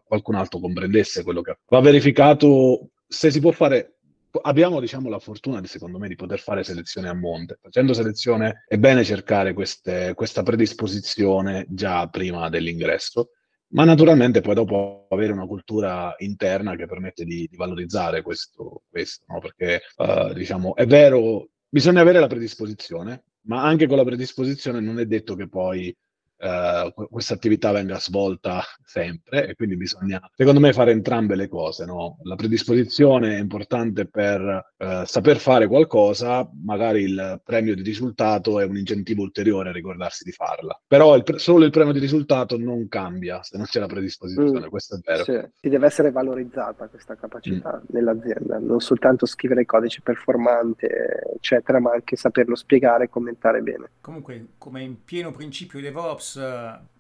qualcun 0.04 0.34
altro 0.34 0.60
comprendesse 0.60 1.22
quello 1.22 1.44
che 1.44 1.52
ha. 1.52 1.60
Va 1.68 1.82
verificato 1.82 2.90
se 3.08 3.32
si 3.32 3.40
può 3.40 3.52
fare 3.52 3.96
abbiamo 4.42 4.80
diciamo, 4.80 5.10
la 5.10 5.20
fortuna, 5.20 5.64
secondo 5.66 5.98
me, 5.98 6.08
di 6.08 6.16
poter 6.16 6.40
fare 6.40 6.64
selezione 6.64 7.10
a 7.10 7.14
monte. 7.14 7.58
Facendo 7.62 7.94
selezione 7.94 8.64
è 8.68 8.78
bene 8.78 9.04
cercare 9.04 9.54
queste, 9.54 10.14
questa 10.14 10.44
predisposizione 10.44 11.66
già 11.70 12.08
prima 12.08 12.50
dell'ingresso, 12.50 13.30
ma 13.70 13.84
naturalmente 13.84 14.42
poi 14.42 14.56
dopo 14.56 15.08
avere 15.10 15.34
una 15.34 15.48
cultura 15.48 16.14
interna 16.20 16.76
che 16.76 16.86
permette 16.86 17.26
di, 17.26 17.48
di 17.50 17.56
valorizzare 17.56 18.22
questo, 18.22 18.84
questo 18.90 19.26
no? 19.28 19.40
perché 19.40 19.82
uh, 19.98 20.34
diciamo, 20.34 20.76
è 20.76 20.86
vero, 20.86 21.50
bisogna 21.68 22.02
avere 22.02 22.20
la 22.20 22.28
predisposizione, 22.28 23.24
ma 23.48 23.64
anche 23.64 23.88
con 23.88 23.98
la 23.98 24.04
predisposizione 24.04 24.80
non 24.80 25.00
è 25.00 25.06
detto 25.06 25.36
che 25.36 25.48
poi 25.48 25.96
uh, 26.38 27.08
questa 27.10 27.34
attività 27.34 27.72
venga 27.72 28.00
svolta 28.00 28.64
sempre 28.84 29.48
e 29.48 29.56
quindi 29.56 29.78
bisogna, 29.78 30.22
secondo 30.36 30.60
me, 30.60 30.74
fare 30.74 30.92
entrambe 30.92 31.36
le 31.36 31.48
cose. 31.48 31.86
No? 31.86 32.18
La 32.24 32.36
predisposizione 32.36 33.36
è 33.36 33.40
importante 33.40 34.08
per 34.08 34.74
uh, 34.78 35.06
saper 35.06 35.38
fare 35.38 35.68
qualcosa, 35.68 36.50
magari 36.64 37.04
il 37.04 37.42
premio 37.44 37.76
di 37.76 37.82
risultato 37.82 38.60
è 38.60 38.66
un 38.66 38.78
incentivo 38.78 39.22
ulteriore 39.22 39.70
a 39.70 39.74
ricordarsi 39.74 40.24
di 40.24 40.32
farla. 40.32 40.80
Però 40.88 41.16
il 41.16 41.24
pre- 41.24 41.40
solo 41.40 41.66
il 41.66 41.72
premio 41.72 41.94
di 41.94 42.00
risultato 42.00 42.58
non 42.58 42.88
cambia 42.88 43.42
se 43.44 43.58
non 43.58 43.66
c'è 43.66 43.80
la 43.80 43.88
predisposizione, 43.88 44.68
mm. 44.68 44.70
questo 44.70 44.96
è 44.96 45.00
vero. 45.04 45.24
Sì. 45.24 45.40
Ti 45.62 45.70
deve 45.70 45.86
essere 45.86 46.12
valorizzata 46.12 46.88
questa 46.88 47.16
capacità 47.16 47.82
mm. 47.82 47.86
nell'azienda, 47.90 48.58
non 48.60 48.80
soltanto 48.80 49.26
scrivere 49.26 49.62
il 49.62 49.68
codice 49.68 50.02
performante, 50.02 51.34
eccetera, 51.36 51.80
ma 51.80 51.92
anche 51.92 52.16
saperlo 52.16 52.56
spiegare 52.56 53.06
e 53.06 53.10
commentare 53.10 53.62
bene. 53.62 53.90
Comunque, 54.02 54.48
come 54.58 54.82
in 54.82 55.04
pieno 55.04 55.32
principio 55.32 55.80
DevOps, 55.80 56.25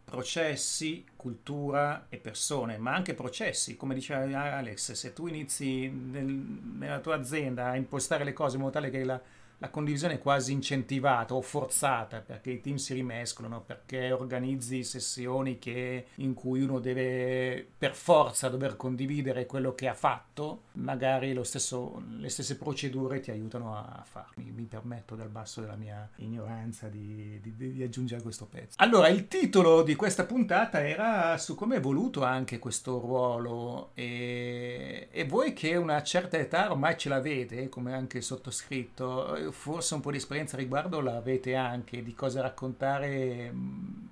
processi, 0.05 1.03
cultura 1.15 2.05
e 2.09 2.17
persone, 2.17 2.77
ma 2.77 2.93
anche 2.93 3.13
processi. 3.13 3.75
Come 3.75 3.93
diceva 3.93 4.55
Alex, 4.55 4.93
se 4.93 5.13
tu 5.13 5.27
inizi 5.27 5.89
nel, 5.89 6.25
nella 6.25 6.99
tua 6.99 7.15
azienda 7.15 7.69
a 7.69 7.75
impostare 7.75 8.23
le 8.23 8.33
cose 8.33 8.55
in 8.55 8.61
modo 8.61 8.73
tale 8.73 8.89
che 8.89 9.03
la, 9.03 9.19
la 9.57 9.69
condivisione 9.69 10.15
è 10.15 10.19
quasi 10.19 10.51
incentivata 10.51 11.33
o 11.33 11.41
forzata 11.41 12.19
perché 12.19 12.51
i 12.51 12.61
team 12.61 12.75
si 12.75 12.93
rimescolano, 12.93 13.61
perché 13.61 14.11
organizzi 14.11 14.83
sessioni 14.83 15.59
che, 15.59 16.07
in 16.15 16.33
cui 16.33 16.61
uno 16.61 16.79
deve 16.79 17.65
per 17.77 17.95
forza 17.95 18.49
dover 18.49 18.75
condividere 18.75 19.45
quello 19.45 19.73
che 19.73 19.87
ha 19.87 19.93
fatto, 19.93 20.63
magari 20.73 21.33
stesso, 21.43 22.01
le 22.17 22.29
stesse 22.29 22.57
procedure 22.57 23.19
ti 23.19 23.31
aiutano 23.31 23.75
a 23.75 24.03
farlo. 24.03 24.33
Mi, 24.35 24.63
permetto 24.65 25.15
dal 25.15 25.29
basso 25.29 25.61
della 25.61 25.75
mia 25.75 26.09
ignoranza 26.17 26.87
di, 26.87 27.39
di, 27.41 27.55
di, 27.55 27.83
aggiungere 27.83 28.21
questo 28.21 28.45
pezzo. 28.45 28.73
Allora, 28.77 29.07
il 29.09 29.27
titolo 29.27 29.83
di 29.83 29.95
questa 29.95 30.25
puntata 30.25 30.85
era 30.85 31.37
su 31.37 31.55
come 31.55 31.75
è 31.75 31.77
evoluto 31.77 32.23
anche 32.23 32.57
questo 32.57 32.99
ruolo 32.99 33.91
e, 33.93 35.07
e 35.11 35.25
voi 35.25 35.53
che 35.53 35.75
una 35.75 36.01
certa 36.03 36.37
età 36.37 36.71
ormai 36.71 36.97
ce 36.97 37.09
l'avete, 37.09 37.69
come 37.69 37.93
anche 37.93 38.21
sottoscritto, 38.21 39.44
forse 39.51 39.93
un 39.93 40.01
po' 40.01 40.11
di 40.11 40.17
esperienza 40.17 40.55
a 40.55 40.59
riguardo 40.59 41.01
l'avete 41.01 41.55
anche, 41.55 42.03
di 42.03 42.13
cosa 42.13 42.41
raccontare 42.41 43.51
mm, 43.51 44.05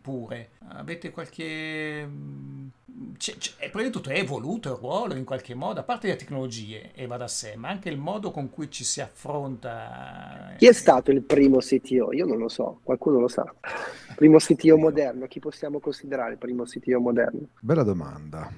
pure. 0.00 0.50
Avete 0.68 1.10
qualche... 1.10 2.06
Mm, 2.06 2.66
c'è, 3.16 3.36
c'è, 3.36 3.70
prima 3.70 3.86
di 3.86 3.92
tutto 3.92 4.10
è 4.10 4.18
evoluto 4.18 4.72
il 4.72 4.78
ruolo 4.78 5.14
in 5.14 5.24
qualche 5.24 5.54
modo, 5.54 5.80
a 5.80 5.82
parte 5.84 6.08
le 6.08 6.16
tecnologie, 6.16 6.92
e 6.94 7.06
va 7.06 7.16
da 7.16 7.28
sé, 7.28 7.54
ma 7.56 7.68
anche 7.68 7.88
il 7.88 7.98
modo 7.98 8.30
con 8.30 8.50
cui 8.50 8.70
ci 8.70 8.84
si 8.84 9.00
affronta. 9.00 10.54
Chi 10.56 10.66
è 10.66 10.72
stato 10.72 11.10
il 11.10 11.22
primo 11.22 11.58
CTO? 11.58 12.12
Io 12.12 12.26
non 12.26 12.38
lo 12.38 12.48
so, 12.48 12.80
qualcuno 12.82 13.20
lo 13.20 13.28
sa. 13.28 13.52
Primo 14.16 14.38
CTO 14.38 14.76
moderno, 14.76 15.26
chi 15.26 15.38
possiamo 15.38 15.78
considerare 15.78 16.32
il 16.32 16.38
primo 16.38 16.64
CTO 16.64 16.98
moderno? 16.98 17.48
Bella 17.60 17.84
domanda. 17.84 18.50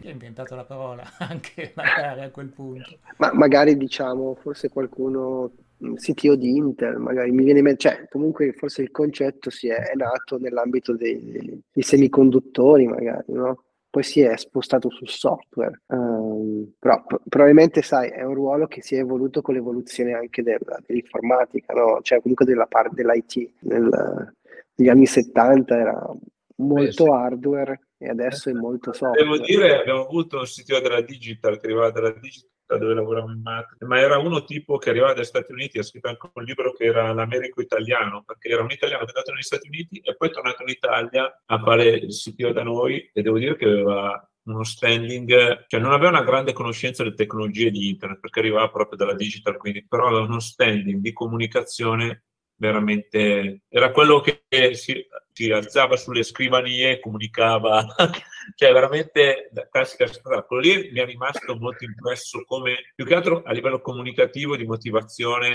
Chi 0.00 0.08
ha 0.08 0.10
inventato 0.10 0.54
la 0.54 0.64
parola 0.64 1.04
anche 1.18 1.72
magari 1.74 2.22
a 2.22 2.30
quel 2.30 2.48
punto? 2.48 2.98
Ma 3.18 3.32
magari 3.34 3.76
diciamo, 3.76 4.34
forse 4.40 4.68
qualcuno 4.68 5.50
CTO 5.94 6.36
di 6.36 6.56
Intel, 6.56 6.96
magari 6.98 7.30
mi 7.30 7.44
viene 7.44 7.58
in 7.58 7.64
mente, 7.64 7.88
cioè 7.88 8.08
comunque 8.08 8.52
forse 8.52 8.82
il 8.82 8.90
concetto 8.90 9.50
si 9.50 9.68
è, 9.68 9.76
è 9.76 9.94
nato 9.94 10.38
nell'ambito 10.38 10.94
dei, 10.94 11.62
dei, 11.72 11.82
semiconduttori, 11.82 12.86
magari, 12.86 13.24
no? 13.32 13.64
Poi 13.90 14.02
si 14.02 14.20
è 14.20 14.36
spostato 14.38 14.88
sul 14.88 15.08
software, 15.08 15.82
um, 15.88 16.72
però 16.78 17.04
p- 17.04 17.20
probabilmente 17.28 17.82
sai, 17.82 18.08
è 18.08 18.22
un 18.22 18.34
ruolo 18.34 18.66
che 18.66 18.80
si 18.80 18.94
è 18.94 19.00
evoluto 19.00 19.42
con 19.42 19.54
l'evoluzione 19.54 20.14
anche 20.14 20.42
del, 20.42 20.60
dell'informatica, 20.86 21.74
no? 21.74 21.98
Cioè 22.00 22.20
comunque 22.20 22.46
della 22.46 22.66
parte 22.66 22.94
dell'IT. 22.94 23.50
Nel, 23.60 24.34
negli 24.74 24.88
anni 24.88 25.06
70 25.06 25.78
era 25.78 26.10
molto 26.56 26.84
eh, 26.84 26.92
sì. 26.92 27.10
hardware 27.10 27.80
e 27.98 28.08
adesso 28.08 28.50
è 28.50 28.52
molto 28.52 28.92
software. 28.92 29.22
Devo 29.22 29.38
dire, 29.38 29.80
abbiamo 29.80 30.06
avuto 30.06 30.38
un 30.38 30.44
CTO 30.44 30.80
della 30.80 31.02
Digital 31.02 31.58
che 31.58 31.66
arrivava 31.66 31.90
dalla 31.90 32.12
Digital 32.12 32.50
dove 32.78 32.94
lavoriamo 32.94 33.32
in 33.32 33.40
marketing, 33.42 33.90
ma 33.90 33.98
era 33.98 34.18
uno 34.18 34.44
tipo 34.44 34.78
che 34.78 34.90
arrivava 34.90 35.14
dagli 35.14 35.24
Stati 35.24 35.52
Uniti, 35.52 35.78
ha 35.78 35.82
scritto 35.82 36.08
anche 36.08 36.30
un 36.32 36.44
libro 36.44 36.72
che 36.72 36.84
era 36.84 37.12
l'Americo 37.12 37.60
italiano, 37.60 38.22
perché 38.24 38.48
era 38.48 38.62
un 38.62 38.70
italiano 38.70 39.04
che 39.04 39.12
è 39.12 39.14
andato 39.14 39.32
negli 39.32 39.42
Stati 39.42 39.68
Uniti 39.68 39.98
e 39.98 40.16
poi 40.16 40.28
è 40.28 40.32
tornato 40.32 40.62
in 40.62 40.68
Italia 40.68 41.42
a 41.44 41.58
fare 41.58 41.88
il 41.88 42.14
CTO 42.14 42.52
da 42.52 42.62
noi 42.62 43.10
e 43.12 43.22
devo 43.22 43.38
dire 43.38 43.56
che 43.56 43.64
aveva 43.66 44.26
uno 44.44 44.64
standing, 44.64 45.66
cioè 45.68 45.80
non 45.80 45.92
aveva 45.92 46.08
una 46.10 46.24
grande 46.24 46.52
conoscenza 46.52 47.02
delle 47.02 47.14
tecnologie 47.14 47.70
di 47.70 47.88
internet 47.90 48.20
perché 48.20 48.40
arrivava 48.40 48.70
proprio 48.70 48.96
dalla 48.98 49.14
digital, 49.14 49.56
quindi 49.56 49.86
però 49.86 50.08
aveva 50.08 50.24
uno 50.24 50.40
standing 50.40 51.00
di 51.00 51.12
comunicazione 51.12 52.24
veramente 52.62 53.62
era 53.68 53.90
quello 53.90 54.20
che 54.20 54.44
si, 54.74 55.04
si 55.32 55.50
alzava 55.50 55.96
sulle 55.96 56.22
scrivanie, 56.22 57.00
comunicava, 57.00 57.84
cioè 58.56 58.72
veramente 58.72 59.50
la 59.52 59.68
classica 59.68 60.06
strada. 60.06 60.42
Quello 60.42 60.62
lì 60.62 60.90
mi 60.92 61.00
è 61.00 61.06
rimasto 61.06 61.56
molto 61.56 61.84
impresso 61.84 62.44
come 62.44 62.92
più 62.94 63.04
che 63.04 63.14
altro 63.14 63.42
a 63.44 63.52
livello 63.52 63.80
comunicativo 63.80 64.56
di 64.56 64.66
motivazione. 64.66 65.54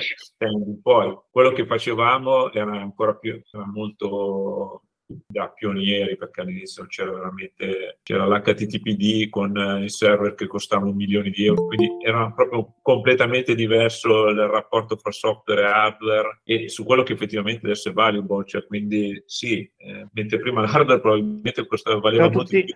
Poi 0.81 1.17
quello 1.29 1.51
che 1.51 1.65
facevamo 1.65 2.51
era 2.51 2.71
ancora 2.71 3.15
più, 3.15 3.41
era 3.51 3.65
molto 3.65 4.86
da 5.07 5.47
pionieri 5.49 6.17
perché 6.17 6.41
all'inizio 6.41 6.85
c'era 6.87 7.11
veramente 7.11 7.99
c'era 8.03 8.25
l'HTTPD 8.25 9.29
con 9.29 9.55
eh, 9.57 9.85
i 9.85 9.89
server 9.89 10.35
che 10.35 10.47
costavano 10.47 10.91
milioni 10.91 11.29
di 11.29 11.45
euro 11.45 11.65
quindi 11.65 12.05
era 12.05 12.29
proprio 12.31 12.73
completamente 12.81 13.55
diverso 13.55 14.27
il 14.27 14.37
rapporto 14.47 14.97
fra 14.97 15.11
software 15.11 15.61
e 15.61 15.65
hardware 15.65 16.39
e 16.43 16.69
su 16.69 16.83
quello 16.83 17.03
che 17.03 17.13
effettivamente 17.13 17.65
adesso 17.65 17.89
è 17.89 17.93
valuable 17.93 18.45
cioè 18.45 18.65
quindi 18.65 19.23
sì 19.25 19.69
eh, 19.77 20.07
mentre 20.11 20.39
prima 20.39 20.61
l'hardware 20.67 20.99
probabilmente 20.99 21.65
costava 21.65 21.99
valeva 21.99 22.29
molto 22.29 22.51
di 22.51 22.65
più 22.65 22.75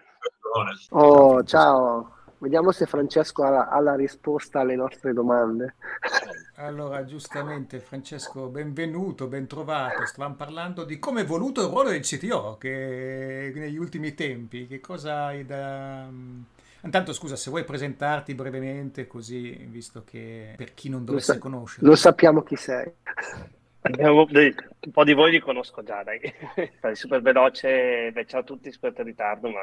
oh 0.92 1.44
ciao 1.44 2.21
Vediamo 2.42 2.72
se 2.72 2.88
Francesco 2.88 3.44
ha 3.44 3.50
la, 3.52 3.68
ha 3.68 3.80
la, 3.80 3.94
risposta 3.94 4.62
alle 4.62 4.76
nostre 4.76 5.14
domande. 5.14 5.76
Allora, 6.56 7.06
giustamente, 7.06 7.80
Francesco, 7.80 8.48
benvenuto, 8.48 9.28
ben 9.28 9.46
trovato. 9.46 10.08
Stavamo 10.08 10.34
parlando 10.34 10.84
di 10.84 10.98
come 10.98 11.22
è 11.22 11.24
evoluto 11.24 11.62
il 11.62 11.68
ruolo 11.68 11.90
del 11.90 12.02
CTO 12.02 12.58
che 12.60 13.52
negli 13.54 13.78
ultimi 13.78 14.16
tempi. 14.16 14.66
Che 14.66 14.80
cosa 14.80 15.26
hai 15.26 15.46
da. 15.46 16.08
Intanto, 16.84 17.14
scusa, 17.14 17.36
se 17.36 17.52
vuoi 17.52 17.64
presentarti 17.64 18.34
brevemente, 18.34 19.06
così, 19.06 19.52
visto 19.70 20.02
che 20.04 20.56
per 20.58 20.74
chi 20.74 20.90
non 20.90 21.06
dovesse 21.06 21.34
lo 21.34 21.38
sa- 21.38 21.44
conoscere. 21.44 21.86
Lo 21.86 21.96
sappiamo 21.96 22.42
chi 22.42 22.56
sei. 22.56 22.92
Abbiamo, 23.84 24.28
un 24.30 24.92
po' 24.92 25.04
di 25.04 25.14
voi 25.14 25.32
li 25.32 25.40
conosco 25.40 25.82
già, 25.84 26.04
dai. 26.04 26.20
Super 26.94 27.22
veloce, 27.22 28.12
beh, 28.12 28.26
ciao 28.26 28.42
a 28.42 28.44
tutti, 28.44 28.72
scusa 28.72 28.94
in 28.98 29.06
ritardo, 29.06 29.50
ma 29.50 29.60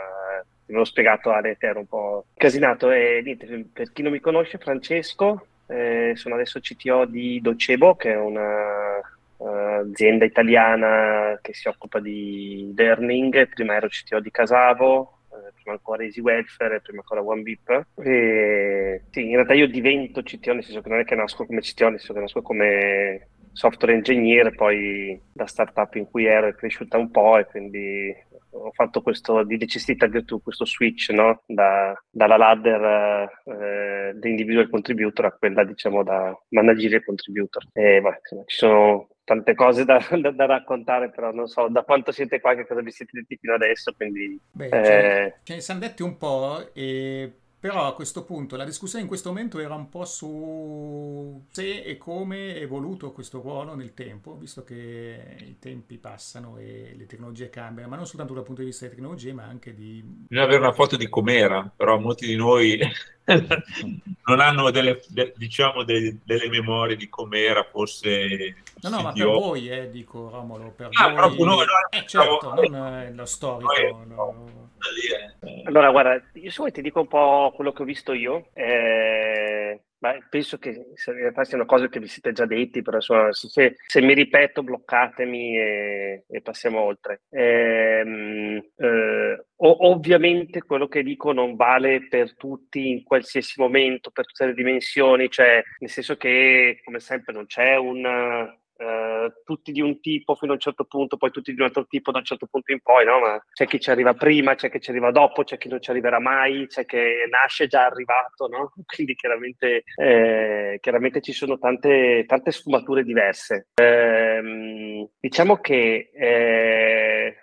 vi 0.67 0.73
avevo 0.73 0.85
spiegato 0.85 1.31
a 1.31 1.41
rete, 1.41 1.67
ero 1.67 1.81
un 1.81 1.87
po' 1.87 2.27
casinato. 2.35 2.91
E 2.91 3.21
niente, 3.23 3.67
per 3.73 3.93
chi 3.93 4.03
non 4.03 4.13
mi 4.13 4.21
conosce, 4.21 4.59
Francesco, 4.59 5.47
eh, 5.67 6.13
sono 6.17 6.35
adesso 6.35 6.59
CTO 6.59 7.05
di 7.05 7.41
Docebo, 7.41 7.95
che 7.95 8.13
è 8.13 8.17
una, 8.17 9.01
azienda 9.39 10.25
italiana 10.25 11.39
che 11.41 11.55
si 11.55 11.69
occupa 11.69 12.01
di 12.01 12.73
learning, 12.77 13.49
prima 13.49 13.75
ero 13.75 13.87
CTO 13.87 14.19
di 14.19 14.33
Casavo, 14.33 15.21
eh, 15.31 15.53
prima 15.55 15.77
ancora 15.77 16.03
Easy 16.03 16.21
Welfare, 16.21 16.81
prima 16.81 17.01
ancora 17.01 17.23
OneBip. 17.23 17.87
E 18.03 19.03
sì, 19.11 19.29
in 19.29 19.35
realtà 19.35 19.55
io 19.55 19.69
divento 19.69 20.23
CTO, 20.23 20.55
nel 20.55 20.65
senso 20.65 20.81
che 20.81 20.89
non 20.89 20.99
è 20.99 21.05
che 21.05 21.15
nasco 21.15 21.47
come 21.47 21.61
CTO, 21.61 21.89
nel 21.89 21.99
senso 21.99 22.15
che 22.15 22.21
nasco 22.21 22.43
come 22.43 23.29
software 23.53 23.95
engineer, 23.95 24.55
poi 24.55 25.21
la 25.35 25.47
startup 25.47 25.95
in 25.95 26.09
cui 26.11 26.27
ero 26.27 26.49
è 26.49 26.55
cresciuta 26.55 26.99
un 26.99 27.11
po' 27.11 27.39
e 27.39 27.47
quindi 27.47 28.15
ho 28.51 28.71
fatto 28.73 29.03
questo 29.03 29.45
di 29.45 29.57
necessità 29.57 30.07
virtù, 30.07 30.43
questo 30.43 30.65
switch 30.65 31.11
no? 31.11 31.43
da, 31.47 31.93
dalla 32.11 32.37
ladder 32.37 33.29
eh, 33.45 34.13
di 34.15 34.31
individual 34.31 34.71
contributor 34.71 35.27
a 35.27 35.33
quella 35.33 35.65
diciamo 35.65 36.03
da 36.03 36.37
managerial 36.49 37.05
contributor. 37.05 37.65
E, 37.73 38.01
beh, 38.01 38.19
insomma, 38.21 38.43
ci 38.47 38.57
sono 38.57 39.09
tante 39.25 39.55
cose 39.55 39.85
da, 39.85 39.99
da, 40.21 40.31
da, 40.31 40.47
raccontare, 40.47 41.11
però 41.11 41.31
non 41.33 41.47
so 41.47 41.69
da 41.69 41.83
quanto 41.83 42.13
siete 42.13 42.41
qua, 42.41 42.55
che 42.55 42.67
cosa 42.67 42.81
vi 42.81 42.91
siete 42.91 43.13
detti 43.15 43.37
fino 43.37 43.55
adesso. 43.55 43.93
Quindi, 43.95 44.41
Beh, 44.53 44.69
eh... 44.69 45.35
ce 45.43 45.55
ne 45.55 45.61
siamo 45.61 45.81
detti 45.81 46.03
un 46.03 46.17
po' 46.17 46.73
e 46.73 47.33
però 47.61 47.87
a 47.87 47.95
questo 47.95 48.23
punto 48.23 48.55
la 48.57 48.65
discussione 48.65 49.03
in 49.03 49.09
questo 49.09 49.31
momento 49.31 49.59
era 49.59 49.75
un 49.75 49.89
po' 49.89 50.05
su 50.05 51.45
se 51.51 51.83
e 51.83 51.97
come 51.97 52.55
è 52.55 52.63
evoluto 52.63 53.11
questo 53.11 53.41
ruolo 53.41 53.75
nel 53.75 53.95
tempo, 53.95 54.37
visto 54.37 54.63
che 54.63 55.37
i 55.41 55.59
tempi 55.59 55.99
passano 55.99 56.57
e 56.57 56.95
le 56.97 57.07
tecnologie 57.07 57.51
cambiano, 57.51 57.89
ma 57.89 57.97
non 57.97 58.07
soltanto 58.07 58.33
dal 58.33 58.45
punto 58.45 58.61
di 58.61 58.69
vista 58.69 58.85
delle 58.85 58.97
tecnologie, 58.97 59.33
ma 59.33 59.43
anche 59.43 59.75
di... 59.75 60.01
Bisogna 60.05 60.47
avere 60.47 60.61
una 60.61 60.73
foto 60.73 60.97
di 60.97 61.09
com'era, 61.09 61.69
però 61.75 61.99
molti 61.99 62.27
di 62.27 62.37
noi 62.37 62.79
non 64.27 64.39
hanno 64.39 64.71
delle, 64.71 65.03
de, 65.09 65.33
diciamo, 65.37 65.83
de, 65.83 66.19
delle 66.23 66.49
memorie 66.49 66.95
di 66.95 67.09
com'era, 67.09 67.65
forse... 67.65 68.55
No, 68.83 68.89
no, 68.89 69.03
ma 69.03 69.13
per 69.13 69.27
voi, 69.27 69.69
eh, 69.69 69.91
dico 69.91 70.31
Romolo, 70.31 70.71
per 70.71 70.91
ah, 70.93 71.07
voi... 71.07 71.15
Proprio 71.15 71.45
noi, 71.45 71.67
no, 71.67 71.99
eh, 71.99 72.07
certo, 72.07 72.55
non 72.55 72.95
eh, 72.95 73.13
lo 73.13 73.27
storico. 73.27 74.05
Noi, 74.07 74.68
no. 74.79 75.63
Allora, 75.65 75.91
guarda, 75.91 76.23
io 76.35 76.51
se 76.51 76.57
vuoi 76.59 76.73
ti 76.73 76.83
dico 76.83 77.01
un 77.01 77.09
po' 77.09 77.53
quello 77.55 77.73
che 77.73 77.83
ho 77.83 77.85
visto 77.85 78.13
io. 78.13 78.49
Eh, 78.55 79.81
beh, 79.99 80.27
penso 80.31 80.59
che 80.59 80.71
in 80.71 81.15
realtà 81.15 81.45
siano 81.45 81.67
cose 81.67 81.89
che 81.89 82.01
vi 82.01 82.07
siete 82.07 82.33
già 82.33 82.47
detti, 82.47 82.83
però 82.83 82.97
insomma, 82.97 83.33
se, 83.33 83.77
se 83.87 84.01
mi 84.01 84.15
ripeto 84.15 84.63
bloccatemi 84.63 85.59
e, 85.59 86.25
e 86.29 86.41
passiamo 86.41 86.81
oltre. 86.81 87.23
Eh, 87.31 88.63
eh, 88.77 89.45
ovviamente 89.57 90.63
quello 90.63 90.89
che 90.89 91.03
dico 91.03 91.33
non 91.33 91.57
vale 91.57 92.07
per 92.09 92.35
tutti 92.37 92.89
in 92.91 93.03
qualsiasi 93.03 93.61
momento, 93.61 94.11
per 94.11 94.27
tutte 94.27 94.47
le 94.47 94.55
dimensioni, 94.55 95.29
cioè 95.29 95.63
nel 95.79 95.91
senso 95.91 96.17
che 96.17 96.81
come 96.85 97.01
sempre 97.01 97.33
non 97.33 97.47
c'è 97.47 97.77
un 97.77 98.57
eh, 98.79 99.33
tutti 99.45 99.73
di 99.73 99.81
un 99.81 100.01
tipo 100.01 100.37
fino 100.37 100.53
a 100.53 100.55
un 100.55 100.61
certo 100.61 100.85
punto, 100.85 101.17
poi 101.17 101.31
tutti 101.31 101.53
di 101.53 101.61
un 101.61 101.67
altro 101.67 101.87
tipo 101.87 102.13
da 102.13 102.19
un 102.19 102.25
certo 102.25 102.47
punto 102.47 102.73
in 102.73 102.81
poi, 102.81 103.05
no? 103.05 103.19
Ma 103.19 103.45
c'è 103.53 103.67
chi 103.67 103.81
ci 103.81 103.91
arriva 103.91 104.15
prima, 104.15 104.55
c'è 104.55 104.71
chi 104.71 104.81
ci 104.81 104.91
arriva 104.91 105.11
dopo, 105.11 105.43
c'è 105.43 105.59
chi 105.59 105.69
non 105.69 105.83
ci 105.83 105.91
arriverà 105.91 106.21
mai, 106.21 106.67
c'è 106.69 106.85
chi 106.87 106.97
nasce 107.29 107.67
già 107.67 107.87
arrivato, 107.87 108.47
no? 108.47 108.73
Quindi 108.87 109.15
chiaramente, 109.17 109.83
eh, 109.97 110.79
chiaramente 110.81 111.21
ci 111.21 111.33
sono 111.33 111.59
tante, 111.59 112.25
tante 112.27 112.53
sfumature 112.53 113.03
diverse. 113.03 113.69
Eh, 113.75 115.09
diciamo 115.19 115.57
che 115.57 116.11
eh, 116.15 117.37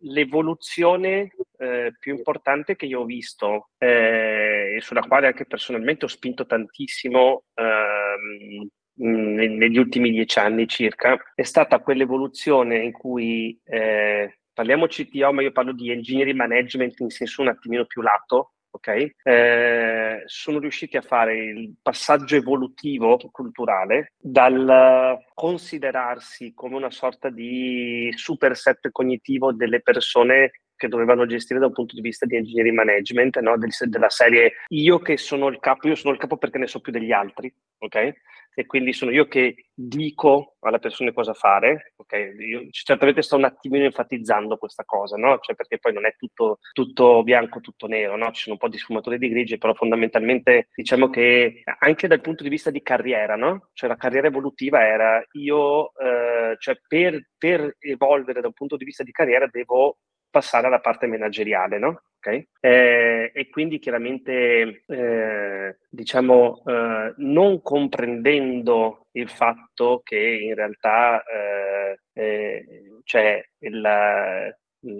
l'evoluzione 0.00 1.30
eh, 1.58 1.92
più 1.98 2.14
importante 2.16 2.76
che 2.76 2.86
io 2.86 3.00
ho 3.00 3.04
visto 3.04 3.70
eh, 3.78 4.74
e 4.76 4.80
sulla 4.80 5.02
quale 5.02 5.28
anche 5.28 5.46
personalmente 5.46 6.04
ho 6.04 6.08
spinto 6.08 6.44
tantissimo 6.44 7.44
ehm, 7.54 8.68
negli 8.94 9.78
ultimi 9.78 10.10
dieci 10.10 10.38
anni 10.38 10.66
circa, 10.66 11.18
è 11.34 11.42
stata 11.42 11.80
quell'evoluzione 11.80 12.78
in 12.78 12.92
cui 12.92 13.58
eh, 13.64 14.38
parliamo 14.52 14.86
CTO, 14.86 15.32
ma 15.32 15.42
io 15.42 15.52
parlo 15.52 15.72
di 15.72 15.90
engineering 15.90 16.36
management 16.36 17.00
in 17.00 17.10
senso 17.10 17.42
un 17.42 17.48
attimino 17.48 17.86
più 17.86 18.02
lato, 18.02 18.52
ok? 18.70 19.10
Eh, 19.22 20.22
sono 20.26 20.58
riusciti 20.58 20.96
a 20.96 21.02
fare 21.02 21.36
il 21.36 21.74
passaggio 21.80 22.36
evolutivo 22.36 23.18
culturale 23.30 24.12
dal 24.18 25.18
considerarsi 25.34 26.52
come 26.54 26.76
una 26.76 26.90
sorta 26.90 27.28
di 27.28 28.10
superset 28.14 28.90
cognitivo 28.90 29.52
delle 29.52 29.80
persone 29.82 30.61
che 30.82 30.88
dovevano 30.88 31.26
gestire 31.26 31.60
da 31.60 31.66
un 31.66 31.72
punto 31.72 31.94
di 31.94 32.00
vista 32.00 32.26
di 32.26 32.34
engineering 32.34 32.74
management, 32.74 33.38
no? 33.38 33.56
Del, 33.56 33.70
della 33.86 34.10
serie 34.10 34.54
io 34.68 34.98
che 34.98 35.16
sono 35.16 35.46
il 35.46 35.60
capo, 35.60 35.86
io 35.86 35.94
sono 35.94 36.12
il 36.12 36.18
capo 36.18 36.36
perché 36.36 36.58
ne 36.58 36.66
so 36.66 36.80
più 36.80 36.90
degli 36.90 37.12
altri, 37.12 37.54
ok? 37.78 38.14
E 38.54 38.66
quindi 38.66 38.92
sono 38.92 39.12
io 39.12 39.28
che 39.28 39.68
dico 39.72 40.56
alle 40.60 40.80
persone 40.80 41.12
cosa 41.12 41.34
fare, 41.34 41.92
ok? 41.96 42.34
Io 42.36 42.66
certamente 42.70 43.22
sto 43.22 43.36
un 43.36 43.44
attimino 43.44 43.84
enfatizzando 43.84 44.56
questa 44.56 44.84
cosa, 44.84 45.16
no? 45.16 45.38
Cioè 45.40 45.54
perché 45.54 45.78
poi 45.78 45.92
non 45.92 46.04
è 46.04 46.16
tutto, 46.16 46.58
tutto 46.72 47.22
bianco, 47.22 47.60
tutto 47.60 47.86
nero, 47.86 48.16
no? 48.16 48.32
Ci 48.32 48.42
sono 48.42 48.56
un 48.56 48.60
po' 48.60 48.68
di 48.68 48.78
sfumature 48.78 49.18
di 49.18 49.28
grigi, 49.28 49.58
però 49.58 49.74
fondamentalmente 49.74 50.68
diciamo 50.74 51.10
che 51.10 51.62
anche 51.78 52.08
dal 52.08 52.20
punto 52.20 52.42
di 52.42 52.48
vista 52.48 52.70
di 52.70 52.82
carriera, 52.82 53.36
no? 53.36 53.68
Cioè 53.72 53.88
la 53.88 53.96
carriera 53.96 54.26
evolutiva 54.26 54.84
era 54.84 55.24
io, 55.34 55.92
eh, 55.94 56.56
cioè 56.58 56.76
per, 56.88 57.28
per 57.38 57.76
evolvere 57.78 58.40
da 58.40 58.48
un 58.48 58.52
punto 58.52 58.76
di 58.76 58.84
vista 58.84 59.04
di 59.04 59.12
carriera 59.12 59.46
devo 59.46 59.98
passare 60.32 60.66
alla 60.66 60.80
parte 60.80 61.06
manageriale, 61.06 61.78
no? 61.78 62.02
Okay? 62.16 62.48
Eh, 62.60 63.30
e 63.34 63.50
quindi 63.50 63.78
chiaramente, 63.78 64.84
eh, 64.86 65.76
diciamo, 65.90 66.62
eh, 66.64 67.14
non 67.18 67.60
comprendendo 67.62 69.08
il 69.12 69.28
fatto 69.28 70.00
che 70.04 70.18
in 70.18 70.54
realtà 70.54 71.22
eh, 71.24 71.98
eh, 72.14 72.66
c'è, 73.04 73.44
il, 73.58 74.56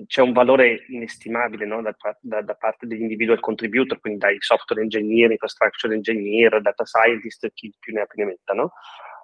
c'è, 0.06 0.20
un 0.20 0.32
valore 0.32 0.84
inestimabile 0.88 1.64
no? 1.64 1.80
da, 1.80 1.96
da, 2.20 2.42
da, 2.42 2.54
parte 2.54 2.86
degli 2.86 3.02
individual 3.02 3.40
contributor, 3.40 4.00
quindi 4.00 4.18
dai 4.18 4.36
software 4.40 4.82
engineer, 4.82 5.30
infrastructure 5.30 5.94
engineer, 5.94 6.60
data 6.60 6.84
scientist, 6.84 7.48
chi 7.54 7.72
più 7.78 7.94
ne 7.94 8.00
ha 8.00 8.06
più 8.06 8.22
ne 8.22 8.30
metta, 8.30 8.52
no? 8.52 8.72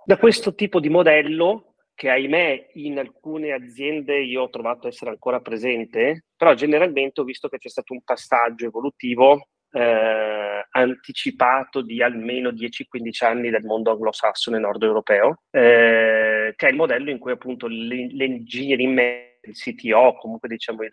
Da 0.05 0.17
questo 0.17 0.55
tipo 0.55 0.81
di 0.81 0.89
modello 0.89 1.75
che 1.99 2.11
ahimè 2.11 2.69
in 2.75 2.97
alcune 2.97 3.51
aziende 3.51 4.21
io 4.21 4.43
ho 4.43 4.51
trovato 4.51 4.87
essere 4.87 5.11
ancora 5.11 5.41
presente, 5.41 6.27
però 6.37 6.55
generalmente 6.55 7.21
ho 7.21 7.25
visto 7.25 7.49
che 7.49 7.59
c'è 7.59 7.69
stato 7.69 7.93
un 7.93 8.05
passaggio 8.05 8.67
evolutivo 8.67 9.49
eh, 9.73 10.65
anticipato 10.71 11.83
di 11.83 12.01
almeno 12.01 12.51
10-15 12.51 13.25
anni 13.25 13.51
del 13.51 13.65
mondo 13.65 13.91
anglosassone 13.91 14.61
nord 14.61 14.85
europeo, 14.85 15.43
eh, 15.51 16.53
che 16.55 16.67
è 16.69 16.71
il 16.71 16.77
modello 16.77 17.11
in 17.11 17.19
cui 17.19 17.33
appunto 17.33 17.67
l'engineering, 17.67 19.01
il 19.43 19.55
CTO, 19.55 20.15
comunque 20.19 20.47
diciamo 20.47 20.85
il 20.85 20.93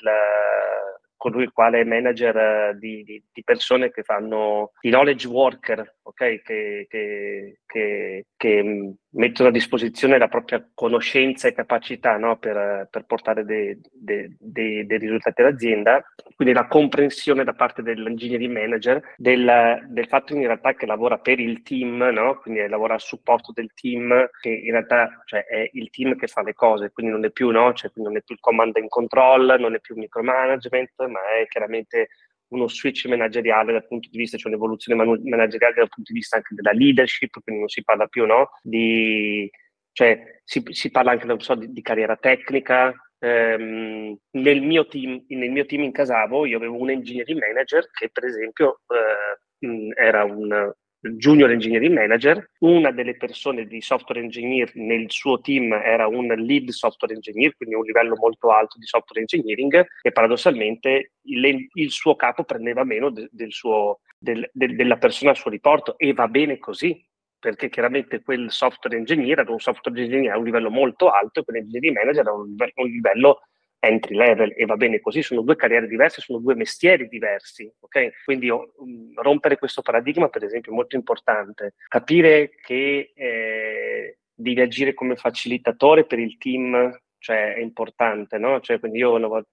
colui 1.26 1.44
il 1.44 1.52
quale 1.52 1.80
è 1.80 1.84
manager 1.84 2.78
di, 2.78 3.04
di, 3.04 3.24
di, 3.34 3.44
persone 3.44 3.90
che 3.90 4.04
fanno 4.04 4.74
i 4.82 4.90
knowledge 4.90 5.28
worker, 5.28 5.98
okay? 6.04 6.40
che, 6.44 6.86
che, 6.88 7.62
che, 7.66 8.26
che, 8.38 8.96
mettono 9.16 9.50
a 9.50 9.52
disposizione 9.52 10.18
la 10.18 10.28
propria 10.28 10.66
conoscenza 10.74 11.48
e 11.48 11.54
capacità 11.54 12.18
no? 12.18 12.38
per, 12.38 12.88
per, 12.90 13.06
portare 13.06 13.44
dei, 13.46 13.80
dei, 13.92 14.36
dei, 14.40 14.86
dei, 14.86 14.98
risultati 14.98 15.42
all'azienda. 15.42 16.04
Quindi 16.36 16.54
la 16.54 16.68
comprensione 16.68 17.44
da 17.44 17.54
parte 17.54 17.82
dell'engineering 17.82 18.54
manager 18.54 19.02
del, 19.18 19.86
del 19.88 20.08
fatto 20.08 20.34
in 20.34 20.42
realtà 20.42 20.74
che 20.74 20.86
lavora 20.86 21.18
per 21.18 21.40
il 21.40 21.62
team, 21.64 21.98
no? 21.98 22.40
quindi 22.40 22.68
lavora 22.68 22.96
a 22.96 23.00
supporto 23.00 23.52
del 23.54 23.72
team, 23.74 24.30
che 24.42 24.50
in 24.50 24.72
realtà 24.72 25.22
cioè, 25.26 25.46
è 25.46 25.70
il 25.74 25.90
team 25.90 26.16
che 26.16 26.28
fa 26.28 26.44
le 26.44 26.54
cose, 26.54 26.92
quindi 26.92 27.12
non 27.12 27.26
è 27.26 27.32
più, 27.32 27.50
no? 27.50 27.74
cioè, 27.74 27.92
non 27.96 28.18
è 28.18 28.22
più 28.22 28.36
il 28.36 28.42
command 28.42 28.76
and 28.76 28.90
control, 28.90 29.56
non 29.60 29.76
è 29.76 29.80
più 29.80 29.96
micromanagement, 29.96 30.92
ma 31.08 31.20
è 31.40 31.48
chiaramente 31.48 32.10
uno 32.50 32.68
switch 32.68 33.06
manageriale 33.08 33.72
dal 33.72 33.88
punto 33.88 34.10
di 34.12 34.18
vista, 34.18 34.38
cioè 34.38 34.52
un'evoluzione 34.52 35.04
manageriale 35.04 35.76
dal 35.76 35.90
punto 35.90 36.12
di 36.12 36.20
vista 36.20 36.38
anche 36.38 36.56
della 36.56 36.72
leadership, 36.72 37.40
quindi 37.42 37.62
non 37.62 37.70
si 37.70 37.84
parla 37.84 38.08
più 38.08 38.26
no, 38.26 38.50
di, 38.62 39.50
cioè 39.92 40.42
si, 40.44 40.64
si 40.70 40.92
parla 40.92 41.12
anche 41.12 41.40
so, 41.40 41.56
di, 41.56 41.72
di, 41.72 41.82
carriera 41.82 42.16
tecnica. 42.16 42.94
Ehm, 43.20 44.18
nel, 44.32 44.62
mio 44.62 44.86
team, 44.88 45.24
nel 45.30 45.52
mio 45.52 45.66
team 45.66 45.84
in 45.84 45.92
Casavo 45.92 46.46
io 46.46 46.58
avevo 46.58 46.78
un 46.78 46.90
engineering 46.90 47.40
manager 47.40 47.90
che 47.92 48.10
per 48.12 48.26
esempio 48.26 48.82
eh, 48.88 49.94
era 49.96 50.26
un, 50.26 50.72
junior 51.14 51.52
engineering 51.52 51.94
manager, 51.94 52.52
una 52.60 52.92
delle 52.92 53.16
persone 53.16 53.66
di 53.66 53.82
software 53.82 54.22
engineer 54.22 54.72
nel 54.76 55.06
suo 55.10 55.40
team 55.40 55.74
era 55.74 56.08
un 56.08 56.28
lead 56.28 56.70
software 56.70 57.14
engineer, 57.14 57.56
quindi 57.56 57.76
un 57.76 57.84
livello 57.84 58.16
molto 58.16 58.52
alto 58.52 58.78
di 58.78 58.86
software 58.86 59.22
engineering 59.22 59.86
e 60.02 60.12
paradossalmente 60.12 61.14
il, 61.24 61.68
il 61.74 61.92
suo 61.92 62.16
capo 62.16 62.44
prendeva 62.44 62.84
meno 62.84 63.10
de, 63.10 63.28
del 63.32 63.52
suo, 63.52 64.00
del, 64.18 64.50
del, 64.54 64.76
della 64.76 64.98
persona 64.98 65.32
al 65.32 65.38
suo 65.38 65.52
riporto 65.52 65.98
e 65.98 66.14
va 66.14 66.28
bene 66.28 66.58
così, 66.58 67.04
perché 67.40 67.70
chiaramente 67.70 68.24
quel 68.24 68.50
software 68.52 68.98
engineer 68.98 69.40
era 69.40 69.52
un 69.52 69.60
software 69.60 70.02
engineer 70.02 70.34
a 70.34 70.38
un 70.38 70.46
livello 70.46 70.72
molto 70.72 71.10
alto 71.10 71.40
e 71.40 71.44
quell'engineering 71.44 71.96
manager 71.96 72.22
era 72.22 72.34
un, 72.34 72.56
un 72.58 72.88
livello 72.88 73.42
entry 73.88 74.16
level 74.16 74.54
e 74.56 74.66
va 74.66 74.76
bene 74.76 75.00
così, 75.00 75.22
sono 75.22 75.42
due 75.42 75.56
carriere 75.56 75.88
diverse, 75.88 76.22
sono 76.22 76.40
due 76.40 76.56
mestieri 76.56 77.08
diversi, 77.08 77.72
ok? 77.80 78.24
Quindi 78.24 78.50
oh, 78.50 78.74
rompere 79.16 79.58
questo 79.58 79.82
paradigma, 79.82 80.30
per 80.30 80.44
esempio, 80.44 80.72
è 80.72 80.76
molto 80.76 80.96
importante. 80.96 81.76
Capire 81.88 82.50
che 82.62 83.12
eh, 83.16 84.18
devi 84.34 84.62
agire 84.62 84.94
come 84.94 85.16
facilitatore 85.16 86.06
per 86.06 86.20
il 86.20 86.38
team 86.38 86.92
cioè 87.26 87.56
è 87.56 87.60
importante, 87.60 88.38
no? 88.38 88.60
Cioè, 88.60 88.80
quindi 88.80 89.00
io, 89.00 89.18
non 89.18 89.44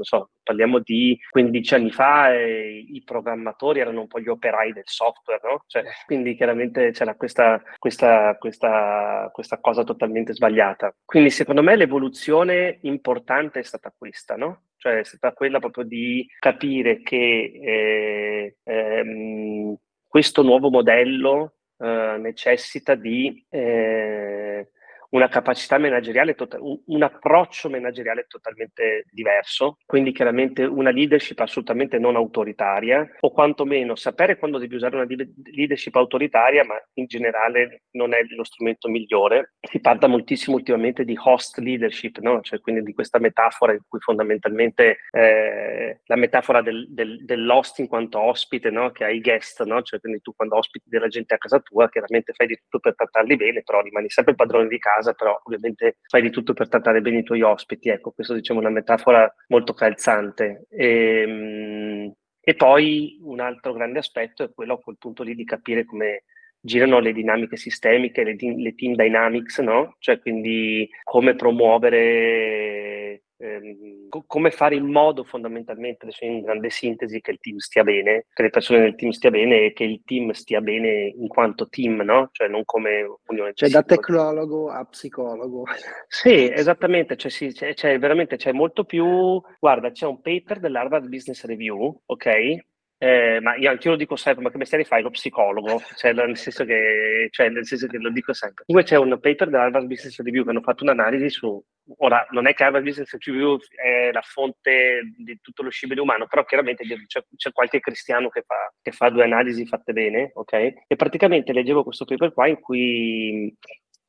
so, 0.00 0.30
parliamo 0.42 0.80
di 0.80 1.16
15 1.30 1.74
anni 1.74 1.92
fa 1.92 2.34
e 2.34 2.84
i 2.88 3.02
programmatori 3.04 3.78
erano 3.78 4.00
un 4.00 4.08
po' 4.08 4.18
gli 4.18 4.26
operai 4.26 4.72
del 4.72 4.82
software, 4.84 5.40
no? 5.44 5.62
Cioè, 5.68 5.84
quindi 6.06 6.34
chiaramente 6.34 6.90
c'era 6.90 7.14
questa, 7.14 7.62
questa, 7.78 8.36
questa, 8.36 9.30
questa 9.32 9.60
cosa 9.60 9.84
totalmente 9.84 10.32
sbagliata. 10.34 10.92
Quindi 11.04 11.30
secondo 11.30 11.62
me 11.62 11.76
l'evoluzione 11.76 12.78
importante 12.82 13.60
è 13.60 13.62
stata 13.62 13.94
questa, 13.96 14.34
no? 14.34 14.62
Cioè 14.76 14.98
è 14.98 15.04
stata 15.04 15.32
quella 15.32 15.60
proprio 15.60 15.84
di 15.84 16.26
capire 16.40 17.00
che 17.00 17.52
eh, 17.62 18.56
ehm, 18.64 19.76
questo 20.04 20.42
nuovo 20.42 20.68
modello 20.68 21.58
eh, 21.78 22.16
necessita 22.18 22.96
di... 22.96 23.46
Eh, 23.48 24.68
una 25.10 25.28
capacità 25.28 25.78
manageriale, 25.78 26.34
tota-, 26.34 26.58
un 26.60 27.02
approccio 27.02 27.68
manageriale 27.68 28.26
totalmente 28.28 29.04
diverso, 29.10 29.78
quindi 29.86 30.12
chiaramente 30.12 30.64
una 30.64 30.90
leadership 30.90 31.38
assolutamente 31.40 31.98
non 31.98 32.16
autoritaria, 32.16 33.08
o 33.20 33.32
quantomeno 33.32 33.94
sapere 33.94 34.38
quando 34.38 34.58
devi 34.58 34.74
usare 34.74 34.96
una 34.96 35.06
leadership 35.52 35.96
autoritaria, 35.96 36.64
ma 36.64 36.74
in 36.94 37.06
generale 37.06 37.82
non 37.92 38.14
è 38.14 38.22
lo 38.28 38.44
strumento 38.44 38.88
migliore. 38.88 39.54
Si 39.60 39.80
parla 39.80 40.06
moltissimo 40.06 40.56
ultimamente 40.56 41.04
di 41.04 41.18
host 41.20 41.58
leadership, 41.58 42.18
no? 42.18 42.40
cioè 42.42 42.60
quindi 42.60 42.82
di 42.82 42.92
questa 42.92 43.18
metafora 43.18 43.72
in 43.72 43.80
cui 43.88 44.00
fondamentalmente 44.00 44.98
eh, 45.10 46.00
la 46.04 46.16
metafora 46.16 46.62
del, 46.62 46.86
del, 46.88 47.24
dell'host 47.24 47.78
in 47.80 47.88
quanto 47.88 48.20
ospite, 48.20 48.70
no? 48.70 48.90
che 48.92 49.04
hai 49.04 49.20
guest, 49.20 49.64
no? 49.64 49.82
cioè 49.82 50.00
quindi 50.00 50.20
tu 50.20 50.32
quando 50.34 50.56
ospiti 50.56 50.88
della 50.88 51.08
gente 51.08 51.34
a 51.34 51.38
casa 51.38 51.58
tua, 51.60 51.88
chiaramente 51.88 52.32
fai 52.32 52.46
di 52.46 52.56
tutto 52.56 52.78
per 52.78 52.94
trattarli 52.94 53.36
bene, 53.36 53.62
però 53.62 53.80
rimani 53.80 54.08
sempre 54.08 54.32
il 54.32 54.38
padrone 54.38 54.68
di 54.68 54.78
casa 54.78 54.99
casa, 55.00 55.14
però 55.14 55.40
ovviamente 55.42 55.96
fai 56.06 56.22
di 56.22 56.30
tutto 56.30 56.52
per 56.52 56.68
trattare 56.68 57.00
bene 57.00 57.18
i 57.18 57.22
tuoi 57.22 57.42
ospiti. 57.42 57.88
Ecco, 57.88 58.12
questo 58.12 58.34
diciamo 58.34 58.60
è 58.60 58.62
una 58.64 58.72
metafora 58.72 59.32
molto 59.48 59.72
calzante. 59.72 60.66
E, 60.68 61.22
ehm, 61.22 62.12
e 62.42 62.54
poi 62.54 63.18
un 63.22 63.40
altro 63.40 63.72
grande 63.72 63.98
aspetto 63.98 64.42
è 64.42 64.52
quello 64.52 64.74
a 64.74 64.80
quel 64.80 64.96
punto 64.98 65.22
lì 65.22 65.34
di 65.34 65.44
capire 65.44 65.84
come 65.84 66.24
girano 66.60 66.98
le 67.00 67.12
dinamiche 67.12 67.56
sistemiche, 67.56 68.24
le, 68.24 68.36
le 68.38 68.74
team 68.74 68.94
dynamics, 68.94 69.58
no? 69.60 69.96
Cioè 69.98 70.20
quindi 70.20 70.88
come 71.04 71.34
promuovere 71.34 73.22
ehm, 73.40 74.08
come 74.26 74.50
fare 74.50 74.74
in 74.74 74.86
modo 74.86 75.24
fondamentalmente, 75.24 76.04
adesso 76.04 76.24
in 76.24 76.42
grande 76.42 76.70
sintesi, 76.70 77.20
che 77.20 77.32
il 77.32 77.38
team 77.40 77.56
stia 77.58 77.82
bene, 77.82 78.26
che 78.32 78.42
le 78.42 78.50
persone 78.50 78.80
del 78.80 78.94
team 78.94 79.10
stia 79.10 79.30
bene 79.30 79.64
e 79.64 79.72
che 79.72 79.84
il 79.84 80.02
team 80.04 80.30
stia 80.30 80.60
bene 80.60 81.06
in 81.06 81.28
quanto 81.28 81.68
team, 81.68 82.00
no? 82.02 82.28
Cioè 82.32 82.48
non 82.48 82.64
come 82.64 83.04
unione. 83.26 83.52
Cioè 83.54 83.68
da 83.70 83.82
tecnologo 83.82 84.70
a 84.70 84.84
psicologo. 84.84 85.64
Sì, 86.12 86.50
esattamente, 86.50 87.16
cioè, 87.16 87.30
sì, 87.30 87.52
c'è, 87.52 87.72
c'è 87.72 87.98
veramente 87.98 88.36
c'è 88.36 88.52
molto 88.52 88.84
più, 88.84 89.40
guarda, 89.58 89.90
c'è 89.92 90.06
un 90.06 90.20
paper 90.20 90.58
dell'Harvard 90.58 91.08
Business 91.08 91.44
Review, 91.44 92.02
ok? 92.04 92.68
Eh, 93.02 93.40
ma 93.40 93.56
io 93.56 93.70
anche 93.70 93.86
io 93.86 93.92
lo 93.92 93.96
dico 93.96 94.14
sempre, 94.14 94.42
ma 94.42 94.50
che 94.50 94.58
mestiere 94.58 94.84
fai? 94.84 95.00
Lo 95.00 95.08
psicologo, 95.08 95.80
cioè, 95.96 96.12
nel, 96.12 96.36
senso 96.36 96.66
che, 96.66 97.28
cioè, 97.30 97.48
nel 97.48 97.64
senso 97.64 97.86
che 97.86 97.96
lo 97.96 98.10
dico 98.10 98.34
sempre. 98.34 98.64
Comunque 98.66 98.90
c'è 98.90 98.98
un 98.98 99.18
paper 99.18 99.48
dell'Harvard 99.48 99.86
Business 99.86 100.20
Review 100.20 100.44
che 100.44 100.50
hanno 100.50 100.60
fatto 100.60 100.84
un'analisi 100.84 101.30
su, 101.30 101.64
ora 101.96 102.26
non 102.32 102.46
è 102.46 102.52
che 102.52 102.62
Harvard 102.62 102.84
Business 102.84 103.16
Review 103.18 103.58
è 103.74 104.10
la 104.12 104.20
fonte 104.20 105.00
di 105.16 105.38
tutto 105.40 105.62
lo 105.62 105.70
scibile 105.70 106.02
umano, 106.02 106.26
però 106.26 106.44
chiaramente 106.44 106.84
c'è, 106.84 107.24
c'è 107.34 107.52
qualche 107.52 107.80
cristiano 107.80 108.28
che 108.28 108.42
fa, 108.42 108.70
che 108.82 108.92
fa 108.92 109.08
due 109.08 109.24
analisi 109.24 109.64
fatte 109.64 109.94
bene, 109.94 110.32
ok? 110.34 110.52
E 110.86 110.96
praticamente 110.96 111.54
leggevo 111.54 111.82
questo 111.82 112.04
paper 112.04 112.34
qua 112.34 112.48
in 112.48 112.60
cui 112.60 113.56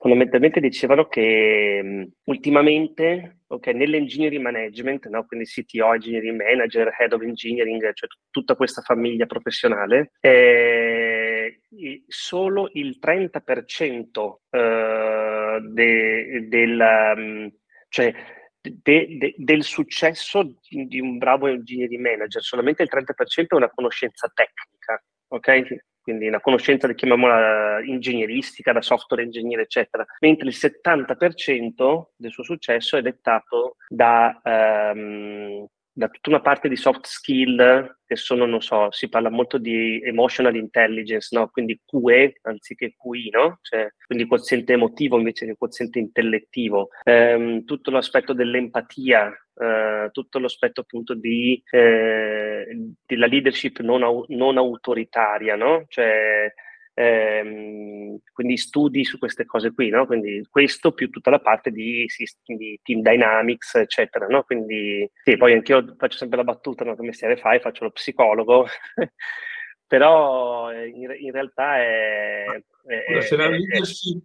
fondamentalmente 0.02 0.60
dicevano 0.60 1.06
che 1.06 1.80
um, 1.84 2.12
ultimamente 2.24 3.42
okay, 3.46 3.76
nell'engineering 3.76 4.42
management, 4.42 5.08
no? 5.10 5.28
quindi 5.28 5.46
CTO, 5.46 5.94
engineering 5.94 6.42
manager, 6.42 6.92
head 6.98 7.14
of 7.14 7.22
engineering, 7.22 7.80
cioè 7.94 8.10
t- 8.10 8.18
tutta 8.32 8.56
questa 8.56 8.82
famiglia 8.82 9.28
professionale, 9.28 10.14
eh, 10.20 11.60
solo 12.08 12.72
il 12.74 12.98
30% 13.00 14.38
eh, 14.50 15.60
de, 15.70 16.48
del, 16.48 17.54
cioè, 17.90 18.14
de, 18.60 19.18
de, 19.20 19.36
del 19.38 19.64
successo 19.64 20.56
di 20.68 21.00
un 21.00 21.20
bravo 21.20 21.46
engineering 21.46 22.02
manager, 22.02 22.42
solamente 22.42 22.82
il 22.82 22.90
30% 22.92 23.46
è 23.50 23.56
una 23.56 23.70
conoscenza 23.70 24.32
tecnica. 24.34 25.00
ok? 25.28 25.90
Quindi 26.02 26.28
una 26.28 26.42
conoscenza, 26.42 26.92
chiamiamola 26.94 27.82
ingegneristica, 27.84 28.72
da 28.72 28.82
software 28.82 29.24
engineer, 29.24 29.62
eccetera, 29.62 30.06
mentre 30.20 30.48
il 30.48 30.56
70% 30.56 32.04
del 32.16 32.32
suo 32.32 32.44
successo 32.44 32.98
è 32.98 33.02
dettato 33.02 33.76
da, 33.88 34.40
um, 34.44 35.66
da 35.94 36.08
tutta 36.08 36.30
una 36.30 36.42
parte 36.42 36.70
di 36.70 36.76
soft 36.76 37.06
skill 37.06 37.98
che 38.06 38.16
sono, 38.16 38.46
non 38.46 38.62
so, 38.62 38.92
si 38.92 39.10
parla 39.10 39.30
molto 39.30 39.58
di 39.58 40.02
emotional 40.04 40.56
intelligence, 40.56 41.36
no? 41.38 41.50
quindi 41.50 41.80
QE 41.86 42.40
anziché 42.44 42.96
QI, 42.98 43.30
no? 43.30 43.60
cioè, 43.62 43.94
quindi 44.06 44.26
quoziente 44.26 44.74
emotivo 44.74 45.18
invece 45.18 45.46
che 45.46 45.56
quoziente 45.58 46.00
intellettivo, 46.00 46.90
ehm, 47.04 47.64
tutto 47.66 47.92
l'aspetto 47.92 48.34
dell'empatia, 48.34 49.32
eh, 49.56 50.10
tutto 50.12 50.40
l'aspetto 50.40 50.82
appunto 50.82 51.14
di, 51.14 51.62
eh, 51.72 52.94
della 53.06 53.28
leadership 53.28 53.80
non, 53.80 54.04
au- 54.04 54.26
non 54.30 54.58
autoritaria, 54.58 55.56
no? 55.56 55.86
cioè, 55.88 56.52
Ehm, 57.02 58.20
quindi 58.32 58.58
studi 58.58 59.04
su 59.04 59.18
queste 59.18 59.46
cose 59.46 59.74
qui, 59.74 59.90
no? 59.90 60.06
Quindi 60.06 60.46
questo 60.50 60.92
più 60.92 61.10
tutta 61.10 61.32
la 61.32 61.40
parte 61.40 61.72
di, 61.72 62.06
di 62.46 62.80
team 62.84 63.02
dynamics, 63.02 63.76
eccetera, 63.76 64.28
no? 64.28 64.44
Quindi 64.44 65.10
sì, 65.24 65.36
poi 65.38 65.54
anch'io 65.54 65.96
faccio 65.98 66.18
sempre 66.18 66.38
la 66.38 66.44
battuta, 66.44 66.84
no? 66.84 66.96
Che 66.96 67.02
mestiere 67.02 67.38
fai? 67.38 67.60
Faccio 67.60 67.86
lo 67.86 67.92
psicologo, 67.92 68.68
però 69.88 70.72
eh, 70.72 70.88
in, 70.88 71.12
in, 71.20 71.32
realtà 71.32 71.78
è... 71.78 72.46
è 72.86 73.22
se 73.22 73.36
la 73.36 73.50
leadership 73.50 74.24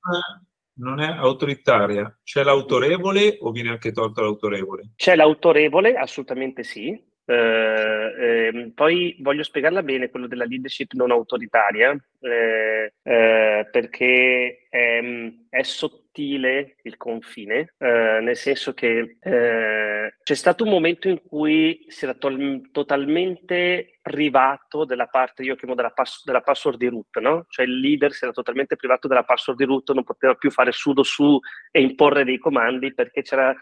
non 0.79 1.01
è 1.01 1.07
autoritaria, 1.07 2.19
c'è 2.23 2.43
l'autorevole 2.43 3.39
o 3.41 3.51
viene 3.51 3.71
anche 3.71 3.93
tolta 3.93 4.21
l'autorevole? 4.21 4.91
C'è 4.97 5.17
l'autorevole, 5.17 5.95
assolutamente 5.95 6.63
sì, 6.63 7.03
eh, 7.29 8.15
eh, 8.19 8.73
poi 8.73 9.17
voglio 9.21 9.43
spiegarla 9.43 9.83
bene 9.83 10.11
quello 10.11 10.29
della 10.29 10.45
leadership 10.45 10.93
non 10.93 11.11
autoritaria, 11.11 11.97
eh, 12.21 12.93
eh 13.03 13.69
perché 13.71 14.67
è, 14.69 15.01
è, 15.49 15.63
sottile 15.63 16.77
il 16.83 16.97
confine, 16.97 17.75
eh, 17.79 18.21
nel 18.23 18.37
senso 18.37 18.75
che 18.75 19.17
eh, 19.21 20.15
c'è 20.23 20.35
stato 20.35 20.63
un 20.63 20.71
momento 20.71 21.09
in 21.09 21.21
cui 21.21 21.85
si 21.89 22.05
era 22.05 22.15
tol- 22.15 22.71
totalmente 22.71 23.99
privato 24.01 24.85
della 24.85 25.09
parte, 25.09 25.43
io 25.43 25.57
chiamo 25.57 25.75
della, 25.75 25.91
pass- 25.91 26.25
della 26.25 26.43
password 26.43 26.79
di 26.79 26.87
root, 26.87 27.19
no? 27.19 27.47
cioè 27.49 27.67
il 27.67 27.81
leader 27.81 28.13
si 28.13 28.23
era 28.23 28.33
totalmente 28.33 28.77
privato 28.77 29.09
della 29.09 29.25
password 29.25 29.59
di 29.59 29.65
root, 29.65 29.91
non 29.93 30.05
poteva 30.05 30.35
più 30.35 30.53
fare 30.53 30.71
sudo 30.71 31.03
su 31.03 31.41
e 31.73 31.81
imporre 31.81 32.25
dei 32.25 32.39
comandi 32.39 32.95
perché 32.95 33.23
c'era 33.23 33.53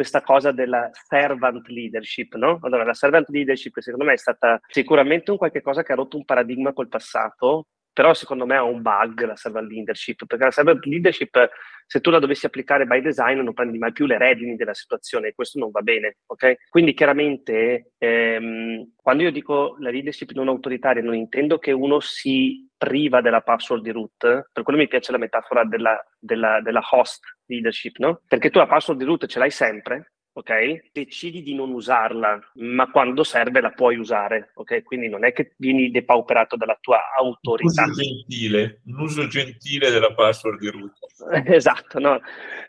questa 0.00 0.22
cosa 0.22 0.50
della 0.50 0.88
servant 0.92 1.66
leadership, 1.68 2.34
no? 2.36 2.58
Allora, 2.62 2.84
la 2.84 2.94
servant 2.94 3.28
leadership 3.28 3.78
secondo 3.80 4.06
me 4.06 4.14
è 4.14 4.16
stata 4.16 4.58
sicuramente 4.66 5.30
un 5.30 5.36
qualche 5.36 5.60
cosa 5.60 5.82
che 5.82 5.92
ha 5.92 5.94
rotto 5.94 6.16
un 6.16 6.24
paradigma 6.24 6.72
col 6.72 6.88
passato, 6.88 7.66
però 8.00 8.14
secondo 8.14 8.46
me 8.46 8.56
ha 8.56 8.62
un 8.62 8.80
bug 8.80 9.26
la 9.26 9.36
servant 9.36 9.70
leadership, 9.70 10.24
perché 10.24 10.46
la 10.46 10.50
servant 10.50 10.82
leadership, 10.86 11.50
se 11.86 12.00
tu 12.00 12.08
la 12.08 12.18
dovessi 12.18 12.46
applicare 12.46 12.86
by 12.86 13.02
design, 13.02 13.40
non 13.40 13.52
prendi 13.52 13.76
mai 13.76 13.92
più 13.92 14.06
le 14.06 14.16
redini 14.16 14.56
della 14.56 14.72
situazione 14.72 15.28
e 15.28 15.34
questo 15.34 15.58
non 15.58 15.70
va 15.70 15.82
bene, 15.82 16.16
ok? 16.24 16.70
Quindi 16.70 16.94
chiaramente 16.94 17.90
ehm, 17.98 18.92
quando 18.96 19.22
io 19.22 19.30
dico 19.30 19.76
la 19.80 19.90
leadership 19.90 20.30
non 20.30 20.48
autoritaria, 20.48 21.02
non 21.02 21.14
intendo 21.14 21.58
che 21.58 21.72
uno 21.72 22.00
si 22.00 22.66
priva 22.74 23.20
della 23.20 23.42
password 23.42 23.82
di 23.82 23.90
root, 23.90 24.48
per 24.50 24.62
quello 24.62 24.78
mi 24.78 24.88
piace 24.88 25.12
la 25.12 25.18
metafora 25.18 25.62
della, 25.66 26.02
della, 26.18 26.62
della 26.62 26.80
host 26.92 27.22
leadership, 27.44 27.98
no? 27.98 28.22
Perché 28.26 28.48
tu 28.48 28.56
la 28.56 28.66
password 28.66 28.98
di 28.98 29.04
root 29.04 29.26
ce 29.26 29.38
l'hai 29.38 29.50
sempre, 29.50 30.12
ok? 30.40 30.90
Decidi 30.92 31.42
di 31.42 31.54
non 31.54 31.70
usarla, 31.70 32.38
ma 32.54 32.90
quando 32.90 33.22
serve 33.22 33.60
la 33.60 33.70
puoi 33.70 33.96
usare, 33.96 34.50
ok? 34.54 34.82
Quindi 34.82 35.08
non 35.08 35.24
è 35.24 35.32
che 35.32 35.54
vieni 35.56 35.90
depauperato 35.90 36.56
dalla 36.56 36.78
tua 36.80 37.12
autorità. 37.16 37.84
Un 37.84 37.90
uso 37.90 38.02
gentile, 38.02 38.80
un 38.86 39.00
uso 39.00 39.26
gentile 39.26 39.90
della 39.90 40.12
password 40.12 40.58
di 40.58 40.70
root. 40.70 40.92
esatto, 41.46 41.98
no? 41.98 42.20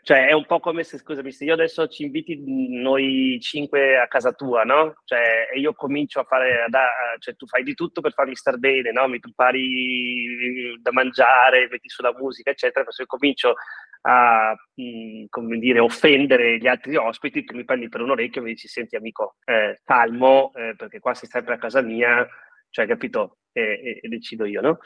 Cioè 0.02 0.26
è 0.26 0.32
un 0.32 0.46
po' 0.46 0.60
come 0.60 0.84
se, 0.84 0.98
scusami, 0.98 1.32
se 1.32 1.44
io 1.44 1.54
adesso 1.54 1.86
ci 1.88 2.04
inviti 2.04 2.38
noi 2.68 3.38
cinque 3.40 3.98
a 3.98 4.06
casa 4.06 4.32
tua, 4.32 4.62
no? 4.62 4.96
Cioè, 5.04 5.48
e 5.54 5.58
io 5.58 5.72
comincio 5.74 6.20
a 6.20 6.24
fare, 6.24 6.66
da, 6.68 6.86
cioè 7.18 7.34
tu 7.36 7.46
fai 7.46 7.62
di 7.62 7.74
tutto 7.74 8.00
per 8.00 8.12
farmi 8.12 8.36
star 8.36 8.58
bene, 8.58 8.92
no? 8.92 9.08
Mi 9.08 9.18
prepari 9.18 10.78
da 10.80 10.92
mangiare, 10.92 11.68
metti 11.70 11.88
sulla 11.88 12.14
musica, 12.16 12.50
eccetera, 12.50 12.90
se 12.90 13.02
io 13.02 13.08
comincio 13.08 13.54
a 14.02 14.54
mh, 14.74 15.26
come 15.28 15.58
dire, 15.58 15.78
offendere 15.78 16.58
gli 16.58 16.66
altri 16.66 16.96
ospiti, 16.96 17.44
tu 17.44 17.54
mi 17.54 17.61
prendi 17.64 17.88
per 17.88 18.00
un 18.00 18.10
orecchio 18.10 18.40
e 18.40 18.44
mi 18.44 18.50
dici 18.52 18.68
senti 18.68 18.96
amico, 18.96 19.36
eh, 19.44 19.80
calmo, 19.84 20.52
eh, 20.54 20.74
perché 20.76 20.98
qua 20.98 21.14
sei 21.14 21.28
sempre 21.28 21.54
a 21.54 21.58
casa 21.58 21.80
mia, 21.80 22.26
cioè 22.70 22.86
capito, 22.86 23.38
e, 23.52 23.60
e, 23.62 23.98
e 24.02 24.08
decido 24.08 24.44
io, 24.44 24.60
no? 24.60 24.78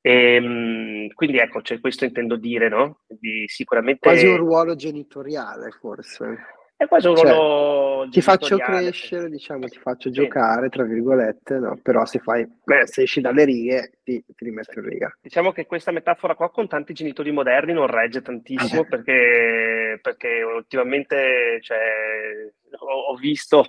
E, 0.00 0.34
ehm, 0.34 1.08
quindi 1.14 1.38
ecco, 1.38 1.62
cioè, 1.62 1.80
questo 1.80 2.04
intendo 2.04 2.36
dire, 2.36 2.68
no? 2.68 3.00
Di 3.06 3.44
sicuramente... 3.46 4.00
Quasi 4.00 4.26
un 4.26 4.36
ruolo 4.36 4.74
genitoriale, 4.74 5.70
forse. 5.70 6.36
È 6.84 6.86
quasi 6.86 7.06
un 7.06 7.16
cioè, 7.16 8.08
Ti 8.10 8.20
faccio 8.20 8.58
crescere, 8.58 9.30
diciamo, 9.30 9.66
ti 9.68 9.78
faccio 9.78 10.10
sì. 10.10 10.20
giocare, 10.20 10.68
tra 10.68 10.84
virgolette, 10.84 11.58
no? 11.58 11.78
Però 11.82 12.04
se 12.04 12.18
fai, 12.18 12.46
beh, 12.62 12.86
se 12.86 13.02
esci 13.02 13.22
dalle 13.22 13.44
righe, 13.44 13.92
ti, 14.02 14.22
ti 14.26 14.44
rimetto 14.44 14.78
in 14.78 14.88
riga. 14.88 15.16
Diciamo 15.22 15.52
che 15.52 15.64
questa 15.64 15.92
metafora 15.92 16.34
qua 16.34 16.50
con 16.50 16.68
tanti 16.68 16.92
genitori 16.92 17.32
moderni 17.32 17.72
non 17.72 17.86
regge 17.86 18.20
tantissimo 18.20 18.82
ah, 18.82 18.84
perché, 18.84 19.98
perché 20.02 20.42
ultimamente 20.42 21.58
cioè, 21.62 22.52
ho, 22.78 23.12
ho 23.12 23.16
visto 23.16 23.64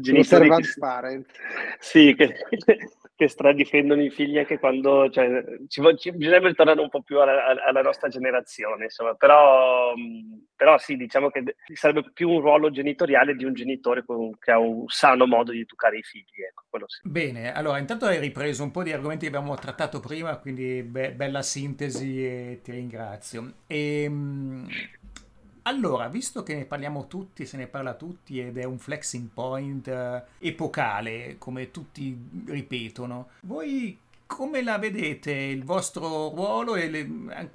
genitori... 0.00 0.48
Che, 0.48 0.74
parent. 0.78 1.30
Sì, 1.78 2.14
che, 2.16 2.34
che 3.16 3.28
stradifendono 3.28 4.02
i 4.02 4.10
figli 4.10 4.38
anche 4.38 4.58
quando 4.58 5.08
cioè, 5.10 5.44
ci, 5.68 5.80
ci, 5.98 6.12
bisognerebbe 6.12 6.54
tornare 6.54 6.80
un 6.80 6.88
po' 6.88 7.02
più 7.02 7.20
alla, 7.20 7.54
alla 7.64 7.82
nostra 7.82 8.08
generazione, 8.08 8.84
insomma, 8.84 9.14
però, 9.14 9.92
però, 10.56 10.78
sì, 10.78 10.96
diciamo 10.96 11.30
che 11.30 11.56
sarebbe 11.74 12.10
più 12.12 12.30
un 12.30 12.40
ruolo 12.40 12.70
genitoriale 12.70 13.34
di 13.36 13.44
un 13.44 13.54
genitore 13.54 14.04
con, 14.04 14.36
che 14.38 14.50
ha 14.50 14.58
un 14.58 14.84
sano 14.88 15.26
modo 15.26 15.52
di 15.52 15.60
educare 15.60 15.98
i 15.98 16.02
figli. 16.02 16.42
Ecco, 16.48 16.84
sì. 16.86 17.08
Bene, 17.08 17.52
allora 17.52 17.78
intanto 17.78 18.06
hai 18.06 18.18
ripreso 18.18 18.64
un 18.64 18.72
po' 18.72 18.82
di 18.82 18.92
argomenti 18.92 19.28
che 19.28 19.36
abbiamo 19.36 19.54
trattato 19.54 20.00
prima, 20.00 20.36
quindi 20.38 20.82
be- 20.82 21.12
bella 21.12 21.42
sintesi 21.42 22.24
e 22.24 22.60
ti 22.62 22.72
ringrazio. 22.72 23.52
E, 23.68 24.02
ehm, 24.02 24.68
allora, 25.66 26.08
visto 26.08 26.42
che 26.42 26.54
ne 26.54 26.64
parliamo 26.64 27.06
tutti, 27.06 27.46
se 27.46 27.56
ne 27.56 27.66
parla 27.66 27.94
tutti 27.94 28.38
ed 28.38 28.58
è 28.58 28.64
un 28.64 28.78
flexing 28.78 29.28
point 29.32 29.88
eh, 29.88 30.22
epocale, 30.38 31.36
come 31.38 31.70
tutti 31.70 32.16
ripetono, 32.46 33.28
voi 33.40 33.98
come 34.26 34.62
la 34.62 34.78
vedete 34.78 35.32
il 35.32 35.64
vostro 35.64 36.30
ruolo 36.30 36.74
e, 36.74 36.88
le, 36.88 37.08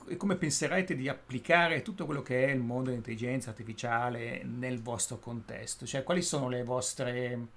e, 0.07 0.17
come 0.17 0.35
penserete 0.35 0.95
di 0.95 1.07
applicare 1.07 1.81
tutto 1.81 2.05
quello 2.05 2.21
che 2.21 2.45
è 2.45 2.51
il 2.51 2.61
mondo 2.61 2.89
dell'intelligenza 2.89 3.49
artificiale 3.49 4.43
nel 4.43 4.81
vostro 4.81 5.19
contesto? 5.19 5.85
Cioè, 5.85 6.03
quali 6.03 6.21
sono 6.21 6.47
le 6.47 6.63
vostre 6.63 7.47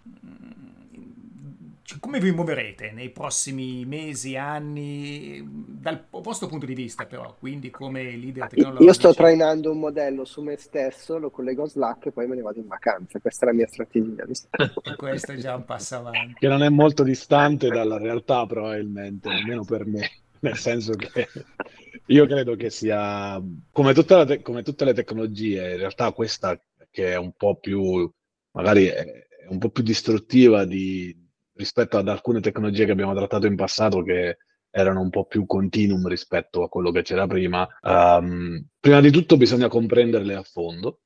cioè, 1.84 1.98
come 1.98 2.20
vi 2.20 2.30
muoverete 2.30 2.92
nei 2.92 3.10
prossimi 3.10 3.84
mesi, 3.84 4.36
anni, 4.36 5.42
dal 5.44 6.06
vostro 6.10 6.46
punto 6.46 6.64
di 6.64 6.74
vista 6.74 7.06
però, 7.06 7.34
quindi 7.38 7.70
come 7.70 8.16
leader 8.16 8.48
tecnologico? 8.48 8.84
Io 8.84 8.92
sto 8.92 9.12
trainando 9.12 9.70
un 9.70 9.80
modello 9.80 10.24
su 10.24 10.42
me 10.42 10.56
stesso, 10.56 11.18
lo 11.18 11.30
collego 11.30 11.64
a 11.64 11.68
Slack 11.68 12.06
e 12.06 12.12
poi 12.12 12.28
me 12.28 12.36
ne 12.36 12.42
vado 12.42 12.60
in 12.60 12.68
vacanza, 12.68 13.18
questa 13.18 13.46
è 13.46 13.48
la 13.48 13.54
mia 13.54 13.66
strategia. 13.66 14.24
Questo 14.96 15.32
è 15.32 15.36
già 15.36 15.56
un 15.56 15.64
passo 15.64 15.96
avanti. 15.96 16.34
Che 16.38 16.48
non 16.48 16.62
è 16.62 16.68
molto 16.68 17.02
distante 17.02 17.68
dalla 17.68 17.98
realtà 17.98 18.46
probabilmente, 18.46 19.28
almeno 19.28 19.64
per 19.64 19.84
me, 19.84 20.09
nel 20.40 20.56
senso 20.56 20.94
che 20.94 21.28
io 22.06 22.26
credo 22.26 22.54
che 22.54 22.70
sia, 22.70 23.42
come, 23.70 23.92
te- 23.92 24.42
come 24.42 24.62
tutte 24.62 24.84
le 24.84 24.94
tecnologie, 24.94 25.72
in 25.72 25.78
realtà 25.78 26.12
questa 26.12 26.60
che 26.90 27.12
è 27.12 27.16
un 27.16 27.32
po' 27.32 27.56
più, 27.56 28.09
magari 28.52 28.86
è 28.86 29.24
un 29.48 29.59
po' 29.59 29.70
più 29.70 29.82
distruttiva 29.82 30.64
di 30.64 31.22
rispetto 31.62 31.97
ad 31.97 32.09
alcune 32.09 32.40
tecnologie 32.40 32.84
che 32.84 32.93
abbiamo 32.93 33.14
trattato 33.14 33.47
in 33.47 33.55
passato 33.55 34.02
che 34.02 34.39
erano 34.74 35.01
un 35.01 35.10
po' 35.10 35.26
più 35.26 35.47
continuum 35.47 36.09
rispetto 36.09 36.62
a 36.62 36.68
quello 36.68 36.90
che 36.90 37.02
c'era 37.02 37.26
prima. 37.26 37.68
Um, 37.82 38.66
prima 38.80 39.01
di 39.01 39.10
tutto 39.10 39.36
bisogna 39.36 39.68
comprenderle 39.68 40.34
a 40.34 40.43
fondo, 40.43 41.01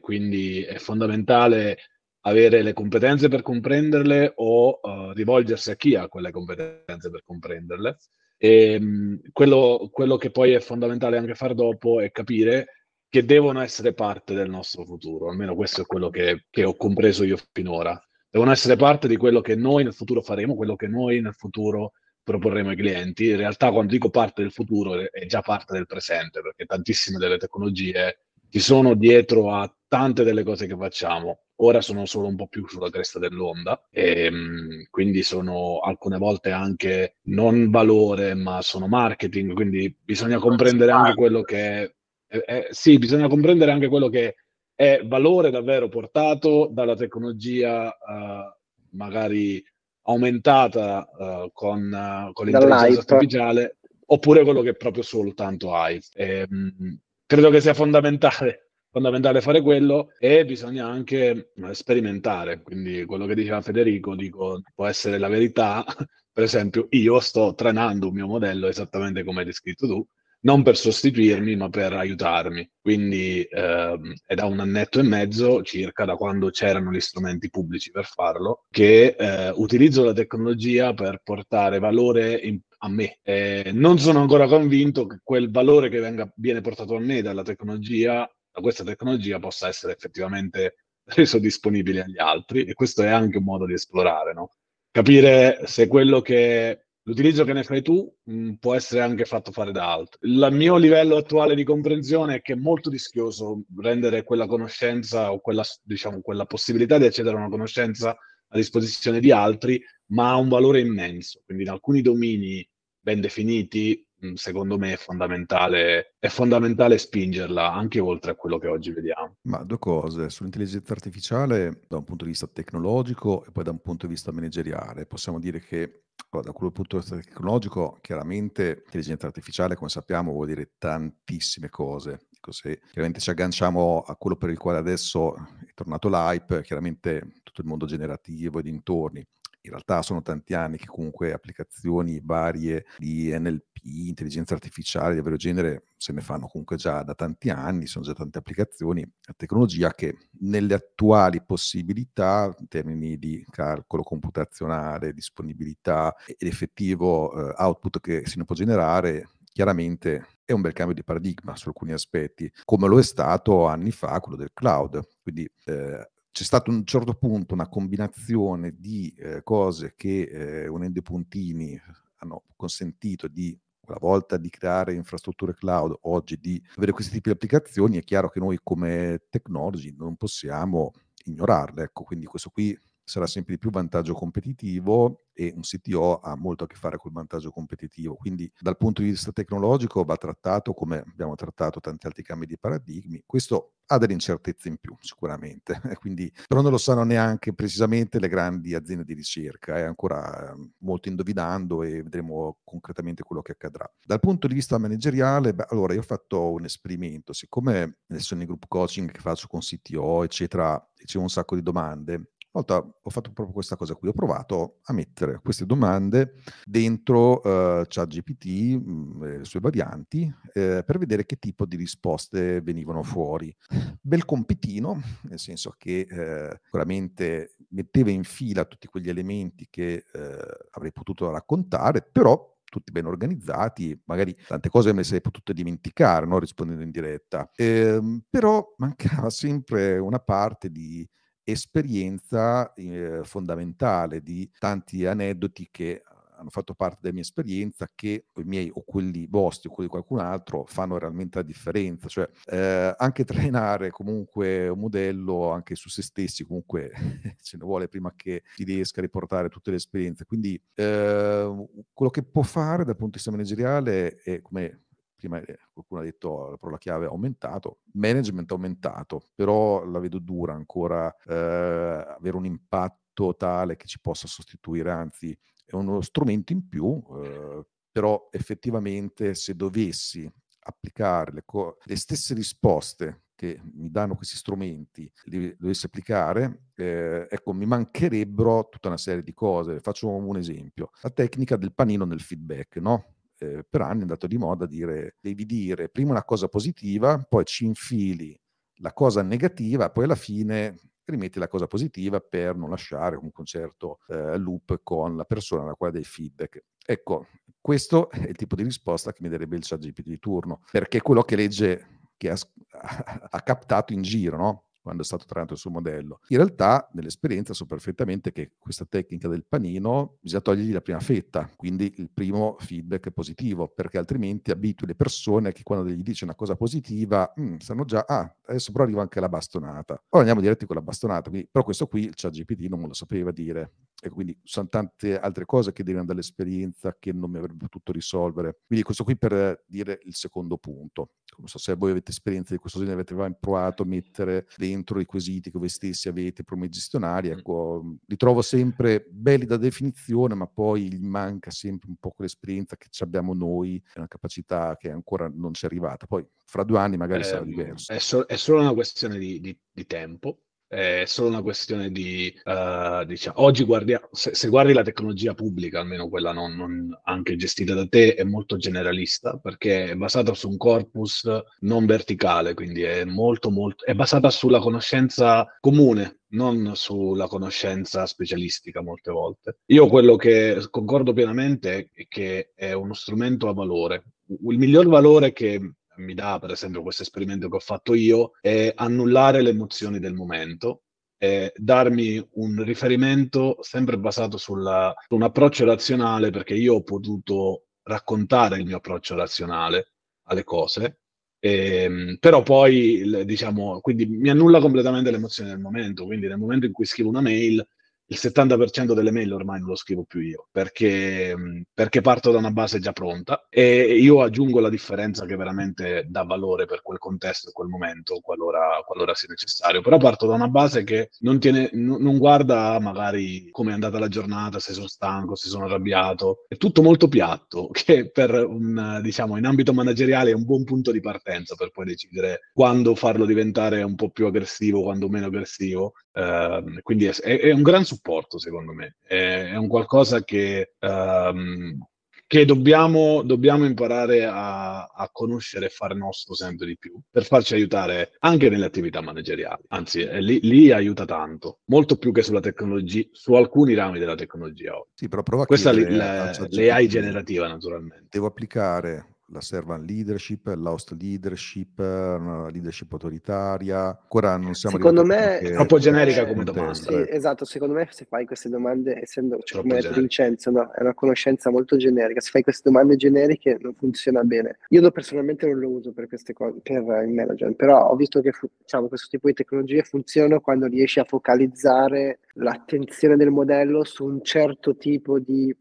quindi 0.00 0.62
è 0.62 0.78
fondamentale 0.78 1.78
avere 2.22 2.62
le 2.62 2.72
competenze 2.72 3.28
per 3.28 3.42
comprenderle 3.42 4.32
o 4.36 4.78
uh, 4.82 5.12
rivolgersi 5.12 5.70
a 5.70 5.76
chi 5.76 5.94
ha 5.94 6.08
quelle 6.08 6.30
competenze 6.30 7.10
per 7.10 7.22
comprenderle. 7.24 7.96
E, 8.36 8.76
um, 8.80 9.18
quello, 9.32 9.88
quello 9.90 10.16
che 10.16 10.30
poi 10.30 10.52
è 10.52 10.60
fondamentale 10.60 11.18
anche 11.18 11.34
fare 11.34 11.54
dopo 11.54 12.00
è 12.00 12.10
capire 12.10 12.86
che 13.08 13.24
devono 13.24 13.60
essere 13.60 13.94
parte 13.94 14.34
del 14.34 14.50
nostro 14.50 14.84
futuro, 14.84 15.30
almeno 15.30 15.54
questo 15.54 15.80
è 15.82 15.86
quello 15.86 16.10
che, 16.10 16.44
che 16.50 16.64
ho 16.64 16.76
compreso 16.76 17.24
io 17.24 17.38
finora 17.52 17.98
devono 18.30 18.50
essere 18.50 18.76
parte 18.76 19.08
di 19.08 19.16
quello 19.16 19.40
che 19.40 19.54
noi 19.54 19.84
nel 19.84 19.94
futuro 19.94 20.20
faremo, 20.22 20.54
quello 20.54 20.76
che 20.76 20.88
noi 20.88 21.20
nel 21.20 21.34
futuro 21.34 21.92
proporremo 22.22 22.70
ai 22.70 22.76
clienti. 22.76 23.28
In 23.28 23.36
realtà, 23.36 23.70
quando 23.70 23.92
dico 23.92 24.10
parte 24.10 24.42
del 24.42 24.52
futuro, 24.52 25.10
è 25.10 25.26
già 25.26 25.40
parte 25.40 25.72
del 25.72 25.86
presente, 25.86 26.42
perché 26.42 26.66
tantissime 26.66 27.18
delle 27.18 27.38
tecnologie 27.38 28.20
ci 28.50 28.60
sono 28.60 28.94
dietro 28.94 29.52
a 29.52 29.72
tante 29.88 30.24
delle 30.24 30.42
cose 30.42 30.66
che 30.66 30.76
facciamo. 30.76 31.40
Ora 31.60 31.80
sono 31.80 32.06
solo 32.06 32.28
un 32.28 32.36
po' 32.36 32.46
più 32.46 32.68
sulla 32.68 32.88
cresta 32.88 33.18
dell'onda 33.18 33.88
e 33.90 34.26
ehm, 34.26 34.86
quindi 34.90 35.24
sono 35.24 35.80
alcune 35.80 36.16
volte 36.16 36.52
anche 36.52 37.16
non 37.24 37.70
valore, 37.70 38.34
ma 38.34 38.62
sono 38.62 38.86
marketing, 38.86 39.54
quindi 39.54 39.92
bisogna 40.00 40.38
comprendere 40.38 40.92
anche 40.92 41.14
quello 41.14 41.42
che 41.42 41.58
è, 41.58 41.92
eh, 42.28 42.44
eh, 42.46 42.66
sì, 42.70 42.98
bisogna 42.98 43.26
comprendere 43.26 43.72
anche 43.72 43.88
quello 43.88 44.08
che 44.08 44.36
è 44.78 45.00
valore 45.04 45.50
davvero 45.50 45.88
portato 45.88 46.68
dalla 46.70 46.94
tecnologia 46.94 47.88
uh, 47.88 48.96
magari 48.96 49.60
aumentata 50.02 51.04
uh, 51.18 51.50
con, 51.52 51.90
uh, 51.92 52.32
con 52.32 52.46
l'intelligenza 52.46 53.00
artificiale 53.00 53.78
oppure 54.06 54.44
quello 54.44 54.60
che 54.60 54.70
è 54.70 54.76
proprio 54.76 55.02
soltanto 55.02 55.70
hype. 55.70 56.06
E, 56.14 56.46
mh, 56.48 56.94
credo 57.26 57.50
che 57.50 57.60
sia 57.60 57.74
fondamentale, 57.74 58.70
fondamentale 58.88 59.40
fare 59.40 59.62
quello 59.62 60.10
e 60.16 60.44
bisogna 60.44 60.86
anche 60.86 61.50
sperimentare. 61.72 62.62
Quindi 62.62 63.04
quello 63.04 63.26
che 63.26 63.34
diceva 63.34 63.60
Federico, 63.60 64.14
dico, 64.14 64.62
può 64.76 64.86
essere 64.86 65.18
la 65.18 65.28
verità. 65.28 65.84
Per 66.32 66.44
esempio, 66.44 66.86
io 66.90 67.18
sto 67.18 67.52
trainando 67.54 68.06
un 68.06 68.14
mio 68.14 68.28
modello 68.28 68.68
esattamente 68.68 69.24
come 69.24 69.40
hai 69.40 69.46
descritto 69.46 69.88
tu, 69.88 70.06
non 70.40 70.62
per 70.62 70.76
sostituirmi, 70.76 71.56
ma 71.56 71.68
per 71.68 71.92
aiutarmi. 71.92 72.68
Quindi 72.80 73.46
ehm, 73.48 74.12
è 74.26 74.34
da 74.34 74.46
un 74.46 74.60
annetto 74.60 75.00
e 75.00 75.02
mezzo 75.02 75.62
circa, 75.62 76.04
da 76.04 76.16
quando 76.16 76.50
c'erano 76.50 76.92
gli 76.92 77.00
strumenti 77.00 77.50
pubblici 77.50 77.90
per 77.90 78.04
farlo, 78.04 78.64
che 78.70 79.16
eh, 79.18 79.50
utilizzo 79.50 80.04
la 80.04 80.12
tecnologia 80.12 80.94
per 80.94 81.20
portare 81.22 81.78
valore 81.78 82.34
in, 82.34 82.60
a 82.78 82.88
me. 82.88 83.18
Eh, 83.22 83.70
non 83.74 83.98
sono 83.98 84.20
ancora 84.20 84.46
convinto 84.46 85.06
che 85.06 85.18
quel 85.22 85.50
valore 85.50 85.88
che 85.88 86.00
venga, 86.00 86.30
viene 86.36 86.60
portato 86.60 86.94
a 86.94 87.00
me 87.00 87.22
dalla 87.22 87.42
tecnologia, 87.42 88.30
da 88.50 88.60
questa 88.60 88.84
tecnologia, 88.84 89.38
possa 89.38 89.68
essere 89.68 89.92
effettivamente 89.92 90.76
reso 91.04 91.38
disponibile 91.38 92.02
agli 92.02 92.18
altri. 92.18 92.64
E 92.64 92.74
questo 92.74 93.02
è 93.02 93.08
anche 93.08 93.38
un 93.38 93.44
modo 93.44 93.66
di 93.66 93.72
esplorare, 93.72 94.32
no? 94.34 94.50
Capire 94.90 95.60
se 95.66 95.86
quello 95.86 96.20
che 96.20 96.87
l'utilizzo 97.08 97.44
che 97.44 97.54
ne 97.54 97.62
fai 97.64 97.80
tu 97.80 98.14
mh, 98.24 98.32
mm, 98.32 98.52
può 98.54 98.74
essere 98.74 99.00
anche 99.00 99.24
fatto 99.24 99.50
fare 99.50 99.72
da 99.72 99.90
altri. 99.90 100.30
Il 100.30 100.48
mio 100.52 100.76
livello 100.76 101.16
attuale 101.16 101.54
di 101.54 101.64
comprensione 101.64 102.36
è 102.36 102.40
che 102.42 102.52
è 102.52 102.56
molto 102.56 102.90
rischioso 102.90 103.62
rendere 103.78 104.22
quella 104.24 104.46
conoscenza 104.46 105.32
o 105.32 105.40
quella, 105.40 105.64
diciamo, 105.82 106.20
quella 106.20 106.44
possibilità 106.44 106.98
di 106.98 107.06
accedere 107.06 107.36
a 107.36 107.40
una 107.40 107.48
conoscenza 107.48 108.10
a 108.10 108.56
disposizione 108.56 109.20
di 109.20 109.32
altri, 109.32 109.82
ma 110.08 110.30
ha 110.30 110.36
un 110.36 110.48
valore 110.48 110.80
immenso. 110.80 111.40
Quindi 111.44 111.64
in 111.64 111.70
alcuni 111.70 112.02
domini 112.02 112.66
ben 113.00 113.20
definiti, 113.20 114.06
secondo 114.34 114.78
me 114.78 114.92
è 114.92 114.96
fondamentale, 114.96 116.14
è 116.18 116.28
fondamentale 116.28 116.98
spingerla 116.98 117.72
anche 117.72 118.00
oltre 118.00 118.32
a 118.32 118.34
quello 118.34 118.58
che 118.58 118.66
oggi 118.66 118.92
vediamo. 118.92 119.36
Ma 119.42 119.62
due 119.62 119.78
cose, 119.78 120.30
sull'intelligenza 120.30 120.92
artificiale 120.92 121.82
da 121.88 121.96
un 121.96 122.04
punto 122.04 122.24
di 122.24 122.30
vista 122.30 122.46
tecnologico 122.46 123.44
e 123.44 123.50
poi 123.50 123.64
da 123.64 123.70
un 123.70 123.80
punto 123.80 124.06
di 124.06 124.12
vista 124.12 124.32
manageriale. 124.32 125.06
Possiamo 125.06 125.38
dire 125.38 125.60
che 125.60 126.02
da 126.30 126.52
quel 126.52 126.72
punto 126.72 126.96
di 126.96 127.02
vista 127.02 127.16
tecnologico, 127.16 127.98
chiaramente 128.00 128.82
l'intelligenza 128.82 129.26
artificiale, 129.26 129.76
come 129.76 129.88
sappiamo, 129.88 130.32
vuol 130.32 130.48
dire 130.48 130.72
tantissime 130.76 131.68
cose. 131.68 132.26
Ecco, 132.34 132.52
se 132.52 132.80
chiaramente 132.90 133.20
ci 133.20 133.30
agganciamo 133.30 134.04
a 134.06 134.14
quello 134.16 134.36
per 134.36 134.50
il 134.50 134.58
quale 134.58 134.78
adesso 134.78 135.34
è 135.34 135.72
tornato 135.74 136.08
l'hype, 136.08 136.62
chiaramente 136.62 137.40
tutto 137.42 137.62
il 137.62 137.66
mondo 137.66 137.86
generativo 137.86 138.58
e 138.58 138.62
dintorni 138.62 139.26
in 139.60 139.70
realtà 139.70 140.02
sono 140.02 140.22
tanti 140.22 140.54
anni 140.54 140.78
che 140.78 140.86
comunque 140.86 141.32
applicazioni 141.32 142.20
varie 142.22 142.86
di 142.98 143.36
NLP, 143.36 143.84
intelligenza 143.84 144.54
artificiale 144.54 145.14
di 145.14 145.20
vario 145.20 145.36
genere 145.36 145.84
se 145.96 146.12
ne 146.12 146.20
fanno 146.20 146.46
comunque 146.46 146.76
già 146.76 147.02
da 147.02 147.14
tanti 147.14 147.50
anni, 147.50 147.86
sono 147.86 148.04
già 148.04 148.12
tante 148.12 148.38
applicazioni, 148.38 149.00
la 149.00 149.34
tecnologia 149.36 149.92
che 149.92 150.16
nelle 150.40 150.74
attuali 150.74 151.42
possibilità 151.42 152.54
in 152.58 152.68
termini 152.68 153.18
di 153.18 153.44
calcolo 153.50 154.02
computazionale, 154.02 155.12
disponibilità 155.12 156.14
ed 156.26 156.46
effettivo 156.46 157.32
eh, 157.32 157.54
output 157.58 158.00
che 158.00 158.22
si 158.26 158.42
può 158.44 158.54
generare 158.54 159.28
chiaramente 159.58 160.24
è 160.44 160.52
un 160.52 160.60
bel 160.60 160.72
cambio 160.72 160.94
di 160.94 161.02
paradigma 161.02 161.56
su 161.56 161.68
alcuni 161.68 161.92
aspetti, 161.92 162.50
come 162.64 162.86
lo 162.86 162.98
è 162.98 163.02
stato 163.02 163.66
anni 163.66 163.90
fa 163.90 164.20
quello 164.20 164.36
del 164.36 164.52
cloud. 164.54 165.00
Quindi 165.20 165.50
eh, 165.64 166.08
c'è 166.38 166.44
stato 166.44 166.70
a 166.70 166.74
un 166.74 166.84
certo 166.84 167.14
punto 167.14 167.52
una 167.52 167.66
combinazione 167.66 168.76
di 168.78 169.12
eh, 169.18 169.42
cose 169.42 169.94
che 169.96 170.20
eh, 170.20 170.68
unendo 170.68 171.00
i 171.00 171.02
puntini 171.02 171.76
hanno 172.18 172.44
consentito 172.54 173.26
di 173.26 173.58
quella 173.80 173.98
volta 173.98 174.36
di 174.36 174.48
creare 174.48 174.94
infrastrutture 174.94 175.52
cloud, 175.54 175.96
oggi 176.02 176.38
di 176.38 176.62
avere 176.76 176.92
questi 176.92 177.14
tipi 177.14 177.30
di 177.30 177.34
applicazioni, 177.34 177.98
è 177.98 178.04
chiaro 178.04 178.28
che 178.28 178.38
noi 178.38 178.60
come 178.62 179.24
technology 179.30 179.92
non 179.98 180.14
possiamo 180.14 180.92
ignorarle. 181.24 181.82
Ecco, 181.82 182.04
quindi 182.04 182.26
questo 182.26 182.50
qui 182.50 182.78
sarà 183.08 183.26
sempre 183.26 183.54
di 183.54 183.58
più 183.58 183.70
vantaggio 183.70 184.12
competitivo 184.12 185.24
e 185.32 185.52
un 185.54 185.62
CTO 185.62 186.18
ha 186.18 186.36
molto 186.36 186.64
a 186.64 186.66
che 186.66 186.74
fare 186.74 186.98
col 186.98 187.12
vantaggio 187.12 187.50
competitivo. 187.50 188.14
Quindi 188.16 188.50
dal 188.58 188.76
punto 188.76 189.02
di 189.02 189.10
vista 189.10 189.32
tecnologico 189.32 190.04
va 190.04 190.16
trattato 190.16 190.74
come 190.74 190.98
abbiamo 190.98 191.34
trattato 191.36 191.80
tanti 191.80 192.06
altri 192.06 192.22
cambi 192.22 192.46
di 192.46 192.58
paradigmi. 192.58 193.22
Questo 193.24 193.74
ha 193.90 193.98
delle 193.98 194.12
incertezze 194.12 194.68
in 194.68 194.76
più 194.76 194.94
sicuramente, 195.00 195.80
quindi, 196.00 196.30
però 196.46 196.60
non 196.60 196.70
lo 196.70 196.76
sanno 196.76 197.04
neanche 197.04 197.54
precisamente 197.54 198.18
le 198.18 198.28
grandi 198.28 198.74
aziende 198.74 199.04
di 199.04 199.14
ricerca, 199.14 199.76
è 199.76 199.82
ancora 199.82 200.50
ehm, 200.52 200.72
molto 200.80 201.08
indovinando 201.08 201.82
e 201.82 202.02
vedremo 202.02 202.58
concretamente 202.64 203.22
quello 203.22 203.40
che 203.40 203.52
accadrà. 203.52 203.90
Dal 204.04 204.20
punto 204.20 204.46
di 204.46 204.54
vista 204.54 204.76
manageriale, 204.76 205.54
beh, 205.54 205.66
allora 205.70 205.94
io 205.94 206.00
ho 206.00 206.02
fatto 206.02 206.52
un 206.52 206.64
esperimento, 206.64 207.32
siccome 207.32 208.00
adesso 208.08 208.34
nei 208.34 208.44
group 208.44 208.66
coaching 208.68 209.10
che 209.10 209.20
faccio 209.20 209.46
con 209.46 209.60
CTO, 209.60 210.24
eccetera, 210.24 210.84
ricevo 210.96 211.24
un 211.24 211.30
sacco 211.30 211.54
di 211.54 211.62
domande, 211.62 212.32
volta 212.50 212.78
ho 212.78 213.10
fatto 213.10 213.32
proprio 213.32 213.54
questa 213.54 213.76
cosa 213.76 213.94
qui, 213.94 214.08
ho 214.08 214.12
provato 214.12 214.78
a 214.84 214.92
mettere 214.92 215.40
queste 215.42 215.66
domande 215.66 216.34
dentro 216.64 217.40
uh, 217.40 217.84
ChatGPT, 217.86 218.46
mh, 218.74 219.38
le 219.38 219.44
sue 219.44 219.60
varianti, 219.60 220.32
eh, 220.52 220.82
per 220.84 220.98
vedere 220.98 221.24
che 221.24 221.36
tipo 221.36 221.66
di 221.66 221.76
risposte 221.76 222.60
venivano 222.60 223.02
fuori. 223.02 223.54
Bel 224.00 224.24
compitino, 224.24 225.00
nel 225.22 225.38
senso 225.38 225.74
che 225.76 226.06
eh, 226.08 226.60
sicuramente 226.64 227.56
metteva 227.70 228.10
in 228.10 228.24
fila 228.24 228.64
tutti 228.64 228.86
quegli 228.86 229.08
elementi 229.08 229.66
che 229.70 230.04
eh, 230.12 230.56
avrei 230.70 230.92
potuto 230.92 231.30
raccontare, 231.30 232.02
però 232.10 232.56
tutti 232.68 232.92
ben 232.92 233.06
organizzati, 233.06 233.98
magari 234.04 234.36
tante 234.46 234.68
cose 234.68 234.92
me 234.92 234.98
le 234.98 235.04
sarei 235.04 235.20
potute 235.20 235.54
dimenticare 235.54 236.26
no? 236.26 236.38
rispondendo 236.38 236.82
in 236.82 236.90
diretta, 236.90 237.50
eh, 237.56 238.00
però 238.28 238.74
mancava 238.76 239.30
sempre 239.30 239.98
una 239.98 240.18
parte 240.18 240.70
di 240.70 241.06
esperienza 241.50 242.72
eh, 242.74 243.20
fondamentale 243.22 244.22
di 244.22 244.50
tanti 244.58 245.06
aneddoti 245.06 245.68
che 245.70 246.02
hanno 246.38 246.50
fatto 246.50 246.74
parte 246.74 246.98
della 247.00 247.14
mia 247.14 247.22
esperienza 247.22 247.88
che 247.92 248.26
i 248.36 248.44
miei 248.44 248.70
o 248.72 248.82
quelli 248.84 249.26
vostri 249.26 249.68
o 249.68 249.72
quelli 249.72 249.88
di 249.88 249.94
qualcun 249.96 250.20
altro 250.20 250.64
fanno 250.66 250.96
realmente 250.96 251.38
la 251.38 251.44
differenza. 251.44 252.08
Cioè 252.08 252.28
eh, 252.46 252.94
anche 252.96 253.24
trainare 253.26 253.90
comunque 253.90 254.68
un 254.68 254.78
modello 254.78 255.50
anche 255.50 255.74
su 255.74 255.88
se 255.88 256.02
stessi 256.02 256.44
comunque 256.44 256.92
ce 257.42 257.56
ne 257.56 257.64
vuole 257.64 257.88
prima 257.88 258.12
che 258.14 258.42
si 258.54 258.64
riesca 258.64 259.00
a 259.00 259.02
riportare 259.02 259.48
tutte 259.48 259.70
le 259.70 259.76
esperienze. 259.76 260.24
Quindi 260.24 260.60
eh, 260.74 261.66
quello 261.92 262.10
che 262.10 262.22
può 262.22 262.42
fare 262.42 262.84
dal 262.84 262.96
punto 262.96 263.16
di 263.16 263.16
vista 263.16 263.30
manageriale 263.30 264.20
è 264.22 264.40
come 264.40 264.82
prima 265.18 265.40
eh, 265.40 265.58
qualcuno 265.72 266.00
ha 266.00 266.04
detto 266.04 266.50
la 266.50 266.56
parola 266.56 266.78
chiave 266.78 267.06
aumentato, 267.06 267.80
management 267.92 268.50
aumentato, 268.52 269.30
però 269.34 269.84
la 269.84 269.98
vedo 269.98 270.18
dura 270.18 270.54
ancora 270.54 271.14
eh, 271.26 271.34
avere 271.34 272.36
un 272.36 272.46
impatto 272.46 273.34
tale 273.36 273.76
che 273.76 273.86
ci 273.86 274.00
possa 274.00 274.28
sostituire, 274.28 274.90
anzi 274.92 275.36
è 275.66 275.74
uno 275.74 276.00
strumento 276.00 276.52
in 276.52 276.68
più, 276.68 277.02
eh, 277.22 277.66
però 277.90 278.28
effettivamente 278.30 279.34
se 279.34 279.56
dovessi 279.56 280.30
applicare 280.60 281.32
le, 281.32 281.42
co- 281.44 281.78
le, 281.82 281.96
stesse 281.96 282.34
risposte 282.34 283.24
che 283.34 283.60
mi 283.74 283.90
danno 283.90 284.14
questi 284.14 284.36
strumenti, 284.36 285.10
li 285.24 285.54
dovessi 285.58 285.86
applicare, 285.86 286.68
eh, 286.74 287.26
ecco, 287.28 287.52
mi 287.52 287.66
mancherebbero 287.66 288.68
tutta 288.68 288.88
una 288.88 288.96
serie 288.96 289.22
di 289.22 289.32
cose. 289.32 289.80
Faccio 289.80 290.08
un 290.08 290.36
esempio. 290.36 290.90
La 291.02 291.10
tecnica 291.10 291.56
del 291.56 291.72
panino 291.72 292.04
nel 292.04 292.20
feedback, 292.20 292.76
no? 292.76 293.17
Eh, 293.38 293.64
per 293.68 293.80
anni 293.82 293.98
è 293.98 294.02
andato 294.02 294.26
di 294.26 294.38
moda 294.38 294.66
dire 294.66 295.16
devi 295.20 295.44
dire 295.44 295.88
prima 295.88 296.10
una 296.10 296.24
cosa 296.24 296.48
positiva, 296.48 297.18
poi 297.18 297.44
ci 297.44 297.64
infili 297.64 298.38
la 298.80 298.92
cosa 298.92 299.22
negativa, 299.22 299.90
poi 299.90 300.04
alla 300.04 300.14
fine 300.14 300.76
rimetti 301.04 301.38
la 301.38 301.48
cosa 301.48 301.66
positiva 301.66 302.20
per 302.20 302.54
non 302.54 302.70
lasciare 302.70 303.16
un 303.16 303.30
certo 303.44 304.00
eh, 304.08 304.36
loop 304.36 304.80
con 304.82 305.16
la 305.16 305.24
persona 305.24 305.62
alla 305.62 305.74
quale 305.74 305.92
dai 305.92 306.04
feedback. 306.04 306.64
Ecco, 306.84 307.26
questo 307.60 308.10
è 308.10 308.28
il 308.28 308.36
tipo 308.36 308.54
di 308.56 308.62
risposta 308.62 309.12
che 309.12 309.22
mi 309.22 309.28
darebbe 309.28 309.56
il 309.56 309.64
chat 309.64 309.80
GPT 309.80 310.06
di 310.06 310.18
turno, 310.18 310.62
perché 310.70 310.98
è 310.98 311.02
quello 311.02 311.22
che 311.22 311.36
legge, 311.36 312.02
che 312.16 312.30
ha, 312.30 312.36
ha 313.30 313.40
captato 313.42 313.92
in 313.92 314.02
giro, 314.02 314.36
no? 314.36 314.67
Quando 314.88 315.02
è 315.02 315.06
stato 315.06 315.26
trainato 315.26 315.52
il 315.52 315.58
suo 315.58 315.70
modello. 315.70 316.20
In 316.28 316.38
realtà, 316.38 316.88
nell'esperienza, 316.94 317.52
so 317.52 317.66
perfettamente 317.66 318.32
che 318.32 318.52
questa 318.58 318.86
tecnica 318.86 319.28
del 319.28 319.44
panino 319.46 320.16
bisogna 320.18 320.40
togliergli 320.40 320.72
la 320.72 320.80
prima 320.80 321.00
fetta, 321.00 321.50
quindi 321.56 321.92
il 321.98 322.10
primo 322.10 322.56
feedback 322.58 323.10
positivo, 323.10 323.68
perché 323.68 323.98
altrimenti 323.98 324.50
abitui 324.50 324.86
le 324.86 324.94
persone 324.94 325.52
che 325.52 325.62
quando 325.62 325.90
gli 325.90 326.02
dici 326.02 326.24
una 326.24 326.34
cosa 326.34 326.56
positiva, 326.56 327.30
mm, 327.38 327.56
sanno 327.58 327.84
già, 327.84 328.04
ah, 328.08 328.34
adesso 328.46 328.72
però 328.72 328.84
arriva 328.84 329.02
anche 329.02 329.20
la 329.20 329.28
bastonata. 329.28 329.92
Ora 330.08 330.20
andiamo 330.20 330.40
diretti 330.40 330.64
con 330.64 330.76
la 330.76 330.82
bastonata, 330.82 331.28
quindi, 331.28 331.48
però 331.50 331.64
questo 331.64 331.86
qui 331.86 332.04
il 332.04 332.14
chat 332.14 332.32
GPT 332.32 332.68
non 332.68 332.80
me 332.80 332.86
lo 332.86 332.94
sapeva 332.94 333.30
dire. 333.30 333.72
E 334.00 334.10
quindi 334.10 334.38
sono 334.44 334.68
tante 334.68 335.18
altre 335.18 335.44
cose 335.44 335.72
che 335.72 335.82
derivano 335.82 336.06
dall'esperienza 336.06 336.96
che 336.98 337.12
non 337.12 337.30
mi 337.30 337.38
avrebbe 337.38 337.64
potuto 337.64 337.90
risolvere. 337.90 338.60
Quindi 338.64 338.84
questo 338.84 339.02
qui 339.02 339.18
per 339.18 339.64
dire 339.66 339.98
il 340.04 340.14
secondo 340.14 340.56
punto. 340.56 341.10
Non 341.38 341.48
so 341.48 341.58
se 341.58 341.74
voi 341.74 341.90
avete 341.90 342.12
esperienza 342.12 342.52
di 342.52 342.60
questo 342.60 342.78
genere, 342.78 342.94
avete 342.96 343.14
mai 343.14 343.34
provato 343.38 343.82
a 343.82 343.86
mettere 343.86 344.46
dentro 344.56 344.77
i 345.00 345.04
quesiti 345.04 345.50
che 345.50 345.58
voi 345.58 345.68
stessi 345.68 346.08
avete, 346.08 346.44
problemi 346.44 346.72
gestionali, 346.72 347.28
ecco, 347.28 347.96
li 348.06 348.16
trovo 348.16 348.42
sempre 348.42 349.06
belli 349.08 349.44
da 349.44 349.56
definizione, 349.56 350.34
ma 350.34 350.46
poi 350.46 350.92
gli 350.92 351.06
manca 351.06 351.50
sempre 351.50 351.88
un 351.88 351.96
po' 351.96 352.10
quell'esperienza 352.10 352.76
che 352.76 352.88
abbiamo 353.00 353.34
noi, 353.34 353.82
una 353.96 354.08
capacità 354.08 354.76
che 354.76 354.90
ancora 354.90 355.30
non 355.32 355.54
ci 355.54 355.64
è 355.64 355.68
arrivata. 355.68 356.06
Poi 356.06 356.24
fra 356.44 356.64
due 356.64 356.78
anni 356.78 356.96
magari 356.96 357.20
eh, 357.20 357.24
sarà 357.24 357.42
ehm, 357.42 357.48
diverso. 357.48 357.92
È, 357.92 357.98
so- 357.98 358.24
è, 358.24 358.36
solo 358.36 358.60
una 358.60 358.74
questione 358.74 359.18
di, 359.18 359.40
di, 359.40 359.58
di 359.70 359.86
tempo 359.86 360.40
è 360.68 361.04
solo 361.06 361.28
una 361.28 361.42
questione 361.42 361.90
di, 361.90 362.32
uh, 362.44 363.04
diciamo, 363.04 363.40
oggi 363.42 363.64
guardi, 363.64 363.96
se, 364.12 364.34
se, 364.34 364.48
guardi 364.48 364.74
la 364.74 364.82
tecnologia 364.82 365.32
pubblica, 365.32 365.80
almeno 365.80 366.08
quella 366.08 366.32
non, 366.32 366.54
non, 366.54 367.00
anche 367.04 367.36
gestita 367.36 367.72
da 367.72 367.86
te, 367.86 368.14
è 368.14 368.22
molto 368.22 368.58
generalista 368.58 369.38
perché 369.38 369.90
è 369.90 369.94
basata 369.94 370.34
su 370.34 370.50
un 370.50 370.58
corpus 370.58 371.26
non 371.60 371.86
verticale, 371.86 372.52
quindi 372.52 372.82
è 372.82 373.04
molto, 373.04 373.50
molto, 373.50 373.86
è 373.86 373.94
basata 373.94 374.28
sulla 374.28 374.60
conoscenza 374.60 375.46
comune, 375.58 376.20
non 376.32 376.72
sulla 376.74 377.26
conoscenza 377.26 378.04
specialistica 378.04 378.82
molte 378.82 379.10
volte. 379.10 379.58
Io 379.66 379.86
quello 379.86 380.16
che 380.16 380.66
concordo 380.70 381.14
pienamente 381.14 381.88
è 381.94 382.06
che 382.06 382.52
è 382.54 382.72
uno 382.72 382.92
strumento 382.92 383.48
a 383.48 383.54
valore. 383.54 384.04
Il 384.26 384.58
miglior 384.58 384.86
valore 384.86 385.32
che 385.32 385.76
mi 385.98 386.14
dà, 386.14 386.38
per 386.38 386.50
esempio, 386.50 386.82
questo 386.82 387.02
esperimento 387.02 387.48
che 387.48 387.56
ho 387.56 387.60
fatto 387.60 387.94
io, 387.94 388.32
è 388.40 388.72
annullare 388.74 389.42
le 389.42 389.50
emozioni 389.50 389.98
del 389.98 390.14
momento 390.14 390.82
e 391.18 391.52
darmi 391.56 392.24
un 392.34 392.62
riferimento 392.62 393.58
sempre 393.60 393.98
basato 393.98 394.36
sulla, 394.36 394.94
su 395.06 395.14
un 395.14 395.22
approccio 395.22 395.64
razionale, 395.64 396.30
perché 396.30 396.54
io 396.54 396.74
ho 396.74 396.82
potuto 396.82 397.66
raccontare 397.82 398.58
il 398.58 398.66
mio 398.66 398.76
approccio 398.76 399.14
razionale 399.16 399.92
alle 400.28 400.44
cose, 400.44 401.00
ehm, 401.40 402.16
però 402.20 402.42
poi, 402.42 403.24
diciamo, 403.24 403.80
quindi 403.80 404.06
mi 404.06 404.30
annulla 404.30 404.60
completamente 404.60 405.10
le 405.10 405.16
emozioni 405.16 405.50
del 405.50 405.58
momento, 405.58 406.04
quindi 406.04 406.28
nel 406.28 406.38
momento 406.38 406.66
in 406.66 406.72
cui 406.72 406.84
scrivo 406.84 407.08
una 407.08 407.20
mail 407.20 407.66
il 408.10 408.18
70% 408.20 408.92
delle 408.92 409.10
mail 409.10 409.32
ormai 409.32 409.60
non 409.60 409.68
lo 409.68 409.76
scrivo 409.76 410.04
più 410.04 410.20
io 410.20 410.48
perché, 410.50 411.34
perché, 411.72 412.00
parto 412.00 412.30
da 412.30 412.38
una 412.38 412.50
base 412.50 412.78
già 412.78 412.92
pronta 412.92 413.46
e 413.50 413.98
io 413.98 414.22
aggiungo 414.22 414.60
la 414.60 414.70
differenza 414.70 415.26
che 415.26 415.36
veramente 415.36 416.06
dà 416.08 416.22
valore 416.22 416.64
per 416.64 416.82
quel 416.82 416.98
contesto 416.98 417.48
e 417.48 417.52
quel 417.52 417.68
momento 417.68 418.20
qualora, 418.20 418.82
qualora, 418.86 419.14
sia 419.14 419.28
necessario. 419.28 419.80
Però 419.80 419.98
parto 419.98 420.26
da 420.26 420.34
una 420.34 420.48
base 420.48 420.84
che 420.84 421.10
non, 421.20 421.38
tiene, 421.38 421.70
non 421.72 422.18
guarda 422.18 422.78
magari 422.80 423.48
come 423.50 423.70
è 423.70 423.74
andata 423.74 423.98
la 423.98 424.08
giornata, 424.08 424.58
se 424.58 424.72
sono 424.72 424.86
stanco, 424.86 425.34
se 425.34 425.48
sono 425.48 425.64
arrabbiato. 425.64 426.44
È 426.48 426.56
tutto 426.56 426.82
molto 426.82 427.08
piatto 427.08 427.68
che 427.72 428.10
per 428.10 428.32
un, 428.32 429.00
diciamo, 429.02 429.36
in 429.36 429.44
ambito 429.44 429.72
manageriale 429.72 430.30
è 430.30 430.34
un 430.34 430.44
buon 430.44 430.64
punto 430.64 430.92
di 430.92 431.00
partenza 431.00 431.54
per 431.54 431.70
poi 431.70 431.86
decidere 431.86 432.50
quando 432.52 432.94
farlo 432.94 433.26
diventare 433.26 433.82
un 433.82 433.94
po' 433.94 434.10
più 434.10 434.26
aggressivo, 434.26 434.82
quando 434.82 435.08
meno 435.08 435.26
aggressivo. 435.26 435.92
Uh, 436.12 436.80
quindi 436.82 437.06
è, 437.06 437.12
è, 437.12 437.52
un 437.52 437.62
gran 437.62 437.84
supporto, 437.84 437.97
secondo 438.38 438.72
me. 438.72 438.96
È, 439.02 439.50
è 439.52 439.56
un 439.56 439.68
qualcosa 439.68 440.22
che, 440.24 440.74
um, 440.80 441.78
che 442.26 442.44
dobbiamo, 442.44 443.22
dobbiamo, 443.22 443.64
imparare 443.64 444.24
a, 444.24 444.84
a, 444.84 445.08
conoscere 445.10 445.66
e 445.66 445.70
fare 445.70 445.94
nostro 445.94 446.34
sempre 446.34 446.66
di 446.66 446.76
più 446.76 447.00
per 447.10 447.24
farci 447.24 447.54
aiutare 447.54 448.12
anche 448.20 448.48
nelle 448.48 448.66
attività 448.66 449.00
manageriali. 449.00 449.62
Anzi, 449.68 450.06
lì, 450.20 450.40
lì, 450.42 450.70
aiuta 450.70 451.04
tanto, 451.04 451.60
molto 451.66 451.96
più 451.96 452.12
che 452.12 452.22
sulla 452.22 452.40
tecnologia, 452.40 453.06
su 453.12 453.34
alcuni 453.34 453.74
rami 453.74 453.98
della 453.98 454.14
tecnologia. 454.14 454.72
Sì, 454.94 455.08
però 455.08 455.22
prova 455.22 455.46
Questa 455.46 455.70
è 455.70 455.74
l'AI 455.74 456.88
generativa, 456.88 457.48
naturalmente. 457.48 458.08
Devo 458.10 458.26
applicare 458.26 459.17
la 459.30 459.40
servant 459.40 459.88
leadership, 459.88 460.46
l'host 460.54 460.94
leadership, 460.98 461.78
una 461.78 462.48
leadership 462.50 462.92
autoritaria. 462.92 463.98
Ancora 464.00 464.36
non 464.36 464.54
siamo 464.54 464.76
Secondo 464.76 465.04
me 465.04 465.38
è 465.38 465.52
troppo 465.52 465.78
generica 465.78 466.26
come 466.26 466.44
domanda. 466.44 466.74
Sì, 466.74 467.04
esatto, 467.08 467.44
secondo 467.44 467.74
me 467.74 467.88
se 467.90 468.06
fai 468.06 468.24
queste 468.26 468.48
domande, 468.48 469.00
essendo 469.00 469.38
cioè, 469.42 469.62
come 469.62 469.80
detto 469.80 469.94
Vincenzo, 469.94 470.50
no, 470.50 470.70
è 470.72 470.82
una 470.82 470.94
conoscenza 470.94 471.50
molto 471.50 471.76
generica. 471.76 472.20
Se 472.20 472.30
fai 472.30 472.42
queste 472.42 472.70
domande 472.70 472.96
generiche 472.96 473.58
non 473.60 473.74
funziona 473.74 474.22
bene. 474.22 474.58
Io 474.68 474.90
personalmente 474.90 475.46
non 475.46 475.58
lo 475.58 475.70
uso 475.70 475.92
per 475.92 476.08
queste 476.08 476.32
cose, 476.32 476.60
per 476.62 476.78
il 476.78 477.12
management, 477.12 477.56
però 477.56 477.90
ho 477.90 477.96
visto 477.96 478.20
che 478.20 478.32
diciamo, 478.58 478.88
questo 478.88 479.08
tipo 479.10 479.28
di 479.28 479.34
tecnologie 479.34 479.82
funzionano 479.82 480.40
quando 480.40 480.66
riesci 480.66 481.00
a 481.00 481.04
focalizzare 481.04 482.20
l'attenzione 482.34 483.16
del 483.16 483.30
modello 483.30 483.84
su 483.84 484.04
un 484.04 484.22
certo 484.22 484.76
tipo 484.76 485.18
di 485.18 485.54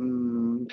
Mm, 0.00 0.64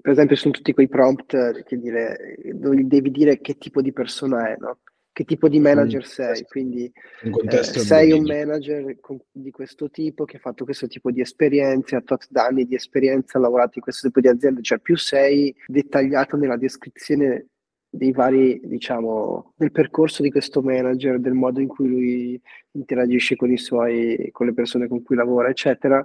per 0.00 0.12
esempio 0.12 0.36
sono 0.36 0.52
tutti 0.52 0.72
quei 0.72 0.88
prompt 0.88 1.64
che 1.64 1.78
dire, 1.78 2.36
dove 2.52 2.86
devi 2.86 3.10
dire 3.10 3.40
che 3.40 3.58
tipo 3.58 3.82
di 3.82 3.92
persona 3.92 4.52
è, 4.52 4.56
no? 4.58 4.78
che 5.18 5.24
tipo 5.24 5.48
di 5.48 5.58
manager 5.58 6.02
mm. 6.02 6.08
sei, 6.08 6.44
quindi 6.44 6.92
eh, 7.24 7.62
sei 7.64 8.12
un 8.12 8.22
manager 8.22 9.00
con, 9.00 9.18
di 9.32 9.50
questo 9.50 9.90
tipo 9.90 10.24
che 10.24 10.36
ha 10.36 10.40
fatto 10.40 10.62
questo 10.62 10.86
tipo 10.86 11.10
di 11.10 11.20
esperienze, 11.20 11.96
ha 11.96 12.00
tot 12.02 12.28
anni 12.34 12.66
di 12.66 12.76
esperienza, 12.76 13.36
ha 13.36 13.40
lavorato 13.40 13.72
in 13.74 13.82
questo 13.82 14.06
tipo 14.06 14.20
di 14.20 14.28
aziende, 14.28 14.62
cioè 14.62 14.78
più 14.78 14.96
sei 14.96 15.52
dettagliato 15.66 16.36
nella 16.36 16.56
descrizione 16.56 17.48
dei 17.90 18.12
vari, 18.12 18.60
diciamo, 18.64 19.52
del 19.56 19.72
percorso 19.72 20.22
di 20.22 20.30
questo 20.30 20.60
manager, 20.62 21.18
del 21.18 21.32
modo 21.32 21.60
in 21.60 21.68
cui 21.68 21.88
lui 21.88 22.42
interagisce 22.72 23.36
con 23.36 23.50
i 23.50 23.56
suoi, 23.58 24.28
con 24.30 24.46
le 24.46 24.54
persone 24.54 24.88
con 24.88 25.02
cui 25.02 25.16
lavora, 25.16 25.48
eccetera, 25.48 26.04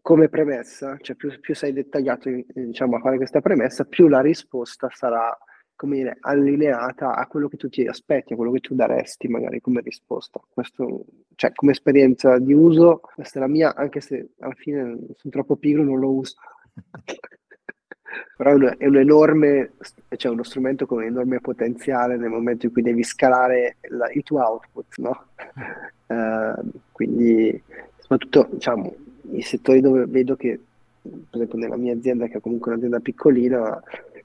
come 0.00 0.28
premessa, 0.28 0.96
cioè 1.00 1.16
più, 1.16 1.38
più 1.40 1.54
sei 1.54 1.72
dettagliato, 1.72 2.30
diciamo, 2.52 2.96
a 2.96 3.00
fare 3.00 3.16
questa 3.16 3.40
premessa, 3.40 3.84
più 3.84 4.08
la 4.08 4.20
risposta 4.20 4.88
sarà, 4.92 5.36
come 5.76 5.96
dire, 5.96 6.16
allineata 6.20 7.14
a 7.14 7.26
quello 7.26 7.48
che 7.48 7.56
tu 7.56 7.68
ti 7.68 7.86
aspetti, 7.86 8.32
a 8.32 8.36
quello 8.36 8.52
che 8.52 8.60
tu 8.60 8.74
daresti 8.74 9.28
magari 9.28 9.60
come 9.60 9.80
risposta. 9.80 10.40
Questo, 10.52 11.04
cioè, 11.36 11.52
come 11.52 11.72
esperienza 11.72 12.38
di 12.38 12.52
uso, 12.52 13.00
questa 13.00 13.38
è 13.38 13.42
la 13.42 13.48
mia, 13.48 13.74
anche 13.74 14.00
se 14.00 14.30
alla 14.40 14.54
fine 14.54 14.96
sono 15.14 15.32
troppo 15.32 15.56
pigro, 15.56 15.84
non 15.84 16.00
lo 16.00 16.10
uso. 16.10 16.34
però 18.36 18.56
è 18.76 18.86
un 18.86 18.96
enorme, 18.96 19.72
cioè 20.16 20.32
uno 20.32 20.42
strumento 20.42 20.86
con 20.86 20.98
un 20.98 21.04
enorme 21.04 21.40
potenziale 21.40 22.16
nel 22.16 22.30
momento 22.30 22.66
in 22.66 22.72
cui 22.72 22.82
devi 22.82 23.02
scalare 23.02 23.76
la, 23.88 24.10
il 24.12 24.22
tuo 24.22 24.42
output, 24.42 24.96
no? 24.98 25.24
Uh, 26.06 26.70
quindi 26.92 27.62
soprattutto 27.98 28.48
diciamo 28.50 28.94
i 29.32 29.42
settori 29.42 29.80
dove 29.80 30.06
vedo 30.06 30.36
che 30.36 30.58
per 31.02 31.40
esempio 31.40 31.58
nella 31.58 31.76
mia 31.76 31.94
azienda 31.94 32.26
che 32.26 32.38
è 32.38 32.40
comunque 32.40 32.70
un'azienda 32.70 33.00
piccolina 33.00 33.82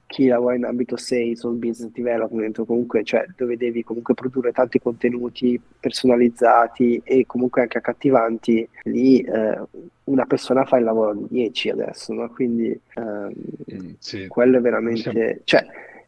chi 0.08 0.26
lavora 0.26 0.56
in 0.56 0.64
ambito 0.64 0.96
sales 0.96 1.42
o 1.44 1.50
business 1.50 1.92
development 1.92 2.58
o 2.58 2.64
comunque 2.64 3.04
cioè 3.04 3.26
dove 3.36 3.58
devi 3.58 3.84
comunque 3.84 4.14
produrre 4.14 4.52
tanti 4.52 4.80
contenuti 4.80 5.60
personalizzati 5.78 7.00
e 7.04 7.26
comunque 7.26 7.60
anche 7.60 7.78
accattivanti 7.78 8.66
lì 8.84 9.20
eh, 9.20 9.60
una 10.04 10.24
persona 10.24 10.64
fa 10.64 10.78
il 10.78 10.84
lavoro 10.84 11.14
di 11.14 11.26
10 11.28 11.70
adesso 11.70 12.14
no? 12.14 12.28
quindi 12.30 12.68
ehm, 12.94 13.32
mm, 13.74 13.90
sì. 13.98 14.26
quello 14.28 14.56
è 14.56 14.60
veramente 14.60 15.42
cioè 15.44 15.66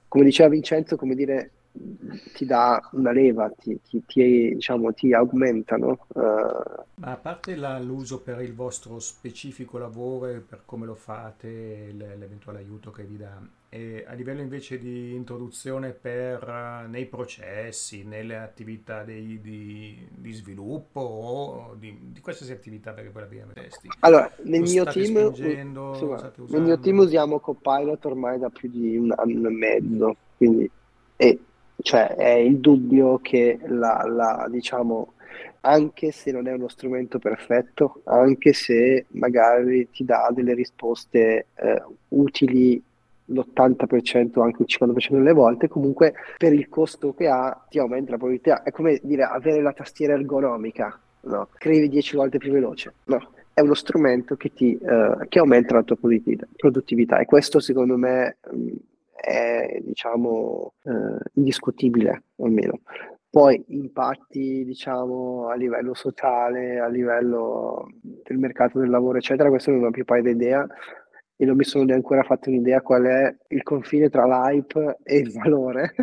come 0.08 0.24
diceva 0.24 0.48
Vincenzo 0.48 0.96
come 0.96 1.14
dire 1.14 1.50
ti 2.34 2.44
dà 2.46 2.80
una 2.92 3.12
leva, 3.12 3.48
ti, 3.50 3.80
ti, 3.80 4.02
ti, 4.04 4.54
diciamo, 4.54 4.92
ti 4.92 5.14
aumentano. 5.14 6.06
Uh... 6.08 6.82
Ma 6.96 7.12
a 7.12 7.16
parte 7.16 7.54
la, 7.54 7.78
l'uso 7.78 8.20
per 8.20 8.40
il 8.40 8.54
vostro 8.54 8.98
specifico 8.98 9.78
lavoro 9.78 10.26
e 10.26 10.40
per 10.40 10.62
come 10.64 10.84
lo 10.84 10.96
fate, 10.96 11.92
l'eventuale 11.92 12.58
aiuto 12.58 12.90
che 12.90 13.04
vi 13.04 13.16
dà, 13.16 13.40
e 13.72 14.04
a 14.04 14.14
livello 14.14 14.40
invece 14.40 14.80
di 14.80 15.14
introduzione 15.14 15.92
per, 15.92 16.86
nei 16.88 17.06
processi, 17.06 18.02
nelle 18.02 18.36
attività 18.36 19.04
dei, 19.04 19.40
di, 19.40 20.08
di, 20.10 20.32
sviluppo 20.32 21.00
o 21.00 21.76
di, 21.78 21.96
di, 22.10 22.20
qualsiasi 22.20 22.50
attività 22.50 22.92
perché 22.92 23.10
poi 23.10 23.38
la 23.46 23.52
testi. 23.52 23.88
Allora, 24.00 24.28
nel 24.42 24.62
mio, 24.62 24.84
team, 24.86 25.18
insomma, 25.18 26.32
nel 26.48 26.62
mio 26.62 26.80
team 26.80 26.98
usiamo 26.98 27.38
Copilot 27.38 28.04
ormai 28.06 28.40
da 28.40 28.50
più 28.50 28.68
di 28.68 28.96
un 28.96 29.12
anno 29.14 29.46
e 29.46 29.52
mezzo, 29.52 30.16
quindi 30.36 30.68
e 31.16 31.38
cioè 31.80 32.16
è 32.16 32.32
il 32.32 32.58
dubbio 32.58 33.20
che 33.22 33.60
la, 33.66 34.04
la, 34.04 34.48
diciamo, 34.50 35.12
anche 35.60 36.10
se 36.10 36.32
non 36.32 36.48
è 36.48 36.52
uno 36.52 36.66
strumento 36.66 37.20
perfetto, 37.20 38.00
anche 38.06 38.52
se 38.52 39.06
magari 39.10 39.88
ti 39.90 40.04
dà 40.04 40.28
delle 40.34 40.54
risposte 40.54 41.46
eh, 41.54 41.82
utili 42.08 42.82
l'80%, 43.30 44.40
anche 44.42 44.62
il 44.62 44.68
50% 44.68 45.12
delle 45.12 45.32
volte, 45.32 45.68
comunque 45.68 46.14
per 46.36 46.52
il 46.52 46.68
costo 46.68 47.14
che 47.14 47.28
ha 47.28 47.66
ti 47.68 47.78
aumenta 47.78 48.12
la 48.12 48.16
probabilità. 48.16 48.62
È 48.62 48.70
come 48.70 49.00
dire 49.02 49.22
avere 49.22 49.62
la 49.62 49.72
tastiera 49.72 50.14
ergonomica, 50.14 50.98
no? 51.22 51.48
Scrivi 51.56 51.88
10 51.88 52.16
volte 52.16 52.38
più 52.38 52.52
veloce, 52.52 52.94
no? 53.04 53.32
È 53.52 53.60
uno 53.60 53.74
strumento 53.74 54.36
che, 54.36 54.52
ti, 54.52 54.78
uh, 54.80 55.26
che 55.28 55.38
aumenta 55.38 55.74
la 55.74 55.82
tua 55.82 55.96
produttività 55.96 57.18
e 57.18 57.26
questo 57.26 57.60
secondo 57.60 57.96
me 57.96 58.38
mh, 58.50 58.68
è 59.20 59.80
diciamo 59.82 60.72
eh, 60.84 61.18
indiscutibile 61.34 62.22
almeno. 62.38 62.80
Poi 63.28 63.62
impatti 63.68 64.64
diciamo 64.64 65.48
a 65.48 65.54
livello 65.54 65.94
sociale, 65.94 66.80
a 66.80 66.88
livello 66.88 67.88
del 68.00 68.38
mercato 68.38 68.78
del 68.78 68.88
lavoro 68.88 69.18
eccetera, 69.18 69.50
questo 69.50 69.70
non 69.70 69.84
ho 69.84 69.90
più 69.90 70.04
paio 70.04 70.22
d'idea 70.22 70.66
e 71.40 71.46
non 71.46 71.56
mi 71.56 71.64
sono 71.64 71.84
neanche 71.84 72.02
ancora 72.02 72.22
fatto 72.22 72.50
un'idea 72.50 72.82
qual 72.82 73.04
è 73.04 73.34
il 73.48 73.62
confine 73.62 74.10
tra 74.10 74.26
l'hype 74.26 74.98
e 75.02 75.16
il 75.16 75.32
valore. 75.32 75.94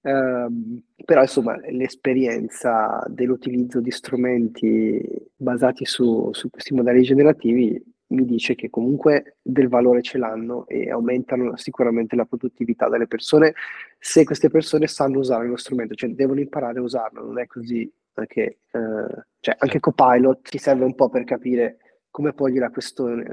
um, 0.00 0.82
però 1.04 1.20
insomma 1.20 1.54
l'esperienza 1.68 3.04
dell'utilizzo 3.06 3.80
di 3.82 3.90
strumenti 3.90 4.98
basati 5.36 5.84
su, 5.84 6.30
su 6.32 6.48
questi 6.48 6.72
modelli 6.72 7.02
generativi 7.02 7.78
mi 8.06 8.24
dice 8.24 8.54
che 8.54 8.70
comunque 8.70 9.36
del 9.42 9.68
valore 9.68 10.00
ce 10.00 10.16
l'hanno 10.16 10.66
e 10.66 10.90
aumentano 10.90 11.58
sicuramente 11.58 12.16
la 12.16 12.24
produttività 12.24 12.88
delle 12.88 13.06
persone 13.06 13.52
se 13.98 14.24
queste 14.24 14.48
persone 14.48 14.86
sanno 14.86 15.18
usare 15.18 15.46
lo 15.46 15.56
strumento, 15.56 15.94
cioè 15.94 16.08
devono 16.08 16.40
imparare 16.40 16.78
a 16.78 16.82
usarlo, 16.82 17.22
non 17.22 17.38
è 17.38 17.46
così 17.46 17.92
perché 18.10 18.60
eh, 18.70 19.24
cioè 19.40 19.56
anche 19.58 19.78
Copilot 19.78 20.48
ti 20.48 20.56
serve 20.56 20.84
un 20.84 20.94
po' 20.94 21.10
per 21.10 21.24
capire 21.24 21.76
come 22.10 22.32
pogli 22.32 22.58
la 22.58 22.70
questione, 22.70 23.24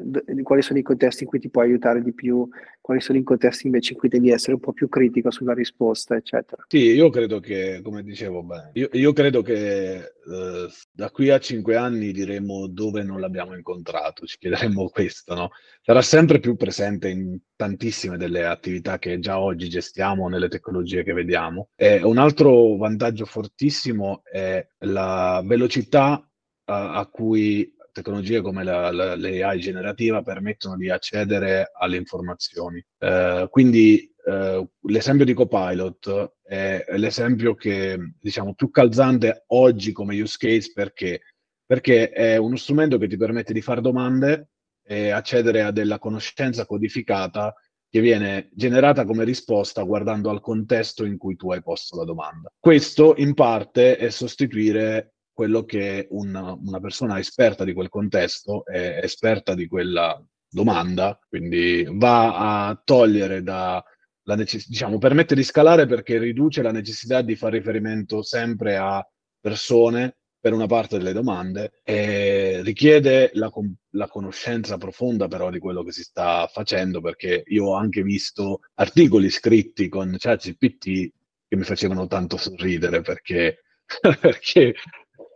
quali 0.43 0.61
sono 0.61 0.77
i 0.77 0.83
contesti 0.83 1.23
in 1.23 1.29
cui 1.29 1.39
ti 1.39 1.49
può 1.49 1.61
aiutare 1.61 2.03
di 2.03 2.13
più, 2.13 2.47
quali 2.79 3.01
sono 3.01 3.17
i 3.17 3.23
contesti 3.23 3.65
invece 3.65 3.93
in 3.93 3.99
cui 3.99 4.07
devi 4.07 4.29
essere 4.29 4.53
un 4.53 4.59
po' 4.59 4.71
più 4.71 4.87
critico 4.87 5.31
sulla 5.31 5.53
risposta, 5.53 6.15
eccetera. 6.15 6.63
Sì, 6.67 6.91
io 6.91 7.09
credo 7.09 7.39
che, 7.39 7.81
come 7.83 8.03
dicevo, 8.03 8.43
beh, 8.43 8.69
io, 8.73 8.89
io, 8.91 9.13
credo 9.13 9.41
che 9.41 9.95
eh, 9.95 10.67
da 10.91 11.09
qui 11.09 11.29
a 11.29 11.39
cinque 11.39 11.75
anni 11.75 12.11
diremo 12.11 12.67
dove 12.67 13.01
non 13.01 13.19
l'abbiamo 13.19 13.55
incontrato, 13.55 14.25
ci 14.25 14.37
chiederemo 14.37 14.89
questo, 14.93 15.33
no? 15.33 15.49
Sarà 15.81 16.01
sempre 16.03 16.39
più 16.39 16.55
presente 16.55 17.09
in 17.09 17.37
tantissime 17.55 18.17
delle 18.17 18.45
attività 18.45 18.99
che 18.99 19.17
già 19.19 19.39
oggi 19.39 19.69
gestiamo, 19.69 20.29
nelle 20.29 20.49
tecnologie 20.49 21.03
che 21.03 21.13
vediamo. 21.13 21.69
E 21.75 22.03
un 22.03 22.19
altro 22.19 22.77
vantaggio 22.77 23.25
fortissimo 23.25 24.21
è 24.23 24.65
la 24.79 25.41
velocità 25.43 26.21
a 26.69 27.07
cui 27.09 27.73
tecnologie 28.01 28.41
come 28.41 28.63
la, 28.63 28.91
la, 28.91 29.15
l'AI 29.15 29.59
generativa 29.59 30.21
permettono 30.21 30.75
di 30.75 30.89
accedere 30.89 31.71
alle 31.77 31.97
informazioni. 31.97 32.83
Eh, 32.99 33.47
quindi 33.49 34.13
eh, 34.25 34.67
l'esempio 34.81 35.25
di 35.25 35.33
Copilot 35.33 36.33
è, 36.43 36.83
l'esempio 36.95 37.55
che 37.55 37.97
diciamo 38.19 38.53
più 38.53 38.69
calzante 38.69 39.45
oggi 39.47 39.91
come 39.91 40.19
use 40.19 40.37
case 40.37 40.71
perché? 40.73 41.21
Perché 41.65 42.09
è 42.09 42.37
uno 42.37 42.55
strumento 42.55 42.97
che 42.97 43.07
ti 43.07 43.17
permette 43.17 43.53
di 43.53 43.61
fare 43.61 43.81
domande 43.81 44.49
e 44.83 45.09
accedere 45.09 45.63
a 45.63 45.71
della 45.71 45.99
conoscenza 45.99 46.65
codificata 46.65 47.53
che 47.89 48.01
viene 48.01 48.49
generata 48.53 49.05
come 49.05 49.23
risposta 49.23 49.81
guardando 49.83 50.29
al 50.29 50.41
contesto 50.41 51.05
in 51.05 51.17
cui 51.17 51.35
tu 51.35 51.51
hai 51.51 51.61
posto 51.61 51.97
la 51.97 52.03
domanda. 52.03 52.51
Questo 52.59 53.15
in 53.17 53.33
parte 53.33 53.97
è 53.97 54.09
sostituire 54.09 55.15
quello 55.37 55.65
che 55.65 56.07
una, 56.09 56.57
una 56.59 56.79
persona 56.79 57.19
esperta 57.19 57.63
di 57.63 57.73
quel 57.73 57.89
contesto, 57.89 58.65
è 58.65 59.01
esperta 59.03 59.53
di 59.53 59.67
quella 59.67 60.19
domanda, 60.49 61.19
quindi 61.29 61.85
va 61.91 62.65
a 62.65 62.81
togliere 62.83 63.43
da 63.43 63.83
la 64.23 64.35
necess- 64.35 64.67
diciamo, 64.67 64.97
permette 64.97 65.35
di 65.35 65.43
scalare 65.43 65.85
perché 65.85 66.17
riduce 66.17 66.63
la 66.63 66.71
necessità 66.71 67.21
di 67.21 67.35
fare 67.35 67.59
riferimento 67.59 68.23
sempre 68.23 68.77
a 68.77 69.07
persone 69.39 70.17
per 70.39 70.53
una 70.53 70.65
parte 70.65 70.97
delle 70.97 71.13
domande 71.13 71.81
e 71.83 72.63
richiede 72.63 73.29
la, 73.33 73.51
la, 73.91 74.07
conoscenza 74.07 74.77
profonda 74.77 75.27
però 75.27 75.51
di 75.51 75.59
quello 75.59 75.83
che 75.83 75.91
si 75.91 76.01
sta 76.01 76.47
facendo 76.51 76.99
perché 76.99 77.43
io 77.45 77.65
ho 77.65 77.75
anche 77.75 78.01
visto 78.01 78.61
articoli 78.73 79.29
scritti 79.29 79.87
con 79.87 80.15
ChatGPT 80.17 81.11
che 81.47 81.55
mi 81.55 81.63
facevano 81.63 82.07
tanto 82.07 82.37
sorridere 82.37 83.01
perché, 83.01 83.61
perché 84.19 84.73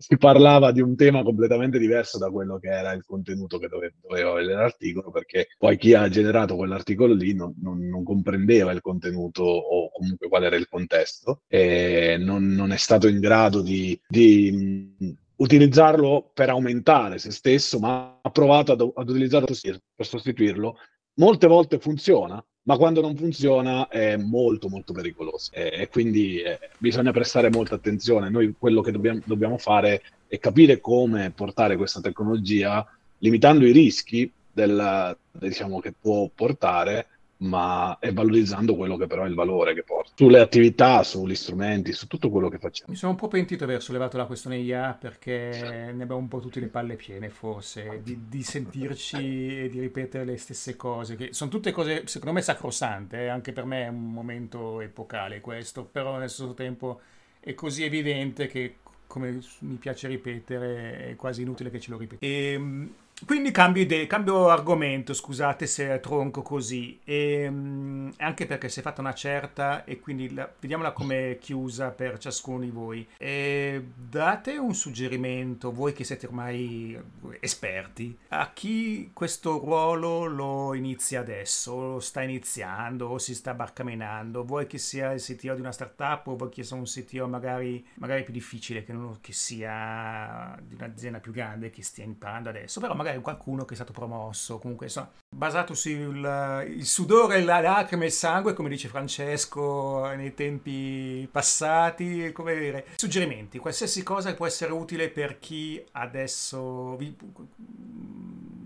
si 0.02 0.18
parlava 0.18 0.72
di 0.72 0.82
un 0.82 0.96
tema 0.96 1.22
completamente 1.22 1.78
diverso 1.78 2.18
da 2.18 2.30
quello 2.30 2.58
che 2.58 2.70
era 2.70 2.92
il 2.92 3.06
contenuto 3.06 3.60
che 3.60 3.68
dove, 3.68 3.94
doveva 4.02 4.32
avere 4.32 4.54
l'articolo, 4.54 5.12
perché 5.12 5.48
poi 5.58 5.78
chi 5.78 5.94
ha 5.94 6.10
generato 6.10 6.56
quell'articolo 6.56 7.14
lì 7.14 7.34
non, 7.34 7.54
non, 7.62 7.88
non, 7.88 8.04
comprendeva 8.04 8.72
il 8.72 8.82
contenuto 8.82 9.44
o 9.44 9.92
comunque 9.92 10.28
qual 10.28 10.44
era 10.44 10.56
il 10.56 10.68
contesto 10.68 11.44
e 11.48 12.18
non, 12.20 12.48
non 12.48 12.72
è 12.72 12.78
stato 12.78 13.08
in 13.08 13.20
grado 13.20 13.62
di, 13.62 14.00
di 14.08 15.16
utilizzarlo 15.36 16.32
per 16.34 16.50
aumentare 16.50 17.20
se 17.20 17.32
stesso, 17.32 17.80
ma 17.80 18.20
ha 18.22 18.30
provato 18.32 18.72
ad, 18.72 18.82
ad 18.82 19.10
utilizzarlo 19.10 19.48
per 19.96 20.06
sostituirlo. 20.06 20.78
Molte 21.16 21.48
volte 21.48 21.78
funziona, 21.80 22.44
ma 22.64 22.78
quando 22.78 23.02
non 23.02 23.16
funziona 23.16 23.88
è 23.88 24.18
molto 24.18 24.70
molto 24.70 24.94
pericoloso 24.94 25.50
e, 25.54 25.88
quindi 25.92 26.42
eh, 26.42 26.60
bisogna 26.78 27.12
prestare 27.12 27.50
molta 27.50 27.76
attenzione. 27.76 28.30
Noi 28.30 28.54
quello 28.58 28.82
che 28.82 28.92
dobbiamo, 28.92 29.22
dobbiamo, 29.26 29.58
fare 29.58 30.04
e 30.28 30.38
capire 30.38 30.80
come 30.80 31.32
portare 31.32 31.76
questa 31.76 32.02
tecnologia 32.02 32.86
limitando 33.20 33.66
i 33.66 33.72
rischi 33.72 34.32
del, 34.52 35.18
diciamo, 35.32 35.80
che 35.80 35.94
può 36.00 36.30
portare 36.34 37.08
ma 37.42 37.98
è 38.00 38.14
valorizzando 38.14 38.76
quello 38.76 38.98
che 38.98 39.08
però 39.08 39.24
è 39.24 39.28
il 39.28 39.34
valore 39.34 39.74
che 39.74 39.84
porta. 39.84 40.12
Sulle 40.16 40.40
attività, 40.40 41.04
sugli 41.04 41.36
strumenti, 41.36 41.92
su 41.94 42.08
tutto 42.08 42.30
quello 42.30 42.50
che 42.50 42.60
facciamo. 42.60 42.92
Mi 42.92 42.98
sono 42.98 43.12
un 43.12 43.18
po' 43.18 43.28
pentito 43.28 43.66
di 43.66 43.72
aver 43.72 43.84
sollevato 43.84 44.18
la 44.18 44.26
questione 44.26 44.58
IA 44.58 44.98
perché 45.00 45.92
ne 45.94 46.04
abbiamo 46.04 46.18
un 46.18 46.28
po' 46.28 46.40
tutte 46.40 46.60
le 46.60 46.68
palle 46.68 46.96
piene 46.96 47.30
forse, 47.30 48.02
di, 48.04 48.28
di 48.28 48.44
sentirci 48.44 49.64
e 49.64 49.70
di 49.70 49.80
ripetere 49.80 50.26
le 50.26 50.38
stesse 50.38 50.76
cose, 50.76 51.16
che 51.16 51.34
sono 51.34 51.50
tutte 51.50 51.72
cose 51.72 52.04
secondo 52.06 52.34
me 52.34 52.42
sacrosante, 52.42 53.24
eh? 53.24 53.28
anche 53.28 53.54
per 53.54 53.66
me 53.66 53.86
è 53.86 53.88
un 53.88 54.12
momento 54.12 54.80
epocale 54.82 55.42
questo, 55.42 55.84
però 55.84 56.16
allo 56.16 56.28
stesso 56.28 56.54
tempo 56.54 57.02
è 57.40 57.56
così 57.56 57.84
evidente 57.84 58.46
che 58.48 58.76
come 59.08 59.40
mi 59.60 59.76
piace 59.76 60.08
ripetere 60.08 61.10
è 61.10 61.16
quasi 61.18 61.42
inutile 61.42 61.70
che 61.70 61.80
ce 61.80 61.92
lo 61.92 61.98
ripeti. 61.98 62.26
E, 62.26 62.52
ehm, 62.54 62.94
quindi 63.26 63.52
cambio, 63.52 63.84
idea, 63.84 64.08
cambio 64.08 64.50
argomento, 64.50 65.14
scusate 65.14 65.68
se 65.68 66.00
tronco 66.00 66.42
così, 66.42 67.00
e, 67.04 67.48
um, 67.48 68.12
anche 68.18 68.46
perché 68.46 68.68
si 68.70 68.80
è 68.80 68.84
fatta 68.84 69.02
una 69.02 69.14
certa 69.14 69.84
e 69.86 70.00
quindi 70.00 70.34
la, 70.34 70.52
vediamola 70.60 70.92
come 70.92 71.38
chiusa 71.40 71.92
per 71.92 72.18
ciascuno 72.18 72.60
di 72.60 72.70
voi. 72.70 73.08
E 73.18 73.84
date 73.96 74.58
un 74.58 74.74
suggerimento, 74.74 75.72
voi 75.72 75.94
che 75.94 76.04
siete 76.04 76.26
ormai 76.26 77.00
esperti, 77.40 78.18
a 78.30 78.52
chi 78.54 79.12
questo 79.14 79.60
ruolo 79.60 80.26
lo 80.26 80.74
inizia 80.74 81.20
adesso, 81.20 81.94
lo 81.94 82.00
sta 82.00 82.22
iniziando 82.22 83.08
o 83.08 83.18
si 83.18 83.36
sta 83.36 83.54
barcamenando, 83.54 84.44
vuoi 84.44 84.68
che 84.68 84.78
sia 84.78 85.12
il 85.12 85.22
CTO 85.22 85.54
di 85.54 85.62
una 85.62 85.72
startup 85.72 86.28
o 86.28 86.36
vuoi 86.36 86.50
che 86.50 86.64
sia 86.64 86.76
un 86.76 86.84
CTO 86.84 87.28
magari, 87.28 87.86
magari 87.96 88.24
più 88.24 88.34
difficile, 88.34 88.84
che, 88.84 88.94
non, 88.94 89.18
che 89.22 89.34
sia 89.34 90.58
di 90.62 90.76
un'azienda 90.76 91.20
più 91.20 91.32
grande 91.32 91.70
che 91.70 91.84
stia 91.84 92.04
imparando 92.04 92.50
adesso, 92.50 92.80
però 92.80 92.96
magari 92.96 93.11
magari 93.12 93.22
qualcuno 93.22 93.66
che 93.66 93.74
è 93.74 93.76
stato 93.76 93.92
promosso, 93.92 94.58
comunque 94.58 94.86
insomma, 94.88 95.12
basato 95.36 95.74
sul 95.74 96.78
sudore, 96.82 97.44
la 97.44 97.60
lacrime 97.60 98.04
e 98.04 98.08
il 98.08 98.14
sangue, 98.14 98.54
come 98.54 98.70
dice 98.70 98.88
Francesco 98.88 100.06
nei 100.16 100.34
tempi 100.34 101.28
passati, 101.32 102.32
come 102.32 102.56
dire, 102.58 102.88
suggerimenti, 102.96 103.60
qualsiasi 103.60 104.04
cosa 104.04 104.30
che 104.30 104.36
può 104.36 104.46
essere 104.46 104.72
utile 104.72 105.10
per 105.10 105.40
chi 105.40 105.84
adesso 105.92 106.96
vi, 106.96 107.16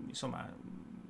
insomma 0.06 0.48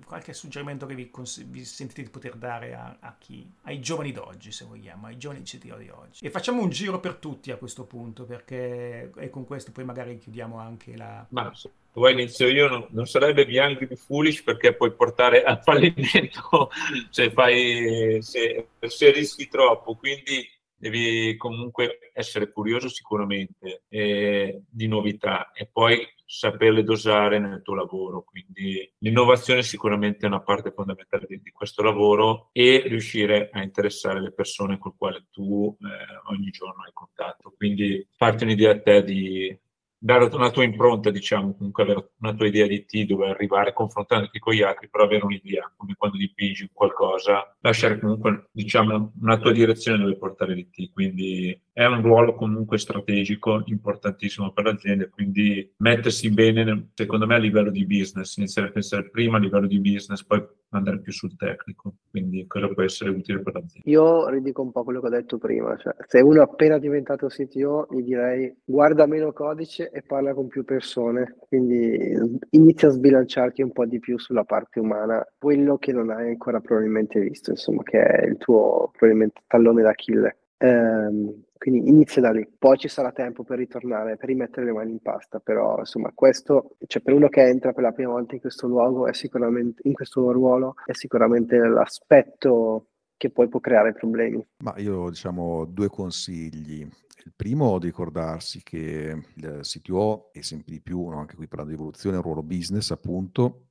qualche 0.06 0.32
suggerimento 0.32 0.86
che 0.86 0.94
vi, 0.94 1.10
cons- 1.10 1.44
vi 1.44 1.64
sentite 1.64 2.02
di 2.02 2.10
poter 2.10 2.36
dare 2.36 2.74
a, 2.74 2.96
a, 3.00 3.16
chi? 3.18 3.44
Ai 3.62 3.80
giovani 3.80 4.12
d'oggi, 4.12 4.52
se 4.52 4.64
vogliamo, 4.64 5.08
ai 5.08 5.18
giovani 5.18 5.42
CTO 5.42 5.76
di 5.76 5.88
oggi. 5.88 6.24
E 6.24 6.30
facciamo 6.30 6.62
un 6.62 6.70
giro 6.70 7.00
per 7.00 7.16
tutti 7.16 7.50
a 7.50 7.56
questo 7.56 7.84
punto, 7.84 8.24
perché 8.24 9.10
e 9.16 9.30
con 9.30 9.44
questo 9.44 9.72
poi 9.72 9.84
magari 9.84 10.18
chiudiamo 10.18 10.58
anche 10.58 10.96
la... 10.96 11.26
Ma 11.30 11.52
se 11.52 11.70
vuoi 11.92 12.12
inizio 12.12 12.46
io, 12.46 12.68
non, 12.68 12.86
non 12.90 13.06
sarebbe 13.06 13.44
bianco 13.44 13.84
di 13.84 13.96
foolish 13.96 14.44
perché 14.44 14.74
puoi 14.74 14.92
portare 14.92 15.42
al 15.42 15.60
fallimento 15.60 16.70
se, 17.10 17.32
fai, 17.32 18.18
se, 18.22 18.68
se 18.78 19.10
rischi 19.10 19.48
troppo, 19.48 19.96
quindi 19.96 20.48
devi 20.76 21.36
comunque 21.36 22.10
essere 22.12 22.50
curioso 22.50 22.88
sicuramente 22.88 23.82
eh, 23.88 24.62
di 24.68 24.86
novità 24.86 25.50
e 25.52 25.66
poi 25.66 26.06
saperle 26.26 26.82
dosare 26.82 27.38
nel 27.38 27.62
tuo 27.62 27.74
lavoro. 27.74 28.22
Quindi 28.24 28.92
l'innovazione 28.98 29.62
sicuramente 29.62 30.26
è 30.26 30.28
una 30.28 30.42
parte 30.42 30.72
fondamentale 30.72 31.26
di, 31.28 31.40
di 31.40 31.50
questo 31.50 31.82
lavoro 31.82 32.48
e 32.52 32.82
riuscire 32.86 33.48
a 33.52 33.62
interessare 33.62 34.20
le 34.20 34.32
persone 34.32 34.78
con 34.78 34.90
le 34.90 34.96
quali 34.98 35.26
tu 35.30 35.74
eh, 35.80 36.32
ogni 36.32 36.50
giorno 36.50 36.82
hai 36.82 36.92
contatto. 36.92 37.54
Quindi 37.56 38.06
farti 38.16 38.44
un'idea 38.44 38.72
a 38.72 38.80
te 38.80 39.04
di 39.04 39.58
dare 40.06 40.28
una 40.32 40.50
tua 40.50 40.62
impronta, 40.62 41.10
diciamo, 41.10 41.56
comunque 41.56 41.82
avere 41.82 42.10
una 42.20 42.32
tua 42.32 42.46
idea 42.46 42.68
di 42.68 42.84
te, 42.84 43.04
dove 43.04 43.28
arrivare 43.28 43.72
confrontandoti 43.72 44.38
con 44.38 44.54
gli 44.54 44.62
altri, 44.62 44.88
però 44.88 45.02
avere 45.02 45.24
un'idea, 45.24 45.72
come 45.76 45.94
quando 45.98 46.16
dipingi 46.16 46.70
qualcosa, 46.72 47.56
lasciare 47.60 47.98
comunque, 47.98 48.48
diciamo, 48.52 49.14
una 49.20 49.36
tua 49.38 49.50
direzione 49.50 49.98
dove 49.98 50.16
portare 50.16 50.54
di 50.54 50.70
te. 50.70 50.90
Quindi 50.92 51.60
è 51.72 51.84
un 51.86 52.02
ruolo 52.02 52.36
comunque 52.36 52.78
strategico 52.78 53.64
importantissimo 53.66 54.52
per 54.52 54.66
l'azienda, 54.66 55.08
quindi 55.08 55.72
mettersi 55.78 56.30
bene, 56.30 56.90
secondo 56.94 57.26
me, 57.26 57.34
a 57.34 57.38
livello 57.38 57.70
di 57.72 57.84
business, 57.84 58.36
iniziare 58.36 58.68
a 58.68 58.70
pensare 58.70 59.10
prima 59.10 59.38
a 59.38 59.40
livello 59.40 59.66
di 59.66 59.80
business, 59.80 60.22
poi 60.24 60.40
andare 60.76 61.00
più 61.00 61.12
sul 61.12 61.36
tecnico, 61.36 61.94
quindi 62.10 62.46
quello 62.46 62.72
può 62.72 62.82
essere 62.82 63.10
utile 63.10 63.40
per 63.42 63.54
l'azienda. 63.54 63.90
Io 63.90 64.28
ridico 64.28 64.62
un 64.62 64.72
po' 64.72 64.84
quello 64.84 65.00
che 65.00 65.06
ho 65.06 65.10
detto 65.10 65.38
prima, 65.38 65.76
cioè, 65.76 65.94
se 66.06 66.20
uno 66.20 66.40
è 66.40 66.44
appena 66.44 66.78
diventato 66.78 67.26
CTO, 67.26 67.88
gli 67.90 68.02
direi 68.02 68.54
guarda 68.64 69.06
meno 69.06 69.32
codice 69.32 69.90
e 69.90 70.02
parla 70.02 70.34
con 70.34 70.48
più 70.48 70.64
persone, 70.64 71.36
quindi 71.48 72.14
inizia 72.50 72.88
a 72.88 72.92
sbilanciarti 72.92 73.62
un 73.62 73.72
po' 73.72 73.86
di 73.86 73.98
più 73.98 74.18
sulla 74.18 74.44
parte 74.44 74.80
umana, 74.80 75.26
quello 75.38 75.76
che 75.78 75.92
non 75.92 76.10
hai 76.10 76.28
ancora 76.28 76.60
probabilmente 76.60 77.20
visto, 77.20 77.50
insomma, 77.50 77.82
che 77.82 78.02
è 78.02 78.26
il 78.26 78.36
tuo 78.36 78.90
probabilmente 78.96 79.42
tallone 79.46 79.82
d'Achille. 79.82 80.36
Ehm, 80.58 81.44
quindi 81.58 81.88
inizia 81.88 82.22
da 82.22 82.30
lì, 82.30 82.46
poi 82.58 82.76
ci 82.78 82.88
sarà 82.88 83.12
tempo 83.12 83.42
per 83.42 83.58
ritornare, 83.58 84.16
per 84.16 84.28
rimettere 84.28 84.66
le 84.66 84.72
mani 84.72 84.92
in 84.92 85.00
pasta, 85.00 85.38
però 85.38 85.78
insomma 85.78 86.12
questo, 86.14 86.76
cioè 86.86 87.02
per 87.02 87.14
uno 87.14 87.28
che 87.28 87.42
entra 87.42 87.72
per 87.72 87.82
la 87.82 87.92
prima 87.92 88.12
volta 88.12 88.34
in 88.34 88.40
questo 88.40 88.66
luogo, 88.66 89.06
è 89.06 89.12
sicuramente, 89.12 89.82
in 89.84 89.92
questo 89.92 90.30
ruolo, 90.32 90.74
è 90.84 90.92
sicuramente 90.92 91.56
l'aspetto 91.56 92.86
che 93.16 93.30
poi 93.30 93.48
può 93.48 93.60
creare 93.60 93.92
problemi. 93.92 94.44
Ma 94.58 94.74
io 94.76 95.08
diciamo 95.08 95.64
due 95.64 95.88
consigli. 95.88 96.86
Il 97.24 97.32
primo 97.34 97.78
ricordarsi 97.78 98.62
che 98.62 99.20
il 99.34 99.60
CTO 99.62 100.30
e 100.32 100.42
sempre 100.44 100.72
di 100.72 100.80
più, 100.80 101.08
no, 101.08 101.18
anche 101.18 101.34
qui 101.34 101.48
parlando 101.48 101.74
di 101.74 101.80
evoluzione, 101.80 102.14
è 102.14 102.18
un 102.18 102.24
ruolo 102.24 102.42
business 102.42 102.92
appunto, 102.92 103.65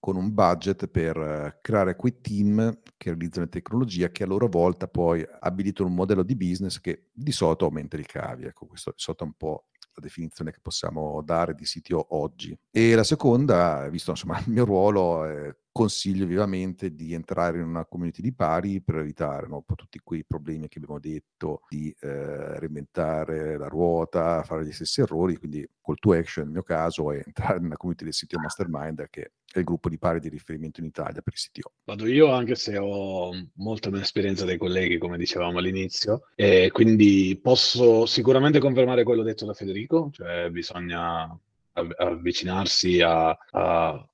con 0.00 0.16
un 0.16 0.32
budget 0.32 0.86
per 0.88 1.16
eh, 1.16 1.58
creare 1.60 1.94
quei 1.94 2.20
team 2.20 2.80
che 2.96 3.10
realizzano 3.10 3.48
tecnologia 3.48 4.08
che 4.08 4.24
a 4.24 4.26
loro 4.26 4.48
volta 4.48 4.88
poi 4.88 5.24
abilitano 5.40 5.88
un 5.88 5.94
modello 5.94 6.22
di 6.22 6.34
business 6.34 6.80
che 6.80 7.08
di 7.12 7.32
solito 7.32 7.66
aumenta 7.66 7.96
i 7.96 8.00
ricavi. 8.00 8.44
Ecco, 8.44 8.66
questo 8.66 8.90
di 8.90 8.96
solito 8.98 9.24
è 9.24 9.26
un 9.26 9.34
po' 9.34 9.66
la 9.94 10.00
definizione 10.02 10.52
che 10.52 10.58
possiamo 10.62 11.22
dare 11.22 11.54
di 11.54 11.64
CTO 11.64 12.06
oggi. 12.16 12.56
E 12.70 12.94
la 12.94 13.04
seconda, 13.04 13.88
visto 13.88 14.10
insomma 14.10 14.38
il 14.40 14.50
mio 14.50 14.64
ruolo, 14.64 15.26
eh, 15.26 15.56
consiglio 15.72 16.26
vivamente 16.26 16.94
di 16.94 17.14
entrare 17.14 17.58
in 17.58 17.64
una 17.64 17.86
community 17.86 18.22
di 18.22 18.34
pari 18.34 18.82
per 18.82 18.96
evitare 18.96 19.46
no, 19.46 19.64
tutti 19.64 20.00
quei 20.02 20.24
problemi 20.24 20.68
che 20.68 20.78
abbiamo 20.78 20.98
detto 20.98 21.62
di 21.68 21.94
eh, 22.00 22.58
reinventare 22.58 23.56
la 23.56 23.68
ruota, 23.68 24.42
fare 24.42 24.66
gli 24.66 24.72
stessi 24.72 25.00
errori, 25.00 25.36
quindi 25.36 25.66
call 25.80 25.94
to 25.98 26.12
action 26.12 26.44
nel 26.44 26.54
mio 26.54 26.62
caso 26.62 27.12
è 27.12 27.22
entrare 27.24 27.58
in 27.58 27.66
una 27.66 27.76
community 27.76 28.04
del 28.04 28.14
CTO 28.14 28.40
Mastermind 28.40 29.06
che 29.10 29.32
è 29.52 29.58
il 29.58 29.64
gruppo 29.64 29.88
di 29.88 29.98
pari 29.98 30.20
di 30.20 30.28
riferimento 30.28 30.80
in 30.80 30.86
Italia 30.86 31.20
per 31.22 31.32
il 31.34 31.40
CTO. 31.40 31.72
Vado 31.84 32.06
io 32.06 32.30
anche 32.32 32.54
se 32.54 32.78
ho 32.78 33.30
molta 33.54 33.90
meno 33.90 34.02
esperienza 34.02 34.44
dei 34.44 34.56
colleghi, 34.56 34.98
come 34.98 35.18
dicevamo 35.18 35.58
all'inizio, 35.58 36.28
e 36.34 36.70
quindi 36.72 37.38
posso 37.42 38.06
sicuramente 38.06 38.60
confermare 38.60 39.02
quello 39.02 39.22
detto 39.22 39.46
da 39.46 39.54
Federico, 39.54 40.10
cioè 40.12 40.48
bisogna 40.50 41.36
avvicinarsi 41.72 43.00
a, 43.00 43.28
a, 43.28 43.36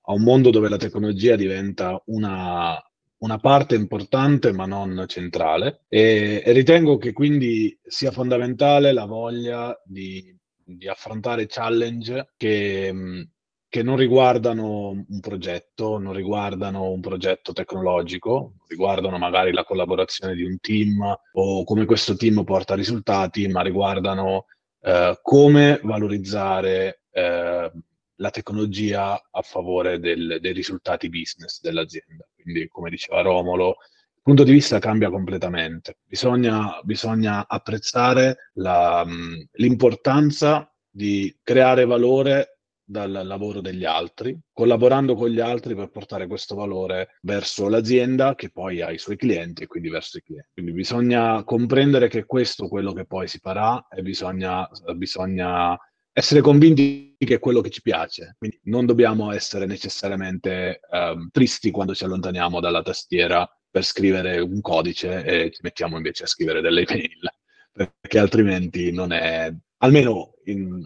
a, 0.02 0.12
un 0.12 0.22
mondo 0.22 0.50
dove 0.50 0.68
la 0.68 0.76
tecnologia 0.76 1.36
diventa 1.36 2.00
una, 2.06 2.80
una 3.18 3.38
parte 3.38 3.74
importante 3.74 4.52
ma 4.52 4.66
non 4.66 5.04
centrale 5.06 5.80
e, 5.88 6.42
e, 6.44 6.52
ritengo 6.52 6.98
che 6.98 7.12
quindi 7.12 7.76
sia 7.82 8.10
fondamentale 8.10 8.92
la 8.92 9.06
voglia 9.06 9.76
di, 9.84 10.36
di 10.62 10.86
affrontare 10.86 11.46
challenge 11.46 12.32
che, 12.36 13.28
che, 13.76 13.82
non 13.82 13.96
riguardano 13.96 15.04
un 15.06 15.20
progetto, 15.20 15.98
non 15.98 16.14
riguardano 16.14 16.90
un 16.90 17.00
progetto 17.00 17.52
tecnologico, 17.52 18.54
riguardano 18.68 19.18
magari 19.18 19.52
la 19.52 19.64
collaborazione 19.64 20.34
di 20.34 20.44
un 20.44 20.58
team 20.60 21.02
o 21.32 21.64
come 21.64 21.84
questo 21.84 22.16
team 22.16 22.42
porta 22.44 22.74
risultati, 22.74 23.46
ma 23.48 23.60
riguardano 23.60 24.46
eh, 24.80 25.18
come 25.20 25.78
valorizzare 25.82 27.02
eh, 27.10 27.70
la 28.18 28.30
tecnologia 28.30 29.20
a 29.30 29.42
favore 29.42 29.98
del, 29.98 30.38
dei 30.40 30.52
risultati 30.52 31.10
business 31.10 31.60
dell'azienda. 31.60 32.26
Quindi, 32.34 32.68
come 32.68 32.88
diceva 32.88 33.20
Romolo, 33.20 33.76
il 34.14 34.22
punto 34.22 34.42
di 34.42 34.52
vista 34.52 34.78
cambia 34.78 35.10
completamente. 35.10 35.98
Bisogna, 36.06 36.80
bisogna 36.82 37.46
apprezzare 37.46 38.50
la, 38.54 39.06
l'importanza 39.52 40.72
di 40.88 41.38
creare 41.42 41.84
valore 41.84 42.55
dal 42.86 43.22
lavoro 43.24 43.60
degli 43.60 43.84
altri, 43.84 44.38
collaborando 44.52 45.14
con 45.14 45.28
gli 45.28 45.40
altri 45.40 45.74
per 45.74 45.90
portare 45.90 46.26
questo 46.28 46.54
valore 46.54 47.16
verso 47.22 47.68
l'azienda 47.68 48.34
che 48.36 48.50
poi 48.50 48.80
ha 48.80 48.92
i 48.92 48.98
suoi 48.98 49.16
clienti 49.16 49.64
e 49.64 49.66
quindi 49.66 49.88
verso 49.88 50.18
i 50.18 50.22
clienti. 50.22 50.50
Quindi 50.52 50.72
bisogna 50.72 51.42
comprendere 51.42 52.08
che 52.08 52.24
questo 52.24 52.66
è 52.66 52.68
quello 52.68 52.92
che 52.92 53.04
poi 53.04 53.26
si 53.26 53.38
farà 53.38 53.88
e 53.88 54.02
bisogna, 54.02 54.68
bisogna 54.94 55.76
essere 56.12 56.40
convinti 56.40 57.14
che 57.18 57.34
è 57.34 57.38
quello 57.38 57.60
che 57.60 57.70
ci 57.70 57.82
piace. 57.82 58.36
Quindi 58.38 58.60
non 58.64 58.86
dobbiamo 58.86 59.32
essere 59.32 59.66
necessariamente 59.66 60.80
um, 60.90 61.28
tristi 61.30 61.70
quando 61.70 61.94
ci 61.94 62.04
allontaniamo 62.04 62.60
dalla 62.60 62.82
tastiera 62.82 63.46
per 63.68 63.84
scrivere 63.84 64.38
un 64.38 64.60
codice 64.62 65.24
e 65.24 65.50
ci 65.50 65.60
mettiamo 65.62 65.96
invece 65.96 66.22
a 66.22 66.26
scrivere 66.26 66.62
delle 66.62 66.86
email. 66.86 67.30
Perché 67.76 68.18
altrimenti 68.18 68.90
non 68.90 69.12
è, 69.12 69.52
almeno 69.78 70.34
in, 70.44 70.82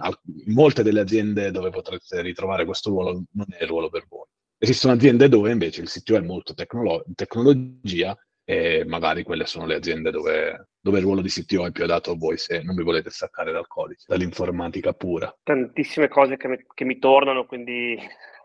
in 0.47 0.53
molte 0.53 0.83
delle 0.83 1.01
aziende 1.01 1.51
dove 1.51 1.71
potreste 1.71 2.21
ritrovare 2.21 2.65
questo 2.65 2.91
ruolo, 2.91 3.23
non 3.33 3.47
è 3.51 3.63
il 3.63 3.69
ruolo 3.69 3.89
per 3.89 4.07
voi. 4.09 4.27
Esistono 4.59 4.93
aziende 4.93 5.29
dove 5.29 5.53
invece 5.53 5.81
il 5.81 5.89
CTO 5.89 6.17
è 6.17 6.21
molto 6.21 6.53
tecnolo- 6.53 7.05
tecnologia 7.15 8.17
e 8.45 8.85
magari 8.85 9.23
quelle 9.23 9.47
sono 9.47 9.65
le 9.65 9.77
aziende 9.77 10.11
dove, 10.11 10.71
dove, 10.81 10.99
il 10.99 11.05
ruolo 11.05 11.23
di 11.23 11.29
CTO 11.29 11.67
è 11.67 11.71
più 11.71 11.85
adatto 11.85 12.11
a 12.11 12.17
voi 12.17 12.37
se 12.37 12.63
non 12.63 12.75
vi 12.75 12.83
volete 12.83 13.09
staccare 13.09 13.53
dal 13.53 13.69
codice, 13.69 14.05
dall'informatica 14.09 14.93
pura. 14.93 15.35
Tantissime 15.43 16.09
cose 16.09 16.37
che 16.37 16.49
mi, 16.49 16.57
che 16.75 16.85
mi 16.85 16.99
tornano, 16.99 17.47
quindi 17.47 17.97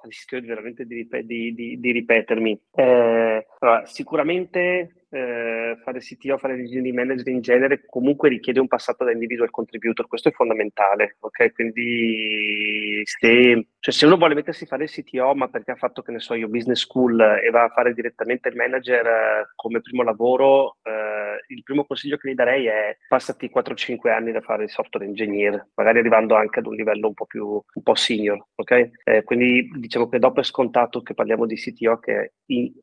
rischio 0.03 0.39
veramente 0.41 0.85
di, 0.85 1.07
di, 1.23 1.79
di 1.79 1.91
ripetermi. 1.91 2.61
Eh, 2.75 3.47
allora, 3.59 3.85
sicuramente 3.85 5.04
eh, 5.15 5.77
fare 5.81 5.99
CTO, 5.99 6.37
fare 6.37 6.55
engineering 6.55 6.93
manager 6.93 7.27
in 7.29 7.39
genere 7.39 7.85
comunque 7.85 8.27
richiede 8.27 8.59
un 8.59 8.67
passato 8.67 9.05
da 9.05 9.11
individual 9.11 9.49
contributor, 9.49 10.07
questo 10.07 10.27
è 10.27 10.31
fondamentale, 10.33 11.15
ok? 11.19 11.53
Quindi 11.53 13.01
se, 13.05 13.67
cioè 13.79 13.93
se 13.93 14.05
uno 14.05 14.17
vuole 14.17 14.35
mettersi 14.35 14.65
a 14.65 14.67
fare 14.67 14.87
CTO 14.87 15.33
ma 15.33 15.47
perché 15.47 15.71
ha 15.71 15.75
fatto, 15.75 16.01
che 16.01 16.11
ne 16.11 16.19
so 16.19 16.33
io, 16.33 16.49
business 16.49 16.81
school 16.81 17.19
e 17.21 17.49
va 17.49 17.63
a 17.63 17.69
fare 17.69 17.93
direttamente 17.93 18.49
il 18.49 18.57
manager 18.57 19.05
eh, 19.05 19.51
come 19.55 19.79
primo 19.79 20.03
lavoro, 20.03 20.77
eh, 20.83 21.45
il 21.47 21.63
primo 21.63 21.85
consiglio 21.85 22.17
che 22.17 22.29
gli 22.29 22.35
darei 22.35 22.65
è 22.65 22.97
passati 23.07 23.49
4-5 23.53 24.09
anni 24.09 24.33
da 24.33 24.41
fare 24.41 24.63
il 24.63 24.69
software 24.69 25.05
engineer, 25.05 25.69
magari 25.75 25.99
arrivando 25.99 26.35
anche 26.35 26.59
ad 26.59 26.65
un 26.65 26.75
livello 26.75 27.07
un 27.07 27.13
po' 27.13 27.25
più, 27.25 27.47
un 27.47 27.83
po' 27.83 27.95
senior, 27.95 28.45
ok? 28.55 28.89
Eh, 29.03 29.23
quindi 29.23 29.69
diciamo 29.77 30.09
che 30.09 30.19
dopo 30.19 30.41
è 30.41 30.43
scontato 30.43 31.01
che 31.01 31.13
parliamo 31.13 31.45
di 31.45 31.55
CTO 31.55 31.99
che 31.99 32.33
in, 32.47 32.73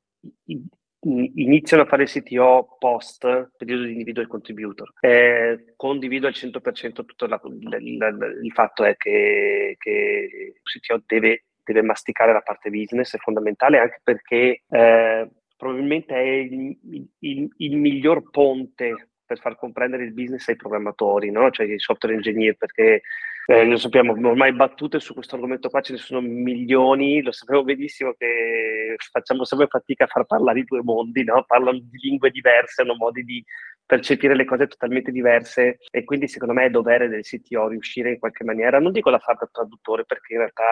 iniziano 1.05 1.83
a 1.83 1.87
fare 1.87 2.05
il 2.05 2.11
CTO 2.11 2.77
post 2.79 3.51
periodo 3.57 3.85
di 3.85 3.93
individual 3.93 4.29
contributor. 4.29 4.93
Eh, 5.01 5.75
condivido 5.77 6.27
al 6.27 6.35
100% 6.35 6.93
tutto 6.93 7.27
la, 7.27 7.41
la, 7.43 7.79
il 7.79 8.53
fatto 8.53 8.85
è 8.85 8.97
che, 8.97 9.77
che 9.79 10.55
il 10.55 10.81
CTO 10.81 11.03
deve, 11.07 11.47
deve, 11.65 11.83
masticare 11.83 12.33
la 12.33 12.41
parte 12.41 12.71
business, 12.71 13.15
è 13.15 13.19
fondamentale 13.19 13.79
anche 13.79 14.01
perché 14.03 14.63
eh, 14.69 15.31
probabilmente 15.57 16.15
è 16.15 16.21
il, 16.21 16.79
il, 17.19 17.49
il, 17.57 17.77
miglior 17.77 18.31
ponte 18.31 19.09
per 19.25 19.41
far 19.41 19.57
comprendere 19.57 20.05
il 20.05 20.13
business 20.13 20.49
ai 20.49 20.57
programmatori, 20.57 21.31
no? 21.31 21.51
cioè 21.51 21.67
ai 21.67 21.79
software 21.79 22.15
engineer, 22.15 22.57
perché 22.57 23.03
eh, 23.47 23.65
lo 23.65 23.77
sappiamo, 23.77 24.13
ormai 24.13 24.53
battute 24.53 25.01
su 25.01 25.15
questo 25.15 25.35
argomento 25.35 25.69
qua 25.69 25.81
ce 25.81 25.93
ne 25.93 25.99
sono 25.99 26.21
milioni, 26.21 27.23
lo 27.23 27.33
sappiamo 27.33 27.65
benissimo 27.65 28.15
che 28.17 28.97
facciamo 29.11 29.45
sempre 29.45 29.67
fatica 29.67 30.05
a 30.05 30.09
far 30.09 30.25
parlare 30.27 30.61
i 30.61 30.65
due 30.65 30.83
mondi, 30.83 31.25
no? 31.25 31.45
parlano 31.47 31.79
di 31.79 31.99
lingue 31.99 32.31
diverse, 32.31 32.83
hanno 32.83 32.95
modi 32.95 33.23
di 33.25 33.45
percepire 33.85 34.35
le 34.35 34.45
cose 34.45 34.69
totalmente 34.69 35.11
diverse 35.11 35.79
e 35.91 36.05
quindi 36.05 36.29
secondo 36.29 36.55
me 36.55 36.65
è 36.65 36.71
dovere 36.71 37.09
del 37.09 37.23
CTO 37.23 37.69
riuscire 37.69 38.11
in 38.11 38.19
qualche 38.19 38.45
maniera, 38.45 38.79
non 38.79 38.93
dico 38.93 39.11
da 39.11 39.19
fare 39.19 39.39
da 39.41 39.49
traduttore 39.53 40.05
perché 40.05 40.33
in 40.33 40.39
realtà 40.39 40.63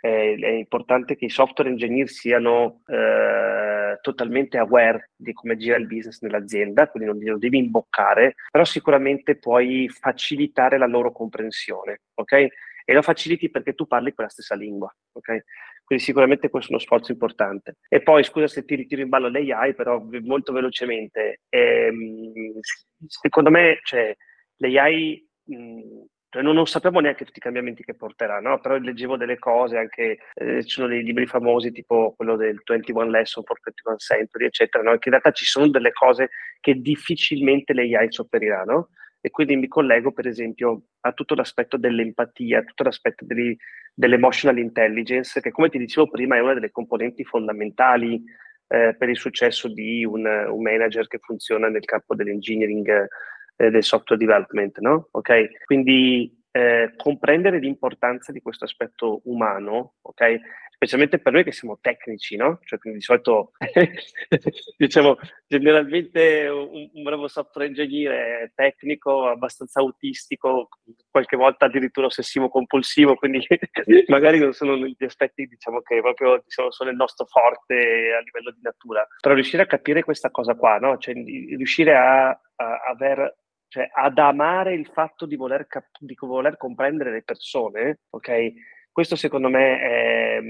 è, 0.00 0.06
è, 0.06 0.38
è 0.38 0.52
importante 0.52 1.16
che 1.16 1.26
i 1.26 1.30
software 1.30 1.68
engineer 1.68 2.08
siano 2.08 2.80
eh, 2.86 3.98
totalmente 4.00 4.56
aware 4.56 5.10
di 5.14 5.32
come 5.32 5.56
gira 5.56 5.76
il 5.76 5.86
business 5.86 6.22
nell'azienda, 6.22 6.88
quindi 6.88 7.08
non 7.10 7.18
lo 7.22 7.38
devi 7.38 7.58
imboccare, 7.58 8.36
però 8.50 8.64
sicuramente 8.64 9.36
puoi 9.36 9.88
facilitare 9.88 10.78
la 10.78 10.86
loro 10.86 11.12
comprensione, 11.12 12.00
ok? 12.20 12.46
E 12.84 12.92
lo 12.92 13.02
faciliti 13.02 13.50
perché 13.50 13.74
tu 13.74 13.86
parli 13.86 14.12
quella 14.12 14.30
stessa 14.30 14.54
lingua, 14.54 14.92
ok? 15.12 15.44
Quindi 15.84 16.04
sicuramente 16.04 16.48
questo 16.48 16.70
è 16.70 16.74
uno 16.74 16.82
sforzo 16.82 17.12
importante. 17.12 17.76
E 17.88 18.02
poi, 18.02 18.22
scusa 18.24 18.46
se 18.46 18.64
ti 18.64 18.74
ritiro 18.74 19.02
in 19.02 19.08
ballo 19.08 19.28
l'AI, 19.28 19.74
però 19.74 20.04
molto 20.22 20.52
velocemente, 20.52 21.40
ehm, 21.48 22.60
secondo 23.06 23.50
me 23.50 23.80
cioè, 23.82 24.14
l'AI 24.56 25.28
mh, 25.44 26.02
cioè 26.30 26.42
non, 26.42 26.54
non, 26.54 26.66
sappiamo 26.66 27.00
neanche 27.00 27.24
tutti 27.24 27.38
i 27.38 27.42
cambiamenti 27.42 27.82
che 27.82 27.96
porterà, 27.96 28.38
no? 28.38 28.60
però 28.60 28.78
leggevo 28.78 29.16
delle 29.16 29.36
cose, 29.36 29.78
anche 29.78 30.18
eh, 30.34 30.62
ci 30.62 30.70
sono 30.70 30.86
dei 30.86 31.02
libri 31.02 31.26
famosi 31.26 31.72
tipo 31.72 32.14
quello 32.16 32.36
del 32.36 32.62
21 32.64 33.10
Lesson 33.10 33.42
for 33.42 33.58
21 33.60 33.96
Century, 33.96 34.44
eccetera, 34.44 34.84
no? 34.84 34.92
che 34.92 35.08
in 35.08 35.10
realtà 35.10 35.32
ci 35.32 35.44
sono 35.44 35.68
delle 35.68 35.90
cose 35.90 36.30
che 36.60 36.74
difficilmente 36.74 37.74
l'AI 37.74 38.12
sopperirà, 38.12 38.62
no? 38.62 38.90
E 39.20 39.30
quindi 39.30 39.56
mi 39.56 39.68
collego 39.68 40.12
per 40.12 40.26
esempio 40.26 40.82
a 41.00 41.12
tutto 41.12 41.34
l'aspetto 41.34 41.76
dell'empatia, 41.76 42.60
a 42.60 42.64
tutto 42.64 42.84
l'aspetto 42.84 43.24
degli, 43.24 43.56
dell'emotional 43.94 44.58
intelligence, 44.58 45.40
che 45.40 45.50
come 45.50 45.68
ti 45.68 45.78
dicevo 45.78 46.08
prima 46.08 46.36
è 46.36 46.40
una 46.40 46.54
delle 46.54 46.70
componenti 46.70 47.24
fondamentali 47.24 48.22
eh, 48.68 48.94
per 48.96 49.08
il 49.08 49.16
successo 49.16 49.68
di 49.68 50.04
un, 50.04 50.24
un, 50.24 50.62
manager 50.62 51.06
che 51.06 51.18
funziona 51.18 51.68
nel 51.68 51.84
campo 51.84 52.14
dell'engineering 52.14 53.08
eh, 53.56 53.70
del 53.70 53.82
software 53.82 54.24
development, 54.24 54.78
no? 54.78 55.08
Ok? 55.10 55.64
Quindi 55.66 56.39
eh, 56.52 56.92
comprendere 56.96 57.58
l'importanza 57.58 58.32
di 58.32 58.40
questo 58.40 58.64
aspetto 58.64 59.20
umano, 59.24 59.94
ok? 60.02 60.40
specialmente 60.80 61.18
per 61.18 61.34
noi 61.34 61.44
che 61.44 61.52
siamo 61.52 61.76
tecnici, 61.78 62.36
no? 62.36 62.58
Cioè, 62.64 62.78
quindi 62.78 63.00
di 63.00 63.04
solito, 63.04 63.52
diciamo, 64.78 65.18
generalmente 65.46 66.48
un, 66.48 66.88
un, 66.94 67.02
bravo 67.02 67.28
software 67.28 67.68
engineer 67.68 68.50
tecnico, 68.54 69.26
abbastanza 69.26 69.80
autistico, 69.80 70.70
qualche 71.10 71.36
volta 71.36 71.66
addirittura 71.66 72.06
ossessivo 72.06 72.48
compulsivo, 72.48 73.14
quindi 73.14 73.46
magari 74.08 74.38
non 74.38 74.54
sono 74.54 74.74
gli 74.74 75.04
aspetti, 75.04 75.44
diciamo, 75.44 75.82
che 75.82 76.00
proprio 76.00 76.40
diciamo, 76.42 76.70
sono 76.70 76.88
il 76.88 76.96
nostro 76.96 77.26
forte 77.26 77.74
a 77.74 78.22
livello 78.24 78.50
di 78.50 78.60
natura. 78.62 79.06
Però 79.20 79.34
riuscire 79.34 79.62
a 79.62 79.66
capire 79.66 80.02
questa 80.02 80.30
cosa 80.30 80.54
qua, 80.54 80.78
no? 80.78 80.96
Cioè, 80.96 81.12
riuscire 81.12 81.94
a, 81.94 82.28
a 82.30 82.80
aver 82.88 83.36
cioè 83.70 83.88
ad 83.92 84.18
amare 84.18 84.74
il 84.74 84.90
fatto 84.92 85.26
di 85.26 85.36
voler, 85.36 85.66
cap- 85.68 85.96
di 86.00 86.16
voler 86.18 86.56
comprendere 86.56 87.12
le 87.12 87.22
persone, 87.22 88.00
ok? 88.10 88.52
Questo 88.90 89.14
secondo 89.14 89.48
me 89.48 89.78
è, 89.78 90.40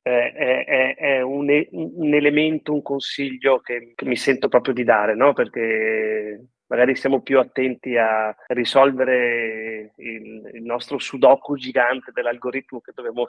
è, 0.00 0.64
è, 0.64 0.94
è 0.96 1.20
un, 1.20 1.46
un, 1.70 2.14
elemento, 2.14 2.72
un 2.72 2.80
consiglio 2.80 3.60
che, 3.60 3.92
che, 3.94 4.06
mi 4.06 4.16
sento 4.16 4.48
proprio 4.48 4.72
di 4.72 4.84
dare, 4.84 5.14
no? 5.14 5.34
perché 5.34 6.46
magari 6.72 6.96
siamo 6.96 7.20
più 7.20 7.38
attenti 7.38 7.98
a 7.98 8.34
risolvere 8.48 9.92
il, 9.96 10.50
il 10.54 10.62
nostro 10.62 10.98
sudoku 10.98 11.54
gigante 11.56 12.12
dell'algoritmo 12.12 12.80
che 12.80 12.92
dobbiamo, 12.94 13.26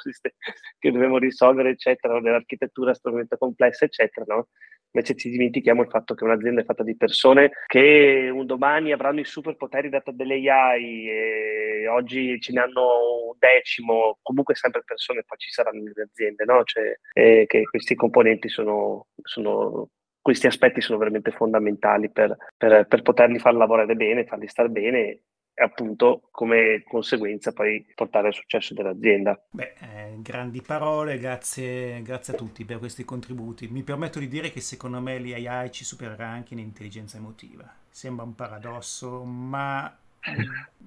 che 0.79 0.91
dobbiamo 0.91 1.17
risolvere, 1.17 1.71
eccetera, 1.71 2.21
dell'architettura 2.21 2.91
estremamente 2.91 3.37
complessa, 3.37 3.83
eccetera, 3.83 4.25
no? 4.33 4.47
Invece 4.95 5.15
ci 5.15 5.29
dimentichiamo 5.29 5.81
il 5.81 5.89
fatto 5.89 6.13
che 6.13 6.23
un'azienda 6.23 6.61
è 6.61 6.65
fatta 6.65 6.83
di 6.83 6.95
persone 6.95 7.51
che 7.65 8.29
un 8.31 8.45
domani 8.45 8.93
avranno 8.93 9.19
i 9.19 9.25
superpoteri 9.25 9.89
dati 9.89 10.15
delle 10.15 10.35
AI 10.49 11.09
e 11.09 11.87
oggi 11.87 12.39
ce 12.39 12.53
ne 12.53 12.61
hanno 12.61 13.29
un 13.29 13.35
decimo, 13.39 14.19
comunque 14.21 14.55
sempre 14.55 14.83
persone 14.85 15.23
poi 15.25 15.37
ci 15.39 15.49
saranno 15.49 15.81
nelle 15.81 16.03
aziende, 16.03 16.45
no? 16.45 16.63
Cioè, 16.63 16.97
eh, 17.13 17.45
che 17.45 17.63
questi 17.63 17.95
componenti 17.95 18.47
sono, 18.47 19.07
sono 19.21 19.89
questi 20.23 20.47
aspetti 20.47 20.79
sono 20.79 20.97
veramente 20.97 21.31
fondamentali 21.31 22.09
per, 22.09 22.35
per, 22.57 22.87
per 22.87 23.01
poterli 23.01 23.39
far 23.39 23.55
lavorare 23.55 23.93
bene, 23.93 24.25
farli 24.25 24.47
stare 24.47 24.69
bene 24.69 25.19
e 25.53 25.63
appunto 25.63 26.29
come 26.31 26.81
conseguenza 26.87 27.51
poi 27.51 27.85
portare 27.93 28.27
al 28.27 28.33
successo 28.33 28.73
dell'azienda. 28.73 29.37
Beh, 29.51 29.73
eh, 29.81 30.15
grandi 30.19 30.61
parole, 30.61 31.19
grazie, 31.19 32.01
grazie, 32.01 32.33
a 32.33 32.37
tutti 32.37 32.63
per 32.63 32.79
questi 32.79 33.03
contributi. 33.03 33.67
Mi 33.67 33.83
permetto 33.83 34.19
di 34.19 34.29
dire 34.29 34.49
che 34.49 34.61
secondo 34.61 35.01
me 35.01 35.19
l'AI 35.19 35.69
ci 35.71 35.83
supererà 35.83 36.29
anche 36.29 36.53
in 36.53 36.59
intelligenza 36.59 37.17
emotiva. 37.17 37.69
Sembra 37.89 38.23
un 38.23 38.33
paradosso, 38.33 39.25
ma 39.25 39.93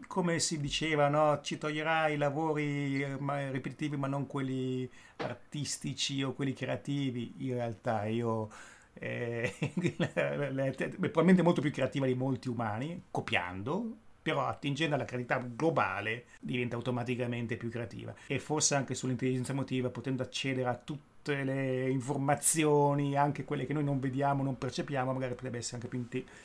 come 0.06 0.38
si 0.38 0.58
diceva, 0.58 1.08
no? 1.08 1.42
ci 1.42 1.58
toglierà 1.58 2.08
i 2.08 2.16
lavori 2.16 3.04
ripetitivi 3.04 3.98
ma 3.98 4.06
non 4.06 4.26
quelli 4.26 4.88
artistici 5.18 6.22
o 6.22 6.32
quelli 6.32 6.54
creativi. 6.54 7.34
In 7.48 7.52
realtà 7.52 8.06
io 8.06 8.48
eh, 8.98 9.52
probabilmente 10.98 11.42
molto 11.42 11.60
più 11.60 11.70
creativa 11.70 12.06
di 12.06 12.14
molti 12.14 12.48
umani, 12.48 13.04
copiando, 13.10 13.96
però 14.22 14.46
attingendo 14.46 14.94
alla 14.94 15.04
creatività 15.04 15.38
globale 15.38 16.26
diventa 16.40 16.76
automaticamente 16.76 17.56
più 17.56 17.70
creativa. 17.70 18.14
E 18.26 18.38
forse 18.38 18.74
anche 18.74 18.94
sull'intelligenza 18.94 19.52
emotiva, 19.52 19.90
potendo 19.90 20.22
accedere 20.22 20.68
a 20.68 20.74
tutti 20.74 21.15
tutte 21.26 21.42
le 21.42 21.90
informazioni, 21.90 23.16
anche 23.16 23.44
quelle 23.44 23.66
che 23.66 23.72
noi 23.72 23.82
non 23.82 23.98
vediamo, 23.98 24.44
non 24.44 24.56
percepiamo, 24.56 25.12
magari 25.12 25.34
potrebbe 25.34 25.58
essere 25.58 25.76
anche 25.76 25.88
più 25.88 25.98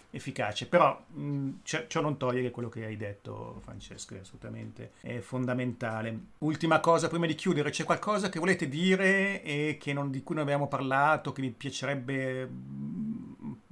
efficace. 0.10 0.66
Però 0.66 1.00
mh, 1.08 1.50
ciò 1.64 2.02
non 2.02 2.18
toglie 2.18 2.42
che 2.42 2.50
quello 2.50 2.70
che 2.70 2.86
hai 2.86 2.98
detto, 2.98 3.60
Francesco, 3.64 4.16
è 4.16 4.20
assolutamente 4.20 4.94
è 5.02 5.20
fondamentale. 5.20 6.18
Ultima 6.40 6.80
cosa, 6.80 7.08
prima 7.08 7.28
di 7.28 7.36
chiudere, 7.36 7.70
c'è 7.70 7.84
qualcosa 7.84 8.30
che 8.30 8.40
volete 8.40 8.68
dire 8.68 9.44
e 9.44 9.78
non, 9.94 10.10
di 10.10 10.24
cui 10.24 10.36
non 10.36 10.44
abbiamo 10.46 10.68
parlato, 10.68 11.32
che 11.32 11.42
vi 11.42 11.52
piacerebbe 11.52 12.50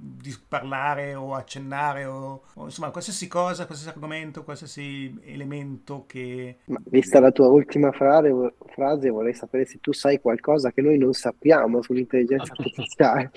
di 0.02 0.34
parlare 0.48 1.14
o 1.14 1.34
accennare 1.34 2.06
o, 2.06 2.42
o, 2.54 2.64
insomma 2.64 2.90
qualsiasi 2.90 3.28
cosa, 3.28 3.66
qualsiasi 3.66 3.94
argomento, 3.94 4.44
qualsiasi 4.44 5.14
elemento 5.24 6.04
che... 6.06 6.60
Ma 6.66 6.80
vista 6.86 7.20
la 7.20 7.30
tua 7.30 7.48
ultima 7.48 7.92
frase, 7.92 8.32
frase 8.72 9.10
vorrei 9.10 9.34
sapere 9.34 9.66
se 9.66 9.78
tu 9.80 9.92
sai 9.92 10.18
qualcosa 10.20 10.72
che 10.72 10.80
noi 10.80 10.96
non 10.96 11.12
sappiamo 11.12 11.82
sull'intelligenza 11.82 12.52
artificiale. 12.56 13.30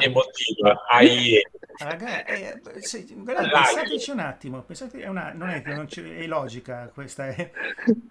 Emotiva, 0.00 0.86
ai 0.88 1.42
Raga, 1.76 2.24
eh, 2.24 2.60
se, 2.80 3.04
guardate, 3.10 3.50
pensateci 3.50 4.10
un 4.10 4.20
attimo, 4.20 4.62
pensate, 4.62 5.00
è 5.00 5.08
una, 5.08 5.32
non 5.32 5.48
è, 5.48 5.62
non 5.66 5.88
è 5.88 6.26
logica 6.26 6.88
questa. 6.94 7.26
È. 7.28 7.50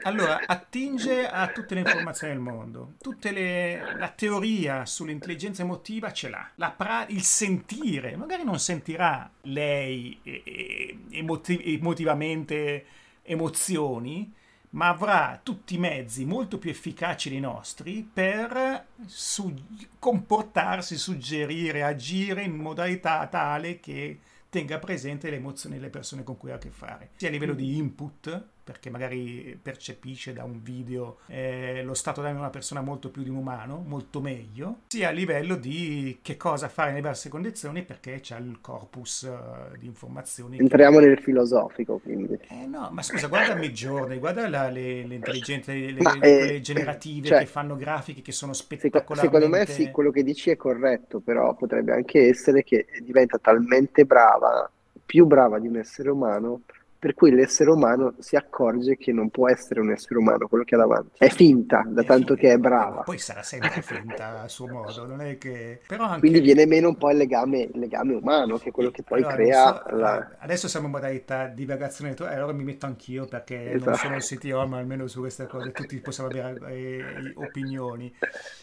Allora, 0.03 0.41
attinge 0.45 1.25
a 1.25 1.47
tutte 1.47 1.73
le 1.73 1.79
informazioni 1.81 2.33
del 2.33 2.41
mondo, 2.41 2.95
tutte 2.99 3.31
le, 3.31 3.95
la 3.97 4.09
teoria 4.09 4.85
sull'intelligenza 4.85 5.61
emotiva 5.61 6.11
ce 6.11 6.29
l'ha, 6.29 6.73
pra, 6.75 7.05
il 7.07 7.23
sentire, 7.23 8.17
magari 8.17 8.43
non 8.43 8.59
sentirà 8.59 9.29
lei 9.43 10.19
eh, 10.23 10.97
emotiv- 11.11 11.65
emotivamente 11.65 12.85
emozioni, 13.23 14.33
ma 14.73 14.89
avrà 14.89 15.39
tutti 15.41 15.75
i 15.75 15.79
mezzi 15.79 16.25
molto 16.25 16.57
più 16.57 16.69
efficaci 16.69 17.29
dei 17.29 17.39
nostri 17.39 18.07
per 18.11 18.87
su- 19.05 19.53
comportarsi, 19.99 20.97
suggerire, 20.97 21.83
agire 21.83 22.43
in 22.43 22.55
modalità 22.55 23.27
tale 23.27 23.79
che 23.79 24.19
tenga 24.49 24.79
presente 24.79 25.29
le 25.29 25.37
emozioni 25.37 25.75
delle 25.75 25.89
persone 25.89 26.23
con 26.23 26.37
cui 26.37 26.51
ha 26.51 26.55
a 26.55 26.59
che 26.59 26.69
fare, 26.69 27.09
sia 27.15 27.27
a 27.27 27.31
livello 27.31 27.53
di 27.53 27.77
input, 27.77 28.47
perché 28.63 28.89
magari 28.89 29.59
percepisce 29.61 30.31
da 30.31 30.43
un 30.43 30.61
video 30.61 31.17
eh, 31.27 31.81
lo 31.83 31.93
stato 31.93 32.21
d'animo 32.21 32.39
di 32.39 32.43
una 32.45 32.53
persona 32.53 32.81
molto 32.81 33.09
più 33.09 33.21
di 33.21 33.29
un 33.29 33.35
umano, 33.35 33.83
molto 33.85 34.21
meglio, 34.21 34.81
sia 34.87 35.09
a 35.09 35.11
livello 35.11 35.55
di 35.55 36.19
che 36.21 36.37
cosa 36.37 36.69
fare 36.69 36.89
nelle 36.89 37.01
diverse 37.01 37.27
condizioni 37.29 37.83
perché 37.83 38.21
c'è 38.21 38.37
il 38.39 38.59
corpus 38.61 39.23
uh, 39.23 39.77
di 39.77 39.85
informazioni. 39.85 40.57
Entriamo 40.59 40.99
che... 40.99 41.05
nel 41.07 41.19
filosofico 41.19 41.97
quindi. 41.97 42.39
Eh 42.49 42.65
no, 42.65 42.89
ma 42.91 43.01
scusa, 43.01 43.27
guarda 43.27 43.55
Midjourney, 43.55 44.19
guarda 44.19 44.47
la, 44.47 44.69
le, 44.69 45.05
le, 45.05 45.15
intelligenze, 45.15 45.73
le, 45.73 46.01
ma, 46.01 46.15
le 46.17 46.55
eh, 46.55 46.61
generative 46.61 47.27
cioè, 47.27 47.39
che 47.39 47.45
fanno 47.45 47.75
grafiche 47.75 48.21
che 48.21 48.31
sono 48.31 48.53
spettacolari. 48.53 49.27
Secondo 49.27 49.49
me 49.49 49.65
sì, 49.65 49.91
quello 49.91 50.11
che 50.11 50.23
dici 50.23 50.49
è 50.49 50.55
corretto, 50.55 51.19
però 51.19 51.53
potrebbe 51.53 51.91
anche 51.93 52.27
essere 52.29 52.63
che 52.63 52.87
diventa 53.01 53.37
talmente 53.37 54.05
brava, 54.05 54.69
più 55.05 55.25
brava 55.25 55.59
di 55.59 55.67
un 55.67 55.77
essere 55.77 56.09
umano, 56.09 56.61
per 57.03 57.15
cui 57.15 57.31
l'essere 57.31 57.69
umano 57.69 58.13
si 58.19 58.37
accorge 58.37 58.95
che 58.95 59.11
non 59.11 59.29
può 59.29 59.49
essere 59.49 59.81
un 59.81 59.91
essere 59.91 60.17
umano 60.17 60.47
quello 60.47 60.63
che 60.63 60.75
ha 60.75 60.77
davanti. 60.77 61.17
È 61.17 61.27
finta, 61.27 61.83
da 61.85 62.01
è 62.01 62.05
tanto 62.05 62.35
finta. 62.35 62.41
che 62.47 62.53
è 62.53 62.57
brava. 62.57 63.01
poi 63.01 63.17
sarà 63.17 63.43
sempre 63.43 63.81
finta 63.81 64.43
a 64.43 64.47
suo 64.47 64.69
modo, 64.69 65.05
non 65.05 65.19
è 65.19 65.37
che... 65.37 65.81
Anche... 65.89 66.19
Quindi 66.19 66.39
viene 66.39 66.65
meno 66.65 66.87
un 66.87 66.95
po' 66.95 67.11
il 67.11 67.17
legame, 67.17 67.63
il 67.63 67.77
legame 67.77 68.13
umano, 68.13 68.57
che 68.57 68.69
è 68.69 68.71
quello 68.71 68.89
che 68.89 69.03
poi 69.03 69.19
allora, 69.19 69.35
crea... 69.35 69.83
So, 69.85 69.95
la... 69.97 70.29
Adesso 70.39 70.69
siamo 70.69 70.85
in 70.85 70.93
modalità 70.93 71.47
divagazione, 71.47 72.15
e 72.17 72.23
allora 72.23 72.53
mi 72.53 72.63
metto 72.63 72.85
anch'io 72.85 73.25
perché 73.25 73.73
esatto. 73.73 73.89
non 73.89 73.99
sono 73.99 74.15
il 74.15 74.23
CTO, 74.23 74.65
ma 74.65 74.77
almeno 74.77 75.05
su 75.07 75.19
queste 75.19 75.45
cose 75.45 75.73
tutti 75.73 75.99
possiamo 75.99 76.29
avere 76.29 76.57
eh, 76.71 77.33
opinioni. 77.35 78.15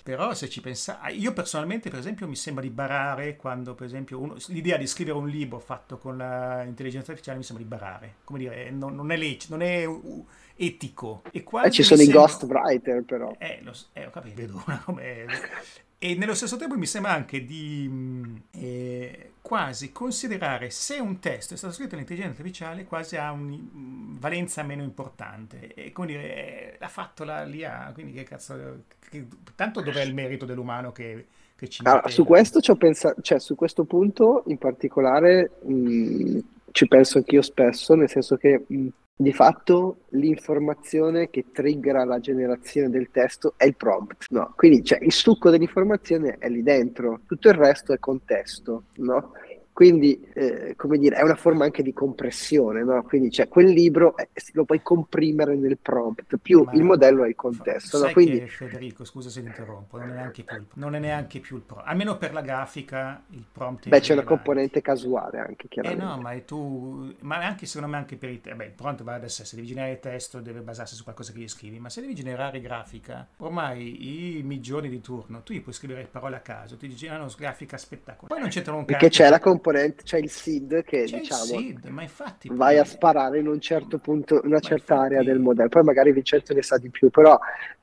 Però 0.02 0.32
se 0.32 0.48
ci 0.48 0.62
pensate... 0.62 1.12
Io 1.12 1.34
personalmente, 1.34 1.90
per 1.90 1.98
esempio, 1.98 2.26
mi 2.26 2.36
sembra 2.36 2.62
di 2.62 2.70
barare 2.70 3.36
quando, 3.36 3.74
per 3.74 3.84
esempio, 3.84 4.18
uno... 4.18 4.36
l'idea 4.46 4.78
di 4.78 4.86
scrivere 4.86 5.18
un 5.18 5.28
libro 5.28 5.58
fatto 5.58 5.98
con 5.98 6.16
l'intelligenza 6.16 7.10
artificiale 7.10 7.36
mi 7.36 7.44
sembra 7.44 7.64
di 7.64 7.68
barare 7.68 8.14
come 8.30 8.38
dire, 8.40 8.70
non, 8.70 8.94
non 8.94 9.10
è 9.10 9.16
lecito, 9.16 9.56
non 9.56 9.66
è 9.66 9.84
uh, 9.84 10.26
etico. 10.56 11.22
E 11.30 11.44
eh, 11.64 11.70
ci 11.70 11.82
sono 11.82 12.00
sembra... 12.00 12.20
i 12.20 12.22
ghostwriter 12.22 13.02
però. 13.02 13.34
Eh, 13.38 13.60
lo, 13.62 13.74
eh, 13.92 14.06
ho 14.06 14.10
capito, 14.10 14.36
vedo 14.36 14.62
una 14.66 14.80
come... 14.84 15.26
E 16.02 16.14
nello 16.14 16.32
stesso 16.32 16.56
tempo 16.56 16.78
mi 16.78 16.86
sembra 16.86 17.12
anche 17.12 17.44
di 17.44 17.86
mm, 17.86 18.36
eh, 18.52 19.32
quasi 19.42 19.92
considerare 19.92 20.70
se 20.70 20.98
un 20.98 21.18
testo 21.18 21.52
è 21.52 21.58
stato 21.58 21.74
scritto 21.74 21.92
all'intelligenza 21.92 22.38
artificiale 22.38 22.84
quasi 22.84 23.18
ha 23.18 23.30
una 23.32 23.54
mm, 23.54 24.16
valenza 24.18 24.62
meno 24.62 24.82
importante. 24.82 25.74
E 25.74 25.92
come 25.92 26.06
dire, 26.06 26.22
eh, 26.22 26.76
l'ha 26.80 26.88
fatto 26.88 27.22
la, 27.24 27.44
l'IA, 27.44 27.90
quindi 27.92 28.12
che 28.14 28.22
cazzo... 28.22 28.84
Che, 29.10 29.26
tanto 29.54 29.82
dov'è 29.82 30.00
il 30.02 30.14
merito 30.14 30.46
dell'umano 30.46 30.90
che, 30.90 31.26
che 31.54 31.68
ci 31.68 31.82
allora, 31.84 32.08
su 32.08 32.24
questo 32.24 32.62
ci 32.62 32.70
ho 32.70 32.76
pensato, 32.76 33.20
cioè 33.20 33.38
su 33.38 33.54
questo 33.54 33.84
punto 33.84 34.44
in 34.46 34.56
particolare... 34.56 35.50
Mh, 35.64 35.74
mm, 35.74 36.38
ci 36.72 36.86
penso 36.88 37.18
anch'io 37.18 37.42
spesso, 37.42 37.94
nel 37.94 38.08
senso 38.08 38.36
che 38.36 38.64
mh, 38.66 38.86
di 39.16 39.32
fatto 39.34 40.04
l'informazione 40.10 41.28
che 41.28 41.46
triggera 41.52 42.04
la 42.04 42.20
generazione 42.20 42.88
del 42.88 43.10
testo 43.10 43.52
è 43.56 43.66
il 43.66 43.76
prompt, 43.76 44.26
no? 44.30 44.54
Quindi 44.56 44.82
cioè, 44.82 44.98
il 45.02 45.12
succo 45.12 45.50
dell'informazione 45.50 46.36
è 46.38 46.48
lì 46.48 46.62
dentro, 46.62 47.20
tutto 47.26 47.48
il 47.48 47.54
resto 47.54 47.92
è 47.92 47.98
contesto, 47.98 48.84
no? 48.96 49.32
Quindi, 49.80 50.20
eh, 50.34 50.74
come 50.76 50.98
dire, 50.98 51.16
è 51.16 51.22
una 51.22 51.36
forma 51.36 51.64
anche 51.64 51.82
di 51.82 51.94
compressione, 51.94 52.84
no? 52.84 53.02
Quindi 53.02 53.30
cioè, 53.30 53.48
quel 53.48 53.68
libro 53.68 54.14
eh, 54.14 54.28
lo 54.52 54.66
puoi 54.66 54.82
comprimere 54.82 55.54
nel 55.54 55.78
prompt, 55.78 56.36
più 56.36 56.64
Ma 56.64 56.72
il 56.72 56.82
modello 56.82 57.24
è 57.24 57.28
il 57.28 57.34
contesto. 57.34 57.98
No? 57.98 58.12
Quindi... 58.12 58.46
Federico, 58.46 59.06
scusa 59.06 59.30
se 59.30 59.40
ti 59.40 59.46
interrompo, 59.46 59.96
non 59.96 60.10
è 60.10 60.12
neanche 60.12 60.42
più 60.42 60.56
il, 60.56 60.66
non 60.74 60.94
è 60.96 60.98
neanche 60.98 61.40
più 61.40 61.56
il 61.56 61.62
prompt, 61.62 61.86
almeno 61.86 62.18
per 62.18 62.34
la 62.34 62.42
grafica 62.42 63.22
il 63.30 63.42
prompt 63.50 63.88
Beh, 63.88 64.00
c'è 64.00 64.12
una 64.12 64.22
componente 64.22 64.82
casuale 64.82 65.38
anche, 65.38 65.66
chiaramente. 65.66 66.04
Eh 66.04 66.06
no, 66.06 66.18
ma 66.18 66.38
tu, 66.40 67.14
ma 67.20 67.38
anche 67.38 67.64
secondo 67.64 67.90
me 67.90 67.96
anche 67.96 68.16
per 68.16 68.28
i, 68.28 68.38
beh, 68.38 68.64
il 68.66 68.72
prompt 68.72 69.02
va 69.02 69.14
adesso, 69.14 69.46
se 69.46 69.56
devi 69.56 69.66
generare 69.68 69.98
testo 69.98 70.40
deve 70.40 70.60
basarsi 70.60 70.94
su 70.94 71.04
qualcosa 71.04 71.32
che 71.32 71.38
gli 71.38 71.48
scrivi, 71.48 71.78
ma 71.78 71.88
se 71.88 72.02
devi 72.02 72.14
generare 72.14 72.60
grafica, 72.60 73.26
ormai 73.38 74.36
i 74.36 74.42
migliori 74.42 74.90
di 74.90 75.00
turno, 75.00 75.42
tu 75.42 75.54
gli 75.54 75.62
puoi 75.62 75.72
scrivere 75.72 76.06
parole 76.10 76.36
a 76.36 76.40
caso, 76.40 76.76
ti 76.76 76.94
generano 76.94 77.28
grafica 77.34 77.78
spettacolare, 77.78 78.28
poi 78.28 78.40
non 78.40 78.50
c'entra 78.50 78.74
un 78.74 78.84
cazzo. 78.84 78.98
Perché 78.98 79.08
c'è 79.08 79.30
la 79.30 79.38
componente 79.38 79.68
componente, 79.70 80.02
c'è 80.02 80.18
il 80.18 80.30
SID 80.30 80.82
che 80.82 81.04
c'è 81.04 81.18
diciamo 81.18 81.44
SID, 81.44 81.86
ma 81.86 82.02
infatti, 82.02 82.48
vai 82.52 82.78
a 82.78 82.84
sparare 82.84 83.38
in 83.38 83.46
un 83.46 83.60
certo 83.60 83.98
punto, 83.98 84.40
una 84.44 84.60
certa 84.60 84.94
infatti... 84.94 85.14
area 85.14 85.22
del 85.22 85.38
modello. 85.38 85.68
Poi 85.68 85.82
magari 85.82 86.12
Vincenzo 86.12 86.52
ne 86.52 86.62
sa 86.62 86.78
di 86.78 86.90
più, 86.90 87.10
però 87.10 87.38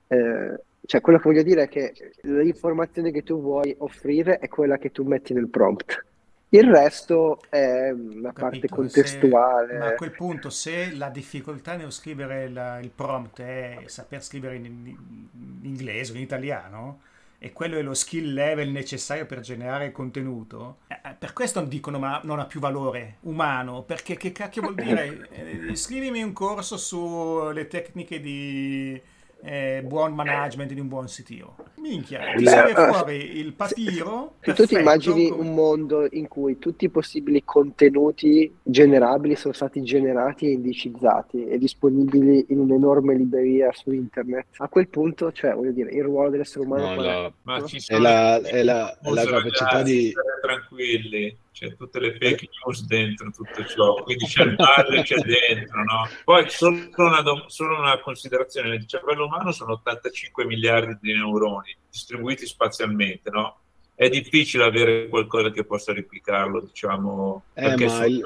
eh, 0.08 0.62
cioè, 0.86 1.02
quello 1.02 1.20
che 1.20 1.30
voglio 1.30 1.44
dire 1.44 1.64
è 1.64 1.68
che 1.68 1.94
l'informazione 2.22 3.12
che 3.12 3.24
tu 3.24 3.42
vuoi 3.42 3.76
offrire 3.80 4.40
è 4.40 4.48
quella 4.48 4.78
che 4.78 4.92
tu 4.92 5.04
metti 5.04 5.34
nel 5.34 5.50
prompt. 5.50 6.06
Il 6.50 6.72
resto 6.72 7.42
è 7.50 7.90
una 7.92 8.32
parte 8.32 8.70
contestuale. 8.70 9.74
Se, 9.74 9.78
ma 9.80 9.88
a 9.88 9.94
quel 9.96 10.12
punto, 10.12 10.50
se 10.50 10.96
la 10.96 11.10
difficoltà 11.10 11.76
nello 11.76 11.90
scrivere 11.90 12.48
la, 12.48 12.80
il 12.80 12.90
prompt 12.90 13.42
è 13.42 13.80
saper 13.88 14.24
scrivere 14.24 14.56
in, 14.56 14.64
in 14.66 15.60
inglese 15.64 16.14
o 16.14 16.16
in 16.16 16.22
italiano, 16.22 17.02
e 17.40 17.54
quello 17.54 17.78
è 17.78 17.82
lo 17.82 17.94
skill 17.94 18.34
level 18.34 18.70
necessario 18.70 19.26
per 19.26 19.42
generare 19.42 19.92
contenuto, 19.92 20.80
eh, 20.88 21.16
per 21.18 21.34
questo 21.34 21.62
dicono 21.62 22.00
ma 22.00 22.20
non 22.24 22.40
ha 22.40 22.46
più 22.46 22.60
valore 22.60 23.18
umano, 23.22 23.84
perché 23.84 24.18
che 24.18 24.32
cacchio 24.32 24.62
vuol 24.62 24.76
dire? 24.76 25.30
Eh, 25.38 25.76
scrivimi 25.76 26.24
un 26.24 26.34
corso 26.34 26.78
sulle 26.78 27.68
tecniche 27.68 28.20
di 28.20 29.00
eh, 29.42 29.84
buon 29.86 30.14
management 30.14 30.74
di 30.74 30.80
un 30.80 30.88
buon 30.88 31.06
CTO. 31.06 31.56
Minchia, 31.78 32.34
ti 32.36 32.46
serve 32.46 32.74
fuori 32.74 33.38
il 33.38 33.54
papiro. 33.54 34.36
Se 34.42 34.54
tu 34.54 34.66
ti 34.66 34.76
immagini 34.76 35.30
come... 35.30 35.42
un 35.42 35.54
mondo 35.54 36.08
in 36.12 36.28
cui 36.28 36.58
tutti 36.60 36.86
i 36.86 36.90
possibili 36.90 37.44
contenuti 37.46 38.54
generabili 38.62 39.36
sono 39.36 39.54
stati 39.54 39.82
generati 39.84 40.48
e 40.48 40.52
indicizzati 40.52 41.46
e 41.46 41.58
disponibili 41.58 42.46
in 42.50 42.60
un'enorme 42.60 43.16
libreria 43.16 43.72
su 43.74 43.92
internet, 43.92 44.48
a 44.58 44.68
quel 44.68 44.88
punto, 44.90 45.32
cioè, 45.32 45.54
voglio 45.54 45.72
dire, 45.72 45.92
il 45.92 46.04
ruolo 46.04 46.30
dell'essere 46.30 46.66
umano 46.66 46.96
no, 46.96 47.02
la... 47.02 47.26
è, 47.26 47.94
è, 47.94 47.98
la, 48.00 48.42
è, 48.42 48.64
la, 48.64 48.98
è 49.00 49.10
la 49.12 49.26
capacità 49.26 49.84
di... 49.84 50.12
Tranquilli 50.42 51.36
c'è 51.58 51.76
tutte 51.76 52.00
le 52.00 52.12
fake 52.12 52.50
news 52.64 52.86
dentro 52.86 53.32
tutto 53.32 53.66
ciò, 53.66 54.04
quindi 54.04 54.26
c'è 54.26 54.44
il 54.44 54.56
male 54.56 55.02
c'è 55.02 55.16
dentro, 55.16 55.84
no? 55.84 56.08
Poi 56.24 56.48
solo 56.50 56.88
una, 56.98 57.24
solo 57.48 57.80
una 57.80 58.00
considerazione, 58.00 58.70
nel 58.70 58.86
cervello 58.86 59.26
umano 59.26 59.52
sono 59.52 59.74
85 59.74 60.46
miliardi 60.46 60.98
di 61.02 61.14
neuroni 61.14 61.76
distribuiti 61.90 62.46
spazialmente, 62.46 63.32
no? 63.32 63.62
È 64.00 64.10
difficile 64.10 64.64
avere 64.64 65.08
qualcosa 65.08 65.50
che 65.50 65.66
possa 65.66 65.92
replicarlo, 65.92 66.62
diciamo, 66.62 67.46
eh, 67.56 67.64
perché 67.64 67.90
sono 67.90 68.06
il... 68.06 68.24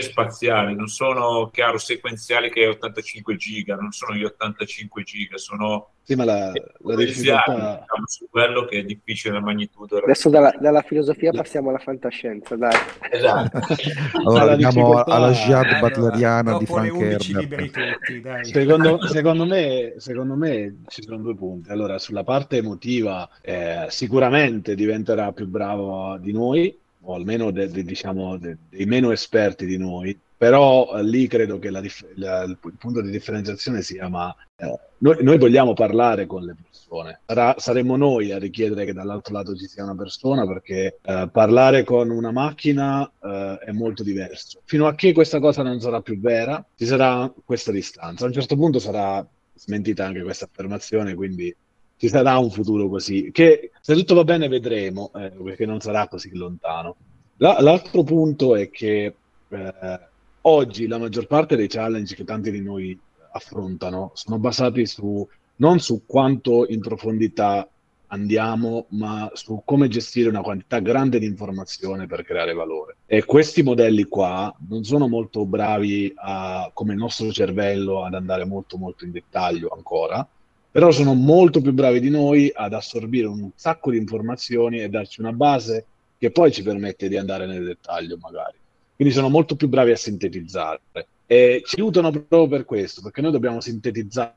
spaziali, 0.00 0.74
non 0.74 0.88
sono 0.88 1.50
chiaro 1.52 1.78
sequenziali 1.78 2.50
che 2.50 2.64
è 2.64 2.68
85 2.68 3.36
giga, 3.36 3.76
non 3.76 3.92
sono 3.92 4.16
gli 4.16 4.24
85 4.24 5.02
giga, 5.04 5.38
sono 5.38 5.90
sì, 6.08 6.14
ma 6.14 6.24
la, 6.24 6.50
la 6.78 6.94
difficoltà... 6.96 7.52
diciamo, 7.52 8.06
su 8.06 8.28
quello 8.30 8.64
che 8.64 8.78
è 8.78 8.82
difficile 8.82 9.34
la 9.34 9.40
magnitudo. 9.40 9.98
Adesso 9.98 10.30
dalla, 10.30 10.54
dalla 10.58 10.80
filosofia 10.80 11.32
passiamo 11.32 11.68
alla 11.68 11.76
fantascienza, 11.76 12.56
dai. 12.56 12.72
Esatto. 13.10 13.60
allora 14.24 14.52
andiamo 14.52 15.02
alla 15.02 15.32
jihad 15.32 15.78
butleriana 15.80 16.56
di 16.56 16.64
Frank 16.64 16.98
Herbert. 16.98 18.40
Secondo, 18.40 19.06
secondo, 19.06 19.44
me, 19.44 19.96
secondo 19.98 20.34
me 20.34 20.78
ci 20.86 21.02
sono 21.02 21.18
due 21.18 21.34
punti. 21.34 21.70
Allora, 21.70 21.98
sulla 21.98 22.24
parte 22.24 22.56
emotiva 22.56 23.28
eh, 23.42 23.84
sicuramente 23.90 24.74
diventerà 24.88 25.32
più 25.32 25.46
bravo 25.46 26.16
di 26.18 26.32
noi, 26.32 26.76
o 27.02 27.14
almeno 27.14 27.50
de, 27.50 27.68
de, 27.68 27.84
diciamo, 27.84 28.38
de, 28.38 28.56
dei 28.70 28.86
meno 28.86 29.12
esperti 29.12 29.66
di 29.66 29.76
noi, 29.76 30.18
però 30.36 30.96
eh, 30.96 31.02
lì 31.02 31.26
credo 31.26 31.58
che 31.58 31.70
la, 31.70 31.82
la, 32.14 32.42
il 32.44 32.56
punto 32.78 33.02
di 33.02 33.10
differenziazione 33.10 33.82
sia 33.82 34.08
ma 34.08 34.34
eh, 34.56 34.78
noi, 34.98 35.16
noi, 35.22 35.38
vogliamo 35.38 35.74
parlare 35.74 36.26
con 36.26 36.44
le 36.44 36.54
persone. 36.60 37.20
Sarà, 37.26 37.56
saremmo 37.58 37.96
noi 37.96 38.32
a 38.32 38.38
richiedere 38.38 38.84
che 38.84 38.92
dall'altro 38.92 39.34
lato 39.34 39.56
ci 39.56 39.66
sia 39.66 39.84
una 39.84 39.96
persona 39.96 40.46
perché 40.46 40.98
eh, 41.02 41.28
parlare 41.30 41.84
con 41.84 42.10
una 42.10 42.30
macchina 42.30 43.10
eh, 43.20 43.58
è 43.66 43.72
molto 43.72 44.02
diverso. 44.02 44.60
Fino 44.64 44.86
a 44.86 44.94
che 44.94 45.12
questa 45.12 45.40
cosa 45.40 45.62
non 45.62 45.80
sarà 45.80 46.00
più 46.00 46.18
vera 46.20 46.64
ci 46.76 46.86
sarà 46.86 47.32
questa 47.44 47.72
distanza. 47.72 48.24
A 48.24 48.28
un 48.28 48.32
certo 48.32 48.56
punto 48.56 48.78
sarà 48.78 49.26
smentita 49.54 50.06
anche 50.06 50.22
questa 50.22 50.44
affermazione 50.44 51.14
quindi 51.14 51.54
ci 51.98 52.08
sarà 52.08 52.38
un 52.38 52.50
futuro 52.50 52.88
così, 52.88 53.30
che 53.32 53.72
se 53.80 53.94
tutto 53.94 54.14
va 54.14 54.24
bene 54.24 54.48
vedremo, 54.48 55.10
eh, 55.14 55.30
perché 55.30 55.66
non 55.66 55.80
sarà 55.80 56.06
così 56.08 56.30
lontano. 56.32 56.96
La, 57.38 57.60
l'altro 57.60 58.04
punto 58.04 58.56
è 58.56 58.70
che 58.70 59.14
eh, 59.48 60.00
oggi 60.42 60.86
la 60.86 60.98
maggior 60.98 61.26
parte 61.26 61.56
dei 61.56 61.68
challenge 61.68 62.14
che 62.14 62.24
tanti 62.24 62.50
di 62.50 62.60
noi 62.60 62.98
affrontano 63.32 64.12
sono 64.14 64.38
basati 64.38 64.86
su 64.86 65.26
non 65.56 65.80
su 65.80 66.04
quanto 66.06 66.66
in 66.68 66.80
profondità 66.80 67.68
andiamo, 68.08 68.86
ma 68.90 69.30
su 69.34 69.60
come 69.64 69.88
gestire 69.88 70.28
una 70.28 70.40
quantità 70.40 70.78
grande 70.78 71.18
di 71.18 71.26
informazione 71.26 72.06
per 72.06 72.22
creare 72.22 72.54
valore. 72.54 72.98
E 73.06 73.24
questi 73.24 73.62
modelli 73.62 74.04
qua 74.04 74.54
non 74.68 74.84
sono 74.84 75.08
molto 75.08 75.44
bravi 75.44 76.12
a, 76.16 76.70
come 76.72 76.92
il 76.92 76.98
nostro 76.98 77.30
cervello 77.32 78.04
ad 78.04 78.14
andare 78.14 78.44
molto 78.44 78.78
molto 78.78 79.04
in 79.04 79.10
dettaglio 79.10 79.68
ancora, 79.68 80.26
però 80.70 80.90
sono 80.90 81.14
molto 81.14 81.60
più 81.60 81.72
bravi 81.72 82.00
di 82.00 82.10
noi 82.10 82.50
ad 82.54 82.72
assorbire 82.72 83.26
un 83.26 83.50
sacco 83.54 83.90
di 83.90 83.96
informazioni 83.96 84.80
e 84.80 84.88
darci 84.88 85.20
una 85.20 85.32
base 85.32 85.84
che 86.18 86.30
poi 86.30 86.52
ci 86.52 86.62
permette 86.62 87.08
di 87.08 87.16
andare 87.16 87.46
nel 87.46 87.64
dettaglio 87.64 88.18
magari. 88.20 88.56
Quindi 88.96 89.14
sono 89.14 89.28
molto 89.28 89.54
più 89.54 89.68
bravi 89.68 89.92
a 89.92 89.96
sintetizzare 89.96 90.80
e 91.26 91.62
ci 91.64 91.76
aiutano 91.78 92.10
proprio 92.10 92.48
per 92.48 92.64
questo, 92.64 93.00
perché 93.00 93.20
noi 93.20 93.30
dobbiamo 93.30 93.60
sintetizzare 93.60 94.34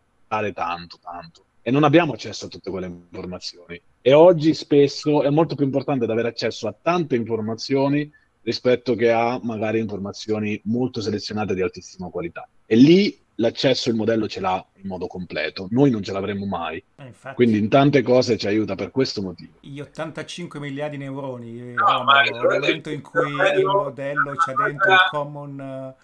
tanto, 0.54 1.00
tanto 1.02 1.44
e 1.64 1.72
non 1.72 1.84
abbiamo 1.84 2.14
accesso 2.14 2.46
a 2.46 2.50
tutte 2.50 2.70
quelle 2.70 2.88
informazioni. 2.88 3.80
E 4.02 4.14
oggi 4.14 4.54
spesso 4.54 5.24
è 5.24 5.30
molto 5.30 5.56
più 5.56 5.66
importante 5.66 6.06
avere 6.06 6.30
accesso 6.30 6.68
a 6.68 6.76
tante 6.80 7.16
informazioni 7.16 8.12
rispetto 8.44 8.96
che 8.96 9.12
a 9.12 9.40
magari 9.44 9.80
informazioni 9.80 10.60
molto 10.66 11.02
selezionate 11.02 11.54
di 11.54 11.62
altissima 11.62 12.10
qualità. 12.10 12.48
E 12.66 12.76
lì 12.76 13.16
l'accesso 13.42 13.90
il 13.90 13.96
modello 13.96 14.28
ce 14.28 14.40
l'ha 14.40 14.64
in 14.76 14.88
modo 14.88 15.08
completo, 15.08 15.68
noi 15.72 15.90
non 15.90 16.02
ce 16.02 16.14
l'avremmo 16.14 16.46
mai. 16.46 16.82
Eh, 16.96 17.06
infatti, 17.08 17.36
Quindi 17.36 17.58
in 17.58 17.68
tante 17.68 18.02
cose 18.02 18.38
ci 18.38 18.48
aiuta 18.48 18.76
per 18.76 18.92
questo 18.92 19.22
motivo. 19.22 19.54
Gli 19.60 19.80
85 19.80 20.60
miliardi 20.60 20.98
di 20.98 21.04
neuroni, 21.04 21.60
eh, 21.60 21.74
no, 21.74 22.04
no, 22.04 22.12
nel 22.22 22.60
momento 22.60 22.90
in 22.90 23.02
cui 23.02 23.32
il 23.32 23.66
modello 23.66 24.34
c'ha 24.36 24.54
dentro 24.54 24.92
il 24.94 25.08
common 25.10 25.60
eh, 25.60 25.96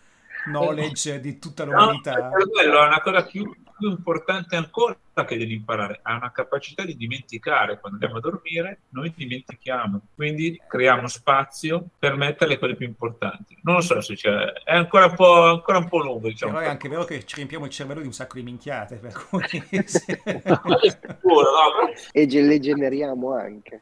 knowledge 0.49 1.19
di 1.19 1.39
tutta 1.39 1.64
l'umanità. 1.64 2.30
No, 2.30 2.61
è 2.61 2.85
una 2.85 2.99
cosa 3.01 3.23
più 3.23 3.49
più 3.78 3.90
importante 3.90 4.56
ancora 4.56 4.98
che 5.26 5.38
dell'imparare, 5.38 5.99
ha 6.04 6.16
una 6.16 6.32
capacità 6.32 6.84
di 6.84 6.95
dimenticare. 6.95 7.80
Quando 7.80 7.98
andiamo 7.98 8.18
a 8.18 8.22
dormire, 8.22 8.82
noi 8.90 9.12
dimentichiamo, 9.16 10.02
quindi 10.16 10.62
creiamo 10.68 11.08
spazio 11.08 11.88
per 11.98 12.16
mettere 12.16 12.52
le 12.52 12.60
cose 12.60 12.76
più 12.76 12.86
importanti. 12.86 13.58
Non 13.64 13.76
lo 13.76 13.82
so 13.82 13.99
se 14.02 14.16
c'è, 14.16 14.54
è 14.64 14.76
ancora 14.76 15.06
un 15.06 15.16
po', 15.16 15.44
ancora 15.44 15.78
un 15.78 15.88
po 15.88 15.99
lungo. 15.99 16.28
Diciamo. 16.28 16.54
Però 16.54 16.66
è 16.66 16.70
anche 16.70 16.90
vero 16.90 17.04
che 17.06 17.26
ci 17.26 17.36
riempiamo 17.38 17.66
il 17.66 17.72
cervello 17.72 18.02
di 18.02 18.08
un 18.08 18.14
sacco 18.14 18.36
di 18.36 18.44
minchiate, 18.44 18.98
per 18.98 19.14
cui... 19.14 19.41
sicuro, 19.88 21.49
no? 21.52 21.91
E 22.12 22.26
le 22.26 22.60
generiamo 22.60 23.34
anche. 23.34 23.82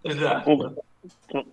Esatto. 0.00 0.74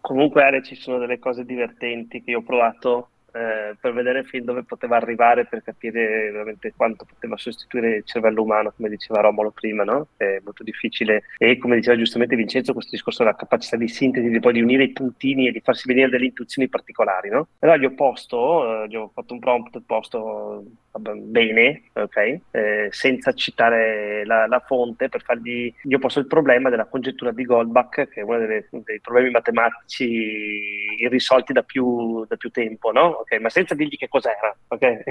Comunque, 0.01 0.43
Ale, 0.43 0.63
ci 0.63 0.75
sono 0.75 0.99
delle 0.99 1.19
cose 1.19 1.45
divertenti 1.45 2.23
che 2.23 2.31
io 2.31 2.39
ho 2.39 2.43
provato 2.43 3.09
eh, 3.33 3.75
per 3.79 3.93
vedere 3.93 4.23
fin 4.23 4.43
dove 4.45 4.63
poteva 4.63 4.97
arrivare, 4.97 5.45
per 5.45 5.63
capire 5.63 6.31
veramente 6.31 6.73
quanto 6.75 7.05
poteva 7.05 7.37
sostituire 7.37 7.97
il 7.97 8.05
cervello 8.05 8.43
umano, 8.43 8.73
come 8.75 8.89
diceva 8.89 9.21
Romolo 9.21 9.51
prima, 9.51 9.83
no? 9.83 10.07
È 10.17 10.39
molto 10.43 10.63
difficile. 10.63 11.23
E 11.37 11.57
come 11.57 11.75
diceva 11.75 11.97
giustamente 11.97 12.35
Vincenzo, 12.35 12.73
questo 12.73 12.91
discorso 12.91 13.23
della 13.23 13.35
capacità 13.35 13.75
di 13.75 13.87
sintesi, 13.87 14.29
di 14.29 14.39
poi 14.39 14.53
di 14.53 14.61
unire 14.61 14.83
i 14.83 14.91
puntini 14.91 15.47
e 15.47 15.51
di 15.51 15.61
farsi 15.61 15.87
venire 15.87 16.09
delle 16.09 16.25
intuizioni 16.25 16.67
particolari, 16.67 17.29
no? 17.29 17.47
Allora 17.59 17.77
gli 17.77 17.85
ho 17.85 17.93
posto, 17.93 18.83
eh, 18.83 18.87
gli 18.87 18.95
ho 18.95 19.09
fatto 19.13 19.33
un 19.33 19.39
prompt, 19.39 19.81
posto 19.85 20.63
bene, 20.99 21.83
ok? 21.93 22.39
Eh, 22.51 22.87
senza 22.91 23.33
citare 23.33 24.25
la, 24.25 24.47
la, 24.47 24.59
fonte, 24.59 25.09
per 25.09 25.21
fargli, 25.21 25.73
gli 25.81 25.93
ho 25.93 25.99
posto 25.99 26.19
il 26.19 26.27
problema 26.27 26.69
della 26.69 26.85
congettura 26.85 27.31
di 27.31 27.43
Goldbach, 27.43 28.07
che 28.07 28.21
è 28.21 28.23
uno 28.23 28.37
delle, 28.39 28.67
dei 28.69 28.99
problemi 28.99 29.31
matematici 29.31 30.05
irrisolti 30.99 31.53
da 31.53 31.63
più, 31.63 32.25
da 32.25 32.35
più 32.35 32.49
tempo, 32.49 32.91
no? 32.91 33.05
ok, 33.07 33.39
ma 33.39 33.49
senza 33.49 33.75
dirgli 33.75 33.97
che 33.97 34.07
cos'era, 34.07 34.55
ok? 34.67 35.03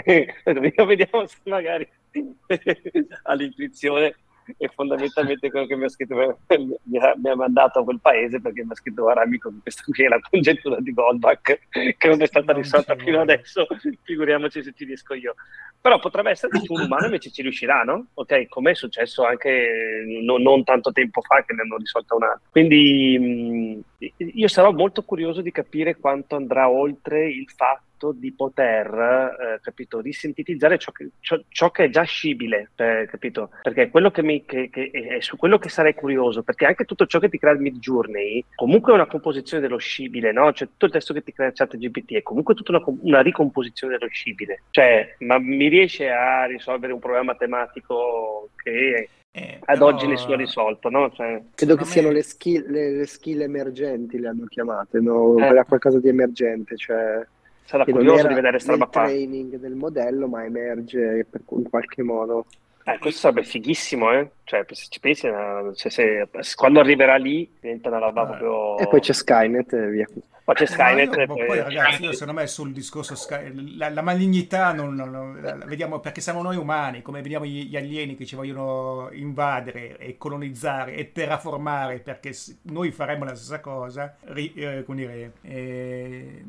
Vediamo 0.87 1.27
se 1.27 1.39
magari 1.45 1.89
all'intuizione 3.25 4.15
e 4.57 4.69
fondamentalmente 4.69 5.51
quello 5.51 5.67
che 5.67 5.77
mi 5.77 5.85
ha 5.85 5.89
scritto 5.89 6.15
mi 6.15 6.99
ha, 6.99 7.15
mi 7.17 7.31
ha 7.31 7.35
mandato 7.35 7.81
a 7.81 7.85
quel 7.85 8.01
paese 8.01 8.41
perché 8.41 8.65
mi 8.65 8.71
ha 8.71 8.75
scritto 8.75 9.03
guarda 9.03 9.23
amico 9.23 9.53
questa 9.63 9.83
qui 9.85 10.05
è 10.05 10.09
la 10.09 10.21
congettura 10.21 10.81
di 10.81 10.93
Goldbach 10.93 11.59
che 11.69 12.09
non 12.09 12.23
è 12.23 12.27
stata 12.27 12.53
non 12.53 12.63
risolta 12.63 12.97
fino 12.97 13.21
adesso 13.21 13.67
figuriamoci 14.03 14.63
se 14.63 14.73
ci 14.75 14.85
riesco 14.85 15.15
io. 15.15 15.35
Però 15.81 15.99
potrebbe 15.99 16.31
essere 16.31 16.59
che 16.59 16.73
un 16.73 16.81
umano 16.83 17.07
invece 17.07 17.31
ci 17.31 17.43
riuscirà 17.43 17.83
no? 17.83 18.07
ok 18.15 18.49
come 18.49 18.73
è 18.73 18.75
successo 18.75 19.25
anche 19.25 20.05
no, 20.23 20.39
non 20.39 20.65
tanto 20.65 20.93
tempo 20.93 21.21
fa 21.21 21.45
che 21.45 21.55
ne 21.55 21.63
hanno 21.63 21.77
risolta 21.77 22.15
un'altra 22.15 22.41
quindi 22.51 23.85
mh, 23.99 24.15
io 24.17 24.49
sarò 24.49 24.73
molto 24.73 25.03
curioso 25.03 25.41
di 25.41 25.53
capire 25.53 25.97
quanto 25.97 26.37
andrà 26.37 26.69
oltre 26.69 27.29
il 27.29 27.49
fatto 27.55 27.87
fatto 27.99 28.13
di 28.13 28.33
poter, 28.33 28.87
eh, 28.87 29.61
capito, 29.61 30.01
risintetizzare 30.01 30.79
ciò 30.79 30.93
che, 30.93 31.11
ciò, 31.21 31.39
ciò 31.49 31.71
che, 31.71 31.85
è 31.85 31.91
già 31.91 32.05
scibile, 32.05 32.71
eh, 32.77 33.07
capito? 33.11 33.51
Perché 33.63 33.83
è 33.83 33.91
quello 33.91 34.11
che 34.11 34.23
mi, 34.23 34.45
che, 34.45 34.71
che 34.71 34.91
è 34.91 35.21
su 35.21 35.37
quello 35.37 35.59
che 35.59 35.69
sarei 35.69 35.95
curioso, 35.95 36.43
perché 36.43 36.65
anche 36.65 36.85
tutto 36.85 37.07
ciò 37.07 37.19
che 37.19 37.29
ti 37.29 37.39
crea 37.39 37.53
il 37.53 37.61
Mid 37.61 37.79
Journey, 37.79 38.45
comunque 38.55 38.93
è 38.93 38.95
una 38.95 39.07
composizione 39.07 39.63
dello 39.63 39.79
scibile, 39.79 40.33
no? 40.33 40.53
Cioè 40.53 40.69
tutto 40.69 40.87
il 40.87 40.93
testo 40.93 41.13
che 41.13 41.23
ti 41.23 41.33
crea 41.33 41.53
ChatGPT 41.53 42.15
è 42.15 42.23
comunque 42.23 42.55
tutta 42.55 42.73
una, 42.73 42.83
una 43.01 43.21
ricomposizione 43.21 43.99
dello 43.99 44.11
scibile. 44.11 44.63
Cioè, 44.71 45.17
ma 45.19 45.39
mi 45.39 45.69
riesce 45.69 46.09
a 46.09 46.45
risolvere 46.47 46.93
un 46.93 47.01
problema 47.01 47.25
matematico 47.25 48.51
che 48.63 49.09
eh, 49.31 49.59
Ad 49.63 49.83
oggi 49.83 50.07
nessuno 50.07 50.35
ha 50.35 50.37
risolto, 50.37 50.89
no? 50.89 51.11
Cioè, 51.13 51.41
Credo 51.55 51.77
che 51.77 51.85
me... 51.85 51.91
siano 51.91 52.11
le 52.11 52.23
skill, 52.23 52.71
le, 52.71 52.91
le 52.93 53.07
skill, 53.07 53.43
emergenti, 53.43 54.19
le 54.19 54.29
hanno 54.29 54.47
chiamate, 54.47 55.01
no? 55.01 55.37
Eh. 55.37 55.65
qualcosa 55.65 56.01
di 56.01 56.09
emergente, 56.09 56.77
cioè 56.77 57.25
sarà 57.69 57.85
curioso 57.85 58.27
di 58.27 58.35
vedere 58.35 58.53
questa 58.53 58.73
roba 58.73 58.87
qua. 58.87 59.05
training 59.05 59.57
del 59.57 59.75
modello, 59.75 60.27
ma 60.27 60.43
emerge 60.43 61.27
per, 61.29 61.43
in 61.51 61.69
qualche 61.69 62.03
modo. 62.03 62.47
Eh, 62.83 62.99
questo 62.99 63.21
sarebbe 63.21 63.43
fighissimo, 63.43 64.11
eh? 64.13 64.31
Cioè, 64.45 64.65
se 64.71 64.87
ci 64.89 64.99
pensi, 64.99 65.27
eh, 65.27 65.71
se, 65.75 65.91
se, 65.91 66.29
quando 66.57 66.81
arriverà 66.81 67.17
lì 67.17 67.47
diventa 67.61 67.91
una 67.91 67.99
roba 67.99 68.23
eh. 68.23 68.27
proprio... 68.27 68.79
E 68.79 68.89
poi 68.89 69.01
c'è 69.01 69.13
Skynet 69.13 69.73
e 69.75 69.89
via. 69.91 70.07
Poi 70.43 70.55
c'è 70.55 70.65
Skynet 70.65 71.15
no, 71.15 71.21
io, 71.21 71.27
poi... 71.27 71.47
poi... 71.47 71.59
ragazzi, 71.59 72.05
io 72.05 72.13
secondo 72.13 72.41
me 72.41 72.47
sul 72.47 72.73
discorso 72.73 73.15
Sky... 73.15 73.77
la, 73.77 73.91
la, 73.91 74.01
malignità 74.01 74.73
non, 74.73 74.95
non, 74.95 75.11
non, 75.11 75.39
la 75.43 75.67
vediamo 75.67 76.01
perché 76.01 76.23
siamo 76.23 76.41
noi 76.41 76.57
umani, 76.57 77.03
come 77.03 77.21
vediamo 77.21 77.45
gli, 77.45 77.69
gli, 77.69 77.77
alieni 77.77 78.17
che 78.17 78.25
ci 78.25 78.35
vogliono 78.35 79.11
invadere 79.13 79.99
e 79.99 80.17
colonizzare 80.17 80.95
e 80.95 81.13
terraformare, 81.13 81.99
perché 81.99 82.33
noi 82.63 82.93
faremmo 82.93 83.25
la 83.27 83.35
stessa 83.35 83.61
cosa, 83.61 84.17
ri, 84.23 84.55
eh, 84.55 84.85
dire... 84.89 85.33
Eh 85.43 86.43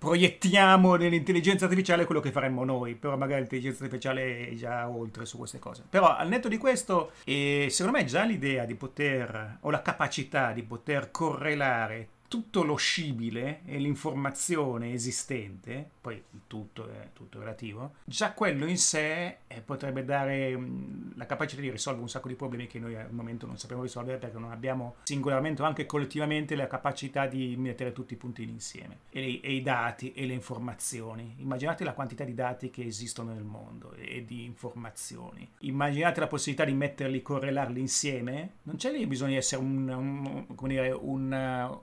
proiettiamo 0.00 0.96
nell'intelligenza 0.96 1.66
artificiale 1.66 2.06
quello 2.06 2.22
che 2.22 2.32
faremmo 2.32 2.64
noi, 2.64 2.94
però 2.94 3.18
magari 3.18 3.40
l'intelligenza 3.40 3.84
artificiale 3.84 4.48
è 4.48 4.54
già 4.54 4.88
oltre 4.88 5.26
su 5.26 5.36
queste 5.36 5.58
cose. 5.58 5.84
Però 5.88 6.16
al 6.16 6.26
netto 6.26 6.48
di 6.48 6.56
questo, 6.56 7.10
eh, 7.24 7.66
secondo 7.68 7.98
me 7.98 8.06
già 8.06 8.24
l'idea 8.24 8.64
di 8.64 8.74
poter, 8.74 9.58
o 9.60 9.68
la 9.70 9.82
capacità 9.82 10.52
di 10.52 10.62
poter 10.62 11.10
correlare 11.10 12.08
tutto 12.30 12.62
lo 12.62 12.76
scibile 12.76 13.62
e 13.64 13.78
l'informazione 13.78 14.92
esistente, 14.92 15.90
poi 16.00 16.22
tutto 16.46 16.88
è 16.88 17.08
tutto 17.12 17.40
relativo, 17.40 17.94
già 18.04 18.34
quello 18.34 18.66
in 18.66 18.78
sé 18.78 19.38
eh, 19.48 19.60
potrebbe 19.60 20.04
dare 20.04 20.56
mm, 20.56 21.10
la 21.16 21.26
capacità 21.26 21.60
di 21.60 21.68
risolvere 21.68 22.04
un 22.04 22.08
sacco 22.08 22.28
di 22.28 22.36
problemi 22.36 22.68
che 22.68 22.78
noi 22.78 22.94
al 22.94 23.10
momento 23.10 23.46
non 23.46 23.58
sappiamo 23.58 23.82
risolvere 23.82 24.18
perché 24.18 24.38
non 24.38 24.52
abbiamo 24.52 24.94
singolarmente 25.02 25.62
o 25.62 25.64
anche 25.64 25.86
collettivamente 25.86 26.54
la 26.54 26.68
capacità 26.68 27.26
di 27.26 27.56
mettere 27.56 27.90
tutti 27.90 28.12
i 28.12 28.16
puntini 28.16 28.52
insieme 28.52 28.98
e, 29.10 29.40
e, 29.42 29.52
i 29.52 29.62
dati 29.62 30.12
e 30.12 30.24
le 30.24 30.34
informazioni. 30.34 31.34
Immaginate 31.38 31.82
la 31.82 31.94
quantità 31.94 32.22
di 32.22 32.34
dati 32.34 32.70
che 32.70 32.84
esistono 32.84 33.32
nel 33.32 33.42
mondo 33.42 33.92
e, 33.94 34.18
e 34.18 34.24
di 34.24 34.44
informazioni. 34.44 35.50
Immaginate 35.62 36.20
la 36.20 36.28
possibilità 36.28 36.64
di 36.64 36.76
metterli, 36.76 37.22
correlarli 37.22 37.80
insieme. 37.80 38.52
Non 38.62 38.76
c'è 38.76 38.92
lì 38.92 39.04
bisogno 39.08 39.32
di 39.32 39.36
essere 39.38 39.60
un, 39.60 39.88
un, 39.88 40.54
come 40.54 40.70
dire, 40.70 40.90
un, 40.92 41.78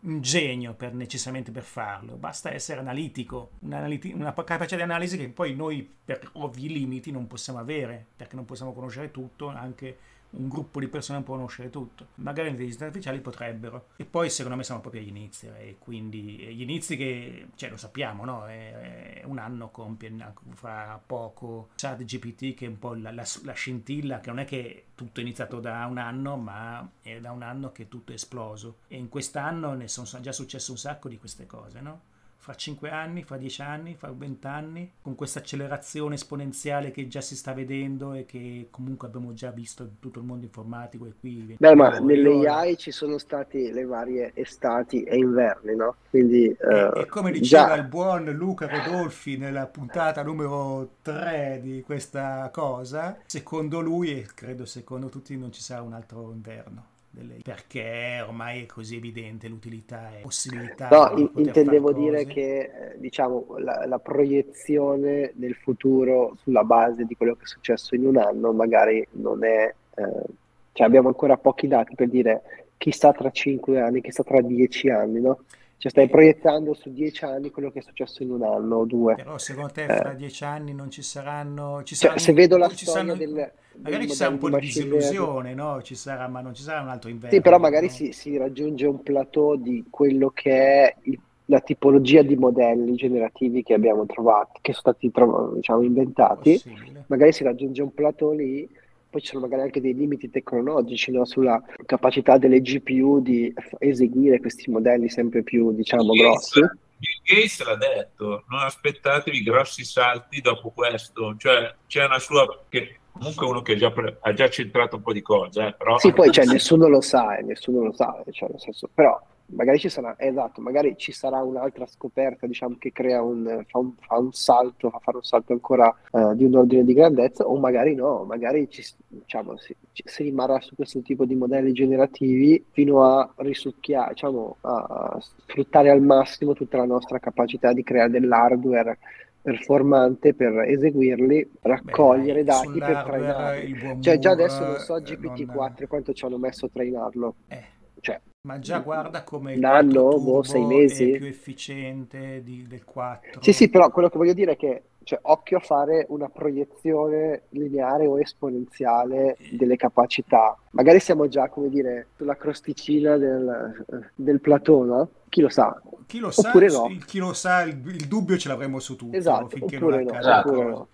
un 0.00 0.20
genio 0.20 0.74
per, 0.74 0.94
necessariamente 0.94 1.50
per 1.50 1.62
farlo, 1.62 2.16
basta 2.16 2.52
essere 2.52 2.80
analitico, 2.80 3.52
una 3.60 4.34
capacità 4.34 4.76
di 4.76 4.82
analisi 4.82 5.16
che 5.16 5.28
poi 5.28 5.54
noi 5.54 5.88
per 6.04 6.28
ovvi 6.34 6.68
limiti 6.68 7.10
non 7.10 7.26
possiamo 7.26 7.58
avere, 7.58 8.04
perché 8.16 8.36
non 8.36 8.44
possiamo 8.44 8.72
conoscere 8.72 9.10
tutto, 9.10 9.48
anche 9.48 9.98
un 10.32 10.48
gruppo 10.48 10.80
di 10.80 10.88
persone 10.88 11.18
non 11.18 11.26
può 11.26 11.34
conoscere 11.36 11.70
tutto. 11.70 12.08
Magari 12.16 12.44
le 12.44 12.50
intelligenze 12.50 12.84
artificiali 12.84 13.20
potrebbero. 13.20 13.88
E 13.96 14.04
poi 14.04 14.30
secondo 14.30 14.56
me 14.56 14.64
siamo 14.64 14.80
proprio 14.80 15.02
agli 15.02 15.08
inizi, 15.08 15.46
e 15.46 15.76
quindi 15.78 16.20
gli 16.54 16.62
inizi 16.62 16.96
che, 16.96 17.48
cioè 17.54 17.70
lo 17.70 17.76
sappiamo, 17.76 18.24
no? 18.24 18.46
È, 18.46 19.20
è 19.20 19.24
un 19.24 19.38
anno 19.38 19.70
compie 19.70 20.10
fra 20.54 21.00
poco 21.04 21.70
chat 21.76 22.04
GPT 22.04 22.54
che 22.54 22.66
è 22.66 22.68
un 22.68 22.78
po' 22.78 22.94
la, 22.94 23.12
la, 23.12 23.24
la, 23.42 23.52
scintilla, 23.52 24.20
che 24.20 24.30
non 24.30 24.38
è 24.38 24.44
che 24.44 24.86
tutto 24.94 25.20
è 25.20 25.22
iniziato 25.22 25.60
da 25.60 25.86
un 25.86 25.98
anno, 25.98 26.36
ma 26.36 26.88
è 27.02 27.20
da 27.20 27.32
un 27.32 27.42
anno 27.42 27.72
che 27.72 27.88
tutto 27.88 28.12
è 28.12 28.14
esploso. 28.14 28.78
E 28.88 28.96
in 28.96 29.08
quest'anno 29.08 29.74
ne 29.74 29.88
sono 29.88 30.08
già 30.20 30.32
successe 30.32 30.70
un 30.70 30.78
sacco 30.78 31.08
di 31.08 31.18
queste 31.18 31.46
cose, 31.46 31.80
no? 31.80 32.10
Fra 32.42 32.56
5 32.56 32.90
anni, 32.90 33.22
fra 33.22 33.36
10 33.36 33.62
anni, 33.62 33.94
fra 33.94 34.12
20 34.12 34.46
anni, 34.48 34.92
con 35.00 35.14
questa 35.14 35.38
accelerazione 35.38 36.16
esponenziale 36.16 36.90
che 36.90 37.06
già 37.06 37.20
si 37.20 37.36
sta 37.36 37.52
vedendo 37.52 38.14
e 38.14 38.24
che 38.26 38.66
comunque 38.68 39.06
abbiamo 39.06 39.32
già 39.32 39.52
visto 39.52 39.84
in 39.84 40.00
tutto 40.00 40.18
il 40.18 40.24
mondo 40.24 40.44
informatico 40.44 41.06
e 41.06 41.12
qui... 41.20 41.54
Beh, 41.56 41.74
ma 41.76 42.00
nelle 42.00 42.48
AI 42.48 42.76
ci 42.76 42.90
sono 42.90 43.18
stati 43.18 43.70
le 43.70 43.84
varie 43.84 44.32
estati 44.34 45.04
e 45.04 45.18
inverni, 45.18 45.76
no? 45.76 45.94
Quindi... 46.10 46.46
E, 46.46 46.84
uh, 46.84 46.98
e 46.98 47.06
come 47.06 47.30
diceva 47.30 47.68
già... 47.68 47.74
il 47.76 47.84
buon 47.84 48.24
Luca 48.32 48.66
Rodolfi 48.66 49.36
nella 49.36 49.66
puntata 49.66 50.24
numero 50.24 50.94
3 51.02 51.60
di 51.62 51.82
questa 51.82 52.50
cosa, 52.52 53.18
secondo 53.24 53.78
lui 53.78 54.18
e 54.18 54.26
credo 54.34 54.64
secondo 54.64 55.08
tutti 55.08 55.36
non 55.36 55.52
ci 55.52 55.60
sarà 55.60 55.82
un 55.82 55.92
altro 55.92 56.32
inverno 56.32 56.90
delle... 57.12 57.36
perché 57.42 58.24
ormai 58.26 58.62
è 58.62 58.66
così 58.66 58.96
evidente 58.96 59.46
l'utilità 59.46 60.16
e 60.16 60.22
possibilità. 60.22 60.88
No, 60.88 61.12
in, 61.16 61.30
intendevo 61.36 61.92
dire 61.92 62.24
che 62.24 62.58
eh, 62.60 62.98
diciamo, 62.98 63.58
la, 63.58 63.86
la, 63.86 63.98
proiezione 63.98 65.32
del 65.34 65.54
futuro 65.54 66.36
sulla 66.42 66.64
base 66.64 67.04
di 67.04 67.14
quello 67.14 67.34
che 67.34 67.44
è 67.44 67.46
successo 67.46 67.94
in 67.94 68.06
un 68.06 68.16
anno 68.16 68.52
magari 68.52 69.06
non 69.12 69.44
è... 69.44 69.72
Eh, 69.94 70.24
cioè 70.72 70.86
abbiamo 70.86 71.08
ancora 71.08 71.36
pochi 71.36 71.68
dati 71.68 71.94
per 71.94 72.08
dire 72.08 72.42
chissà 72.78 73.12
tra 73.12 73.30
cinque 73.30 73.78
anni, 73.78 74.00
chissà 74.00 74.22
tra 74.22 74.40
dieci 74.40 74.88
anni, 74.88 75.20
no? 75.20 75.44
Cioè 75.82 75.90
stai 75.90 76.08
proiettando 76.08 76.74
su 76.74 76.92
dieci 76.92 77.24
anni 77.24 77.50
quello 77.50 77.72
che 77.72 77.80
è 77.80 77.82
successo 77.82 78.22
in 78.22 78.30
un 78.30 78.44
anno 78.44 78.76
o 78.76 78.84
due. 78.84 79.16
Però 79.16 79.36
secondo 79.36 79.72
te 79.72 79.86
fra 79.86 80.12
eh. 80.12 80.14
dieci 80.14 80.44
anni 80.44 80.72
non 80.72 80.92
ci 80.92 81.02
saranno... 81.02 81.82
Ci 81.82 81.96
cioè, 81.96 82.04
saranno 82.04 82.20
se 82.20 82.32
vedo 82.34 82.56
la 82.56 82.68
storia 82.68 82.92
saranno, 82.92 83.14
del... 83.16 83.52
Magari 83.82 84.08
ci 84.08 84.14
sarà 84.14 84.30
un 84.30 84.38
po' 84.38 84.48
di 84.48 84.60
disillusione, 84.60 85.54
no? 85.54 85.82
Ci 85.82 85.96
sarà, 85.96 86.28
ma 86.28 86.40
non 86.40 86.54
ci 86.54 86.62
sarà 86.62 86.82
un 86.82 86.88
altro 86.88 87.10
inverno. 87.10 87.34
Sì, 87.34 87.42
però 87.42 87.58
magari 87.58 87.86
no? 87.86 87.92
si, 87.92 88.12
si, 88.12 88.36
raggiunge 88.36 88.86
un 88.86 89.02
plateau 89.02 89.56
di 89.56 89.84
quello 89.90 90.30
che 90.30 90.52
è 90.52 90.96
il, 91.02 91.18
la 91.46 91.58
tipologia 91.58 92.22
di 92.22 92.36
modelli 92.36 92.94
generativi 92.94 93.64
che 93.64 93.74
abbiamo 93.74 94.06
trovato, 94.06 94.60
che 94.60 94.72
sono 94.74 94.94
stati 94.94 95.10
diciamo, 95.56 95.82
inventati. 95.82 96.52
Possibile. 96.62 97.06
Magari 97.08 97.32
si 97.32 97.42
raggiunge 97.42 97.82
un 97.82 97.92
plateau 97.92 98.34
lì 98.34 98.70
poi 99.12 99.20
ci 99.20 99.26
sono 99.26 99.42
magari 99.42 99.60
anche 99.60 99.82
dei 99.82 99.94
limiti 99.94 100.30
tecnologici 100.30 101.10
no? 101.10 101.26
sulla 101.26 101.62
capacità 101.84 102.38
delle 102.38 102.62
GPU 102.62 103.20
di 103.20 103.52
eseguire 103.78 104.40
questi 104.40 104.70
modelli 104.70 105.10
sempre 105.10 105.42
più, 105.42 105.74
diciamo, 105.74 106.12
Bill 106.12 106.22
grossi. 106.22 106.60
Bill 106.60 107.20
Gates 107.22 107.62
l'ha 107.62 107.76
detto, 107.76 108.44
non 108.48 108.60
aspettatevi 108.60 109.42
grossi 109.42 109.84
salti 109.84 110.40
dopo 110.40 110.70
questo, 110.70 111.36
cioè 111.36 111.74
c'è 111.86 112.06
una 112.06 112.18
sua, 112.18 112.64
che 112.70 113.00
comunque 113.12 113.46
uno 113.46 113.60
che 113.60 113.76
già, 113.76 113.92
ha 114.20 114.32
già 114.32 114.48
centrato 114.48 114.96
un 114.96 115.02
po' 115.02 115.12
di 115.12 115.20
cose, 115.20 115.66
eh, 115.66 115.74
però... 115.74 115.98
Sì, 115.98 116.10
poi 116.14 116.30
cioè, 116.30 116.46
nessuno 116.50 116.88
lo 116.88 117.02
sa, 117.02 117.36
eh, 117.36 117.42
nessuno 117.42 117.82
lo 117.82 117.92
sa, 117.92 118.18
cioè, 118.30 118.48
nel 118.48 118.60
senso, 118.60 118.88
però 118.94 119.20
magari 119.52 119.78
ci 119.78 119.88
sarà, 119.88 120.14
esatto, 120.18 120.60
magari 120.60 120.94
ci 120.96 121.12
sarà 121.12 121.42
un'altra 121.42 121.86
scoperta, 121.86 122.46
diciamo, 122.46 122.76
che 122.78 122.92
crea 122.92 123.22
un, 123.22 123.64
fa 123.66 123.78
un, 123.78 123.92
fa 123.98 124.18
un 124.18 124.32
salto, 124.32 124.90
fa 124.90 124.98
fare 124.98 125.18
un 125.18 125.22
salto 125.22 125.52
ancora 125.52 125.94
uh, 126.10 126.34
di 126.34 126.44
un 126.44 126.56
ordine 126.56 126.84
di 126.84 126.94
grandezza, 126.94 127.46
o 127.46 127.58
magari 127.58 127.94
no, 127.94 128.24
magari 128.24 128.68
ci, 128.68 128.84
diciamo, 129.06 129.56
si, 129.56 129.74
si, 129.92 130.22
rimarrà 130.22 130.60
su 130.60 130.74
questo 130.74 131.00
tipo 131.00 131.24
di 131.24 131.34
modelli 131.34 131.72
generativi 131.72 132.64
fino 132.70 133.04
a 133.04 133.32
risucchiare, 133.36 134.12
diciamo, 134.14 134.56
a 134.62 135.18
sfruttare 135.20 135.90
al 135.90 136.02
massimo 136.02 136.54
tutta 136.54 136.78
la 136.78 136.86
nostra 136.86 137.18
capacità 137.18 137.72
di 137.72 137.82
creare 137.82 138.10
dell'hardware 138.10 138.98
performante 139.42 140.34
per 140.34 140.52
eseguirli, 140.68 141.50
raccogliere 141.62 142.44
Beh, 142.44 142.52
dati 142.52 142.78
per 142.78 143.02
trainarli. 143.04 144.00
Cioè 144.00 144.18
già 144.18 144.30
adesso 144.30 144.64
non 144.64 144.76
so 144.76 144.96
GPT-4 144.98 145.46
non... 145.46 145.74
quanto 145.88 146.12
ci 146.12 146.24
hanno 146.24 146.38
messo 146.38 146.66
a 146.66 146.68
trainarlo. 146.72 147.34
Eh. 147.48 147.64
Cioè, 148.00 148.20
ma 148.44 148.58
già 148.58 148.80
guarda 148.80 149.22
come 149.22 149.54
il 149.54 149.64
anno, 149.64 150.18
boh, 150.18 150.42
sei 150.42 150.64
mesi. 150.64 151.12
è 151.12 151.16
più 151.16 151.26
efficiente 151.26 152.42
di, 152.42 152.66
del 152.66 152.84
4. 152.84 153.40
Sì, 153.40 153.52
sì, 153.52 153.68
però 153.68 153.88
quello 153.90 154.08
che 154.08 154.18
voglio 154.18 154.32
dire 154.32 154.52
è 154.52 154.56
che 154.56 154.82
cioè, 155.04 155.20
occhio 155.22 155.58
a 155.58 155.60
fare 155.60 156.06
una 156.08 156.28
proiezione 156.28 157.42
lineare 157.50 158.06
o 158.06 158.18
esponenziale 158.18 159.36
delle 159.52 159.76
capacità. 159.76 160.58
Magari 160.70 160.98
siamo 160.98 161.28
già, 161.28 161.48
come 161.50 161.68
dire, 161.68 162.08
sulla 162.16 162.36
crosticina 162.36 163.16
del, 163.16 164.10
del 164.16 164.40
no? 164.42 165.08
Chi 165.28 165.40
lo 165.40 165.48
sa? 165.48 165.80
Chi 166.06 166.18
lo 166.18 166.30
oppure 166.34 166.68
sa, 166.68 166.78
no. 166.78 166.98
chi 167.06 167.18
lo 167.18 167.32
sa, 167.32 167.62
il, 167.62 167.80
il, 167.86 168.08
dubbio 168.08 168.36
ce 168.36 168.48
l'avremo 168.48 168.80
su 168.80 168.96
tutto. 168.96 169.16
Esatto, 169.16 169.50
finché 169.50 169.78
non 169.78 170.02
no, 170.02 170.38
oppure 170.38 170.64
no. 170.64 170.88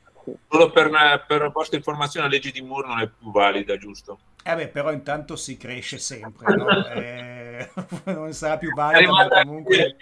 Solo 0.49 0.71
per, 0.71 0.91
per 1.27 1.51
vostra 1.53 1.77
informazione 1.77 2.27
la 2.27 2.33
legge 2.33 2.51
di 2.51 2.61
Moore 2.63 2.89
non 2.89 3.01
è 3.01 3.09
più 3.09 3.31
valida, 3.31 3.77
giusto? 3.77 4.19
Eh 4.45 4.55
beh, 4.55 4.69
però 4.69 4.93
intanto 4.93 5.37
si 5.37 5.57
cresce 5.57 5.99
sempre, 5.99 6.55
no? 6.55 6.69
eh, 6.89 7.69
non 8.07 8.33
sarà 8.33 8.59
più 8.59 8.73
valida, 8.75 9.11
ma 9.11 9.29
comunque... 9.29 9.97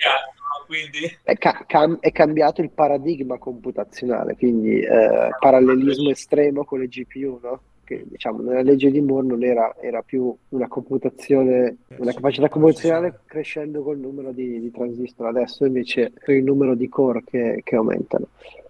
Quindi... 0.67 1.19
È, 1.23 1.37
ca- 1.39 1.65
cam- 1.65 2.01
è, 2.01 2.11
cambiato 2.11 2.61
il 2.61 2.71
paradigma 2.71 3.39
computazionale, 3.39 4.37
quindi 4.37 4.81
eh, 4.81 5.29
parallelismo 5.39 6.11
estremo 6.11 6.65
con 6.65 6.81
le 6.81 6.89
GPU, 6.89 7.39
no? 7.41 7.61
Che 7.87 8.05
diciamo 8.05 8.43
nella 8.43 8.63
legge 8.63 8.91
di 8.91 9.01
Moore 9.01 9.29
non 9.29 9.45
era, 9.45 9.73
era 9.81 10.03
più 10.03 10.37
una 10.49 10.67
computazione, 10.67 11.77
una 11.99 12.13
capacità 12.13 12.49
computazionale 12.49 13.21
crescendo 13.27 13.83
col 13.83 13.99
numero 13.99 14.33
di, 14.33 14.59
di 14.59 14.73
transistor, 14.73 15.29
adesso 15.29 15.65
invece 15.65 16.13
è 16.19 16.33
il 16.33 16.43
numero 16.43 16.75
di 16.75 16.89
core 16.89 17.23
che, 17.25 17.61
che 17.63 17.77
aumentano 17.77 18.27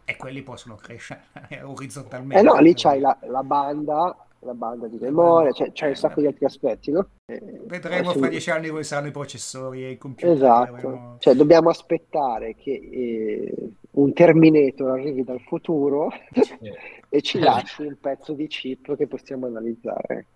e 0.08 0.16
quelli 0.16 0.42
possono 0.42 0.76
crescere 0.76 1.22
orizzontalmente. 1.62 2.38
Eh 2.38 2.42
no, 2.42 2.54
lì 2.60 2.74
c'hai 2.74 3.00
la, 3.00 3.16
la 3.22 3.42
banda, 3.42 4.16
la 4.40 4.54
banda 4.54 4.86
di 4.86 4.98
memoria, 5.00 5.50
c'è, 5.50 5.72
c'è 5.72 5.88
un 5.88 5.96
sacco 5.96 6.20
di 6.20 6.28
altri 6.28 6.44
aspetti, 6.44 6.92
no? 6.92 7.08
Eh, 7.26 7.60
Vedremo 7.64 8.12
fra 8.12 8.28
dieci 8.28 8.50
anni 8.50 8.68
come 8.68 8.84
saranno 8.84 9.08
i 9.08 9.10
processori 9.10 9.84
e 9.84 9.90
i 9.90 9.98
computer. 9.98 10.34
Esatto, 10.34 10.74
avremo... 10.74 11.16
cioè 11.18 11.34
dobbiamo 11.34 11.70
aspettare 11.70 12.54
che 12.54 12.70
eh, 12.70 13.54
un 13.96 14.12
Terminator 14.12 14.90
arrivi 14.90 15.24
dal 15.24 15.40
futuro 15.40 16.10
e 17.08 17.22
ci 17.22 17.38
lasci 17.38 17.82
un 17.82 17.96
pezzo 18.00 18.32
di 18.32 18.46
chip 18.46 18.96
che 18.96 19.06
possiamo 19.06 19.46
analizzare. 19.46 20.26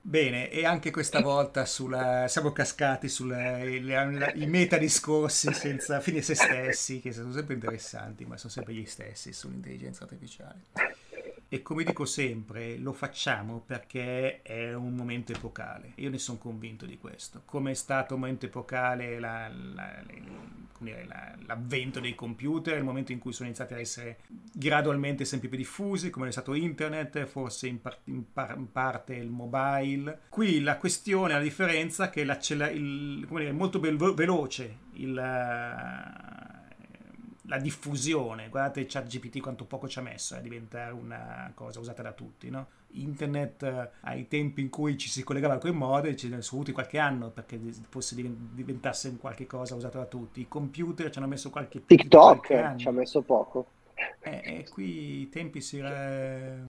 Bene, 0.00 0.50
e 0.50 0.66
anche 0.66 0.90
questa 0.90 1.20
volta 1.20 1.64
sulla, 1.64 2.26
siamo 2.28 2.52
cascati 2.52 3.08
sui 3.08 3.80
meta 4.46 4.76
discorsi 4.76 5.52
senza 5.52 6.00
fine 6.00 6.20
se 6.20 6.34
stessi, 6.34 7.00
che 7.00 7.12
sono 7.12 7.32
sempre 7.32 7.54
interessanti, 7.54 8.26
ma 8.26 8.36
sono 8.36 8.52
sempre 8.52 8.74
gli 8.74 8.84
stessi 8.84 9.32
sull'intelligenza 9.32 10.04
artificiale. 10.04 10.60
E 11.54 11.62
come 11.62 11.84
dico 11.84 12.04
sempre, 12.04 12.78
lo 12.78 12.92
facciamo 12.92 13.62
perché 13.64 14.42
è 14.42 14.74
un 14.74 14.92
momento 14.96 15.30
epocale. 15.30 15.92
Io 15.98 16.10
ne 16.10 16.18
sono 16.18 16.36
convinto 16.36 16.84
di 16.84 16.98
questo. 16.98 17.42
Come 17.44 17.70
è 17.70 17.74
stato 17.74 18.14
un 18.14 18.20
momento 18.22 18.46
epocale 18.46 19.20
la, 19.20 19.48
la, 19.48 20.02
la, 20.80 21.36
l'avvento 21.46 22.00
dei 22.00 22.16
computer, 22.16 22.76
il 22.76 22.82
momento 22.82 23.12
in 23.12 23.20
cui 23.20 23.32
sono 23.32 23.46
iniziati 23.46 23.72
a 23.72 23.78
essere 23.78 24.18
gradualmente 24.52 25.24
sempre 25.24 25.48
più 25.48 25.56
diffusi, 25.56 26.10
come 26.10 26.26
è 26.26 26.32
stato 26.32 26.54
internet, 26.54 27.24
forse 27.26 27.68
in, 27.68 27.80
par- 27.80 28.00
in, 28.06 28.32
par- 28.32 28.56
in 28.56 28.72
parte 28.72 29.14
il 29.14 29.30
mobile. 29.30 30.22
Qui 30.30 30.60
la 30.60 30.76
questione, 30.76 31.34
la 31.34 31.40
differenza 31.40 32.06
è 32.06 32.10
che 32.10 32.24
dire, 32.24 33.48
è 33.48 33.52
molto 33.52 33.78
be- 33.78 33.94
veloce 33.94 34.78
il 34.94 35.14
la 37.46 37.58
diffusione, 37.58 38.48
guardate 38.48 38.86
ChatGPT 38.86 39.40
quanto 39.40 39.64
poco 39.64 39.88
ci 39.88 39.98
ha 39.98 40.02
messo 40.02 40.34
a 40.34 40.38
diventare 40.38 40.92
una 40.92 41.50
cosa 41.54 41.80
usata 41.80 42.02
da 42.02 42.12
tutti, 42.12 42.48
no? 42.48 42.66
Internet 42.92 43.62
eh, 43.64 43.90
ai 44.02 44.28
tempi 44.28 44.60
in 44.60 44.70
cui 44.70 44.96
ci 44.96 45.08
si 45.08 45.24
collegava 45.24 45.58
con 45.58 45.70
i 45.70 45.74
modem 45.74 46.16
ci 46.16 46.28
sono 46.28 46.40
voluti 46.50 46.72
qualche 46.72 46.98
anno 46.98 47.30
perché 47.30 47.58
fosse 47.88 48.14
diventasse 48.14 49.16
qualche 49.16 49.46
cosa 49.46 49.74
usato 49.74 49.98
da 49.98 50.06
tutti. 50.06 50.40
I 50.40 50.48
computer 50.48 51.10
ci 51.10 51.18
hanno 51.18 51.26
messo 51.26 51.50
qualche 51.50 51.84
TikTok 51.84 52.46
qualche 52.46 52.78
ci 52.78 52.88
ha 52.88 52.92
messo 52.92 53.20
poco. 53.22 53.66
E, 54.20 54.42
eh, 54.44 54.58
e 54.58 54.68
qui 54.70 55.20
i 55.22 55.28
tempi 55.28 55.60
si, 55.60 55.78
eh, 55.78 56.62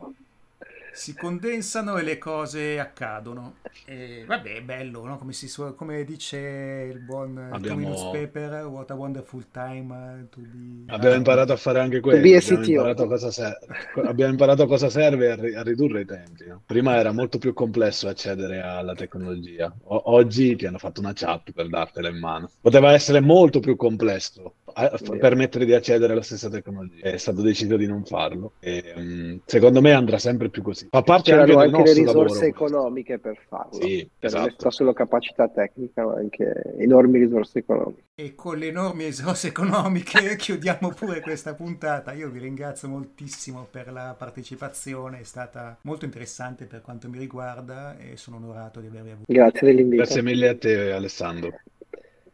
si 0.95 1.13
condensano 1.13 1.97
e 1.97 2.03
le 2.03 2.17
cose 2.17 2.79
accadono. 2.79 3.55
E 3.85 4.23
vabbè, 4.25 4.55
è 4.55 4.61
bello, 4.61 5.03
no? 5.05 5.17
come, 5.17 5.33
si, 5.33 5.51
come, 5.75 6.03
dice 6.05 6.89
il 6.91 6.99
buon 6.99 7.37
Abbiamo... 7.51 7.81
newspaper, 7.81 8.65
what 8.65 8.89
a 8.89 8.95
wonderful 8.95 9.45
time 9.51 9.93
uh, 9.93 10.29
to 10.29 10.39
be... 10.39 10.91
Abbiamo 10.91 11.15
imparato 11.15 11.51
a 11.51 11.57
fare 11.57 11.81
anche 11.81 11.99
quello. 11.99 12.17
Abbiamo 12.17 12.63
imparato, 12.63 13.07
cosa 13.07 13.29
ser- 13.29 13.57
abbiamo 14.05 14.31
imparato 14.31 14.65
cosa 14.65 14.89
serve 14.89 15.31
a, 15.31 15.35
ri- 15.35 15.53
a 15.53 15.61
ridurre 15.63 16.01
i 16.01 16.05
tempi. 16.05 16.45
No? 16.47 16.61
Prima 16.65 16.95
era 16.95 17.11
molto 17.11 17.37
più 17.37 17.53
complesso 17.53 18.07
accedere 18.07 18.61
alla 18.61 18.95
tecnologia. 18.95 19.75
O- 19.83 20.01
oggi 20.05 20.55
ti 20.55 20.65
hanno 20.65 20.77
fatto 20.77 21.01
una 21.01 21.13
chat 21.13 21.51
per 21.51 21.67
dartela 21.67 22.07
in 22.07 22.19
mano. 22.19 22.49
Poteva 22.61 22.93
essere 22.93 23.19
molto 23.19 23.59
più 23.59 23.75
complesso 23.75 24.55
a- 24.73 24.97
permettere 25.19 25.65
di 25.65 25.73
accedere 25.73 26.13
alla 26.13 26.21
stessa 26.21 26.49
tecnologia. 26.49 27.09
È 27.09 27.17
stato 27.17 27.41
deciso 27.41 27.75
di 27.75 27.85
non 27.85 28.05
farlo. 28.05 28.53
E, 28.59 28.93
um, 28.95 29.41
secondo 29.45 29.81
me 29.81 29.91
andrà 29.91 30.17
sempre 30.17 30.49
più 30.49 30.61
così. 30.61 30.84
Fa 30.89 31.01
parte 31.01 31.31
C'erano 31.31 31.59
anche, 31.59 31.75
anche 31.75 31.93
le 31.93 31.99
risorse 31.99 32.45
economiche 32.45 33.19
per 33.19 33.37
farlo. 33.47 33.73
Sì, 33.73 34.07
per 34.17 34.29
esatto. 34.29 34.55
non 34.59 34.71
solo 34.71 34.93
capacità 34.93 35.47
tecnica, 35.47 36.05
ma 36.05 36.13
anche 36.15 36.75
enormi 36.77 37.19
risorse 37.19 37.59
economiche. 37.59 38.03
E 38.15 38.35
con 38.35 38.57
le 38.57 38.67
enormi 38.67 39.05
risorse 39.05 39.47
economiche 39.47 40.35
chiudiamo 40.37 40.89
pure 40.89 41.21
questa 41.21 41.53
puntata. 41.53 42.13
Io 42.13 42.29
vi 42.29 42.39
ringrazio 42.39 42.87
moltissimo 42.87 43.67
per 43.69 43.91
la 43.91 44.15
partecipazione, 44.17 45.19
è 45.19 45.23
stata 45.23 45.77
molto 45.81 46.05
interessante 46.05 46.65
per 46.65 46.81
quanto 46.81 47.09
mi 47.09 47.17
riguarda 47.17 47.97
e 47.97 48.17
sono 48.17 48.37
onorato 48.37 48.79
di 48.79 48.87
avervi 48.87 49.11
avuto. 49.11 49.33
Grazie 49.33 49.67
dell'invito. 49.67 50.03
Grazie 50.03 50.21
mille 50.21 50.47
a 50.49 50.55
te 50.55 50.91
Alessandro. 50.91 51.53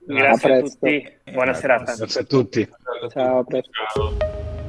Grazie 0.04 0.50
a, 0.50 0.60
presto. 0.60 0.78
tutti, 0.80 1.18
buona 1.32 1.52
Eh, 1.52 1.56
serata. 1.56 1.96
Grazie 1.96 2.22
a 2.22 2.24
tutti. 2.24 2.70
Ciao 3.10 3.40
a 3.40 3.44
a. 3.44 3.62
Ciao. 3.94 4.61